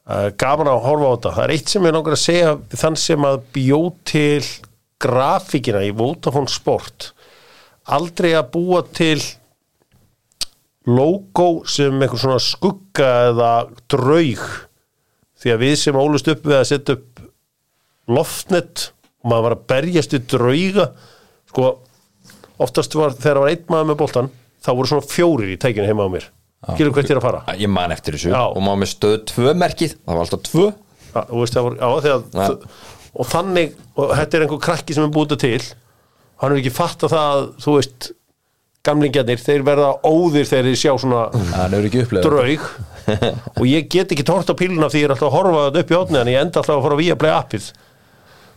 Uh, 0.09 0.27
gaman 0.41 0.69
að 0.71 0.83
horfa 0.85 1.09
á 1.09 1.13
þetta. 1.15 1.33
Það 1.35 1.43
er 1.45 1.53
eitt 1.55 1.73
sem 1.73 1.87
ég 1.87 1.95
langar 1.95 2.15
að 2.15 2.23
segja 2.23 2.53
þann 2.83 2.99
sem 3.01 3.27
að 3.29 3.41
bjó 3.57 3.81
til 4.09 4.45
grafíkina 5.01 5.83
í 5.87 5.91
Vodafone 5.97 6.53
Sport. 6.53 7.11
Aldrei 7.89 8.31
að 8.37 8.49
búa 8.53 8.83
til 8.93 9.17
logo 10.89 11.49
sem 11.69 11.93
einhver 11.97 12.21
svona 12.21 12.41
skugga 12.41 13.11
eða 13.29 13.53
draug. 13.89 14.45
Því 15.39 15.53
að 15.53 15.61
við 15.63 15.77
sem 15.81 15.97
ólust 15.97 16.29
upp 16.29 16.45
við 16.45 16.57
að 16.59 16.67
setja 16.67 16.97
upp 16.97 17.09
loftnet 18.10 18.89
og 19.20 19.32
maður 19.32 19.45
var 19.45 19.55
að 19.57 19.64
berjast 19.74 20.16
við 20.16 20.28
drauga. 20.34 20.89
Sko 21.49 21.70
oftast 22.60 22.95
var 22.97 23.16
þegar 23.16 23.39
það 23.39 23.41
var 23.43 23.53
einn 23.53 23.72
maður 23.72 23.89
með 23.91 23.99
boltan 24.03 24.30
þá 24.60 24.70
voru 24.74 24.91
svona 24.91 25.07
fjórir 25.07 25.53
í 25.53 25.57
tækinu 25.62 25.88
heima 25.88 26.07
á 26.07 26.10
mér. 26.12 26.30
Skilur 26.74 26.91
hvert 26.95 27.12
er 27.14 27.20
að 27.22 27.26
fara? 27.26 27.57
Ég 27.60 27.72
man 27.72 27.93
eftir 27.95 28.18
þessu. 28.18 28.34
Já. 28.34 28.41
og 28.51 28.64
maður 28.66 28.82
með 28.84 28.91
stöð 28.91 29.18
2 29.32 29.53
merkið 29.62 29.93
það 29.95 30.18
var 30.18 30.24
alltaf 30.26 30.47
2 30.49 30.64
ja, 30.66 31.22
veist, 31.32 31.60
voru, 31.60 31.78
já, 31.80 31.89
þegar, 32.03 32.66
og 33.16 33.30
þannig 33.30 33.78
og 33.95 34.16
þetta 34.20 34.38
er 34.38 34.45
einhver 34.45 34.64
krakki 34.68 34.95
sem 34.97 35.07
er 35.07 35.14
þetta 35.16 35.39
til. 35.45 35.62
Hann 36.39 36.53
er 36.53 36.62
ekki 36.62 36.74
fatt 36.76 37.05
að 37.07 37.16
það 37.16 37.45
þú 37.64 37.76
veist, 37.78 38.10
gamlingjarnir 38.88 39.41
þeir 39.43 39.66
verða 39.68 39.89
óðir 40.07 40.47
þegar 40.47 40.70
þeir 40.70 40.82
sjá 40.84 40.93
svona 41.03 41.24
draug. 42.28 42.68
Og 43.60 43.66
ég 43.68 43.88
get 43.91 44.12
ekki 44.14 44.28
tórt 44.28 44.51
á 44.51 44.55
píluna 44.60 44.91
því 44.91 45.01
ég 45.01 45.07
er 45.07 45.16
alltaf 45.16 45.32
að 45.32 45.36
horfa 45.39 45.64
þetta 45.66 45.84
upp 45.84 45.91
í 45.91 45.97
átni 45.97 46.20
en 46.20 46.32
ég 46.32 46.43
enda 46.43 46.62
alltaf 46.62 46.76
að 46.76 46.86
fara 46.86 46.97
að 46.99 47.01
vía 47.03 47.18
play 47.20 47.34
appið 47.34 47.72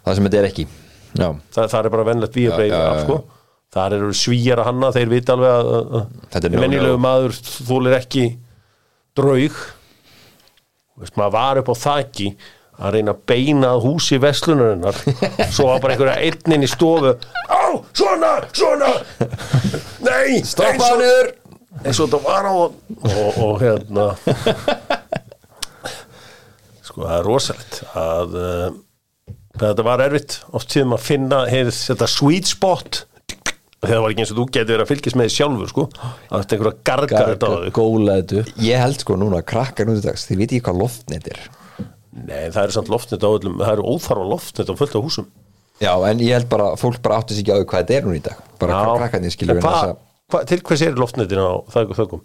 það 0.06 0.14
sem 0.18 0.26
þetta 0.28 0.40
er 0.42 0.48
ekki. 0.50 0.64
Já, 1.12 1.28
það, 1.54 1.64
það 1.74 1.84
er 1.84 1.90
bara 1.96 2.08
vennlegt 2.08 2.36
app 2.52 3.00
sko. 3.04 3.16
þar 3.72 3.90
eru 3.98 4.10
svíjar 4.16 4.58
að 4.62 4.66
hanna, 4.70 4.88
þeir 4.92 5.08
vita 5.12 5.30
alveg 5.36 5.52
að- 5.52 5.62
no-no. 6.88 6.98
maður 7.00 7.32
þúlir 7.68 7.94
ekki 7.98 8.24
draug. 9.16 9.54
Veist, 11.00 11.16
maður 11.16 11.32
var 11.36 11.56
upp 11.62 11.70
á 11.72 11.74
þaki 11.82 12.28
að 12.82 12.90
reyna 12.96 13.10
að 13.14 13.20
beina 13.28 13.68
að 13.76 13.82
húsi 13.86 14.16
veslunarinnar 14.20 14.96
svo 15.54 15.64
var 15.68 15.80
bara 15.84 15.92
einhverja 15.94 16.20
einnin 16.24 16.64
í 16.66 16.68
stofu. 16.72 17.12
Á, 17.48 17.50
svona, 17.96 18.32
svona. 18.56 18.90
Nei, 20.02 20.42
stoppa 20.44 20.72
eins 20.72 20.84
hann 20.84 20.96
og- 20.96 21.02
niður. 21.04 21.26
eins 21.84 21.98
og 22.00 22.04
þetta 22.08 22.20
var 22.24 22.44
á 22.48 22.50
og, 22.52 22.70
og 23.46 23.54
hérna. 23.62 24.04
Sko 26.82 27.04
það 27.06 27.14
er 27.18 27.24
rosalegt 27.28 27.74
að 27.96 28.28
uh, 28.36 28.70
þetta 29.60 29.84
var 29.84 30.00
erfitt 30.06 30.38
oft 30.56 30.70
tíðum 30.72 30.94
að 30.96 31.02
finna 31.06 31.42
hefði 31.50 31.74
þetta 31.76 32.08
sweet 32.10 32.46
spot 32.50 33.02
það 33.82 33.98
var 34.04 34.12
ekki 34.14 34.22
eins 34.22 34.30
og 34.32 34.38
þú 34.38 34.44
getur 34.54 34.70
verið 34.76 34.84
að 34.84 34.90
fylgjast 34.92 35.16
með 35.18 35.26
því 35.28 35.34
sjálfur 35.34 35.70
sko. 35.72 35.84
Að 36.30 36.42
þetta 36.44 36.54
einhver 36.56 36.68
að 36.70 36.76
garga 36.86 37.22
þetta 37.32 37.48
á 37.50 37.52
þig. 37.64 37.72
Góla 37.74 38.14
þetta 38.20 38.42
ég 38.62 38.78
held 38.84 39.00
sko 39.02 39.16
núna 39.18 39.40
að 39.40 39.48
krakkar 39.50 39.88
nú 39.88 39.96
til 39.98 40.04
dags 40.06 40.26
þið 40.28 40.38
veit 40.38 40.52
ekki 40.52 40.60
hvað 40.68 40.78
loftnet 40.84 41.26
er. 41.32 41.40
Nei 42.12 42.44
það 42.54 42.60
eru 42.62 42.76
samt 42.76 42.92
loftnet 42.92 43.26
á 43.26 43.28
öllum 43.32 43.56
það 43.58 43.72
eru 43.74 43.86
óþarfa 43.90 44.28
loftnet 44.30 44.70
á 44.70 44.74
fullt 44.78 44.94
af 44.94 45.02
húsum. 45.08 45.26
Já 45.82 45.92
en 46.06 46.22
ég 46.22 46.36
held 46.36 46.48
bara 46.52 46.68
fólk 46.78 47.00
bara 47.02 47.18
átti 47.18 47.34
sig 47.34 47.42
ekki 47.42 47.56
á 47.56 47.58
því 47.58 47.66
hvað 47.72 47.82
þetta 47.82 47.96
er 47.98 48.06
núna 48.06 48.20
í 48.20 48.24
dag. 48.28 48.38
Bara 48.62 48.78
Já. 48.78 48.94
krakkarnir 49.02 49.34
skilur 49.34 49.58
hvað- 49.58 49.74
þessa 49.74 49.96
hvað- 50.30 50.46
til 50.52 50.60
hvers 50.62 50.82
er 50.86 51.00
loftnetin 51.02 51.42
á 51.42 51.50
þögum 51.74 52.22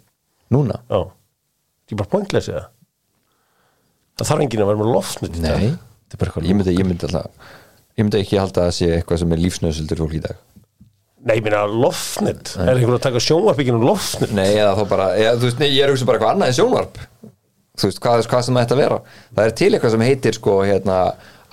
núna? 0.53 0.77
Já, 0.93 1.01
það 1.01 1.97
er 1.97 2.01
bara 2.03 2.13
pointless 2.13 2.49
eða? 2.53 2.65
Það 4.17 4.29
þarf 4.29 4.41
enginn 4.45 4.61
að 4.61 4.69
vera 4.69 4.81
með 4.83 4.93
loftnet 4.93 5.41
Þetta 6.11 6.43
ég 6.47 6.55
myndi, 6.55 6.75
ég 6.77 6.87
myndi 6.87 7.07
alltaf 7.09 7.55
ég 7.97 8.05
myndi 8.05 8.21
ekki 8.21 8.37
halda 8.37 8.67
að 8.67 8.75
sé 8.77 8.89
eitthvað 8.99 9.23
sem 9.23 9.33
er 9.33 9.41
lífsnöðsöldur 9.41 10.01
fólk 10.03 10.17
í 10.19 10.21
dag. 10.23 10.41
Nei, 11.27 11.39
ég 11.39 11.45
meina 11.47 11.63
loftnet. 11.67 12.53
Er 12.61 12.77
einhver 12.77 12.99
að 12.99 13.05
taka 13.07 13.21
sjónvarpíkinu 13.23 13.79
loftnet? 13.81 14.35
nei 14.37 14.51
eða 14.53 14.75
þá 14.77 14.83
bara, 14.91 15.07
eða, 15.17 15.33
þú 15.41 15.49
veist, 15.49 15.63
nei, 15.63 15.71
ég 15.73 15.83
er 15.83 15.91
hugsa 15.91 16.07
bara 16.07 16.19
eitthvað 16.19 16.35
annað 16.35 16.51
en 16.51 16.57
sjónvarp. 16.59 16.99
Þú 17.77 17.89
veist, 17.89 18.01
hvað, 18.03 18.27
hvað 18.31 18.45
sem 18.45 18.59
að 18.61 18.75
vera. 18.77 18.99
Það 19.33 19.49
er 19.49 19.57
til 19.61 19.71
eitthvað 19.71 19.95
sem 19.95 20.05
heitir 20.05 20.37
sko 20.37 20.59
hérna 20.61 20.99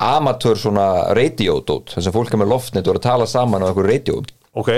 amatör 0.04 0.58
svona 0.58 0.86
radiodót 1.16 1.94
þess 1.94 2.10
að 2.10 2.16
fólk 2.18 2.34
er 2.34 2.42
með 2.42 2.52
loftnet 2.52 2.86
og 2.88 2.94
er 2.94 3.00
að 3.00 3.06
tala 3.08 3.30
saman 3.30 3.64
á 3.64 3.68
einhverju 3.70 3.90
radio. 3.90 4.20
Ok, 4.54 4.70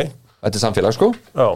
þetta 0.44 0.54
er 0.54 0.62
samfélag 0.62 0.96
sko. 0.96 1.12
Já. 1.34 1.48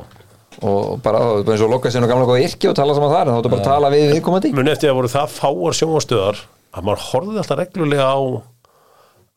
Og 0.66 1.00
bara, 1.04 1.20
það 1.22 1.36
er 1.38 1.44
bara 1.46 1.56
eins 1.56 1.64
og 1.64 1.72
loka 1.72 1.92
sér 1.92 2.04
og 2.04 2.10
gamla 2.10 2.28
góða 2.28 2.46
yrki 2.48 2.70
og 2.70 2.76
tala 2.76 2.96
saman 2.96 3.12
þar 3.14 3.28
en 3.28 3.36
þá 3.36 3.40
er 3.44 3.52
bara 3.54 3.68
tala 3.68 3.92
við 3.94 4.08
viðkomandi. 4.16 4.52
Muni 4.56 4.72
eftir 4.72 4.90
að 4.90 4.98
voru 4.98 5.12
það 5.12 5.36
fáar 5.36 5.76
sjónvarstöðar 5.78 6.40
að 6.70 6.86
maður 6.86 7.04
horfði 7.10 7.42
alltaf 7.42 7.60
reglulega 7.60 8.08
á 8.10 8.18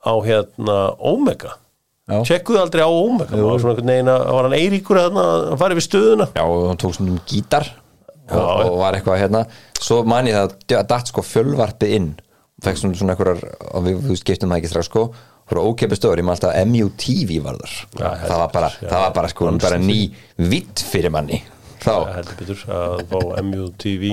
á 0.03 0.13
hérna 0.25 0.77
Omega. 0.99 1.55
Tjekkuðu 2.03 2.59
aldrei 2.59 2.83
á 2.83 2.91
Omega 2.91 3.31
Það 3.31 3.45
var 3.47 3.61
svona 3.63 3.73
einhvern 3.73 3.91
veginn 3.93 4.09
að 4.11 4.25
var 4.35 4.47
hann 4.49 4.55
Eiríkur 4.57 4.99
að 4.99 5.19
að 5.23 5.53
fara 5.61 5.77
við 5.77 5.85
stöðuna. 5.85 6.27
Já, 6.35 6.43
og 6.43 6.65
hann 6.67 6.81
tók 6.81 6.95
svona 6.97 7.13
um 7.13 7.21
gítar 7.29 7.69
og, 7.71 8.33
Já. 8.35 8.65
og 8.67 8.75
var 8.81 8.97
eitthvað 8.97 9.21
hérna. 9.21 9.43
Svo 9.79 10.01
man 10.07 10.27
ég 10.27 10.35
það 10.35 10.79
að 10.81 10.89
datt 10.91 11.11
sko 11.11 11.23
fjölvarpið 11.23 11.95
inn. 11.99 12.09
Og 12.59 12.67
fekk 12.67 12.81
svona 12.81 12.99
svona 12.99 13.15
einhverjar 13.15 13.45
og 13.71 13.87
við, 13.87 14.11
skiptum 14.19 14.51
það 14.51 14.61
ekki 14.61 14.73
strax 14.73 14.91
sko. 14.91 15.05
Fyrir 15.47 15.69
ókepi 15.71 15.99
stöður, 15.99 16.21
ég 16.21 16.27
man 16.27 16.37
alltaf 16.37 16.59
MUTV 16.67 17.33
var 17.43 17.57
þar. 17.63 17.79
Já, 17.99 18.09
það 18.27 18.37
var 18.43 18.51
bara, 18.53 18.69
já, 18.75 18.87
það 18.87 19.01
var 19.05 19.15
bara 19.17 19.31
sko 19.31 19.49
bara 19.63 19.79
ný 19.79 19.97
vitt 20.51 20.83
fyrir 20.91 21.11
manni. 21.11 21.39
Þá, 21.83 21.95
heldur 22.15 22.37
betur 22.39 22.61
að 22.71 23.01
fá 23.11 23.17
MUTV 23.43 24.05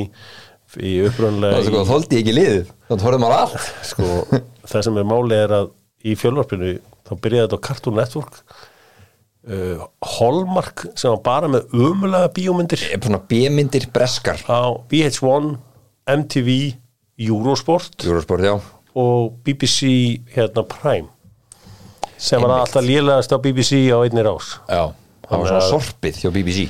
í 0.78 0.94
var 1.02 1.62
sko, 1.66 1.84
þóldi 1.88 2.18
ég 2.18 2.24
ekki 2.24 2.34
liðið? 2.36 2.72
Þá 2.86 2.92
horfðum 3.04 3.24
maður 3.24 3.36
allt. 3.40 3.70
Sko, 3.88 4.08
það 4.70 4.84
sem 4.86 4.98
er 5.00 5.08
máli 5.10 5.38
er 5.38 5.54
að 5.60 5.70
í 6.06 6.16
fjölvarpinu 6.18 6.74
þá 7.08 7.14
byrjaði 7.24 7.46
þetta 7.46 7.58
á 7.58 7.66
Cartoon 7.66 7.98
Network 7.98 8.42
uh, 9.50 9.86
Hallmark 10.16 10.84
sem 10.94 11.12
var 11.14 11.22
bara 11.26 11.50
með 11.50 11.74
ömulega 11.74 12.30
bíómyndir. 12.36 12.84
Svona 12.96 13.22
B-myndir 13.30 13.88
breskar. 13.94 14.42
Á 14.46 14.78
VH1, 14.90 15.54
MTV 16.16 16.50
Eurosport. 17.20 17.98
Júrósport, 18.06 18.44
já. 18.46 18.54
Og 18.96 19.34
BBC 19.46 20.20
hérna 20.34 20.64
Prime 20.66 21.08
sem 22.20 22.40
var 22.42 22.50
Einmitt. 22.50 22.66
alltaf 22.68 22.84
lélegast 22.84 23.32
á 23.32 23.38
BBC 23.40 23.86
á 23.88 24.04
einni 24.04 24.20
rás. 24.26 24.58
Já, 24.68 24.92
það 25.24 25.38
var 25.38 25.48
svona 25.48 25.68
sorpið 25.70 26.18
hjá 26.20 26.32
BBC 26.34 26.66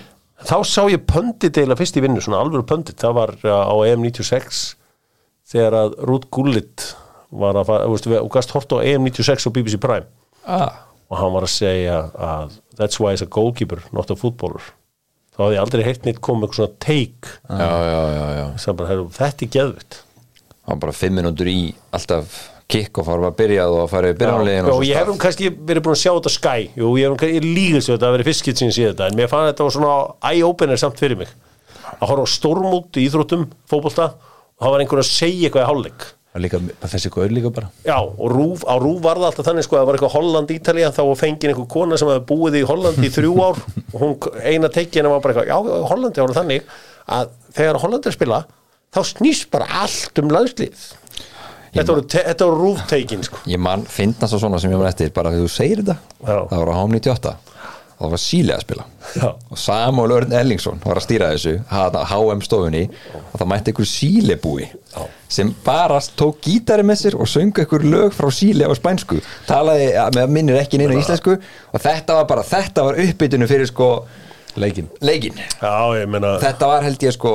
þá 0.49 0.57
sá 0.69 0.83
ég 0.91 1.05
pöndit 1.09 1.59
eða 1.61 1.77
fyrst 1.79 1.99
í 1.99 2.05
vinnu, 2.05 2.23
svona 2.25 2.41
alvöru 2.45 2.67
pöndit 2.69 3.01
það 3.01 3.17
var 3.19 3.35
uh, 3.45 3.63
á 3.69 3.75
EM96 3.91 4.61
þegar 5.51 5.77
að 5.81 5.97
Ruth 6.09 6.29
Gullit 6.33 6.91
var 7.31 7.59
að 7.59 7.69
fara, 7.71 7.87
þú 7.87 7.97
veist, 7.97 8.11
og 8.21 8.33
gast 8.35 8.55
hort 8.57 8.75
á 8.75 8.83
EM96 8.83 9.47
og 9.47 9.55
BBC 9.55 9.81
Prime. 9.83 10.09
Ah. 10.49 10.87
og 11.11 11.19
hann 11.21 11.33
var 11.35 11.45
að 11.45 11.53
segja 11.53 11.97
að 12.17 12.53
that's 12.79 12.99
why 12.99 13.13
he's 13.13 13.23
a 13.23 13.29
goalkeeper, 13.29 13.83
not 13.93 14.11
a 14.11 14.17
footballer. 14.17 14.63
Þá 15.35 15.43
hafði 15.45 15.57
ég 15.57 15.65
aldrei 15.65 15.83
heyrt 15.85 16.07
neitt 16.07 16.21
komið 16.25 16.47
eitthvað 16.47 16.59
svona 16.61 16.79
take. 16.85 17.35
Já, 17.51 17.75
já, 17.91 18.01
já, 18.15 18.25
já. 18.39 19.03
Þetta 19.19 19.47
er 19.47 19.53
geðvitt 19.57 19.99
Það 20.71 20.77
var 20.77 20.81
bara 20.85 20.95
fimm 20.95 21.17
minútur 21.19 21.49
í 21.51 21.61
alltaf 21.97 22.35
kikk 22.71 23.01
og 23.03 23.07
fara 23.09 23.31
að 23.31 23.37
byrja 23.41 23.67
og 23.71 23.81
að 23.85 23.91
fara 23.93 24.13
í 24.13 24.17
byrjanlegin 24.21 24.71
og 24.73 24.85
ég 24.87 25.01
hef 25.01 25.11
um 25.13 25.19
kannski 25.21 25.51
verið 25.53 25.85
búin 25.87 25.97
að 25.97 26.03
sjá 26.03 26.13
þetta 26.13 26.33
Sky. 26.37 26.69
Jú, 26.79 26.93
ég 27.01 27.11
hef 27.11 27.27
um 27.27 27.51
líka 27.57 27.83
svo 27.83 27.97
þetta 27.97 28.09
að 28.09 28.17
vera 28.17 28.29
fiskit 28.31 28.63
sín 28.63 28.73
síðan 28.75 28.95
þetta 28.95 29.11
en 29.11 29.19
mér 29.21 29.33
fann 29.33 29.49
þetta 29.51 29.67
var 29.67 29.77
svona 29.77 29.97
eye-opener 30.31 30.81
samt 30.81 31.03
fyrir 31.03 31.21
mig. 31.21 31.35
Að 31.99 32.07
horfa 32.13 32.25
á 32.25 32.35
stórmút 32.37 33.01
í 33.01 33.05
íþróttum 33.09 33.49
fótbolta 33.71 34.13
og 34.15 34.65
það 34.65 34.75
var 34.75 34.85
einhver 34.85 35.03
að 35.03 35.11
segja 35.11 35.49
eitthvað 35.49 35.67
í 35.67 35.71
hálfleik. 35.71 36.09
Líka, 36.39 36.61
þessi 36.87 37.11
gaur 37.11 37.33
líka 37.35 37.51
bara. 37.51 37.73
Já, 37.83 37.97
og 37.99 38.29
rúf, 38.31 38.61
á 38.63 38.79
rúf 38.79 39.01
var 39.03 39.19
það 39.19 39.33
alltaf 39.33 39.49
þannig 39.49 39.67
sko 39.67 39.75
að 39.75 39.81
það 39.81 39.89
var 39.89 39.97
eitthvað 39.99 40.13
Holland 40.15 40.53
Ítalía 40.55 40.93
þá 40.95 41.01
var 41.09 41.19
fengin 41.19 41.51
einhver 41.51 41.67
kona 41.73 41.99
sem 41.99 42.07
hefði 42.07 42.23
búið 42.29 42.59
í 42.61 42.63
Holland 42.69 43.03
í 43.03 43.11
þrjú 43.11 43.33
ár 43.43 43.59
og 43.59 43.97
hún 43.99 44.15
eina 44.47 44.71
tekjana 44.71 45.11
var 45.11 45.25
bara 45.25 45.35
eitthvað, 45.35 45.51
já, 45.51 45.83
Hollandi 45.91 46.23
var 46.23 46.37
þannig 46.39 46.71
að 47.17 47.33
þegar 47.59 47.81
Holland 47.83 48.07
er 48.07 48.13
að 48.13 48.19
spila 48.21 48.41
þá 48.95 49.01
snýst 49.11 49.51
bara 49.51 49.67
allt 49.83 50.23
um 50.23 50.31
landslið 50.31 50.87
Þetta 51.71 51.95
voru, 51.95 52.07
voru 52.41 52.59
rúftekin 52.65 53.23
sko 53.27 53.45
Ég 53.51 53.61
man, 53.63 53.85
finnast 53.87 54.35
það 54.35 54.43
svona 54.43 54.59
sem 54.63 54.73
ég 54.73 54.81
man 54.81 54.91
eftir 54.91 55.13
bara 55.15 55.31
þegar 55.35 55.47
þú 55.47 55.55
segir 55.55 55.83
þetta 55.85 55.97
Já. 56.27 56.39
það 56.51 56.59
var 56.59 56.71
á 56.71 56.79
HM 56.81 56.97
98 56.97 57.35
og 58.01 58.07
það 58.07 58.13
var 58.15 58.23
Síle 58.23 58.55
að 58.57 58.63
spila 58.65 58.85
Já. 59.21 59.27
og 59.29 59.61
Samuel 59.61 60.15
Örn 60.17 60.35
Ellingsson 60.41 60.81
var 60.83 60.99
að 60.99 61.05
stýra 61.05 61.29
þessu 61.35 61.53
HM 61.69 62.43
stofunni 62.47 62.83
og 63.21 63.37
það 63.37 63.51
mætti 63.53 63.75
einhver 63.75 63.91
Síle 63.91 64.37
búi 64.41 64.65
Já. 64.67 65.05
sem 65.29 65.53
bara 65.67 66.01
tók 66.19 66.41
gítari 66.47 66.87
með 66.87 67.03
sér 67.05 67.19
og 67.21 67.31
söngu 67.31 67.63
einhver 67.63 67.85
lög 67.85 68.17
frá 68.17 68.31
Síle 68.35 68.67
á 68.67 68.73
spænsku 68.75 69.21
talaði 69.47 69.93
með 70.17 70.35
minnir 70.39 70.59
ekki 70.63 70.81
neina 70.81 70.99
íslensku 70.99 71.37
og 71.37 71.85
þetta 71.85 72.19
var 72.19 72.29
bara, 72.33 72.47
þetta 72.47 72.89
var 72.89 73.01
uppbytunu 73.05 73.51
fyrir 73.51 73.71
sko 73.71 73.93
Leikin 74.59 74.89
leikin 75.07 75.37
meina 76.11 76.35
þetta 76.43 76.73
var 76.73 76.83
held 76.89 77.05
ég 77.05 77.15
sko 77.15 77.35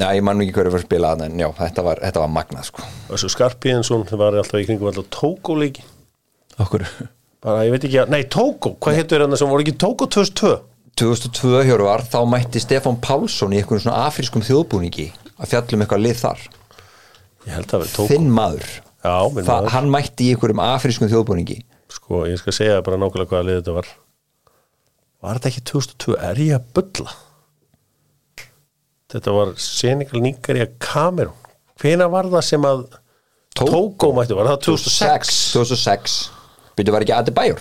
Já, 0.00 0.06
ég 0.16 0.22
man 0.24 0.40
ekki 0.40 0.54
hverju 0.56 0.70
fyrir 0.72 0.80
að 0.80 0.86
spila 0.86 1.08
þarna, 1.12 1.26
en 1.28 1.40
já, 1.42 1.48
þetta 1.58 1.82
var, 1.84 1.98
þetta 2.00 2.20
var 2.22 2.30
magnað 2.32 2.68
sko. 2.70 2.84
Þessu 3.10 3.28
Skarpíðinsson 3.34 4.06
það 4.08 4.22
var 4.22 4.36
alltaf 4.40 4.62
í 4.62 4.66
kringum 4.68 4.88
alltaf 4.88 5.08
tókóleiki 5.12 5.84
Okkur. 6.62 6.84
Bara 7.42 7.64
ég 7.66 7.74
veit 7.74 7.84
ekki 7.88 7.98
að, 8.02 8.12
nei 8.14 8.22
Tóko, 8.30 8.74
hvað 8.82 8.96
héttur 9.00 9.24
hann 9.24 9.36
sem 9.40 9.50
voru 9.50 9.64
ekki? 9.64 9.74
Tóko 9.82 10.06
2002 10.12 10.52
2002 11.00 11.62
Hjörvar, 11.68 12.04
þá 12.12 12.18
mætti 12.28 12.60
Stefán 12.62 12.98
Pálsson 13.04 13.52
í 13.56 13.60
einhvern 13.60 13.80
svona 13.84 14.04
afrískum 14.08 14.44
þjóðbúningi 14.44 15.06
að 15.40 15.50
fjallum 15.54 15.84
eitthvað 15.84 16.02
lið 16.04 16.18
þar. 16.20 16.42
Ég 17.48 17.56
held 17.56 17.72
að 17.72 17.82
vera 17.84 17.94
Tóko 17.96 18.08
þinn 18.12 18.28
maður, 18.36 18.68
já, 19.02 19.14
Þa, 19.32 19.42
maður. 19.48 19.70
hann 19.74 19.90
mætti 19.92 20.28
í 20.28 20.34
einhverjum 20.36 20.62
afrískum 20.66 21.10
þjóðbúningi. 21.12 21.58
Sko, 21.92 22.22
ég 22.30 22.40
skal 22.40 22.54
segja 22.56 22.80
bara 22.84 23.00
nákvæmlega 23.00 23.32
hvaða 23.32 23.48
lið 23.48 23.58
þetta 23.62 23.76
var. 23.80 23.90
Var 25.22 25.40
þetta 25.40 25.50
ekki 25.52 25.64
2002, 25.72 26.16
er 26.30 26.42
ég 26.44 26.56
að 26.60 26.68
bulla 26.78 27.16
þetta 29.12 29.34
var 29.36 29.52
Senegal 29.60 30.22
Níkari 30.24 30.64
að 30.64 30.74
Kamerún. 30.82 31.38
Hvena 31.82 32.08
var 32.12 32.28
það 32.32 32.44
sem 32.48 32.66
að. 32.68 32.84
Tóko 33.58 34.12
mættu, 34.16 34.36
var 34.38 34.48
það 34.48 34.62
2006 34.64 35.32
2006 35.52 36.12
byrju 36.78 36.92
var 36.94 37.04
ekki 37.04 37.12
Adebayor 37.12 37.58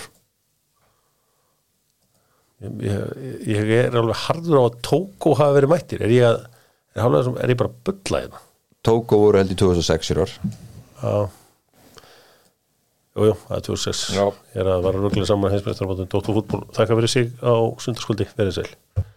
ég, 2.62 3.02
ég, 3.50 3.72
er 3.88 3.98
alveg 4.00 4.20
harður 4.28 4.62
á 4.62 4.64
að 4.70 4.78
Tóko 4.86 5.34
hafa 5.40 5.56
verið 5.58 5.72
mættir. 5.74 6.04
Er 6.06 6.14
ég, 6.14 6.24
að, 6.30 6.46
er, 6.96 7.02
hálflega 7.04 7.28
sem- 7.28 7.38
er 7.44 7.54
ég 7.54 7.60
bara 7.60 7.72
að 7.74 7.84
bulla 7.90 8.22
hérna? 8.24 8.42
Tóko 8.88 9.20
voru 9.26 9.42
held 9.42 9.52
í 9.54 9.58
2006 9.60 10.10
Hjörvar 10.12 10.32
já. 10.32 11.16
Jú, 13.12 13.26
jú, 13.28 13.34
það 13.50 13.58
er 13.58 13.64
2006 13.68 14.02
Já. 14.16 14.24
Ég 14.56 14.62
er 14.64 14.70
að 14.72 14.86
vara 14.88 15.02
röglega 15.04 15.28
saman 15.28 15.52
hinsmestarabóttum 15.52 16.08
Dóttu 16.14 16.36
fútból, 16.38 16.62
þakka 16.72 16.96
fyrir 17.02 17.12
sig 17.12 17.34
á 17.44 17.54
sundarskvöldi, 17.84 18.30
verið 18.40 18.62
sæl 18.62 18.70